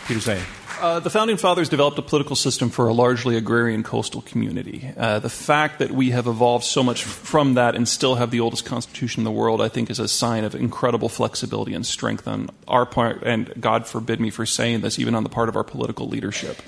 Peter 0.06 0.20
Zeihan. 0.20 0.61
Uh, 0.82 0.98
the 0.98 1.10
founding 1.10 1.36
fathers 1.36 1.68
developed 1.68 1.96
a 1.96 2.02
political 2.02 2.34
system 2.34 2.68
for 2.68 2.88
a 2.88 2.92
largely 2.92 3.36
agrarian 3.36 3.84
coastal 3.84 4.20
community. 4.20 4.92
Uh, 4.96 5.20
the 5.20 5.30
fact 5.30 5.78
that 5.78 5.92
we 5.92 6.10
have 6.10 6.26
evolved 6.26 6.64
so 6.64 6.82
much 6.82 7.04
from 7.04 7.54
that 7.54 7.76
and 7.76 7.88
still 7.88 8.16
have 8.16 8.32
the 8.32 8.40
oldest 8.40 8.64
constitution 8.64 9.20
in 9.20 9.24
the 9.24 9.30
world, 9.30 9.62
I 9.62 9.68
think, 9.68 9.90
is 9.90 10.00
a 10.00 10.08
sign 10.08 10.42
of 10.42 10.56
incredible 10.56 11.08
flexibility 11.08 11.72
and 11.72 11.86
strength 11.86 12.26
on 12.26 12.50
our 12.66 12.84
part. 12.84 13.22
And 13.22 13.54
God 13.60 13.86
forbid 13.86 14.18
me 14.18 14.30
for 14.30 14.44
saying 14.44 14.80
this, 14.80 14.98
even 14.98 15.14
on 15.14 15.22
the 15.22 15.28
part 15.28 15.48
of 15.48 15.54
our 15.54 15.62
political 15.62 16.08
leadership. 16.08 16.60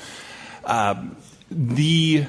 Um, 0.65 1.17
the 1.51 2.27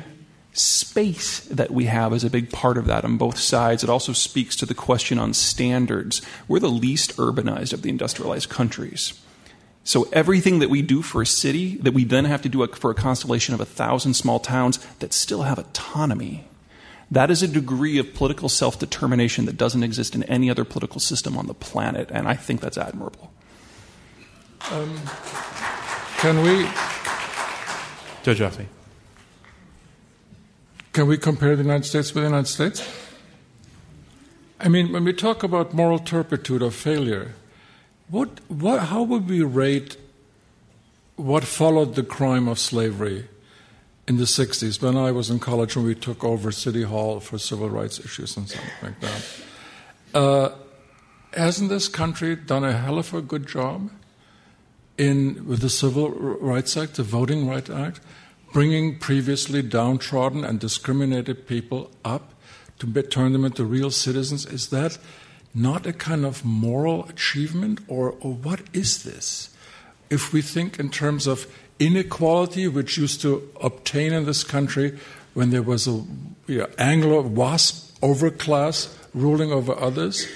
space 0.54 1.42
that 1.42 1.70
we 1.70 1.86
have 1.86 2.14
is 2.14 2.24
a 2.24 2.32
big 2.32 2.50
part 2.50 2.80
of 2.80 2.88
that 2.88 3.06
on 3.06 3.18
both 3.18 3.38
sides. 3.38 3.84
It 3.84 3.92
also 3.92 4.12
speaks 4.12 4.56
to 4.56 4.66
the 4.66 4.74
question 4.74 5.20
on 5.20 5.36
standards. 5.36 6.24
We're 6.48 6.58
the 6.58 6.68
least 6.68 7.16
urbanized 7.18 7.74
of 7.74 7.84
the 7.84 7.90
industrialized 7.90 8.50
countries. 8.50 9.22
So 9.86 10.10
everything 10.12 10.58
that 10.60 10.70
we 10.72 10.82
do 10.82 11.04
for 11.04 11.22
a 11.22 11.28
city, 11.28 11.76
that 11.78 11.94
we 11.94 12.06
then 12.06 12.26
have 12.26 12.42
to 12.42 12.50
do 12.50 12.66
for 12.68 12.90
a 12.90 12.96
constellation 12.96 13.54
of 13.54 13.62
a 13.62 13.66
thousand 13.66 14.16
small 14.16 14.40
towns 14.40 14.80
that 14.98 15.14
still 15.14 15.44
have 15.44 15.60
autonomy, 15.60 16.46
that 17.12 17.30
is 17.30 17.44
a 17.44 17.48
degree 17.48 18.00
of 18.00 18.16
political 18.16 18.50
self 18.50 18.80
determination 18.80 19.46
that 19.46 19.58
doesn't 19.58 19.84
exist 19.84 20.16
in 20.16 20.24
any 20.24 20.50
other 20.50 20.66
political 20.66 21.00
system 21.00 21.38
on 21.38 21.46
the 21.46 21.54
planet, 21.54 22.10
and 22.12 22.28
I 22.28 22.34
think 22.34 22.62
that's 22.62 22.80
admirable. 22.80 23.32
Um, 24.72 25.00
can 26.18 26.42
we 26.42 26.64
Joe 28.24 28.34
Joffe. 28.34 28.66
can 30.94 31.06
we 31.06 31.20
compare 31.20 31.56
the 31.56 31.62
United 31.62 31.86
States 31.86 32.12
with 32.12 32.24
the 32.24 32.28
United 32.28 32.48
States? 32.48 32.82
I 34.60 34.68
mean, 34.68 34.92
when 34.92 35.04
we 35.04 35.14
talk 35.14 35.44
about 35.44 35.76
moral 35.76 36.00
turpitude 36.00 36.64
or 36.64 36.72
failure, 36.72 37.36
what, 38.10 38.40
what, 38.48 38.80
how 38.82 39.04
would 39.04 39.30
we 39.30 39.42
rate 39.42 39.98
what 41.16 41.44
followed 41.44 41.96
the 41.96 42.04
crime 42.04 42.48
of 42.48 42.60
slavery 42.60 43.28
in 44.08 44.18
the 44.18 44.24
60s 44.26 44.82
when 44.82 44.96
I 44.96 45.12
was 45.12 45.30
in 45.30 45.40
college 45.40 45.76
when 45.76 45.86
we 45.86 45.96
took 45.96 46.24
over 46.24 46.52
City 46.52 46.84
Hall 46.84 47.20
for 47.20 47.38
civil 47.38 47.70
rights 47.70 48.00
issues 48.00 48.38
and 48.38 48.48
something 48.48 48.70
like 48.82 49.00
that? 49.00 49.26
Uh, 50.14 50.50
hasn't 51.34 51.70
this 51.70 51.88
country 51.88 52.36
done 52.36 52.64
a 52.64 52.74
hell 52.74 53.00
of 53.00 53.14
a 53.14 53.22
good 53.22 53.48
job 53.48 53.90
in 54.98 55.46
with 55.48 55.60
the 55.60 55.70
Civil 55.70 56.12
Rights 56.12 56.78
Act, 56.78 56.96
the 56.96 57.04
Voting 57.04 57.48
Rights 57.48 57.70
Act, 57.70 58.00
bringing 58.54 58.98
previously 58.98 59.62
downtrodden 59.62 60.46
and 60.46 60.60
discriminated 60.60 61.48
people 61.48 61.92
up 62.06 62.34
to 62.80 63.02
turn 63.04 63.34
them 63.34 63.44
into 63.44 63.66
real 63.66 63.92
citizens? 63.92 64.46
Is 64.46 64.70
that 64.70 64.98
not 65.56 65.88
a 65.88 65.94
kind 65.94 66.26
of 66.26 66.44
moral 66.44 67.06
achievement, 67.06 67.80
or, 67.88 68.12
or 68.20 68.34
what 68.34 68.62
is 68.74 69.04
this? 69.04 69.50
If 70.10 70.34
we 70.34 70.42
think 70.42 70.78
in 70.78 70.90
terms 70.90 71.26
of 71.26 71.48
inequality, 71.80 72.68
which 72.68 72.98
used 72.98 73.22
to 73.22 73.50
obtain 73.62 74.14
in 74.14 74.26
this 74.26 74.44
country 74.44 75.00
when 75.34 75.50
there 75.50 75.64
was 75.64 75.88
a 75.88 76.04
you 76.48 76.60
know, 76.60 76.68
Anglo 76.78 77.22
WASP 77.22 78.00
overclass 78.02 78.94
ruling 79.14 79.52
over 79.52 79.74
others, 79.80 80.28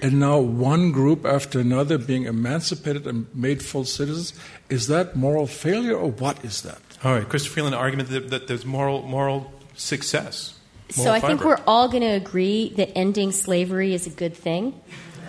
and 0.00 0.18
now 0.18 0.38
one 0.38 0.90
group 0.90 1.24
after 1.24 1.60
another 1.60 1.96
being 1.96 2.24
emancipated 2.24 3.06
and 3.06 3.26
made 3.34 3.62
full 3.62 3.84
citizens, 3.84 4.32
is 4.68 4.88
that 4.88 5.14
moral 5.14 5.46
failure, 5.46 5.96
or 5.96 6.10
what 6.10 6.44
is 6.44 6.62
that? 6.62 6.80
All 7.04 7.14
right, 7.14 7.28
Chrystia 7.28 7.48
Freeland, 7.48 7.74
argument 7.74 8.08
that, 8.08 8.30
that 8.30 8.48
there's 8.48 8.64
moral, 8.64 9.02
moral 9.02 9.52
success. 9.74 10.54
So 10.90 11.10
I 11.10 11.20
think 11.20 11.44
we're 11.44 11.60
all 11.66 11.88
going 11.88 12.02
to 12.02 12.08
agree 12.08 12.72
that 12.76 12.96
ending 12.96 13.32
slavery 13.32 13.94
is 13.94 14.06
a 14.06 14.10
good 14.10 14.36
thing. 14.36 14.80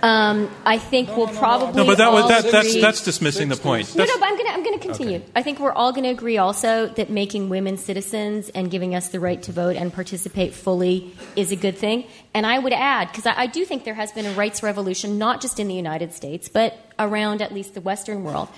Um, 0.04 0.52
I 0.66 0.80
think 0.80 1.16
we'll 1.16 1.30
probably 1.30 1.82
No, 1.82 1.86
but 1.86 1.98
that 2.00 2.12
was 2.12 2.28
that, 2.28 2.52
that's 2.52 2.82
that's 2.82 3.06
dismissing 3.06 3.48
the 3.48 3.56
point. 3.56 3.96
No, 3.96 4.04
That's- 4.04 4.14
no, 4.14 4.20
but 4.20 4.28
I'm 4.28 4.36
going 4.36 4.48
to 4.48 4.54
I'm 4.54 4.64
going 4.64 4.78
to 4.78 4.86
continue. 4.86 5.22
I 5.34 5.44
think 5.44 5.62
we're 5.62 5.72
all 5.72 5.94
going 5.94 6.04
to 6.04 6.10
agree 6.10 6.38
also 6.38 6.88
that 6.88 7.10
making 7.10 7.48
women 7.48 7.78
citizens 7.78 8.50
and 8.50 8.70
giving 8.70 8.96
us 8.96 9.08
the 9.10 9.22
right 9.22 9.42
to 9.44 9.54
vote 9.54 9.78
and 9.78 9.94
participate 9.94 10.54
fully 10.54 11.16
is 11.38 11.54
a 11.54 11.56
good 11.56 11.78
thing. 11.78 12.06
And 12.34 12.46
I 12.46 12.60
would 12.60 12.74
add, 12.74 13.14
because 13.14 13.26
I, 13.26 13.44
I 13.44 13.48
do 13.48 13.64
think 13.64 13.86
there 13.86 13.94
has 13.94 14.12
been 14.12 14.26
a 14.26 14.34
rights 14.34 14.62
revolution, 14.62 15.18
not 15.18 15.40
just 15.40 15.58
in 15.58 15.70
the 15.70 15.74
United 15.74 16.12
States, 16.12 16.50
but 16.50 16.78
around 17.00 17.42
at 17.42 17.54
least 17.54 17.74
the 17.74 17.82
Western 17.82 18.26
world. 18.26 18.50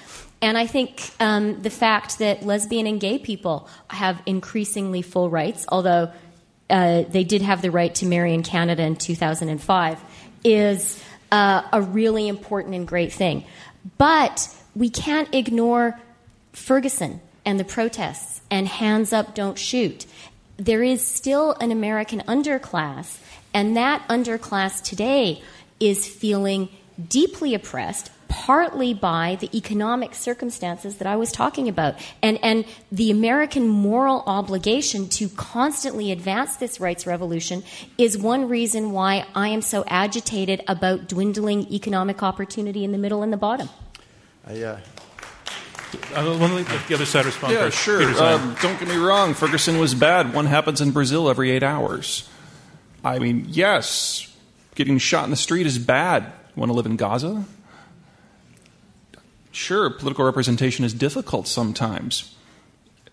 And 0.42 0.58
I 0.58 0.66
think 0.66 1.12
um, 1.20 1.62
the 1.62 1.70
fact 1.70 2.18
that 2.20 2.44
lesbian 2.44 2.88
and 2.88 3.00
gay 3.00 3.20
people 3.20 3.70
have 3.90 4.20
increasingly 4.26 5.04
full 5.04 5.30
rights, 5.30 5.66
although 5.70 6.12
uh, 6.70 7.04
they 7.04 7.24
did 7.24 7.42
have 7.42 7.62
the 7.62 7.72
right 7.72 7.94
to 7.96 8.06
marry 8.06 8.34
in 8.34 8.44
Canada 8.44 8.84
in 8.84 8.96
2005, 8.96 10.00
is 10.44 11.04
uh, 11.32 11.62
a 11.72 11.82
really 11.82 12.28
important 12.28 12.76
and 12.76 12.88
great 12.88 13.12
thing. 13.12 13.46
But 13.98 14.50
we 14.76 14.90
can't 14.90 15.34
ignore 15.34 16.00
Ferguson 16.54 17.22
and 17.46 17.60
the 17.60 17.64
protests 17.64 18.42
and 18.50 18.68
hands 18.68 19.14
up, 19.14 19.36
don't 19.36 19.58
shoot. 19.58 20.06
There 20.58 20.84
is 20.84 21.06
still 21.06 21.52
an 21.60 21.72
American 21.72 22.22
underclass, 22.22 23.20
and 23.54 23.78
that 23.78 24.08
underclass 24.08 24.82
today 24.82 25.42
is 25.80 26.08
feeling 26.08 26.70
deeply 27.10 27.54
oppressed 27.54 28.10
partly 28.28 28.94
by 28.94 29.38
the 29.40 29.50
economic 29.58 30.14
circumstances 30.16 30.98
that 30.98 31.08
I 31.08 31.16
was 31.16 31.32
talking 31.32 31.68
about 31.70 31.96
and 32.22 32.40
and 32.44 32.66
the 32.92 33.12
American 33.12 33.68
moral 33.68 34.24
obligation 34.28 35.08
to 35.10 35.30
constantly 35.30 36.12
advance 36.12 36.58
this 36.58 36.80
rights 36.80 37.06
revolution 37.08 37.64
is 37.98 38.18
one 38.18 38.48
reason 38.50 38.92
why 38.92 39.26
I 39.36 39.50
am 39.50 39.62
so 39.62 39.84
agitated 39.88 40.64
about 40.68 41.08
dwindling 41.08 41.72
economic 41.72 42.22
opportunity 42.24 42.84
in 42.84 42.92
the 42.92 42.98
middle 42.98 43.24
and 43.24 43.32
the 43.34 43.38
bottom. 43.38 43.70
I, 44.48 44.62
uh, 44.62 44.80
Uh, 46.16 46.24
let 46.24 46.88
the 46.88 46.94
other 46.96 47.06
side 47.06 47.26
respond 47.26 47.54
Yeah, 47.54 47.62
first. 47.62 47.78
sure. 47.78 48.02
Um, 48.22 48.56
don't 48.62 48.78
get 48.80 48.90
me 48.90 48.98
wrong. 48.98 49.34
Ferguson 49.34 49.80
was 49.80 49.96
bad. 49.96 50.34
One 50.34 50.46
happens 50.48 50.82
in 50.82 50.92
Brazil 50.92 51.30
every 51.30 51.52
eight 51.52 51.64
hours. 51.64 52.28
I 53.04 53.20
mean, 53.20 53.46
yes, 53.50 54.28
getting 54.76 54.98
shot 54.98 55.24
in 55.24 55.30
the 55.30 55.38
street 55.38 55.66
is 55.66 55.78
bad. 55.78 56.34
Want 56.56 56.70
to 56.70 56.74
live 56.76 56.86
in 56.86 56.98
Gaza? 56.98 57.46
Sure, 59.56 59.90
political 59.90 60.26
representation 60.26 60.84
is 60.84 60.94
difficult 60.94 61.48
sometimes. 61.48 62.36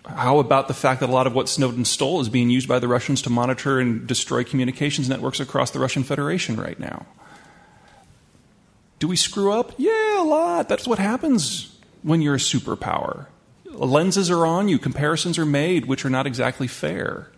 How 0.05 0.40
about 0.40 0.66
the 0.66 0.74
fact 0.74 0.98
that 0.98 1.09
a 1.09 1.12
lot 1.12 1.28
of 1.28 1.36
what 1.36 1.48
Snowden 1.48 1.85
stole 1.85 2.20
is 2.20 2.28
being 2.28 2.51
used 2.51 2.69
by 2.69 2.81
the 2.81 2.89
Russians 2.89 3.23
to 3.23 3.31
monitor 3.31 3.78
and 3.78 4.09
destroy 4.09 4.43
communications 4.43 5.09
networks 5.09 5.39
across 5.39 5.70
the 5.70 5.78
Russian 5.78 6.02
Federation 6.02 6.56
right 6.56 6.81
now? 6.81 7.06
Do 8.98 9.06
we 9.06 9.14
screw 9.14 9.52
up? 9.52 9.73
Yeah, 9.78 10.20
a 10.20 10.24
lot. 10.24 10.69
That's 10.69 10.85
what 10.85 10.98
happens 10.98 11.78
when 12.02 12.20
you're 12.20 12.35
a 12.35 12.39
superpower. 12.39 13.27
Lenses 13.66 14.28
are 14.28 14.44
on 14.44 14.69
you, 14.69 14.81
comparisons 14.81 15.39
are 15.39 15.47
made, 15.47 15.86
which 15.86 16.05
are 16.05 16.10
not 16.10 16.27
exactly 16.27 16.66
fair. 16.66 17.31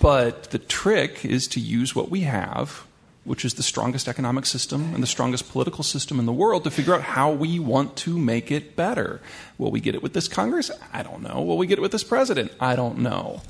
But 0.00 0.50
the 0.50 0.58
trick 0.58 1.24
is 1.24 1.46
to 1.48 1.60
use 1.60 1.94
what 1.94 2.10
we 2.10 2.22
have, 2.22 2.84
which 3.24 3.44
is 3.44 3.54
the 3.54 3.62
strongest 3.62 4.08
economic 4.08 4.46
system 4.46 4.94
and 4.94 5.02
the 5.02 5.06
strongest 5.06 5.50
political 5.50 5.84
system 5.84 6.18
in 6.18 6.26
the 6.26 6.32
world, 6.32 6.64
to 6.64 6.70
figure 6.70 6.94
out 6.94 7.02
how 7.02 7.30
we 7.30 7.58
want 7.58 7.96
to 7.96 8.18
make 8.18 8.50
it 8.50 8.74
better. 8.74 9.20
Will 9.58 9.70
we 9.70 9.80
get 9.80 9.94
it 9.94 10.02
with 10.02 10.12
this 10.12 10.28
Congress? 10.28 10.70
I 10.92 11.02
don't 11.02 11.22
know. 11.22 11.40
Will 11.42 11.56
we 11.56 11.66
get 11.66 11.78
it 11.78 11.82
with 11.82 11.92
this 11.92 12.04
president? 12.04 12.52
I 12.58 12.74
don't 12.74 12.98
know. 12.98 13.42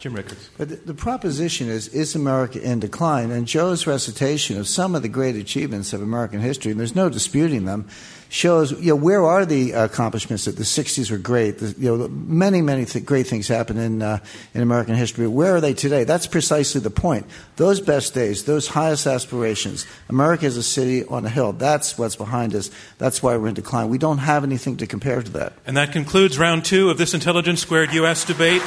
Jim 0.00 0.14
Rickards. 0.14 0.50
But 0.58 0.68
the, 0.68 0.76
the 0.76 0.94
proposition 0.94 1.68
is 1.68 1.86
is 1.86 2.16
America 2.16 2.60
in 2.60 2.80
decline? 2.80 3.30
And 3.30 3.46
Joe's 3.46 3.86
recitation 3.86 4.58
of 4.58 4.66
some 4.66 4.96
of 4.96 5.02
the 5.02 5.08
great 5.08 5.36
achievements 5.36 5.92
of 5.92 6.02
American 6.02 6.40
history, 6.40 6.72
and 6.72 6.80
there's 6.80 6.96
no 6.96 7.08
disputing 7.08 7.66
them, 7.66 7.86
shows 8.32 8.72
you 8.72 8.88
know 8.88 8.96
where 8.96 9.22
are 9.26 9.44
the 9.44 9.72
accomplishments 9.72 10.46
that 10.46 10.56
the 10.56 10.62
60s 10.62 11.10
were 11.10 11.18
great? 11.18 11.58
The, 11.58 11.74
you 11.78 11.96
know 11.96 12.08
many 12.08 12.62
many 12.62 12.86
th- 12.86 13.04
great 13.04 13.26
things 13.26 13.46
happened 13.46 13.78
in 13.78 14.00
uh, 14.00 14.18
in 14.54 14.62
American 14.62 14.94
history. 14.94 15.28
Where 15.28 15.54
are 15.56 15.60
they 15.60 15.74
today? 15.74 16.04
That's 16.04 16.26
precisely 16.26 16.80
the 16.80 16.90
point. 16.90 17.26
Those 17.56 17.80
best 17.80 18.14
days 18.14 18.44
those 18.44 18.68
highest 18.68 19.06
aspirations 19.06 19.86
America 20.08 20.46
is 20.46 20.56
a 20.56 20.62
city 20.62 21.04
on 21.04 21.26
a 21.26 21.28
hill. 21.28 21.52
That's 21.52 21.98
what's 21.98 22.16
behind 22.16 22.54
us. 22.54 22.70
That's 22.96 23.22
why 23.22 23.36
we're 23.36 23.48
in 23.48 23.54
decline. 23.54 23.90
We 23.90 23.98
don't 23.98 24.18
have 24.18 24.44
anything 24.44 24.78
to 24.78 24.86
compare 24.86 25.22
to 25.22 25.30
that. 25.32 25.52
And 25.66 25.76
that 25.76 25.92
concludes 25.92 26.38
round 26.38 26.64
2 26.64 26.88
of 26.88 26.96
this 26.96 27.12
intelligence 27.12 27.60
squared 27.60 27.92
US 27.92 28.24
debate 28.24 28.62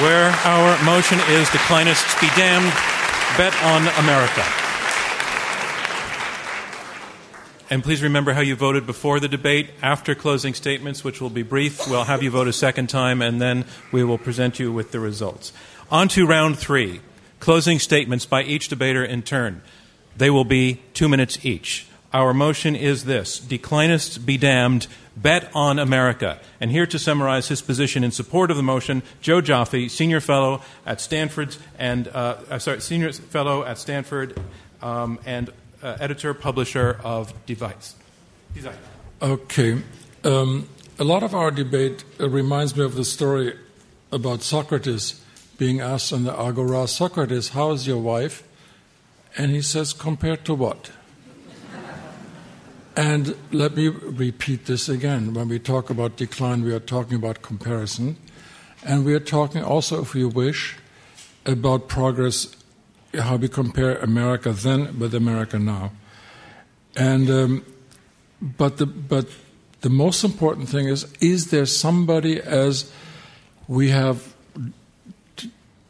where 0.00 0.30
our 0.44 0.84
motion 0.84 1.18
is 1.30 1.48
declinists 1.48 2.20
be 2.20 2.28
damned 2.36 2.72
bet 3.36 3.54
on 3.64 3.88
America 4.04 4.69
and 7.70 7.84
please 7.84 8.02
remember 8.02 8.32
how 8.32 8.40
you 8.40 8.56
voted 8.56 8.84
before 8.84 9.20
the 9.20 9.28
debate. 9.28 9.70
After 9.80 10.16
closing 10.16 10.54
statements, 10.54 11.04
which 11.04 11.20
will 11.20 11.30
be 11.30 11.44
brief, 11.44 11.88
we'll 11.88 12.04
have 12.04 12.20
you 12.20 12.30
vote 12.30 12.48
a 12.48 12.52
second 12.52 12.88
time, 12.88 13.22
and 13.22 13.40
then 13.40 13.64
we 13.92 14.02
will 14.02 14.18
present 14.18 14.58
you 14.58 14.72
with 14.72 14.90
the 14.90 14.98
results. 14.98 15.52
On 15.88 16.08
to 16.08 16.26
round 16.26 16.58
three 16.58 17.00
closing 17.38 17.78
statements 17.78 18.26
by 18.26 18.42
each 18.42 18.68
debater 18.68 19.04
in 19.04 19.22
turn. 19.22 19.62
They 20.16 20.30
will 20.30 20.44
be 20.44 20.82
two 20.94 21.08
minutes 21.08 21.44
each. 21.44 21.86
Our 22.12 22.34
motion 22.34 22.74
is 22.74 23.04
this 23.04 23.38
Declinists 23.38 24.24
be 24.24 24.36
damned, 24.36 24.88
bet 25.16 25.48
on 25.54 25.78
America. 25.78 26.40
And 26.60 26.72
here 26.72 26.86
to 26.86 26.98
summarize 26.98 27.46
his 27.46 27.62
position 27.62 28.02
in 28.02 28.10
support 28.10 28.50
of 28.50 28.56
the 28.56 28.64
motion, 28.64 29.04
Joe 29.20 29.40
Joffe, 29.40 29.88
Senior 29.88 30.20
Fellow 30.20 30.60
at 30.84 31.00
Stanford, 31.00 31.56
and 31.78 32.08
uh, 32.08 32.38
uh, 32.50 32.58
sorry, 32.58 32.80
Senior 32.80 33.12
Fellow 33.12 33.64
at 33.64 33.78
Stanford, 33.78 34.38
um, 34.82 35.20
and 35.24 35.50
uh, 35.82 35.96
editor 36.00 36.34
publisher 36.34 37.00
of 37.04 37.34
Device. 37.46 37.94
Design. 38.54 38.76
Okay. 39.22 39.82
Um, 40.24 40.68
a 40.98 41.04
lot 41.04 41.22
of 41.22 41.34
our 41.34 41.50
debate 41.50 42.04
uh, 42.18 42.28
reminds 42.28 42.76
me 42.76 42.84
of 42.84 42.94
the 42.94 43.04
story 43.04 43.56
about 44.12 44.42
Socrates 44.42 45.24
being 45.56 45.80
asked 45.80 46.12
in 46.12 46.24
the 46.24 46.32
Agora, 46.32 46.88
Socrates, 46.88 47.50
how 47.50 47.70
is 47.72 47.86
your 47.86 47.98
wife? 47.98 48.42
And 49.36 49.50
he 49.50 49.62
says, 49.62 49.92
compared 49.92 50.44
to 50.46 50.54
what? 50.54 50.90
and 52.96 53.36
let 53.52 53.76
me 53.76 53.88
repeat 53.88 54.66
this 54.66 54.88
again. 54.88 55.34
When 55.34 55.48
we 55.48 55.58
talk 55.58 55.90
about 55.90 56.16
decline, 56.16 56.64
we 56.64 56.72
are 56.72 56.80
talking 56.80 57.16
about 57.16 57.42
comparison. 57.42 58.16
And 58.84 59.04
we 59.04 59.14
are 59.14 59.20
talking 59.20 59.62
also, 59.62 60.00
if 60.02 60.14
you 60.14 60.28
wish, 60.28 60.78
about 61.44 61.88
progress 61.88 62.56
how 63.14 63.36
we 63.36 63.48
compare 63.48 63.96
America 63.98 64.52
then 64.52 64.98
with 64.98 65.14
America 65.14 65.58
now. 65.58 65.92
And 66.96 67.30
um, 67.30 67.64
but 68.40 68.78
the 68.78 68.86
but 68.86 69.26
the 69.80 69.90
most 69.90 70.24
important 70.24 70.68
thing 70.68 70.88
is: 70.88 71.06
is 71.20 71.50
there 71.50 71.66
somebody 71.66 72.40
as 72.40 72.92
we 73.68 73.90
have 73.90 74.34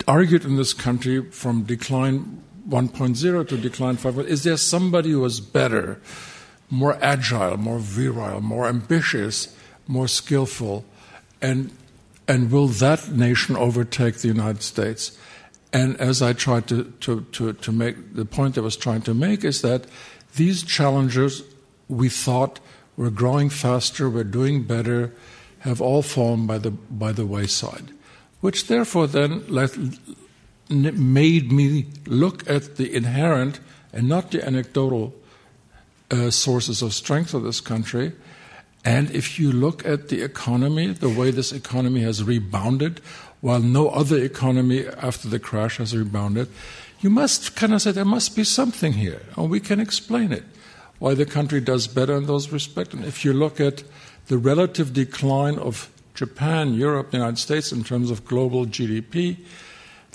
argued 0.07 0.45
in 0.45 0.57
this 0.57 0.73
country 0.73 1.31
from 1.31 1.63
decline 1.63 2.43
1.0 2.69 3.49
to 3.49 3.57
decline 3.57 3.97
5? 3.97 4.19
Is 4.21 4.43
there 4.43 4.57
somebody 4.57 5.11
who 5.11 5.25
is 5.25 5.41
better, 5.41 6.01
more 6.69 6.99
agile, 7.01 7.57
more 7.57 7.79
virile, 7.79 8.41
more 8.41 8.67
ambitious, 8.67 9.55
more 9.87 10.09
skillful, 10.09 10.85
and 11.41 11.71
and 12.29 12.51
will 12.53 12.69
that 12.69 13.11
nation 13.11 13.57
overtake 13.57 14.17
the 14.17 14.29
United 14.29 14.63
States? 14.63 15.19
And 15.73 16.01
as 16.01 16.21
I 16.21 16.33
tried 16.33 16.67
to, 16.69 16.85
to, 17.01 17.21
to, 17.33 17.53
to 17.53 17.73
make 17.73 18.15
the 18.15 18.25
point 18.25 18.59
I 18.59 18.61
was 18.61 18.77
trying 18.77 19.03
to 19.03 19.15
make 19.15 19.45
is 19.45 19.63
that 19.63 19.87
these 20.35 20.63
challenges 20.63 21.43
we 21.89 22.09
thought 22.09 22.61
were 22.97 23.11
growing 23.11 23.51
faster, 23.51 24.11
were 24.11 24.25
doing 24.25 24.65
better, 24.65 25.13
have 25.61 25.81
all 25.81 26.03
fallen 26.03 26.47
by 26.47 26.59
the, 26.59 26.71
by 26.71 27.13
the 27.13 27.27
wayside, 27.27 27.93
which 28.41 28.67
therefore 28.67 29.07
then 29.07 29.45
let, 29.49 29.77
made 30.69 31.53
me 31.53 31.87
look 32.07 32.49
at 32.49 32.77
the 32.77 32.95
inherent 32.95 33.61
and 33.93 34.09
not 34.09 34.31
the 34.31 34.45
anecdotal 34.45 35.15
uh, 36.11 36.31
sources 36.31 36.83
of 36.83 36.95
strength 36.95 37.35
of 37.35 37.43
this 37.43 37.61
country. 37.61 38.13
And 38.85 39.11
if 39.11 39.39
you 39.39 39.53
look 39.53 39.85
at 39.87 40.09
the 40.09 40.23
economy, 40.23 40.89
the 40.89 41.11
way 41.11 41.31
this 41.31 41.53
economy 41.53 42.01
has 42.01 42.25
rebounded 42.25 43.01
while 43.41 43.61
no 43.61 43.89
other 43.89 44.19
economy 44.23 44.87
after 44.87 45.29
the 45.29 45.39
crash 45.39 45.79
has 45.79 45.97
rebounded, 45.97 46.49
you 47.01 47.11
must 47.11 47.57
kind 47.57 47.73
of 47.73 47.81
say 47.83 47.93
there 47.93 48.05
must 48.05 48.37
be 48.37 48.45
something 48.45 48.93
here, 48.93 49.23
and 49.37 49.51
we 49.51 49.61
can 49.61 49.81
explain 49.81 50.33
it. 50.33 50.45
Why 50.99 51.15
the 51.15 51.25
country 51.25 51.61
does 51.61 51.87
better 51.87 52.17
in 52.17 52.27
those 52.27 52.53
respects. 52.53 52.93
And 52.93 53.07
if 53.07 53.25
you 53.25 53.33
look 53.33 53.59
at 53.59 53.83
the 54.27 54.37
relative 54.37 54.93
decline 54.93 55.59
of 55.59 55.91
Japan, 56.15 56.75
Europe, 56.75 57.11
the 57.11 57.17
United 57.17 57.39
States 57.39 57.73
in 57.73 57.85
terms 57.85 58.11
of 58.11 58.27
global 58.27 58.67
GDP, 58.67 59.39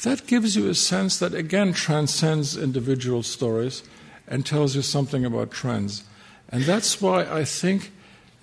that 0.04 0.28
gives 0.28 0.56
you 0.56 0.70
a 0.70 0.76
sense 0.76 1.18
that 1.20 1.34
again 1.34 1.74
transcends 1.74 2.56
individual 2.56 3.24
stories 3.24 3.82
and 4.28 4.46
tells 4.46 4.76
you 4.76 4.84
something 4.84 5.26
about 5.26 5.52
trends. 5.52 6.04
And 6.50 6.64
that's 6.64 7.02
why 7.02 7.24
I 7.24 7.46
think 7.46 7.92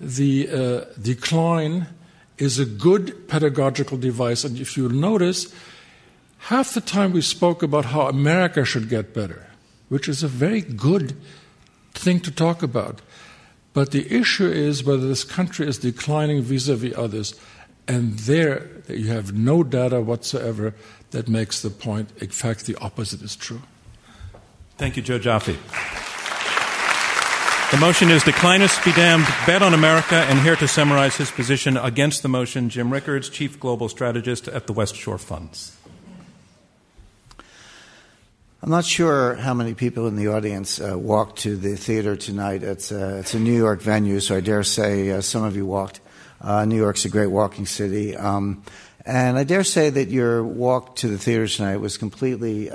the 0.01 0.49
uh, 0.49 0.85
decline 1.01 1.87
is 2.37 2.59
a 2.59 2.65
good 2.65 3.27
pedagogical 3.27 3.97
device. 3.97 4.43
And 4.43 4.59
if 4.59 4.77
you 4.77 4.89
notice, 4.89 5.53
half 6.49 6.73
the 6.73 6.81
time 6.81 7.13
we 7.13 7.21
spoke 7.21 7.63
about 7.63 7.85
how 7.85 8.07
America 8.07 8.65
should 8.65 8.89
get 8.89 9.13
better, 9.13 9.47
which 9.89 10.07
is 10.07 10.23
a 10.23 10.27
very 10.27 10.61
good 10.61 11.15
thing 11.93 12.19
to 12.21 12.31
talk 12.31 12.63
about. 12.63 13.01
But 13.73 13.91
the 13.91 14.11
issue 14.13 14.47
is 14.47 14.83
whether 14.83 15.07
this 15.07 15.23
country 15.23 15.67
is 15.67 15.77
declining 15.79 16.41
vis 16.41 16.67
a 16.67 16.75
vis 16.75 16.93
others. 16.95 17.35
And 17.87 18.19
there 18.19 18.67
you 18.87 19.07
have 19.07 19.33
no 19.33 19.63
data 19.63 19.99
whatsoever 19.99 20.73
that 21.11 21.27
makes 21.27 21.61
the 21.61 21.69
point. 21.69 22.11
In 22.21 22.29
fact, 22.29 22.65
the 22.65 22.75
opposite 22.77 23.21
is 23.21 23.35
true. 23.35 23.61
Thank 24.77 24.95
you, 24.97 25.03
Joe 25.03 25.19
Joffe. 25.19 26.02
The 27.73 27.79
motion 27.79 28.11
is 28.11 28.21
Declinists 28.21 28.85
be 28.85 28.91
damned, 28.91 29.25
bet 29.47 29.63
on 29.63 29.73
America, 29.73 30.13
and 30.13 30.39
here 30.41 30.55
to 30.57 30.67
summarize 30.67 31.15
his 31.15 31.31
position 31.31 31.75
against 31.75 32.21
the 32.21 32.29
motion, 32.29 32.69
Jim 32.69 32.93
Rickards, 32.93 33.29
Chief 33.29 33.59
Global 33.59 33.89
Strategist 33.89 34.47
at 34.47 34.67
the 34.67 34.73
West 34.73 34.95
Shore 34.95 35.17
Funds. 35.17 35.75
I'm 38.61 38.69
not 38.69 38.85
sure 38.85 39.33
how 39.33 39.55
many 39.55 39.73
people 39.73 40.05
in 40.05 40.17
the 40.17 40.27
audience 40.27 40.79
uh, 40.79 40.99
walked 40.99 41.39
to 41.39 41.57
the 41.57 41.75
theater 41.75 42.15
tonight. 42.15 42.61
It's, 42.61 42.91
uh, 42.91 43.17
it's 43.21 43.33
a 43.33 43.39
New 43.39 43.57
York 43.57 43.81
venue, 43.81 44.19
so 44.19 44.35
I 44.35 44.41
dare 44.41 44.61
say 44.61 45.09
uh, 45.09 45.21
some 45.21 45.43
of 45.43 45.55
you 45.55 45.65
walked. 45.65 45.99
Uh, 46.41 46.65
New 46.65 46.77
York's 46.77 47.05
a 47.05 47.09
great 47.09 47.31
walking 47.31 47.65
city. 47.65 48.15
Um, 48.15 48.61
and 49.03 49.35
I 49.35 49.45
dare 49.45 49.63
say 49.63 49.89
that 49.89 50.09
your 50.09 50.43
walk 50.43 50.97
to 50.97 51.07
the 51.07 51.17
theater 51.17 51.47
tonight 51.47 51.77
was 51.77 51.97
completely 51.97 52.69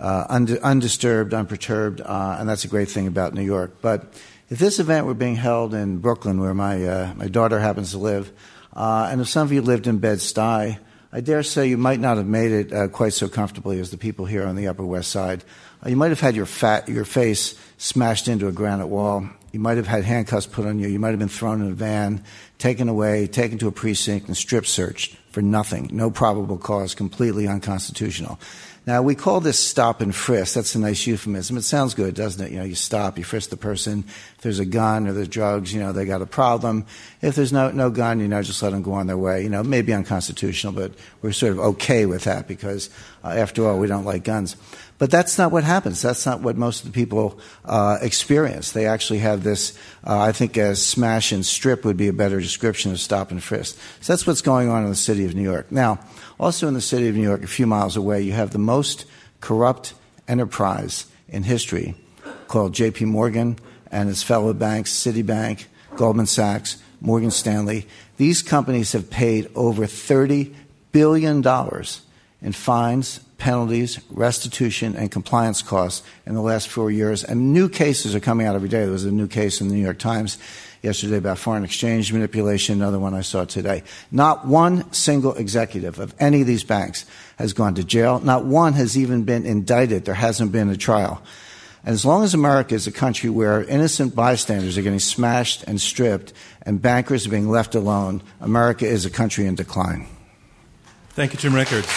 uh, 0.00 0.26
uh, 0.28 0.56
undisturbed, 0.62 1.34
unperturbed, 1.34 2.00
uh, 2.00 2.36
and 2.40 2.48
that's 2.48 2.64
a 2.64 2.68
great 2.68 2.88
thing 2.88 3.06
about 3.06 3.34
New 3.34 3.42
York. 3.42 3.76
But 3.82 4.14
if 4.48 4.58
this 4.58 4.78
event 4.78 5.06
were 5.06 5.14
being 5.14 5.36
held 5.36 5.74
in 5.74 5.98
Brooklyn, 5.98 6.40
where 6.40 6.54
my 6.54 6.84
uh, 6.84 7.12
my 7.16 7.28
daughter 7.28 7.60
happens 7.60 7.90
to 7.90 7.98
live, 7.98 8.32
uh, 8.72 9.08
and 9.10 9.20
if 9.20 9.28
some 9.28 9.46
of 9.46 9.52
you 9.52 9.60
lived 9.60 9.86
in 9.86 9.98
Bed 9.98 10.18
Stuy, 10.18 10.78
I 11.12 11.20
dare 11.20 11.42
say 11.42 11.68
you 11.68 11.76
might 11.76 12.00
not 12.00 12.16
have 12.16 12.26
made 12.26 12.50
it 12.50 12.72
uh, 12.72 12.88
quite 12.88 13.12
so 13.12 13.28
comfortably 13.28 13.78
as 13.78 13.90
the 13.90 13.98
people 13.98 14.24
here 14.24 14.46
on 14.46 14.56
the 14.56 14.68
Upper 14.68 14.86
West 14.86 15.10
Side. 15.10 15.44
Uh, 15.84 15.90
you 15.90 15.96
might 15.96 16.10
have 16.10 16.20
had 16.20 16.34
your 16.34 16.46
fat 16.46 16.88
your 16.88 17.04
face 17.04 17.58
smashed 17.78 18.26
into 18.26 18.48
a 18.48 18.52
granite 18.52 18.86
wall. 18.86 19.28
You 19.52 19.60
might 19.60 19.76
have 19.76 19.88
had 19.88 20.04
handcuffs 20.04 20.46
put 20.46 20.66
on 20.66 20.78
you. 20.78 20.88
You 20.88 21.00
might 21.00 21.10
have 21.10 21.18
been 21.18 21.28
thrown 21.28 21.60
in 21.60 21.72
a 21.72 21.74
van, 21.74 22.24
taken 22.58 22.88
away, 22.88 23.26
taken 23.26 23.58
to 23.58 23.68
a 23.68 23.72
precinct, 23.72 24.28
and 24.28 24.36
strip 24.36 24.64
searched 24.64 25.16
for 25.32 25.42
nothing, 25.42 25.90
no 25.92 26.10
probable 26.10 26.58
cause, 26.58 26.94
completely 26.94 27.46
unconstitutional. 27.46 28.38
Now, 28.86 29.02
we 29.02 29.14
call 29.14 29.40
this 29.40 29.58
stop 29.58 30.00
and 30.00 30.14
frisk. 30.14 30.54
That's 30.54 30.74
a 30.74 30.78
nice 30.78 31.06
euphemism. 31.06 31.58
It 31.58 31.62
sounds 31.62 31.92
good, 31.92 32.14
doesn't 32.14 32.44
it? 32.44 32.50
You 32.50 32.58
know, 32.58 32.64
you 32.64 32.74
stop, 32.74 33.18
you 33.18 33.24
frisk 33.24 33.50
the 33.50 33.56
person. 33.56 34.04
If 34.08 34.38
there's 34.40 34.58
a 34.58 34.64
gun 34.64 35.06
or 35.06 35.12
there's 35.12 35.28
drugs, 35.28 35.72
you 35.72 35.80
know, 35.80 35.92
they 35.92 36.06
got 36.06 36.22
a 36.22 36.26
problem. 36.26 36.86
If 37.20 37.34
there's 37.34 37.52
no, 37.52 37.70
no 37.70 37.90
gun, 37.90 38.20
you 38.20 38.28
know, 38.28 38.42
just 38.42 38.62
let 38.62 38.70
them 38.70 38.82
go 38.82 38.92
on 38.92 39.06
their 39.06 39.18
way. 39.18 39.42
You 39.42 39.50
know, 39.50 39.62
maybe 39.62 39.92
unconstitutional, 39.92 40.72
but 40.72 40.92
we're 41.20 41.32
sort 41.32 41.52
of 41.52 41.58
okay 41.58 42.06
with 42.06 42.24
that 42.24 42.48
because, 42.48 42.88
uh, 43.22 43.28
after 43.28 43.68
all, 43.68 43.78
we 43.78 43.86
don't 43.86 44.06
like 44.06 44.24
guns. 44.24 44.56
But 45.00 45.10
that's 45.10 45.38
not 45.38 45.50
what 45.50 45.64
happens. 45.64 46.02
That's 46.02 46.26
not 46.26 46.42
what 46.42 46.58
most 46.58 46.84
of 46.84 46.92
the 46.92 46.94
people 46.94 47.38
uh, 47.64 47.96
experience. 48.02 48.72
They 48.72 48.86
actually 48.86 49.20
have 49.20 49.42
this, 49.42 49.76
uh, 50.06 50.18
I 50.18 50.32
think, 50.32 50.58
a 50.58 50.76
smash 50.76 51.32
and 51.32 51.44
strip 51.44 51.86
would 51.86 51.96
be 51.96 52.08
a 52.08 52.12
better 52.12 52.38
description 52.38 52.92
of 52.92 53.00
stop 53.00 53.30
and 53.30 53.42
frisk. 53.42 53.78
So 54.02 54.12
that's 54.12 54.26
what's 54.26 54.42
going 54.42 54.68
on 54.68 54.84
in 54.84 54.90
the 54.90 54.96
city 54.96 55.24
of 55.24 55.34
New 55.34 55.42
York. 55.42 55.72
Now, 55.72 56.00
also 56.40 56.66
in 56.66 56.74
the 56.74 56.80
city 56.80 57.06
of 57.06 57.14
New 57.14 57.22
York, 57.22 57.44
a 57.44 57.46
few 57.46 57.66
miles 57.66 57.96
away, 57.96 58.22
you 58.22 58.32
have 58.32 58.50
the 58.50 58.58
most 58.58 59.04
corrupt 59.40 59.92
enterprise 60.26 61.04
in 61.28 61.42
history 61.42 61.94
called 62.48 62.72
JP 62.72 63.06
Morgan 63.06 63.58
and 63.92 64.08
its 64.08 64.22
fellow 64.22 64.54
banks, 64.54 64.90
Citibank, 64.90 65.66
Goldman 65.96 66.26
Sachs, 66.26 66.82
Morgan 67.00 67.30
Stanley. 67.30 67.86
These 68.16 68.42
companies 68.42 68.92
have 68.92 69.10
paid 69.10 69.50
over 69.54 69.84
$30 69.84 70.54
billion 70.92 71.44
in 72.42 72.52
fines, 72.52 73.18
penalties, 73.36 74.00
restitution, 74.10 74.96
and 74.96 75.10
compliance 75.10 75.60
costs 75.60 76.06
in 76.26 76.34
the 76.34 76.40
last 76.40 76.68
four 76.68 76.90
years. 76.90 77.22
And 77.22 77.52
new 77.52 77.68
cases 77.68 78.14
are 78.14 78.20
coming 78.20 78.46
out 78.46 78.54
every 78.54 78.68
day. 78.68 78.80
There 78.80 78.92
was 78.92 79.04
a 79.04 79.12
new 79.12 79.28
case 79.28 79.60
in 79.60 79.68
the 79.68 79.74
New 79.74 79.82
York 79.82 79.98
Times 79.98 80.38
yesterday 80.82 81.16
about 81.16 81.38
foreign 81.38 81.64
exchange 81.64 82.12
manipulation, 82.12 82.80
another 82.80 82.98
one 82.98 83.14
I 83.14 83.20
saw 83.22 83.44
today. 83.44 83.82
Not 84.10 84.46
one 84.46 84.90
single 84.92 85.34
executive 85.34 85.98
of 85.98 86.14
any 86.18 86.40
of 86.40 86.46
these 86.46 86.64
banks 86.64 87.06
has 87.38 87.52
gone 87.52 87.74
to 87.74 87.84
jail. 87.84 88.20
Not 88.20 88.44
one 88.44 88.72
has 88.74 88.96
even 88.96 89.24
been 89.24 89.46
indicted. 89.46 90.04
There 90.04 90.14
hasn't 90.14 90.52
been 90.52 90.70
a 90.70 90.76
trial. 90.76 91.22
And 91.84 91.94
as 91.94 92.04
long 92.04 92.24
as 92.24 92.34
America 92.34 92.74
is 92.74 92.86
a 92.86 92.92
country 92.92 93.30
where 93.30 93.64
innocent 93.64 94.14
bystanders 94.14 94.76
are 94.76 94.82
getting 94.82 94.98
smashed 94.98 95.64
and 95.64 95.80
stripped 95.80 96.32
and 96.62 96.80
bankers 96.80 97.26
are 97.26 97.30
being 97.30 97.48
left 97.48 97.74
alone, 97.74 98.22
America 98.40 98.86
is 98.86 99.06
a 99.06 99.10
country 99.10 99.46
in 99.46 99.54
decline. 99.54 100.06
Thank 101.10 101.32
you, 101.32 101.38
Jim 101.38 101.54
Rickards. 101.54 101.88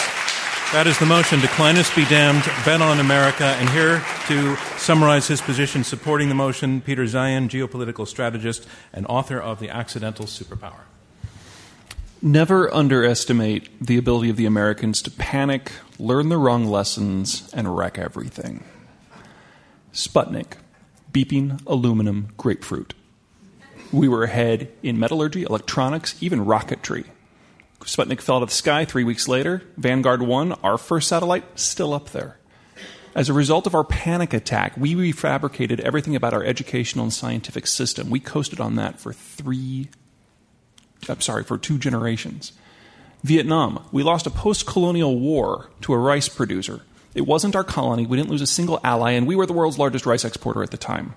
That 0.74 0.88
is 0.88 0.98
the 0.98 1.06
motion, 1.06 1.38
Declinists 1.38 1.94
be 1.94 2.04
damned, 2.06 2.42
bet 2.64 2.82
on 2.82 2.98
America. 2.98 3.44
And 3.44 3.70
here 3.70 4.02
to 4.26 4.56
summarize 4.76 5.28
his 5.28 5.40
position 5.40 5.84
supporting 5.84 6.28
the 6.28 6.34
motion, 6.34 6.80
Peter 6.80 7.04
Zeihan, 7.04 7.48
geopolitical 7.48 8.08
strategist 8.08 8.66
and 8.92 9.06
author 9.06 9.38
of 9.40 9.60
The 9.60 9.68
Accidental 9.70 10.26
Superpower. 10.26 10.80
Never 12.20 12.74
underestimate 12.74 13.68
the 13.80 13.96
ability 13.96 14.30
of 14.30 14.36
the 14.36 14.46
Americans 14.46 15.00
to 15.02 15.12
panic, 15.12 15.70
learn 16.00 16.28
the 16.28 16.38
wrong 16.38 16.66
lessons, 16.66 17.48
and 17.54 17.76
wreck 17.76 17.96
everything. 17.96 18.64
Sputnik, 19.92 20.54
beeping 21.12 21.64
aluminum 21.68 22.30
grapefruit. 22.36 22.94
We 23.92 24.08
were 24.08 24.24
ahead 24.24 24.72
in 24.82 24.98
metallurgy, 24.98 25.44
electronics, 25.44 26.20
even 26.20 26.44
rocketry. 26.44 27.04
Sputnik 27.84 28.20
fell 28.20 28.36
out 28.36 28.42
of 28.42 28.48
the 28.48 28.54
sky 28.54 28.84
three 28.84 29.04
weeks 29.04 29.28
later. 29.28 29.62
Vanguard 29.76 30.22
1, 30.22 30.52
our 30.64 30.78
first 30.78 31.08
satellite, 31.08 31.44
still 31.58 31.92
up 31.92 32.10
there. 32.10 32.38
As 33.14 33.28
a 33.28 33.34
result 33.34 33.66
of 33.66 33.74
our 33.74 33.84
panic 33.84 34.32
attack, 34.32 34.76
we 34.76 34.94
refabricated 34.94 35.78
everything 35.80 36.16
about 36.16 36.34
our 36.34 36.42
educational 36.42 37.04
and 37.04 37.12
scientific 37.12 37.66
system. 37.66 38.10
We 38.10 38.20
coasted 38.20 38.58
on 38.58 38.76
that 38.76 38.98
for 38.98 39.12
three, 39.12 39.88
I'm 41.08 41.20
sorry, 41.20 41.44
for 41.44 41.58
two 41.58 41.78
generations. 41.78 42.52
Vietnam, 43.22 43.84
we 43.92 44.02
lost 44.02 44.26
a 44.26 44.30
post 44.30 44.66
colonial 44.66 45.18
war 45.18 45.70
to 45.82 45.92
a 45.92 45.98
rice 45.98 46.28
producer. 46.28 46.80
It 47.14 47.26
wasn't 47.26 47.54
our 47.54 47.64
colony, 47.64 48.06
we 48.06 48.16
didn't 48.16 48.30
lose 48.30 48.42
a 48.42 48.46
single 48.46 48.80
ally, 48.82 49.12
and 49.12 49.26
we 49.26 49.36
were 49.36 49.46
the 49.46 49.52
world's 49.52 49.78
largest 49.78 50.06
rice 50.06 50.24
exporter 50.24 50.62
at 50.62 50.72
the 50.72 50.76
time 50.76 51.14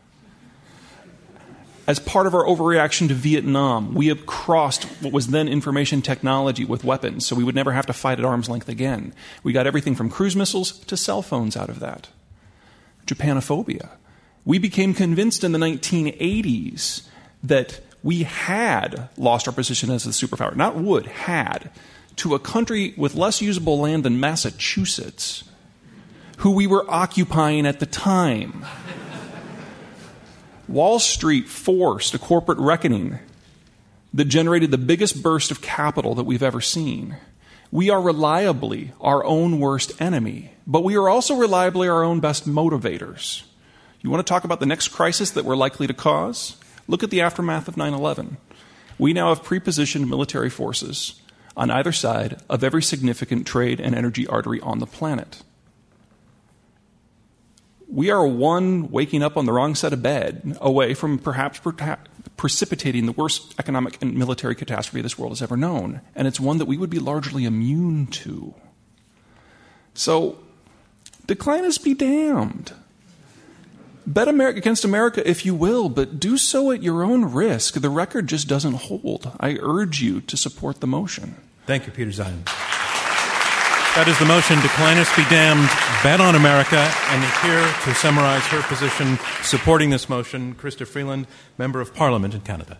as 1.88 2.00
part 2.00 2.28
of 2.28 2.36
our 2.36 2.44
overreaction 2.44 3.08
to 3.08 3.14
Vietnam, 3.14 3.94
we 3.94 4.08
have 4.08 4.26
crossed 4.26 4.84
what 5.02 5.14
was 5.14 5.28
then 5.28 5.48
information 5.48 6.02
technology 6.02 6.66
with 6.66 6.84
weapons, 6.84 7.26
so 7.26 7.36
we 7.36 7.46
would 7.46 7.56
never 7.56 7.72
have 7.72 7.86
to 7.86 7.94
fight 7.94 8.20
at 8.20 8.26
arm's 8.26 8.50
length 8.50 8.68
again. 8.68 9.14
We 9.42 9.54
got 9.54 9.66
everything 9.66 9.96
from 9.96 10.10
cruise 10.10 10.36
missiles 10.36 10.80
to 10.80 10.98
cell 10.98 11.22
phones 11.22 11.56
out 11.56 11.70
of 11.70 11.80
that. 11.80 12.10
Japanophobia. 13.06 13.92
We 14.44 14.60
became 14.60 14.94
convinced 14.94 15.46
in 15.46 15.54
the 15.54 15.60
1980s 15.60 17.08
that 17.42 17.80
we 18.04 18.24
had 18.24 19.10
lost 19.18 19.48
our 19.48 19.54
position 19.54 19.90
as 19.90 20.06
a 20.06 20.10
superpower. 20.10 20.56
Not 20.56 20.76
would, 20.76 21.06
had. 21.06 21.72
To 22.18 22.36
a 22.36 22.40
country 22.40 22.94
with 22.98 23.16
less 23.16 23.42
usable 23.42 23.80
land 23.80 24.04
than 24.04 24.20
Massachusetts, 24.20 25.44
who 26.38 26.52
we 26.52 26.68
were 26.68 26.90
occupying 26.90 27.66
at 27.66 27.80
the 27.80 27.86
time. 27.86 28.66
Wall 30.68 31.00
Street 31.00 31.48
forced 31.48 32.14
a 32.14 32.20
corporate 32.20 32.58
reckoning 32.58 33.20
that 34.14 34.26
generated 34.26 34.72
the 34.72 34.78
biggest 34.78 35.24
burst 35.24 35.52
of 35.52 35.62
capital 35.62 36.16
that 36.16 36.26
we've 36.26 36.44
ever 36.44 36.60
seen. 36.60 37.18
We 37.72 37.90
are 37.90 38.02
reliably 38.02 38.92
our 39.00 39.24
own 39.24 39.60
worst 39.60 40.02
enemy, 40.02 40.52
but 40.66 40.84
we 40.84 40.96
are 40.96 41.08
also 41.08 41.36
reliably 41.36 41.88
our 41.88 42.04
own 42.04 42.20
best 42.20 42.48
motivators. 42.48 43.44
You 44.02 44.10
want 44.10 44.26
to 44.26 44.30
talk 44.30 44.44
about 44.44 44.60
the 44.60 44.66
next 44.66 44.90
crisis 44.90 45.32
that 45.32 45.46
we're 45.46 45.56
likely 45.56 45.88
to 45.88 45.94
cause? 45.94 46.58
Look 46.88 47.04
at 47.04 47.12
the 47.12 47.22
aftermath 47.22 47.68
of 47.68 47.78
9 47.78 47.94
11. 47.94 48.38
We 49.00 49.14
now 49.14 49.30
have 49.30 49.44
prepositioned 49.44 50.08
military 50.08 50.50
forces 50.50 51.22
on 51.56 51.72
either 51.72 51.92
side 51.92 52.42
of 52.50 52.64
every 52.64 52.82
significant 52.82 53.48
trade 53.48 53.80
and 53.80 53.96
energy 53.96 54.28
artery 54.28 54.60
on 54.62 54.80
the 54.80 54.86
planet 54.86 55.44
we 57.88 58.10
are 58.10 58.26
one 58.26 58.90
waking 58.92 59.24
up 59.24 59.38
on 59.38 59.46
the 59.46 59.54
wrong 59.54 59.76
side 59.76 59.94
of 59.94 60.02
bed 60.02 60.58
away 60.60 60.94
from 60.94 61.18
perhaps 61.18 61.62
precipitating 62.36 63.06
the 63.06 63.12
worst 63.12 63.56
economic 63.60 64.02
and 64.02 64.16
military 64.16 64.56
catastrophe 64.56 65.02
this 65.02 65.18
world 65.18 65.32
has 65.32 65.42
ever 65.42 65.58
known. 65.58 66.02
And 66.16 66.28
it's 66.28 66.40
one 66.40 66.58
that 66.58 66.66
we 66.66 66.78
would 66.78 66.90
be 66.90 67.00
largely 67.00 67.46
immune 67.46 68.08
to. 68.08 68.54
So, 69.94 70.40
Declinists 71.28 71.84
be 71.84 71.94
damned. 71.94 72.72
Bet 74.06 74.30
America 74.30 74.60
against 74.60 74.86
America 74.86 75.28
if 75.30 75.46
you 75.46 75.54
will, 75.54 75.90
but 75.90 76.20
do 76.20 76.38
so 76.38 76.72
at 76.72 76.82
your 76.82 77.04
own 77.04 77.26
risk. 77.26 77.74
The 77.74 77.90
record 77.90 78.28
just 78.28 78.48
doesn't 78.48 78.74
hold. 78.74 79.32
I 79.40 79.58
urge 79.60 80.02
you 80.02 80.22
to 80.22 80.38
support 80.38 80.80
the 80.80 80.88
motion. 80.88 81.36
Thank 81.66 81.86
you, 81.86 81.92
Peter 81.92 82.12
Zeihan. 82.12 82.87
That 83.98 84.08
is 84.08 84.20
the 84.20 84.26
motion, 84.26 84.58
Declinists 84.58 85.18
be 85.18 85.28
damned, 85.28 85.68
bet 86.04 86.22
on 86.22 86.36
America. 86.36 86.78
And 86.78 87.24
here 87.42 87.74
to 87.84 87.96
summarize 87.96 88.46
her 88.50 88.62
position 88.62 89.18
supporting 89.42 89.90
this 89.90 90.08
motion, 90.08 90.54
Chrystia 90.54 90.86
Freeland, 90.86 91.26
Member 91.58 91.82
of 91.82 91.96
Parliament 91.96 92.36
in 92.36 92.42
Canada. 92.42 92.78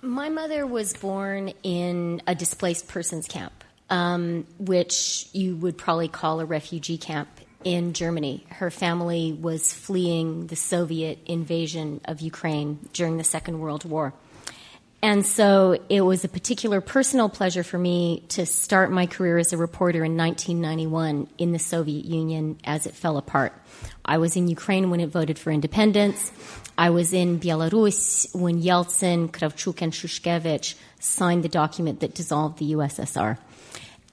My 0.00 0.30
mother 0.30 0.66
was 0.66 0.94
born 0.94 1.52
in 1.62 2.22
a 2.26 2.34
displaced 2.34 2.88
persons 2.88 3.28
camp, 3.28 3.52
um, 3.88 4.48
which 4.58 5.28
you 5.32 5.54
would 5.54 5.78
probably 5.78 6.08
call 6.08 6.40
a 6.40 6.44
refugee 6.44 6.98
camp 6.98 7.28
in 7.62 7.92
Germany. 7.92 8.44
Her 8.48 8.72
family 8.72 9.32
was 9.32 9.72
fleeing 9.72 10.48
the 10.48 10.56
Soviet 10.56 11.20
invasion 11.26 12.00
of 12.06 12.20
Ukraine 12.20 12.80
during 12.94 13.16
the 13.16 13.22
Second 13.22 13.60
World 13.60 13.84
War. 13.84 14.12
And 15.04 15.26
so 15.26 15.80
it 15.88 16.02
was 16.02 16.22
a 16.22 16.28
particular 16.28 16.80
personal 16.80 17.28
pleasure 17.28 17.64
for 17.64 17.76
me 17.76 18.22
to 18.28 18.46
start 18.46 18.92
my 18.92 19.06
career 19.06 19.36
as 19.36 19.52
a 19.52 19.56
reporter 19.56 20.04
in 20.04 20.16
1991 20.16 21.28
in 21.38 21.50
the 21.50 21.58
Soviet 21.58 22.04
Union 22.04 22.56
as 22.62 22.86
it 22.86 22.94
fell 22.94 23.16
apart. 23.16 23.52
I 24.04 24.18
was 24.18 24.36
in 24.36 24.46
Ukraine 24.46 24.90
when 24.90 25.00
it 25.00 25.08
voted 25.08 25.40
for 25.40 25.50
independence. 25.50 26.30
I 26.78 26.90
was 26.90 27.12
in 27.12 27.40
Belarus 27.40 28.32
when 28.32 28.62
Yeltsin, 28.62 29.30
Kravchuk, 29.30 29.82
and 29.82 29.92
Shushkevich 29.92 30.76
signed 31.00 31.42
the 31.42 31.48
document 31.48 31.98
that 32.00 32.14
dissolved 32.14 32.58
the 32.58 32.72
USSR. 32.74 33.38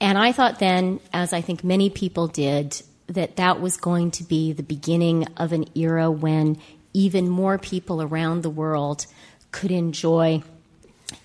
And 0.00 0.18
I 0.18 0.32
thought 0.32 0.58
then, 0.58 0.98
as 1.12 1.32
I 1.32 1.40
think 1.40 1.62
many 1.62 1.88
people 1.88 2.26
did, 2.26 2.82
that 3.06 3.36
that 3.36 3.60
was 3.60 3.76
going 3.76 4.10
to 4.12 4.24
be 4.24 4.52
the 4.52 4.64
beginning 4.64 5.26
of 5.36 5.52
an 5.52 5.66
era 5.76 6.10
when 6.10 6.58
even 6.92 7.28
more 7.28 7.58
people 7.58 8.02
around 8.02 8.42
the 8.42 8.50
world 8.50 9.06
could 9.52 9.70
enjoy 9.70 10.42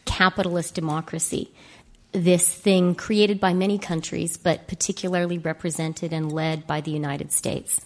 capitalist 0.06 0.76
democracy, 0.76 1.52
this 2.12 2.54
thing 2.54 2.96
created 2.96 3.40
by 3.40 3.54
many 3.54 3.78
countries, 3.78 4.38
but 4.38 4.68
particularly 4.68 5.38
represented 5.38 6.14
and 6.14 6.32
led 6.32 6.66
by 6.66 6.82
the 6.82 6.92
United 6.92 7.32
States. 7.32 7.82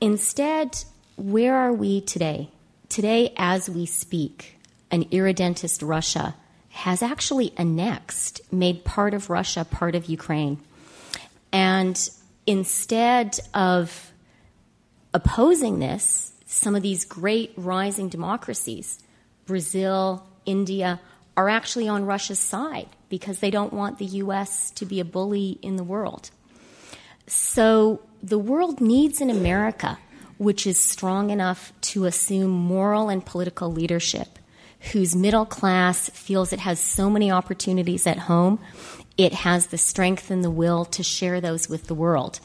Instead, 0.00 0.84
where 1.16 1.54
are 1.54 1.72
we 1.72 2.00
today? 2.00 2.48
Today, 2.88 3.34
as 3.36 3.68
we 3.68 3.84
speak, 3.84 4.56
an 4.90 5.04
irredentist 5.12 5.82
Russia 5.82 6.34
has 6.70 7.02
actually 7.02 7.52
annexed, 7.56 8.40
made 8.52 8.84
part 8.84 9.12
of 9.12 9.28
Russia 9.28 9.66
part 9.68 9.94
of 9.94 10.06
Ukraine. 10.06 10.58
And 11.52 11.98
instead 12.46 13.38
of 13.52 14.12
opposing 15.12 15.80
this, 15.80 16.32
some 16.46 16.74
of 16.74 16.82
these 16.82 17.04
great 17.04 17.52
rising 17.56 18.08
democracies 18.08 19.02
Brazil, 19.48 20.24
India 20.46 21.00
are 21.36 21.48
actually 21.48 21.88
on 21.88 22.06
Russia's 22.06 22.38
side 22.38 22.88
because 23.08 23.40
they 23.40 23.50
don't 23.50 23.72
want 23.72 23.98
the 23.98 24.06
U.S. 24.22 24.70
to 24.72 24.86
be 24.86 25.00
a 25.00 25.04
bully 25.04 25.58
in 25.62 25.74
the 25.74 25.82
world. 25.82 26.30
So 27.26 28.02
the 28.22 28.38
world 28.38 28.80
needs 28.80 29.20
an 29.20 29.30
America 29.30 29.98
which 30.38 30.66
is 30.66 30.78
strong 30.78 31.30
enough 31.30 31.72
to 31.80 32.04
assume 32.04 32.50
moral 32.50 33.08
and 33.08 33.26
political 33.26 33.70
leadership, 33.70 34.38
whose 34.92 35.14
middle 35.14 35.44
class 35.44 36.08
feels 36.10 36.52
it 36.52 36.60
has 36.60 36.80
so 36.80 37.10
many 37.10 37.30
opportunities 37.30 38.06
at 38.06 38.18
home, 38.18 38.60
it 39.16 39.34
has 39.34 39.66
the 39.66 39.78
strength 39.78 40.30
and 40.30 40.44
the 40.44 40.50
will 40.50 40.84
to 40.84 41.02
share 41.02 41.40
those 41.40 41.68
with 41.68 41.88
the 41.88 41.94
world. 41.94 42.38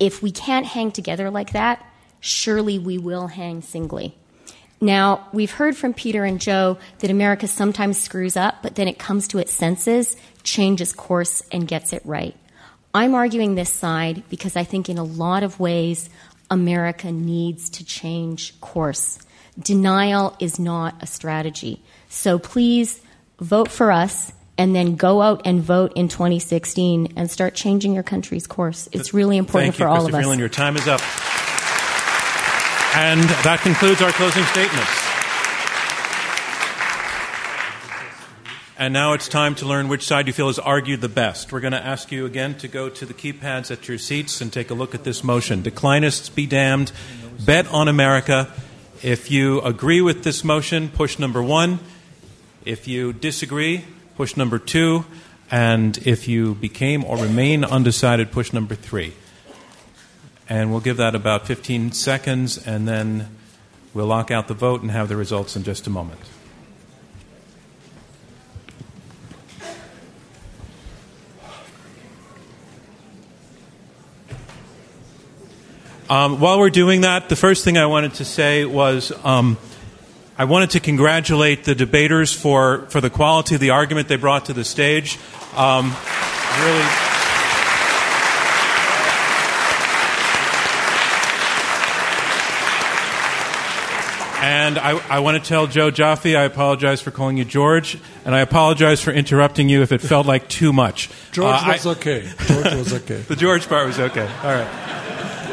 If 0.00 0.22
we 0.22 0.32
can't 0.32 0.66
hang 0.66 0.90
together 0.90 1.30
like 1.30 1.52
that, 1.52 1.84
surely 2.20 2.78
we 2.78 2.96
will 2.96 3.26
hang 3.26 3.60
singly. 3.60 4.16
Now, 4.84 5.28
we've 5.32 5.50
heard 5.50 5.78
from 5.78 5.94
Peter 5.94 6.24
and 6.24 6.38
Joe 6.38 6.76
that 6.98 7.10
America 7.10 7.48
sometimes 7.48 7.98
screws 7.98 8.36
up, 8.36 8.56
but 8.62 8.74
then 8.74 8.86
it 8.86 8.98
comes 8.98 9.28
to 9.28 9.38
its 9.38 9.50
senses, 9.50 10.14
changes 10.42 10.92
course, 10.92 11.42
and 11.50 11.66
gets 11.66 11.94
it 11.94 12.02
right. 12.04 12.36
I'm 12.92 13.14
arguing 13.14 13.54
this 13.54 13.72
side 13.72 14.24
because 14.28 14.56
I 14.56 14.64
think 14.64 14.90
in 14.90 14.98
a 14.98 15.02
lot 15.02 15.42
of 15.42 15.58
ways, 15.58 16.10
America 16.50 17.10
needs 17.10 17.70
to 17.70 17.84
change 17.86 18.60
course. 18.60 19.18
Denial 19.58 20.36
is 20.38 20.58
not 20.58 21.02
a 21.02 21.06
strategy. 21.06 21.80
So 22.10 22.38
please 22.38 23.00
vote 23.40 23.70
for 23.70 23.90
us 23.90 24.34
and 24.58 24.76
then 24.76 24.96
go 24.96 25.22
out 25.22 25.46
and 25.46 25.62
vote 25.62 25.94
in 25.96 26.08
2016 26.08 27.14
and 27.16 27.30
start 27.30 27.54
changing 27.54 27.94
your 27.94 28.02
country's 28.02 28.46
course. 28.46 28.86
It's 28.92 29.14
really 29.14 29.38
important 29.38 29.72
Thank 29.72 29.78
you, 29.78 29.86
for 29.86 29.88
all 29.88 30.02
Chrystia 30.04 30.08
of 30.08 30.14
us. 30.14 30.20
Freeland. 30.20 30.40
Your 30.40 30.50
time 30.50 30.76
is 30.76 30.86
up. 30.86 31.00
And 32.96 33.20
that 33.42 33.60
concludes 33.62 34.00
our 34.02 34.12
closing 34.12 34.44
statements. 34.44 35.14
And 38.76 38.92
now 38.92 39.14
it's 39.14 39.28
time 39.28 39.54
to 39.56 39.66
learn 39.66 39.88
which 39.88 40.04
side 40.04 40.26
you 40.26 40.32
feel 40.32 40.46
has 40.46 40.58
argued 40.58 41.00
the 41.00 41.08
best. 41.08 41.52
We're 41.52 41.60
going 41.60 41.72
to 41.72 41.84
ask 41.84 42.12
you 42.12 42.24
again 42.26 42.56
to 42.58 42.68
go 42.68 42.88
to 42.88 43.06
the 43.06 43.14
keypads 43.14 43.70
at 43.70 43.88
your 43.88 43.98
seats 43.98 44.40
and 44.40 44.52
take 44.52 44.70
a 44.70 44.74
look 44.74 44.94
at 44.94 45.02
this 45.02 45.24
motion. 45.24 45.62
Declinists 45.62 46.32
be 46.32 46.46
damned. 46.46 46.92
Bet 47.44 47.66
on 47.68 47.88
America. 47.88 48.52
If 49.02 49.30
you 49.30 49.60
agree 49.62 50.00
with 50.00 50.22
this 50.22 50.44
motion, 50.44 50.88
push 50.88 51.18
number 51.18 51.42
one. 51.42 51.80
If 52.64 52.86
you 52.86 53.12
disagree, 53.12 53.84
push 54.16 54.36
number 54.36 54.58
two. 54.58 55.04
And 55.50 55.98
if 56.06 56.28
you 56.28 56.54
became 56.54 57.04
or 57.04 57.16
remain 57.16 57.64
undecided, 57.64 58.32
push 58.32 58.52
number 58.52 58.74
three. 58.74 59.14
And 60.48 60.70
we'll 60.70 60.80
give 60.80 60.98
that 60.98 61.14
about 61.14 61.46
15 61.46 61.92
seconds, 61.92 62.58
and 62.66 62.86
then 62.86 63.28
we'll 63.94 64.06
lock 64.06 64.30
out 64.30 64.48
the 64.48 64.54
vote 64.54 64.82
and 64.82 64.90
have 64.90 65.08
the 65.08 65.16
results 65.16 65.56
in 65.56 65.62
just 65.62 65.86
a 65.86 65.90
moment. 65.90 66.20
Um, 76.10 76.38
while 76.38 76.58
we're 76.58 76.68
doing 76.68 77.00
that, 77.00 77.30
the 77.30 77.36
first 77.36 77.64
thing 77.64 77.78
I 77.78 77.86
wanted 77.86 78.14
to 78.14 78.26
say 78.26 78.66
was 78.66 79.10
um, 79.24 79.56
I 80.36 80.44
wanted 80.44 80.70
to 80.70 80.80
congratulate 80.80 81.64
the 81.64 81.74
debaters 81.74 82.30
for, 82.30 82.86
for 82.90 83.00
the 83.00 83.08
quality 83.08 83.54
of 83.54 83.60
the 83.62 83.70
argument 83.70 84.08
they 84.08 84.16
brought 84.16 84.44
to 84.46 84.52
the 84.52 84.64
stage. 84.64 85.18
Um, 85.56 85.94
really. 86.60 87.13
And 94.44 94.78
I, 94.78 94.90
I 95.08 95.20
want 95.20 95.42
to 95.42 95.48
tell 95.48 95.66
Joe 95.66 95.90
Joffe 95.90 96.36
I 96.36 96.42
apologize 96.42 97.00
for 97.00 97.10
calling 97.10 97.38
you 97.38 97.46
George, 97.46 97.96
and 98.26 98.34
I 98.34 98.40
apologize 98.40 99.00
for 99.00 99.10
interrupting 99.10 99.70
you 99.70 99.80
if 99.80 99.90
it 99.90 100.02
felt 100.02 100.26
like 100.26 100.48
too 100.48 100.70
much. 100.70 101.08
George 101.32 101.54
Uh, 101.54 101.60
I- 101.62 101.72
was 101.72 101.86
okay. 101.86 102.30
George 102.46 102.74
was 102.74 102.92
okay. 102.92 103.16
the 103.28 103.36
George 103.36 103.66
part 103.66 103.86
was 103.86 103.98
okay. 103.98 104.28
All 104.42 104.52
right. 104.52 104.66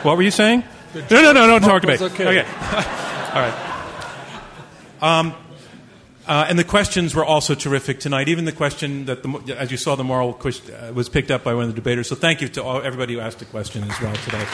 What 0.03 0.17
were 0.17 0.23
you 0.23 0.31
saying? 0.31 0.65
No, 0.93 1.21
no, 1.21 1.31
no, 1.31 1.47
don't 1.47 1.61
talk 1.61 1.83
to 1.83 1.87
me. 1.87 1.93
was 1.93 2.01
okay. 2.01 2.39
All 3.33 3.41
right. 3.41 3.55
Um, 5.01 5.33
uh, 6.27 6.47
and 6.49 6.59
the 6.59 6.65
questions 6.65 7.15
were 7.15 7.23
also 7.23 7.55
terrific 7.55 8.01
tonight. 8.01 8.27
Even 8.27 8.43
the 8.43 8.51
question 8.51 9.05
that, 9.05 9.23
the, 9.23 9.55
as 9.57 9.71
you 9.71 9.77
saw, 9.77 9.95
the 9.95 10.03
moral 10.03 10.33
ques- 10.33 10.69
uh, 10.69 10.91
was 10.93 11.07
picked 11.07 11.31
up 11.31 11.45
by 11.45 11.53
one 11.53 11.63
of 11.63 11.69
the 11.69 11.75
debaters. 11.75 12.09
So 12.09 12.15
thank 12.15 12.41
you 12.41 12.49
to 12.49 12.63
all, 12.63 12.81
everybody 12.81 13.13
who 13.13 13.21
asked 13.21 13.41
a 13.41 13.45
question 13.45 13.89
as 13.89 14.01
well 14.01 14.13
today. 14.15 14.45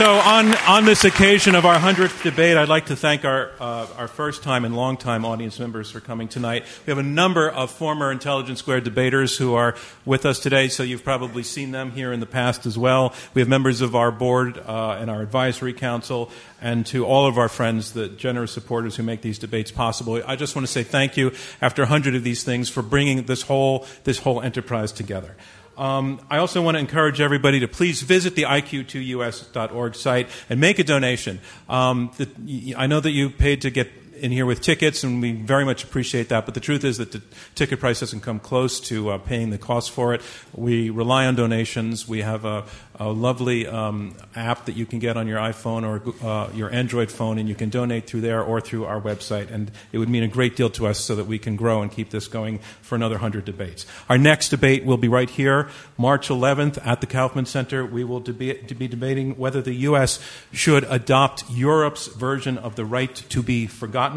So 0.00 0.14
on, 0.14 0.56
on 0.66 0.86
this 0.86 1.04
occasion 1.04 1.54
of 1.54 1.66
our 1.66 1.76
100th 1.76 2.22
debate, 2.22 2.56
I'd 2.56 2.70
like 2.70 2.86
to 2.86 2.96
thank 2.96 3.26
our, 3.26 3.50
uh, 3.60 3.86
our 3.98 4.08
first 4.08 4.42
time 4.42 4.64
and 4.64 4.74
long 4.74 4.96
time 4.96 5.26
audience 5.26 5.58
members 5.58 5.90
for 5.90 6.00
coming 6.00 6.26
tonight. 6.26 6.64
We 6.86 6.90
have 6.90 6.96
a 6.96 7.02
number 7.02 7.50
of 7.50 7.70
former 7.70 8.10
Intelligence 8.10 8.60
Squared 8.60 8.84
debaters 8.84 9.36
who 9.36 9.52
are 9.52 9.76
with 10.06 10.24
us 10.24 10.38
today, 10.40 10.68
so 10.68 10.82
you've 10.82 11.04
probably 11.04 11.42
seen 11.42 11.72
them 11.72 11.90
here 11.90 12.14
in 12.14 12.20
the 12.20 12.24
past 12.24 12.64
as 12.64 12.78
well. 12.78 13.12
We 13.34 13.42
have 13.42 13.48
members 13.50 13.82
of 13.82 13.94
our 13.94 14.10
board 14.10 14.56
uh, 14.56 14.96
and 14.98 15.10
our 15.10 15.20
advisory 15.20 15.74
council, 15.74 16.30
and 16.62 16.86
to 16.86 17.04
all 17.04 17.26
of 17.26 17.36
our 17.36 17.50
friends, 17.50 17.92
the 17.92 18.08
generous 18.08 18.52
supporters 18.52 18.96
who 18.96 19.02
make 19.02 19.20
these 19.20 19.38
debates 19.38 19.70
possible. 19.70 20.22
I 20.26 20.34
just 20.34 20.56
want 20.56 20.66
to 20.66 20.72
say 20.72 20.82
thank 20.82 21.18
you 21.18 21.32
after 21.60 21.82
100 21.82 22.14
of 22.14 22.24
these 22.24 22.42
things 22.42 22.70
for 22.70 22.80
bringing 22.80 23.24
this 23.24 23.42
whole, 23.42 23.86
this 24.04 24.20
whole 24.20 24.40
enterprise 24.40 24.92
together. 24.92 25.36
Um, 25.80 26.20
I 26.28 26.36
also 26.36 26.60
want 26.60 26.74
to 26.74 26.78
encourage 26.78 27.22
everybody 27.22 27.60
to 27.60 27.68
please 27.68 28.02
visit 28.02 28.34
the 28.34 28.42
iq2us.org 28.42 29.94
site 29.94 30.28
and 30.50 30.60
make 30.60 30.78
a 30.78 30.84
donation. 30.84 31.40
Um, 31.70 32.10
the, 32.18 32.74
I 32.76 32.86
know 32.86 33.00
that 33.00 33.12
you 33.12 33.30
paid 33.30 33.62
to 33.62 33.70
get 33.70 33.90
in 34.20 34.32
here 34.32 34.46
with 34.46 34.60
tickets, 34.60 35.02
and 35.02 35.20
we 35.20 35.32
very 35.32 35.64
much 35.64 35.84
appreciate 35.84 36.28
that. 36.28 36.44
But 36.44 36.54
the 36.54 36.60
truth 36.60 36.84
is 36.84 36.98
that 36.98 37.12
the 37.12 37.22
ticket 37.54 37.80
price 37.80 38.00
doesn't 38.00 38.20
come 38.20 38.38
close 38.38 38.80
to 38.80 39.10
uh, 39.10 39.18
paying 39.18 39.50
the 39.50 39.58
cost 39.58 39.90
for 39.90 40.14
it. 40.14 40.22
We 40.54 40.90
rely 40.90 41.26
on 41.26 41.34
donations. 41.34 42.06
We 42.06 42.22
have 42.22 42.44
a, 42.44 42.64
a 42.96 43.08
lovely 43.08 43.66
um, 43.66 44.14
app 44.36 44.66
that 44.66 44.76
you 44.76 44.86
can 44.86 44.98
get 44.98 45.16
on 45.16 45.26
your 45.26 45.38
iPhone 45.38 45.84
or 45.84 46.26
uh, 46.26 46.50
your 46.52 46.72
Android 46.72 47.10
phone, 47.10 47.38
and 47.38 47.48
you 47.48 47.54
can 47.54 47.70
donate 47.70 48.06
through 48.06 48.20
there 48.20 48.42
or 48.42 48.60
through 48.60 48.84
our 48.84 49.00
website. 49.00 49.50
And 49.50 49.70
it 49.92 49.98
would 49.98 50.08
mean 50.08 50.22
a 50.22 50.28
great 50.28 50.56
deal 50.56 50.70
to 50.70 50.86
us 50.86 51.00
so 51.00 51.16
that 51.16 51.26
we 51.26 51.38
can 51.38 51.56
grow 51.56 51.80
and 51.80 51.90
keep 51.90 52.10
this 52.10 52.28
going 52.28 52.58
for 52.82 52.96
another 52.96 53.14
100 53.14 53.44
debates. 53.44 53.86
Our 54.08 54.18
next 54.18 54.50
debate 54.50 54.84
will 54.84 54.98
be 54.98 55.08
right 55.08 55.30
here, 55.30 55.68
March 55.96 56.28
11th 56.28 56.84
at 56.86 57.00
the 57.00 57.06
Kaufman 57.06 57.46
Center. 57.46 57.86
We 57.86 58.04
will 58.04 58.20
to 58.20 58.32
be 58.32 58.88
debating 58.88 59.36
whether 59.36 59.62
the 59.62 59.74
U.S. 59.74 60.20
should 60.52 60.84
adopt 60.84 61.44
Europe's 61.50 62.06
version 62.08 62.58
of 62.58 62.76
the 62.76 62.84
right 62.84 63.14
to 63.14 63.42
be 63.42 63.66
forgotten. 63.66 64.09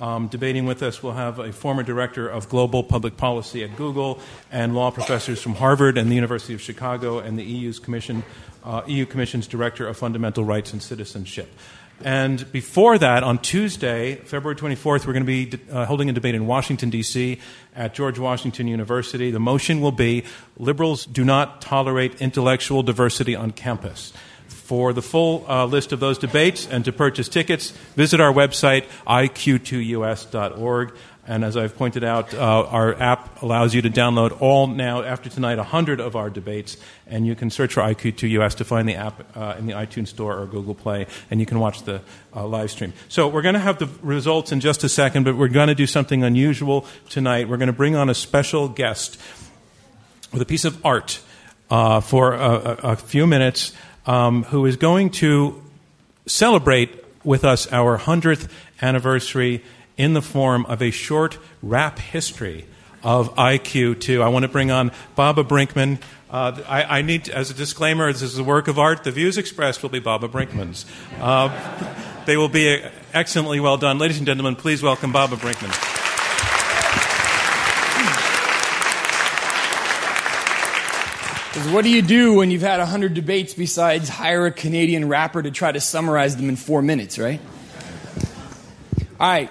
Um, 0.00 0.26
debating 0.26 0.66
with 0.66 0.82
us, 0.82 1.00
we'll 1.00 1.12
have 1.12 1.38
a 1.38 1.52
former 1.52 1.84
director 1.84 2.28
of 2.28 2.48
global 2.48 2.82
public 2.82 3.16
policy 3.16 3.62
at 3.62 3.76
Google 3.76 4.18
and 4.50 4.74
law 4.74 4.90
professors 4.90 5.40
from 5.40 5.54
Harvard 5.54 5.96
and 5.96 6.10
the 6.10 6.16
University 6.16 6.54
of 6.54 6.60
Chicago 6.60 7.20
and 7.20 7.38
the 7.38 7.44
EU's 7.44 7.78
Commission, 7.78 8.24
uh, 8.64 8.82
EU 8.88 9.06
Commission's 9.06 9.46
director 9.46 9.86
of 9.86 9.96
fundamental 9.96 10.44
rights 10.44 10.72
and 10.72 10.82
citizenship. 10.82 11.48
And 12.04 12.50
before 12.50 12.98
that, 12.98 13.22
on 13.22 13.38
Tuesday, 13.38 14.16
February 14.16 14.56
24th, 14.56 15.06
we're 15.06 15.12
going 15.12 15.24
to 15.24 15.46
be 15.46 15.58
uh, 15.70 15.84
holding 15.84 16.10
a 16.10 16.12
debate 16.12 16.34
in 16.34 16.48
Washington, 16.48 16.90
D.C. 16.90 17.38
at 17.76 17.94
George 17.94 18.18
Washington 18.18 18.66
University. 18.66 19.30
The 19.30 19.38
motion 19.38 19.80
will 19.80 19.92
be 19.92 20.24
Liberals 20.58 21.06
do 21.06 21.24
not 21.24 21.60
tolerate 21.60 22.20
intellectual 22.20 22.82
diversity 22.82 23.36
on 23.36 23.52
campus. 23.52 24.12
For 24.64 24.92
the 24.92 25.02
full 25.02 25.44
uh, 25.48 25.66
list 25.66 25.92
of 25.92 25.98
those 26.00 26.18
debates 26.18 26.68
and 26.68 26.84
to 26.84 26.92
purchase 26.92 27.28
tickets, 27.28 27.72
visit 27.96 28.20
our 28.20 28.32
website, 28.32 28.84
iq2us.org. 29.06 30.94
And 31.26 31.44
as 31.44 31.56
I've 31.56 31.76
pointed 31.76 32.02
out, 32.02 32.34
uh, 32.34 32.66
our 32.68 33.00
app 33.00 33.42
allows 33.42 33.74
you 33.74 33.82
to 33.82 33.90
download 33.90 34.40
all 34.40 34.66
now, 34.66 35.02
after 35.02 35.28
tonight, 35.28 35.56
100 35.56 36.00
of 36.00 36.16
our 36.16 36.30
debates. 36.30 36.76
And 37.06 37.26
you 37.26 37.34
can 37.34 37.50
search 37.50 37.74
for 37.74 37.80
IQ2US 37.80 38.56
to 38.56 38.64
find 38.64 38.88
the 38.88 38.96
app 38.96 39.36
uh, 39.36 39.54
in 39.58 39.66
the 39.66 39.72
iTunes 39.72 40.08
Store 40.08 40.36
or 40.36 40.46
Google 40.46 40.74
Play, 40.74 41.06
and 41.30 41.38
you 41.38 41.46
can 41.46 41.60
watch 41.60 41.82
the 41.82 42.00
uh, 42.34 42.46
live 42.46 42.70
stream. 42.70 42.92
So 43.08 43.28
we're 43.28 43.42
going 43.42 43.54
to 43.54 43.60
have 43.60 43.78
the 43.78 43.88
results 44.02 44.52
in 44.52 44.60
just 44.60 44.82
a 44.84 44.88
second, 44.88 45.24
but 45.24 45.36
we're 45.36 45.48
going 45.48 45.68
to 45.68 45.76
do 45.76 45.86
something 45.86 46.24
unusual 46.24 46.86
tonight. 47.08 47.48
We're 47.48 47.58
going 47.58 47.66
to 47.68 47.72
bring 47.72 47.94
on 47.94 48.10
a 48.10 48.14
special 48.14 48.68
guest 48.68 49.16
with 50.32 50.42
a 50.42 50.46
piece 50.46 50.64
of 50.64 50.84
art 50.84 51.20
uh, 51.70 52.00
for 52.00 52.34
a, 52.34 52.38
a, 52.38 52.76
a 52.92 52.96
few 52.96 53.26
minutes 53.26 53.72
um, 54.06 54.44
who 54.44 54.66
is 54.66 54.76
going 54.76 55.10
to 55.10 55.62
celebrate 56.26 57.04
with 57.24 57.44
us 57.44 57.70
our 57.72 57.98
100th 57.98 58.48
anniversary 58.80 59.62
in 59.96 60.14
the 60.14 60.22
form 60.22 60.66
of 60.66 60.82
a 60.82 60.90
short 60.90 61.38
rap 61.62 61.98
history 61.98 62.66
of 63.02 63.34
IQ2. 63.34 64.22
I 64.22 64.28
want 64.28 64.44
to 64.44 64.48
bring 64.48 64.70
on 64.70 64.92
Baba 65.14 65.44
Brinkman. 65.44 66.00
Uh, 66.30 66.62
I, 66.66 66.98
I, 66.98 67.02
need, 67.02 67.28
as 67.28 67.50
a 67.50 67.54
disclaimer, 67.54 68.12
this 68.12 68.22
is 68.22 68.38
a 68.38 68.44
work 68.44 68.68
of 68.68 68.78
art. 68.78 69.04
The 69.04 69.10
views 69.10 69.36
expressed 69.38 69.82
will 69.82 69.90
be 69.90 69.98
Baba 69.98 70.28
Brinkman's. 70.28 70.86
Uh, 71.20 71.50
they 72.26 72.36
will 72.36 72.48
be 72.48 72.82
excellently 73.12 73.60
well 73.60 73.76
done. 73.76 73.98
Ladies 73.98 74.18
and 74.18 74.26
gentlemen, 74.26 74.56
please 74.56 74.82
welcome 74.82 75.12
Baba 75.12 75.36
Brinkman. 75.36 76.01
What 81.52 81.84
do 81.84 81.90
you 81.90 82.00
do 82.00 82.34
when 82.34 82.50
you've 82.50 82.62
had 82.62 82.78
100 82.78 83.12
debates 83.12 83.52
besides 83.52 84.08
hire 84.08 84.46
a 84.46 84.50
Canadian 84.50 85.06
rapper 85.08 85.42
to 85.42 85.50
try 85.50 85.70
to 85.70 85.80
summarize 85.80 86.34
them 86.36 86.48
in 86.48 86.56
four 86.56 86.80
minutes, 86.80 87.18
right? 87.18 87.40
All 89.20 89.28
right. 89.28 89.50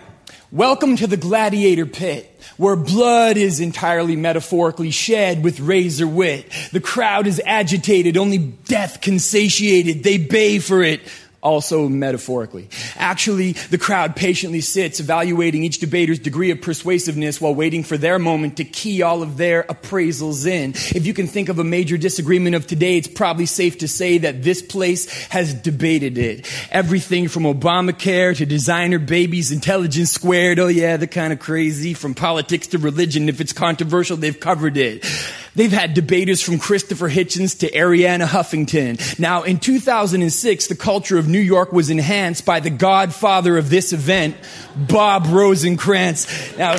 Welcome 0.51 0.97
to 0.97 1.07
the 1.07 1.15
gladiator 1.15 1.85
pit, 1.85 2.41
where 2.57 2.75
blood 2.75 3.37
is 3.37 3.59
entirely 3.59 4.15
metaphorically 4.15 4.89
shed 4.89 5.43
with 5.43 5.59
razor 5.59 6.07
wit. 6.07 6.51
The 6.71 6.81
crowd 6.81 7.27
is 7.27 7.39
agitated, 7.45 8.17
only 8.17 8.39
death 8.39 9.01
can 9.01 9.19
satiate 9.19 9.87
it. 9.87 10.03
They 10.03 10.17
bay 10.17 10.57
for 10.57 10.81
it 10.81 11.01
also 11.41 11.87
metaphorically. 11.87 12.69
Actually, 12.95 13.53
the 13.69 13.77
crowd 13.77 14.15
patiently 14.15 14.61
sits 14.61 14.99
evaluating 14.99 15.63
each 15.63 15.79
debater's 15.79 16.19
degree 16.19 16.51
of 16.51 16.61
persuasiveness 16.61 17.41
while 17.41 17.55
waiting 17.55 17.83
for 17.83 17.97
their 17.97 18.19
moment 18.19 18.57
to 18.57 18.63
key 18.63 19.01
all 19.01 19.23
of 19.23 19.37
their 19.37 19.63
appraisals 19.63 20.45
in. 20.45 20.71
If 20.95 21.05
you 21.05 21.13
can 21.13 21.27
think 21.27 21.49
of 21.49 21.59
a 21.59 21.63
major 21.63 21.97
disagreement 21.97 22.55
of 22.55 22.67
today, 22.67 22.97
it's 22.97 23.07
probably 23.07 23.45
safe 23.45 23.79
to 23.79 23.87
say 23.87 24.19
that 24.19 24.43
this 24.43 24.61
place 24.61 25.09
has 25.27 25.53
debated 25.53 26.17
it. 26.17 26.47
Everything 26.71 27.27
from 27.27 27.43
Obamacare 27.43 28.35
to 28.37 28.45
designer 28.45 28.99
babies, 28.99 29.51
intelligence 29.51 30.11
squared, 30.11 30.59
oh 30.59 30.67
yeah, 30.67 30.97
they're 30.97 31.07
kind 31.07 31.33
of 31.33 31.39
crazy, 31.39 31.93
from 31.93 32.13
politics 32.13 32.67
to 32.67 32.77
religion. 32.77 33.29
If 33.29 33.41
it's 33.41 33.53
controversial, 33.53 34.17
they've 34.17 34.39
covered 34.39 34.77
it. 34.77 35.05
They've 35.53 35.71
had 35.71 35.93
debaters 35.93 36.41
from 36.41 36.59
Christopher 36.59 37.09
Hitchens 37.09 37.59
to 37.59 37.69
Arianna 37.71 38.25
Huffington. 38.25 39.19
Now, 39.19 39.43
in 39.43 39.59
2006, 39.59 40.67
the 40.67 40.75
culture 40.75 41.17
of 41.17 41.27
New 41.27 41.39
York 41.39 41.73
was 41.73 41.89
enhanced 41.89 42.45
by 42.45 42.61
the 42.61 42.69
godfather 42.69 43.57
of 43.57 43.69
this 43.69 43.91
event, 43.91 44.37
Bob 44.75 45.25
Rosenkranz. 45.25 46.57
Now, 46.57 46.77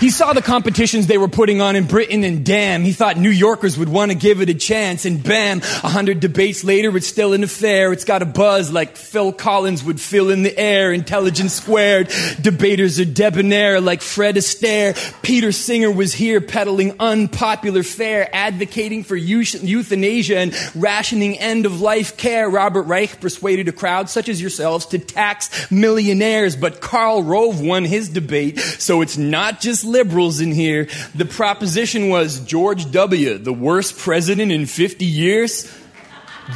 he 0.00 0.10
saw 0.10 0.32
the 0.32 0.42
competitions 0.42 1.06
they 1.06 1.18
were 1.18 1.28
putting 1.28 1.60
on 1.60 1.76
in 1.76 1.86
Britain 1.86 2.24
and 2.24 2.44
damn, 2.44 2.82
he 2.82 2.92
thought 2.92 3.16
New 3.16 3.30
Yorkers 3.30 3.78
would 3.78 3.88
want 3.88 4.10
to 4.10 4.16
give 4.16 4.40
it 4.40 4.48
a 4.48 4.54
chance 4.54 5.04
and 5.04 5.22
bam, 5.22 5.58
a 5.58 5.88
hundred 5.88 6.20
debates 6.20 6.64
later, 6.64 6.96
it's 6.96 7.06
still 7.06 7.32
an 7.32 7.42
affair. 7.42 7.92
It's 7.92 8.04
got 8.04 8.22
a 8.22 8.26
buzz 8.26 8.72
like 8.72 8.96
Phil 8.96 9.32
Collins 9.32 9.82
would 9.84 10.00
fill 10.00 10.30
in 10.30 10.42
the 10.42 10.56
air, 10.58 10.92
intelligence 10.92 11.54
squared. 11.54 12.12
Debaters 12.40 13.00
are 13.00 13.04
debonair 13.04 13.80
like 13.80 14.00
Fred 14.00 14.36
Astaire. 14.36 14.94
Peter 15.22 15.52
Singer 15.52 15.90
was 15.90 16.14
here 16.14 16.40
peddling 16.40 16.94
unpopular 17.00 17.82
fare, 17.82 18.28
advocating 18.32 19.04
for 19.04 19.16
euthanasia 19.16 20.38
and 20.38 20.54
rationing 20.74 21.38
end 21.38 21.66
of 21.66 21.80
life 21.80 22.16
care. 22.16 22.48
Robert 22.48 22.82
Reich 22.82 23.20
persuaded 23.20 23.68
a 23.68 23.72
crowd 23.72 24.08
such 24.08 24.28
as 24.28 24.40
yourselves 24.40 24.86
to 24.86 24.98
tax 24.98 25.70
millionaires, 25.70 26.56
but 26.56 26.80
Karl 26.80 27.22
Rove 27.22 27.60
won 27.60 27.84
his 27.84 28.08
debate, 28.08 28.58
so 28.58 29.02
it's 29.02 29.16
not 29.16 29.60
just 29.60 29.84
liberals 29.88 30.40
in 30.40 30.52
here. 30.52 30.88
The 31.14 31.24
proposition 31.24 32.08
was 32.08 32.40
George 32.40 32.90
W., 32.92 33.38
the 33.38 33.52
worst 33.52 33.98
president 33.98 34.52
in 34.52 34.66
50 34.66 35.04
years? 35.04 35.72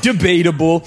Debatable. 0.01 0.87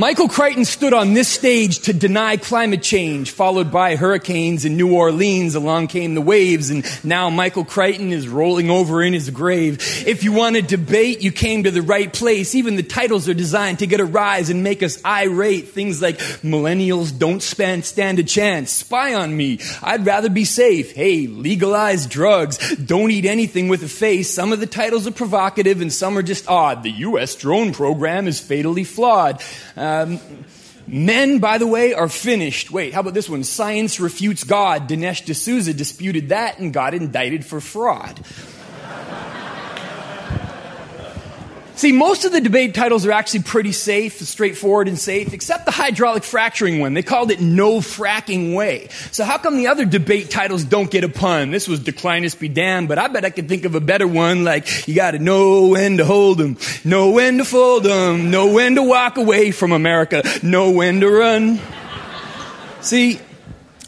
Michael 0.00 0.28
Crichton 0.28 0.64
stood 0.64 0.94
on 0.94 1.12
this 1.12 1.28
stage 1.28 1.80
to 1.80 1.92
deny 1.92 2.38
climate 2.38 2.82
change, 2.82 3.32
followed 3.32 3.70
by 3.70 3.96
hurricanes 3.96 4.64
in 4.64 4.78
New 4.78 4.94
Orleans. 4.94 5.54
Along 5.54 5.88
came 5.88 6.14
the 6.14 6.22
waves, 6.22 6.70
and 6.70 6.86
now 7.04 7.28
Michael 7.28 7.66
Crichton 7.66 8.10
is 8.10 8.26
rolling 8.26 8.70
over 8.70 9.02
in 9.02 9.12
his 9.12 9.28
grave. 9.28 10.06
If 10.06 10.24
you 10.24 10.32
want 10.32 10.56
to 10.56 10.62
debate, 10.62 11.20
you 11.20 11.30
came 11.30 11.64
to 11.64 11.70
the 11.70 11.82
right 11.82 12.10
place. 12.10 12.54
Even 12.54 12.76
the 12.76 12.82
titles 12.82 13.28
are 13.28 13.34
designed 13.34 13.80
to 13.80 13.86
get 13.86 14.00
a 14.00 14.06
rise 14.06 14.48
and 14.48 14.62
make 14.62 14.82
us 14.82 15.04
irate. 15.04 15.68
Things 15.68 16.00
like 16.00 16.16
millennials 16.40 17.18
don't 17.18 17.42
stand, 17.42 17.84
stand 17.84 18.18
a 18.18 18.24
chance. 18.24 18.70
Spy 18.70 19.12
on 19.12 19.36
me. 19.36 19.58
I'd 19.82 20.06
rather 20.06 20.30
be 20.30 20.46
safe. 20.46 20.92
Hey, 20.92 21.26
legalize 21.26 22.06
drugs. 22.06 22.74
Don't 22.76 23.10
eat 23.10 23.26
anything 23.26 23.68
with 23.68 23.82
a 23.82 23.88
face. 23.88 24.32
Some 24.32 24.54
of 24.54 24.60
the 24.60 24.66
titles 24.66 25.06
are 25.06 25.12
provocative 25.12 25.82
and 25.82 25.92
some 25.92 26.16
are 26.16 26.22
just 26.22 26.48
odd. 26.48 26.84
The 26.84 26.90
U.S. 26.90 27.34
drone 27.34 27.74
program 27.74 28.26
is 28.26 28.40
fatally 28.40 28.84
flawed. 28.84 29.42
Uh, 29.76 29.89
Um, 29.90 30.20
men, 30.86 31.38
by 31.38 31.58
the 31.58 31.66
way, 31.66 31.94
are 31.94 32.08
finished. 32.08 32.70
Wait, 32.70 32.94
how 32.94 33.00
about 33.00 33.14
this 33.14 33.28
one? 33.28 33.44
Science 33.44 34.00
refutes 34.00 34.44
God. 34.44 34.88
Dinesh 34.88 35.24
D'Souza 35.24 35.74
disputed 35.74 36.28
that 36.28 36.58
and 36.58 36.72
got 36.72 36.94
indicted 36.94 37.44
for 37.44 37.60
fraud. 37.60 38.20
See, 41.80 41.92
most 41.92 42.26
of 42.26 42.32
the 42.32 42.42
debate 42.42 42.74
titles 42.74 43.06
are 43.06 43.12
actually 43.12 43.42
pretty 43.42 43.72
safe, 43.72 44.20
straightforward 44.20 44.86
and 44.86 44.98
safe, 44.98 45.32
except 45.32 45.64
the 45.64 45.70
hydraulic 45.70 46.24
fracturing 46.24 46.78
one. 46.78 46.92
They 46.92 47.02
called 47.02 47.30
it 47.30 47.40
No 47.40 47.78
Fracking 47.78 48.54
Way. 48.54 48.88
So 49.12 49.24
how 49.24 49.38
come 49.38 49.56
the 49.56 49.68
other 49.68 49.86
debate 49.86 50.28
titles 50.28 50.62
don't 50.62 50.90
get 50.90 51.04
a 51.04 51.08
pun? 51.08 51.50
This 51.50 51.66
was 51.66 51.80
Declinists 51.80 52.38
Be 52.38 52.48
Damned, 52.48 52.86
but 52.86 52.98
I 52.98 53.08
bet 53.08 53.24
I 53.24 53.30
could 53.30 53.48
think 53.48 53.64
of 53.64 53.76
a 53.76 53.80
better 53.80 54.06
one 54.06 54.44
like 54.44 54.86
You 54.86 54.94
gotta 54.94 55.18
know 55.18 55.68
when 55.68 55.96
to 55.96 56.04
hold 56.04 56.38
'em, 56.42 56.58
know 56.84 57.12
when 57.12 57.38
to 57.38 57.46
fold 57.46 57.86
'em, 57.86 58.30
know 58.30 58.48
when 58.48 58.74
to 58.74 58.82
walk 58.82 59.16
away 59.16 59.50
from 59.50 59.72
America, 59.72 60.22
know 60.42 60.72
when 60.72 61.00
to 61.00 61.08
run. 61.08 61.60
See, 62.82 63.20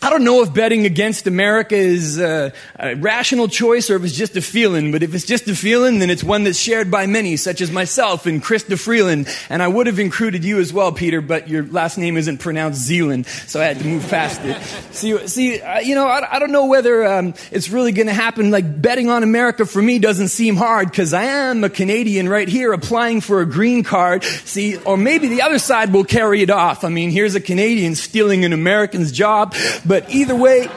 I 0.03 0.11
don't 0.11 0.25
know 0.25 0.43
if 0.43 0.53
betting 0.53 0.85
against 0.85 1.29
America 1.29 1.77
is 1.77 2.19
a, 2.19 2.53
a, 2.75 2.97
rational 2.97 3.47
choice 3.47 3.89
or 3.89 3.95
if 3.95 4.03
it's 4.03 4.17
just 4.17 4.37
a 4.37 4.43
feeling, 4.43 4.91
but 4.91 5.05
if 5.05 5.15
it's 5.15 5.25
just 5.25 5.47
a 5.47 5.55
feeling, 5.55 6.01
then 6.01 6.11
it's 6.11 6.25
one 6.25 6.43
that's 6.43 6.59
shared 6.59 6.91
by 6.91 7.07
many, 7.07 7.37
such 7.37 7.61
as 7.61 7.71
myself 7.71 8.27
and 8.27 8.43
Chrystia 8.43 8.77
Freeland. 8.77 9.29
And 9.49 9.63
I 9.63 9.69
would 9.69 9.87
have 9.87 10.01
included 10.01 10.45
you 10.45 10.59
as 10.59 10.73
well, 10.73 10.91
Peter, 10.91 11.21
but 11.21 11.49
your 11.49 11.65
last 11.67 11.99
name 11.99 12.17
isn't 12.17 12.39
pronounced 12.39 12.81
Zealand, 12.81 13.27
so 13.27 13.61
I 13.61 13.67
had 13.67 13.79
to 13.79 13.87
move 13.87 14.09
past 14.09 14.41
it. 14.43 14.61
See, 14.93 15.27
see 15.29 15.61
uh, 15.61 15.79
you 15.79 15.95
know, 15.95 16.09
I, 16.09 16.37
I, 16.37 16.39
don't 16.39 16.51
know 16.51 16.67
whether 16.67 17.07
um, 17.07 17.35
it's 17.53 17.71
really 17.71 17.93
going 17.93 18.09
to 18.09 18.13
happen. 18.13 18.51
Like 18.51 18.83
betting 18.83 19.09
on 19.09 19.23
America 19.23 19.65
for 19.65 19.81
me 19.81 20.01
doesn't 20.01 20.29
seem 20.29 20.57
hard 20.57 20.91
because 20.91 21.15
I 21.15 21.23
am 21.23 21.63
a 21.65 21.71
Canadian 21.71 22.29
right 22.29 22.49
here 22.49 22.73
applying 22.73 23.21
for 23.21 23.41
a 23.41 23.47
green 23.47 23.85
card. 23.85 24.25
See, 24.25 24.77
or 24.79 24.97
maybe 24.97 25.29
the 25.29 25.43
other 25.43 25.59
side 25.59 25.93
will 25.93 26.05
carry 26.05 26.43
it 26.43 26.51
off. 26.51 26.85
I 26.85 26.89
mean, 26.89 27.11
here's 27.11 27.37
a 27.37 27.41
Canadian 27.41 27.95
stealing 27.95 28.45
an 28.45 28.53
American's 28.53 29.13
job. 29.13 29.55
But 29.87 29.92
either 30.11 30.35
way, 30.35 30.69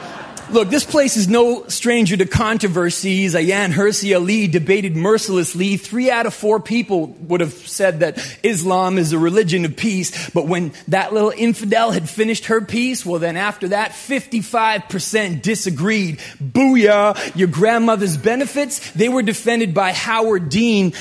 look, 0.50 0.68
this 0.68 0.84
place 0.84 1.16
is 1.16 1.28
no 1.28 1.66
stranger 1.68 2.16
to 2.16 2.26
controversies. 2.26 3.34
Ayaan 3.34 3.72
Hirsi 3.72 4.14
Ali 4.14 4.46
debated 4.46 4.96
mercilessly. 4.96 5.76
Three 5.76 6.10
out 6.10 6.26
of 6.26 6.34
four 6.34 6.60
people 6.60 7.08
would 7.20 7.40
have 7.40 7.52
said 7.52 8.00
that 8.00 8.18
Islam 8.42 8.98
is 8.98 9.12
a 9.12 9.18
religion 9.18 9.64
of 9.64 9.76
peace. 9.76 10.30
But 10.30 10.46
when 10.46 10.72
that 10.88 11.12
little 11.12 11.32
infidel 11.36 11.90
had 11.90 12.08
finished 12.08 12.46
her 12.46 12.60
piece, 12.60 13.04
well, 13.04 13.18
then 13.18 13.36
after 13.36 13.68
that, 13.68 13.92
55% 13.92 15.42
disagreed. 15.42 16.18
Booyah! 16.42 17.36
Your 17.36 17.48
grandmother's 17.48 18.16
benefits, 18.16 18.90
they 18.92 19.08
were 19.08 19.22
defended 19.22 19.74
by 19.74 19.92
Howard 19.92 20.48
Dean. 20.48 20.92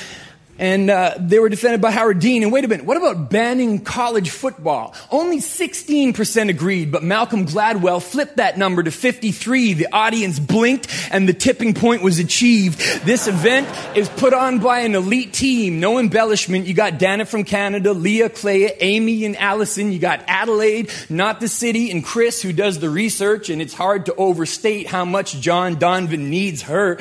And 0.58 0.90
uh, 0.90 1.16
they 1.20 1.40
were 1.40 1.50
defended 1.50 1.82
by 1.82 1.92
Howard 1.92 2.20
Dean. 2.20 2.44
And 2.44 2.52
wait 2.52 2.64
a 2.64 2.68
minute, 2.68 2.86
what 2.86 2.96
about 2.96 3.30
banning 3.30 3.82
college 3.82 4.30
football? 4.30 4.96
Only 5.12 5.40
16% 5.40 6.50
agreed, 6.50 6.92
but 6.92 7.04
Malcolm 7.04 7.46
Gladwell 7.46 8.02
flipped 8.02 8.38
that 8.38 8.58
number 8.58 8.82
to 8.82 8.92
53. 8.92 9.74
The 9.74 9.88
audience 9.92 10.40
blinked 10.40 10.88
and 11.12 11.28
the 11.28 11.34
tipping 11.34 11.74
point 11.74 12.04
was 12.04 12.20
achieved. 12.20 12.80
This 13.06 13.28
event 13.28 13.68
is 13.98 14.08
put 14.08 14.34
on 14.34 14.60
by 14.60 14.80
an 14.80 14.96
elite 14.96 15.34
team. 15.34 15.80
No 15.80 16.00
embellishment. 16.00 16.68
You 16.68 16.74
got 16.74 17.00
Dana 17.00 17.26
from 17.26 17.44
Canada, 17.44 17.94
Leah, 17.94 18.30
Clea, 18.30 18.72
Amy, 18.80 19.26
and 19.26 19.36
Allison. 19.36 19.92
You 19.92 20.00
got 20.00 20.24
Adelaide, 20.28 20.90
not 21.10 21.42
the 21.42 21.50
city, 21.50 21.92
and 21.92 22.04
Chris, 22.04 22.42
who 22.42 22.54
does 22.54 22.80
the 22.80 22.90
research. 22.90 23.50
And 23.50 23.62
it's 23.62 23.74
hard 23.74 24.06
to 24.06 24.16
overstate 24.16 24.88
how 24.88 25.04
much 25.04 25.40
John 25.42 25.76
Donvan 25.76 26.30
needs 26.30 26.64
her. 26.64 27.00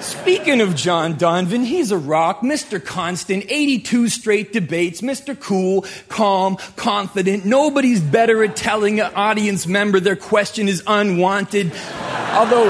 Speaking 0.00 0.62
of 0.62 0.74
John 0.74 1.14
Donvan, 1.14 1.64
he's 1.64 1.90
a 1.90 1.98
rock, 1.98 2.40
Mr. 2.40 2.82
Constant, 2.82 3.44
82 3.48 4.08
straight 4.08 4.52
debates, 4.52 5.02
Mr. 5.02 5.38
Cool, 5.38 5.84
calm, 6.08 6.56
confident. 6.76 7.44
Nobody's 7.44 8.00
better 8.00 8.42
at 8.42 8.56
telling 8.56 9.00
an 9.00 9.12
audience 9.14 9.66
member 9.66 10.00
their 10.00 10.16
question 10.16 10.68
is 10.68 10.82
unwanted. 10.86 11.72
Although, 12.32 12.64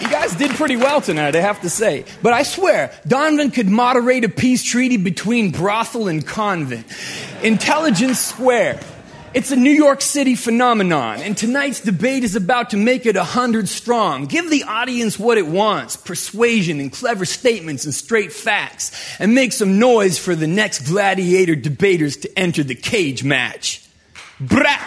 you 0.00 0.08
guys 0.10 0.34
did 0.34 0.50
pretty 0.52 0.76
well 0.76 1.00
tonight, 1.00 1.36
I 1.36 1.40
have 1.40 1.60
to 1.60 1.70
say. 1.70 2.04
But 2.20 2.32
I 2.32 2.42
swear, 2.42 2.92
Donvan 3.06 3.54
could 3.54 3.68
moderate 3.68 4.24
a 4.24 4.28
peace 4.28 4.64
treaty 4.64 4.96
between 4.96 5.52
brothel 5.52 6.08
and 6.08 6.26
convent. 6.26 6.84
Intelligence 7.42 8.18
square. 8.18 8.80
It's 9.34 9.50
a 9.50 9.56
New 9.56 9.72
York 9.72 10.00
City 10.00 10.36
phenomenon, 10.36 11.20
and 11.20 11.36
tonight's 11.36 11.80
debate 11.80 12.22
is 12.22 12.36
about 12.36 12.70
to 12.70 12.76
make 12.76 13.04
it 13.04 13.16
a 13.16 13.24
hundred 13.24 13.68
strong. 13.68 14.26
Give 14.26 14.48
the 14.48 14.62
audience 14.62 15.18
what 15.18 15.38
it 15.38 15.46
wants 15.48 15.96
persuasion 15.96 16.78
and 16.78 16.92
clever 16.92 17.24
statements 17.24 17.84
and 17.84 17.92
straight 17.92 18.32
facts, 18.32 18.92
and 19.18 19.34
make 19.34 19.50
some 19.50 19.80
noise 19.80 20.18
for 20.20 20.36
the 20.36 20.46
next 20.46 20.86
gladiator 20.86 21.56
debaters 21.56 22.16
to 22.18 22.38
enter 22.38 22.62
the 22.62 22.76
cage 22.76 23.24
match. 23.24 23.84
Brat! 24.38 24.80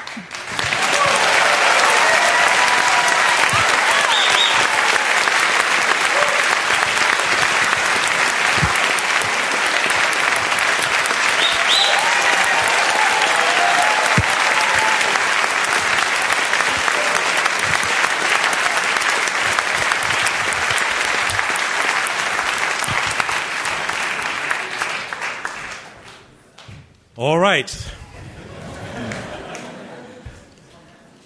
All 27.17 27.39
right. 27.39 27.87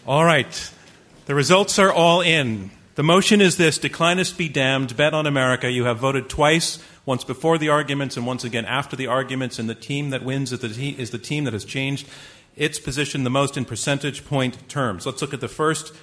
All 0.08 0.24
right. 0.44 0.72
The 1.26 1.36
results 1.36 1.78
are 1.80 1.92
all 1.92 2.22
in. 2.22 2.72
The 2.96 3.04
motion 3.04 3.42
is 3.42 3.58
this 3.58 3.80
Declinists 3.80 4.36
be 4.36 4.50
damned, 4.50 4.98
bet 4.98 5.14
on 5.14 5.26
America. 5.26 5.70
You 5.70 5.86
have 5.86 6.00
voted 6.00 6.30
twice, 6.30 6.84
once 7.06 7.24
before 7.24 7.58
the 7.58 7.70
arguments 7.70 8.18
and 8.18 8.26
once 8.26 8.44
again 8.44 8.66
after 8.66 8.96
the 8.96 9.08
arguments, 9.08 9.60
and 9.60 9.70
the 9.70 9.76
team 9.76 10.10
that 10.10 10.24
wins 10.24 10.52
is 10.52 10.60
the, 10.60 11.00
is 11.00 11.12
the 11.12 11.18
team 11.18 11.44
that 11.46 11.54
has 11.54 11.66
changed 11.66 12.08
its 12.56 12.80
position 12.80 13.24
the 13.24 13.30
most 13.30 13.56
in 13.56 13.66
percentage 13.66 14.26
point 14.26 14.68
terms. 14.68 15.06
Let's 15.06 15.22
look 15.22 15.34
at 15.34 15.42
the 15.42 15.48
first 15.48 15.94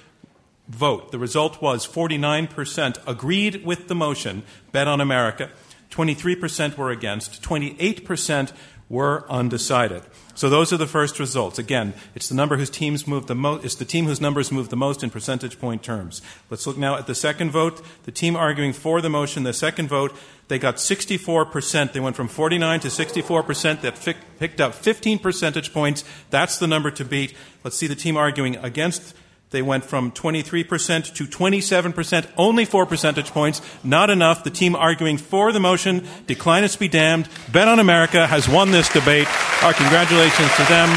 vote. 0.67 1.11
The 1.11 1.19
result 1.19 1.61
was 1.61 1.85
49% 1.85 2.97
agreed 3.05 3.65
with 3.65 3.87
the 3.87 3.95
motion, 3.95 4.43
bet 4.71 4.87
on 4.87 4.99
America. 4.99 5.51
23% 5.91 6.77
were 6.77 6.91
against. 6.91 7.43
28% 7.43 8.51
were 8.89 9.25
undecided. 9.29 10.03
So 10.39 10.49
those 10.49 10.71
are 10.71 10.77
the 10.77 10.87
first 10.87 11.19
results. 11.19 11.59
Again, 11.59 11.93
it's 12.15 12.29
the 12.29 12.33
number 12.33 12.55
whose 12.55 12.69
teams 12.69 13.05
moved 13.05 13.27
the 13.27 13.35
most. 13.35 13.65
It's 13.65 13.75
the 13.75 13.83
team 13.83 14.05
whose 14.05 14.21
numbers 14.21 14.53
moved 14.53 14.69
the 14.69 14.77
most 14.77 15.03
in 15.03 15.09
percentage 15.09 15.59
point 15.59 15.83
terms. 15.83 16.21
Let's 16.49 16.65
look 16.65 16.77
now 16.77 16.95
at 16.95 17.07
the 17.07 17.13
second 17.13 17.51
vote. 17.51 17.81
The 18.03 18.13
team 18.13 18.37
arguing 18.37 18.71
for 18.71 19.01
the 19.01 19.09
motion. 19.09 19.43
The 19.43 19.51
second 19.51 19.89
vote, 19.89 20.15
they 20.47 20.57
got 20.57 20.77
64%. 20.77 21.91
They 21.91 21.99
went 21.99 22.15
from 22.15 22.29
49 22.29 22.79
to 22.79 22.87
64%. 22.87 23.81
That 23.81 23.97
fi- 23.97 24.15
picked 24.39 24.61
up 24.61 24.75
15 24.75 25.19
percentage 25.19 25.73
points. 25.73 26.05
That's 26.29 26.57
the 26.57 26.67
number 26.67 26.89
to 26.89 27.03
beat. 27.03 27.33
Let's 27.65 27.75
see 27.75 27.87
the 27.87 27.93
team 27.93 28.15
arguing 28.15 28.55
against 28.55 29.13
they 29.51 29.61
went 29.61 29.83
from 29.83 30.11
23% 30.11 31.13
to 31.15 31.25
27%, 31.25 32.27
only 32.37 32.65
four 32.65 32.85
percentage 32.85 33.31
points, 33.31 33.61
not 33.83 34.09
enough. 34.09 34.43
The 34.43 34.51
team 34.51 34.75
arguing 34.75 35.17
for 35.17 35.51
the 35.51 35.59
motion, 35.59 36.01
Declinists 36.27 36.77
be 36.77 36.87
damned, 36.87 37.27
Bet 37.51 37.67
on 37.67 37.79
America 37.79 38.27
has 38.27 38.47
won 38.47 38.71
this 38.71 38.89
debate. 38.89 39.27
Our 39.63 39.73
congratulations 39.73 40.55
to 40.55 40.63
them. 40.63 40.89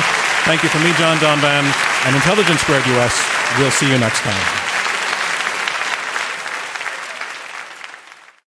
Thank 0.44 0.62
you 0.62 0.68
from 0.68 0.82
me, 0.84 0.92
John 0.98 1.16
Donvan, 1.18 1.64
and 2.06 2.16
Intelligence 2.16 2.60
Squared 2.60 2.84
US. 2.86 3.16
We'll 3.58 3.70
see 3.70 3.90
you 3.90 3.98
next 3.98 4.20
time. 4.20 4.61